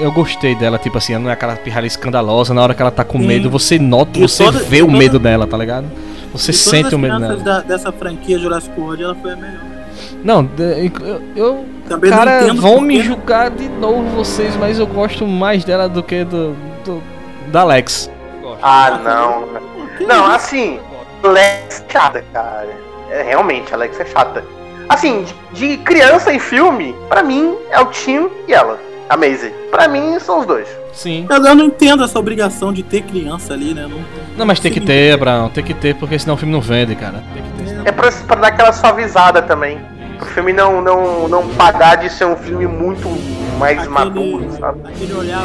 eu 0.00 0.10
gostei 0.12 0.54
dela, 0.54 0.78
tipo 0.78 0.98
assim, 0.98 1.14
ela 1.14 1.22
não 1.22 1.30
é 1.30 1.32
aquela 1.34 1.56
pirralha 1.56 1.86
escandalosa, 1.86 2.52
na 2.54 2.62
hora 2.62 2.74
que 2.74 2.82
ela 2.82 2.90
tá 2.90 3.04
com 3.04 3.18
Sim. 3.18 3.26
medo, 3.26 3.50
você 3.50 3.78
nota, 3.78 4.18
E 4.18 4.22
você 4.22 4.44
toda- 4.44 4.58
vê 4.60 4.82
o 4.82 4.86
toda- 4.86 4.98
medo 4.98 5.18
dela, 5.18 5.46
tá 5.46 5.56
ligado? 5.56 5.86
Você 6.32 6.52
sente 6.52 6.94
o 6.94 6.98
medo 6.98 7.18
dela. 7.20 7.36
da- 7.36 7.60
dessa 7.60 7.92
franquia 7.92 8.38
Jurassic 8.38 8.78
World, 8.80 9.02
ela 9.02 9.14
foi 9.14 9.32
a 9.32 9.36
melhor. 9.36 9.60
Não, 10.24 10.48
eu, 10.58 11.22
eu 11.36 11.64
Também 11.88 12.10
não 12.10 12.18
cara, 12.18 12.42
entendo 12.44 12.60
vão 12.62 12.80
me 12.80 12.96
quê. 12.96 13.02
julgar 13.02 13.50
de 13.50 13.68
novo 13.68 14.04
vocês, 14.16 14.56
mas 14.56 14.78
eu 14.78 14.86
gosto 14.86 15.26
mais 15.26 15.64
dela 15.64 15.88
do 15.88 16.02
que 16.02 16.24
do, 16.24 16.54
do 16.84 17.02
da 17.48 17.60
Alex. 17.62 18.10
Ah, 18.62 18.98
não. 19.04 20.06
Não, 20.06 20.26
assim, 20.26 20.78
Alex 21.22 21.84
é 21.88 21.92
chata, 21.92 22.24
cara. 22.32 22.68
É, 23.10 23.22
realmente, 23.22 23.74
Alex 23.74 23.98
é 24.00 24.04
chata. 24.06 24.44
Assim, 24.88 25.24
de, 25.52 25.68
de 25.76 25.76
criança 25.78 26.32
em 26.32 26.38
filme, 26.38 26.94
pra 27.08 27.22
mim, 27.22 27.54
é 27.70 27.80
o 27.80 27.86
Tim 27.86 28.28
e 28.48 28.52
ela. 28.54 28.78
A 29.12 29.16
Maisie. 29.16 29.50
Pra 29.70 29.88
mim, 29.88 30.18
são 30.20 30.40
os 30.40 30.46
dois. 30.46 30.68
Sim. 30.92 31.26
Eu, 31.28 31.36
eu 31.44 31.54
não 31.54 31.66
entendo 31.66 32.02
essa 32.04 32.18
obrigação 32.18 32.72
de 32.72 32.82
ter 32.82 33.02
criança 33.02 33.52
ali, 33.54 33.72
né? 33.74 33.86
Não, 33.88 33.98
Não, 34.38 34.46
mas 34.46 34.60
tem 34.60 34.70
que 34.72 34.80
ter, 34.80 35.12
Abraão, 35.14 35.48
tem 35.48 35.62
que 35.64 35.74
ter, 35.74 35.94
porque 35.94 36.18
senão 36.18 36.34
o 36.34 36.36
filme 36.36 36.52
não 36.52 36.60
vende, 36.60 36.94
cara. 36.94 37.22
Tem 37.32 37.42
que 37.42 37.50
ter, 37.62 37.68
senão... 37.68 37.82
É 37.86 37.92
pra, 37.92 38.10
pra 38.12 38.36
dar 38.36 38.48
aquela 38.48 38.72
suavizada 38.72 39.40
também. 39.42 39.78
Pro 40.18 40.26
filme 40.26 40.52
não, 40.52 40.80
não, 40.80 41.28
não 41.28 41.48
pagar 41.48 41.96
de 41.96 42.10
ser 42.10 42.26
um 42.26 42.36
filme 42.36 42.66
muito 42.66 43.08
mais 43.58 43.86
maduro, 43.88 44.46
sabe? 44.58 44.80
Aquele 44.88 45.14
olhar. 45.14 45.44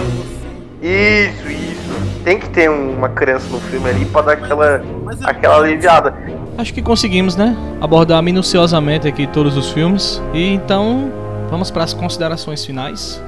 Isso, 0.82 1.48
isso. 1.50 2.24
Tem 2.24 2.38
que 2.40 2.50
ter 2.50 2.70
um- 2.70 2.92
uma 2.98 3.10
criança 3.10 3.48
no 3.50 3.60
filme 3.60 3.90
ali 3.90 4.06
pra 4.06 4.22
dar 4.22 4.34
aquela, 4.34 4.82
aquela 5.24 5.58
aliviada. 5.58 6.14
Acho 6.58 6.74
que 6.74 6.82
conseguimos, 6.82 7.36
né? 7.36 7.56
Abordar 7.82 8.22
minuciosamente 8.22 9.08
aqui 9.08 9.26
todos 9.28 9.56
os 9.58 9.70
filmes. 9.72 10.22
E 10.34 10.54
então, 10.54 11.12
vamos 11.50 11.72
para 11.72 11.84
as 11.84 11.94
considerações 11.94 12.66
finais. 12.66 13.22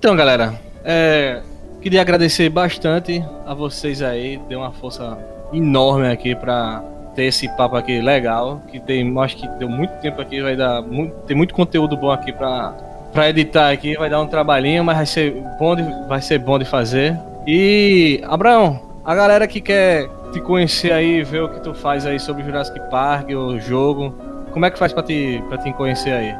Então, 0.00 0.16
galera, 0.16 0.54
é, 0.82 1.42
queria 1.82 2.00
agradecer 2.00 2.48
bastante 2.48 3.22
a 3.44 3.52
vocês 3.52 4.00
aí, 4.00 4.40
deu 4.48 4.60
uma 4.60 4.72
força 4.72 5.18
enorme 5.52 6.08
aqui 6.08 6.34
pra 6.34 6.82
ter 7.14 7.24
esse 7.24 7.46
papo 7.54 7.76
aqui 7.76 8.00
legal, 8.00 8.62
que 8.72 8.80
tem, 8.80 9.14
acho 9.20 9.36
que 9.36 9.46
deu 9.58 9.68
muito 9.68 9.90
tempo 10.00 10.18
aqui, 10.18 10.40
vai 10.40 10.56
dar 10.56 10.80
muito, 10.80 11.12
tem 11.26 11.36
muito 11.36 11.52
conteúdo 11.52 11.98
bom 11.98 12.10
aqui 12.10 12.32
pra, 12.32 12.72
pra 13.12 13.28
editar 13.28 13.68
aqui, 13.68 13.94
vai 13.94 14.08
dar 14.08 14.22
um 14.22 14.26
trabalhinho, 14.26 14.82
mas 14.82 14.96
vai 14.96 15.04
ser 15.04 15.34
bom 15.58 15.76
de, 15.76 15.82
vai 16.08 16.22
ser 16.22 16.38
bom 16.38 16.58
de 16.58 16.64
fazer. 16.64 17.14
E, 17.46 18.22
Abraão, 18.24 18.80
a 19.04 19.14
galera 19.14 19.46
que 19.46 19.60
quer 19.60 20.08
te 20.32 20.40
conhecer 20.40 20.94
aí, 20.94 21.22
ver 21.22 21.42
o 21.42 21.48
que 21.50 21.60
tu 21.60 21.74
faz 21.74 22.06
aí 22.06 22.18
sobre 22.18 22.42
Jurassic 22.42 22.80
Park, 22.88 23.28
o 23.32 23.60
jogo, 23.60 24.14
como 24.50 24.64
é 24.64 24.70
que 24.70 24.78
faz 24.78 24.94
pra 24.94 25.02
te, 25.02 25.44
pra 25.46 25.58
te 25.58 25.70
conhecer 25.74 26.14
aí? 26.14 26.34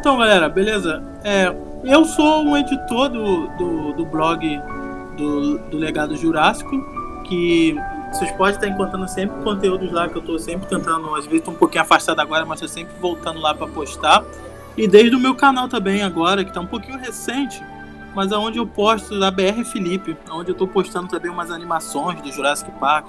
Então, 0.00 0.18
galera, 0.18 0.48
beleza? 0.48 1.00
É, 1.22 1.54
eu 1.84 2.04
sou 2.04 2.42
um 2.42 2.56
editor 2.56 3.08
do, 3.10 3.46
do, 3.58 3.92
do 3.92 4.06
blog 4.06 4.60
do, 5.16 5.58
do 5.58 5.76
Legado 5.76 6.16
Jurássico, 6.16 6.70
que 7.24 7.76
vocês 8.10 8.30
podem 8.32 8.54
estar 8.54 8.68
encontrando 8.68 9.06
sempre 9.08 9.42
conteúdos 9.42 9.92
lá 9.92 10.08
que 10.08 10.16
eu 10.16 10.22
tô 10.22 10.38
sempre 10.38 10.66
tentando, 10.66 11.14
às 11.14 11.26
vezes 11.26 11.42
tô 11.42 11.50
um 11.50 11.54
pouquinho 11.54 11.82
afastado 11.82 12.20
agora, 12.20 12.46
mas 12.46 12.60
tô 12.60 12.68
sempre 12.68 12.94
voltando 13.00 13.40
lá 13.40 13.54
para 13.54 13.66
postar. 13.66 14.24
E 14.76 14.88
desde 14.88 15.14
o 15.14 15.20
meu 15.20 15.34
canal 15.34 15.68
também 15.68 16.02
agora, 16.02 16.44
que 16.44 16.52
tá 16.52 16.60
um 16.60 16.66
pouquinho 16.66 16.98
recente, 16.98 17.62
mas 18.14 18.32
aonde 18.32 18.58
eu 18.58 18.66
posto 18.66 19.18
da 19.18 19.30
BR 19.30 19.62
Felipe, 19.70 20.16
onde 20.30 20.50
eu 20.50 20.54
tô 20.54 20.66
postando 20.66 21.08
também 21.08 21.30
umas 21.30 21.50
animações 21.50 22.20
do 22.22 22.32
Jurassic 22.32 22.70
Park. 22.72 23.06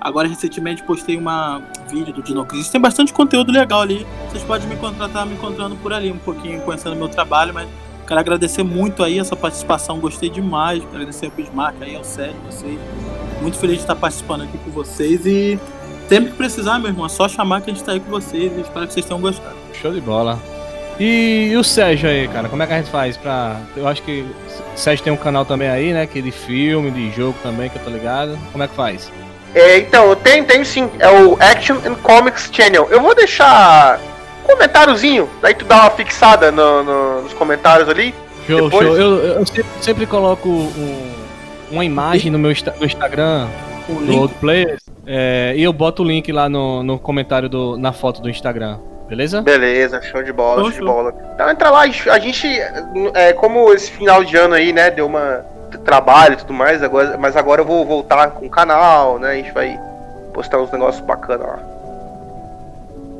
Agora 0.00 0.26
recentemente 0.26 0.82
postei 0.82 1.16
uma 1.16 1.62
vídeo 1.88 2.12
do 2.12 2.22
Dinocris. 2.22 2.70
Tem 2.70 2.80
bastante 2.80 3.12
conteúdo 3.12 3.52
legal 3.52 3.82
ali. 3.82 4.06
Vocês 4.28 4.42
podem 4.44 4.66
me 4.66 4.76
contratar 4.76 5.26
me 5.26 5.34
encontrando 5.34 5.76
por 5.76 5.92
ali, 5.92 6.10
um 6.10 6.18
pouquinho 6.18 6.60
conhecendo 6.62 6.96
meu 6.96 7.08
trabalho, 7.08 7.52
mas 7.52 7.68
quero 8.10 8.18
agradecer 8.18 8.64
muito 8.64 9.04
aí 9.04 9.20
essa 9.20 9.36
participação, 9.36 10.00
gostei 10.00 10.28
demais. 10.28 10.82
Agradecer 10.82 11.26
ao 11.26 11.30
Bismarck 11.30 11.80
aí, 11.80 11.94
ao 11.94 12.02
Sérgio, 12.02 12.34
vocês. 12.44 12.76
Muito 13.40 13.56
feliz 13.56 13.76
de 13.76 13.82
estar 13.82 13.94
participando 13.94 14.42
aqui 14.42 14.58
com 14.58 14.70
vocês 14.72 15.24
e 15.24 15.56
sempre 16.08 16.32
que 16.32 16.36
precisar, 16.36 16.80
meu 16.80 16.88
irmão, 16.88 17.06
é 17.06 17.08
só 17.08 17.28
chamar 17.28 17.60
que 17.60 17.70
a 17.70 17.72
gente 17.72 17.84
tá 17.84 17.92
aí 17.92 18.00
com 18.00 18.10
vocês 18.10 18.50
e 18.56 18.62
espero 18.62 18.88
que 18.88 18.94
vocês 18.94 19.06
tenham 19.06 19.20
gostado. 19.20 19.54
Show 19.80 19.92
de 19.92 20.00
bola. 20.00 20.40
E, 20.98 21.50
e 21.52 21.56
o 21.56 21.62
Sérgio 21.62 22.10
aí, 22.10 22.26
cara, 22.26 22.48
como 22.48 22.60
é 22.60 22.66
que 22.66 22.72
a 22.72 22.78
gente 22.78 22.90
faz 22.90 23.16
pra. 23.16 23.60
Eu 23.76 23.86
acho 23.86 24.02
que 24.02 24.22
o 24.74 24.76
Sérgio 24.76 25.04
tem 25.04 25.12
um 25.12 25.16
canal 25.16 25.44
também 25.44 25.68
aí, 25.68 25.92
né? 25.92 26.04
Que 26.04 26.20
de 26.20 26.32
filme, 26.32 26.90
de 26.90 27.12
jogo 27.12 27.38
também, 27.44 27.70
que 27.70 27.78
eu 27.78 27.84
tô 27.84 27.90
ligado. 27.90 28.36
Como 28.50 28.64
é 28.64 28.66
que 28.66 28.74
faz? 28.74 29.08
É, 29.54 29.78
então, 29.78 30.08
eu 30.08 30.16
tenho, 30.16 30.44
tenho 30.44 30.66
sim. 30.66 30.90
É 30.98 31.08
o 31.08 31.38
Action 31.40 31.76
and 31.86 31.94
Comics 32.02 32.50
Channel. 32.52 32.88
Eu 32.90 33.00
vou 33.00 33.14
deixar 33.14 34.00
comentáriozinho, 34.52 35.28
daí 35.40 35.54
tu 35.54 35.64
dá 35.64 35.76
uma 35.82 35.90
fixada 35.90 36.50
no- 36.50 36.82
no- 36.82 37.22
nos 37.22 37.32
comentários 37.34 37.88
ali. 37.88 38.14
Show, 38.46 38.68
Depois- 38.68 38.86
show. 38.86 38.96
Eu, 38.96 39.16
eu 39.38 39.46
sempre, 39.46 39.64
sempre 39.80 40.06
coloco 40.06 40.48
um- 40.48 41.12
uma 41.70 41.84
imagem 41.84 42.30
no 42.30 42.38
meu 42.38 42.50
no 42.78 42.86
Instagram 42.86 43.46
do 43.88 44.00
link? 44.00 44.18
Old 44.18 44.34
Players 44.34 44.80
é, 45.06 45.52
e 45.56 45.62
eu 45.62 45.72
boto 45.72 46.02
o 46.02 46.06
link 46.06 46.30
lá 46.32 46.48
no, 46.48 46.82
no 46.82 46.98
comentário 46.98 47.48
do, 47.48 47.76
na 47.76 47.92
foto 47.92 48.20
do 48.20 48.28
Instagram. 48.28 48.78
Beleza? 49.08 49.42
Beleza, 49.42 50.00
show 50.02 50.22
de 50.22 50.32
bola, 50.32 50.62
Show, 50.62 50.70
show 50.70 50.70
de 50.70 50.76
show. 50.78 50.86
bola. 50.86 51.14
Então 51.34 51.50
entra 51.50 51.68
lá, 51.70 51.80
a 51.80 52.18
gente, 52.20 52.46
é, 53.14 53.32
como 53.32 53.72
esse 53.72 53.90
final 53.90 54.22
de 54.22 54.36
ano 54.36 54.54
aí, 54.54 54.72
né, 54.72 54.88
deu 54.90 55.06
uma 55.06 55.44
trabalho 55.84 56.34
e 56.34 56.36
tudo 56.36 56.52
mais, 56.52 56.82
agora, 56.82 57.16
mas 57.18 57.36
agora 57.36 57.60
eu 57.62 57.64
vou 57.64 57.84
voltar 57.86 58.30
com 58.32 58.46
o 58.46 58.50
canal, 58.50 59.18
né, 59.18 59.30
a 59.30 59.34
gente 59.34 59.52
vai 59.52 59.78
postar 60.34 60.58
uns 60.58 60.70
negócios 60.70 61.04
bacanas 61.04 61.46
lá. 61.46 61.58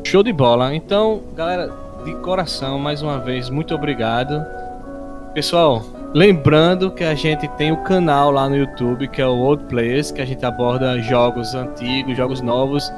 Show 0.05 0.23
de 0.23 0.33
bola. 0.33 0.75
Então, 0.75 1.23
galera, 1.35 1.71
de 2.05 2.15
coração, 2.17 2.79
mais 2.79 3.03
uma 3.03 3.19
vez, 3.19 3.49
muito 3.49 3.75
obrigado. 3.75 4.45
Pessoal, 5.35 5.85
lembrando 6.13 6.91
que 6.91 7.05
a 7.05 7.15
gente 7.15 7.47
tem 7.51 7.71
o 7.71 7.77
canal 7.85 8.31
lá 8.31 8.49
no 8.49 8.57
YouTube, 8.57 9.07
que 9.09 9.23
é 9.23 9.27
o 9.27 9.37
Old 9.37 9.65
Players, 9.65 10.11
que 10.11 10.21
a 10.21 10.25
gente 10.25 10.45
aborda 10.45 10.99
jogos 11.01 11.55
antigos, 11.55 12.17
jogos 12.17 12.41
novos. 12.41 12.91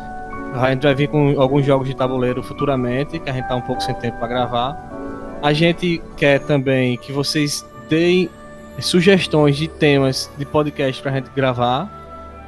A 0.55 0.71
gente 0.71 0.83
vai 0.83 0.95
vir 0.95 1.09
com 1.09 1.39
alguns 1.41 1.67
jogos 1.67 1.89
de 1.89 1.95
tabuleiro 1.95 2.43
futuramente, 2.43 3.19
que 3.19 3.29
a 3.29 3.33
gente 3.33 3.49
tá 3.49 3.57
um 3.57 3.61
pouco 3.61 3.83
sem 3.83 3.95
tempo 3.97 4.19
para 4.19 4.29
gravar. 4.29 4.93
A 5.43 5.53
gente 5.53 6.01
quer 6.17 6.41
também 6.41 6.97
que 6.97 7.13
vocês 7.13 7.67
deem 7.89 8.31
sugestões 8.79 9.57
de 9.57 9.69
temas 9.69 10.31
de 10.39 10.47
podcast 10.47 11.03
pra 11.03 11.13
gente 11.13 11.29
gravar. 11.35 11.91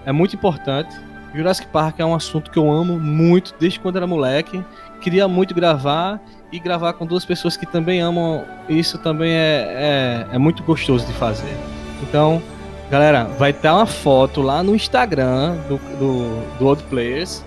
É 0.07 0.13
muito 0.13 0.37
importante. 0.37 0.95
Jurassic 1.35 1.67
Park 1.69 1.99
é 1.99 2.05
um 2.05 2.15
assunto 2.15 2.51
que 2.51 2.59
eu 2.59 2.71
amo 2.71 2.99
muito 2.99 3.55
desde 3.59 3.81
quando 3.81 3.97
era 3.97 4.07
moleque. 4.07 4.65
Queria 5.01 5.27
muito 5.27 5.55
gravar 5.55 6.21
e 6.53 6.61
gravar 6.61 6.93
com 6.93 7.05
duas 7.05 7.25
pessoas 7.25 7.57
que 7.57 7.67
também 7.67 8.01
amam 8.01 8.45
isso 8.69 8.97
também 8.99 9.33
é, 9.33 10.27
é, 10.31 10.37
é 10.37 10.39
muito 10.39 10.63
gostoso 10.63 11.05
de 11.05 11.13
fazer. 11.15 11.57
Então, 12.03 12.41
galera, 12.89 13.25
vai 13.39 13.51
estar 13.51 13.75
uma 13.75 13.87
foto 13.87 14.41
lá 14.41 14.63
no 14.63 14.75
Instagram 14.75 15.57
do, 15.69 15.79
do, 15.99 16.59
do 16.59 16.67
Old 16.67 16.83
Players. 16.85 17.45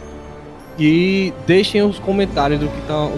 E 0.78 1.34
deixem 1.48 1.82
os 1.82 1.98
comentários 1.98 2.60
do 2.60 2.68
que 2.68 2.78
estão. 2.80 3.12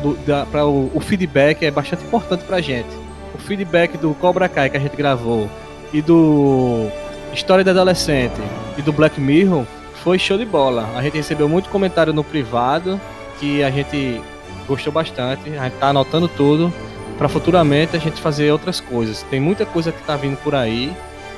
Para 0.50 0.66
o, 0.66 0.90
o 0.94 1.00
feedback 1.02 1.66
é 1.66 1.72
bastante 1.72 2.06
importante 2.06 2.46
pra 2.46 2.62
gente. 2.62 2.88
O 3.34 3.38
feedback 3.38 3.98
do 3.98 4.14
Cobra 4.14 4.48
Kai 4.48 4.70
que 4.70 4.78
a 4.78 4.80
gente 4.80 4.96
gravou 4.96 5.50
e 5.92 6.02
do 6.02 6.88
História 7.34 7.64
da 7.64 7.72
Adolescente 7.72 8.40
e 8.78 8.82
do 8.82 8.94
Black 8.94 9.20
Mirror 9.20 9.66
foi 10.04 10.20
show 10.20 10.38
de 10.38 10.46
bola. 10.46 10.90
A 10.96 11.02
gente 11.02 11.18
recebeu 11.18 11.48
muito 11.48 11.70
comentário 11.70 12.14
no 12.14 12.24
privado 12.24 13.00
que 13.40 13.64
a 13.64 13.70
gente 13.70 14.22
gostou 14.68 14.92
bastante. 14.92 15.50
A 15.58 15.64
gente 15.66 15.74
tá 15.74 15.90
anotando 15.90 16.28
tudo 16.28 16.74
para 17.18 17.28
futuramente 17.28 17.96
a 17.96 18.00
gente 18.00 18.22
fazer 18.22 18.52
outras 18.52 18.80
coisas. 18.80 19.24
Tem 19.24 19.40
muita 19.40 19.66
coisa 19.66 19.92
que 19.92 20.02
tá 20.04 20.16
vindo 20.16 20.38
por 20.38 20.56
aí 20.56 20.96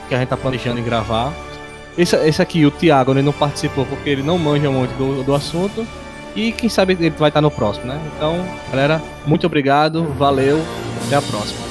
que 0.08 0.16
a 0.16 0.20
gente 0.20 0.30
tá 0.30 0.38
planejando 0.38 0.80
em 0.80 0.84
gravar. 0.84 1.34
Esse, 1.98 2.16
esse 2.28 2.42
aqui, 2.42 2.66
o 2.66 2.72
Thiago, 2.72 3.12
ele 3.12 3.22
não 3.22 3.34
participou 3.34 3.86
porque 3.86 4.10
ele 4.10 4.24
não 4.24 4.38
manja 4.38 4.70
muito 4.70 4.92
do, 4.98 5.24
do 5.24 5.34
assunto. 5.34 5.86
E 6.36 6.52
quem 6.52 6.70
sabe 6.70 6.94
ele 6.94 7.10
vai 7.12 7.30
estar 7.30 7.42
no 7.42 7.52
próximo, 7.52 7.88
né? 7.88 8.00
Então, 8.16 8.46
galera, 8.70 9.02
muito 9.26 9.46
obrigado, 9.46 10.04
valeu, 10.18 10.62
até 11.06 11.16
a 11.16 11.22
próxima. 11.22 11.71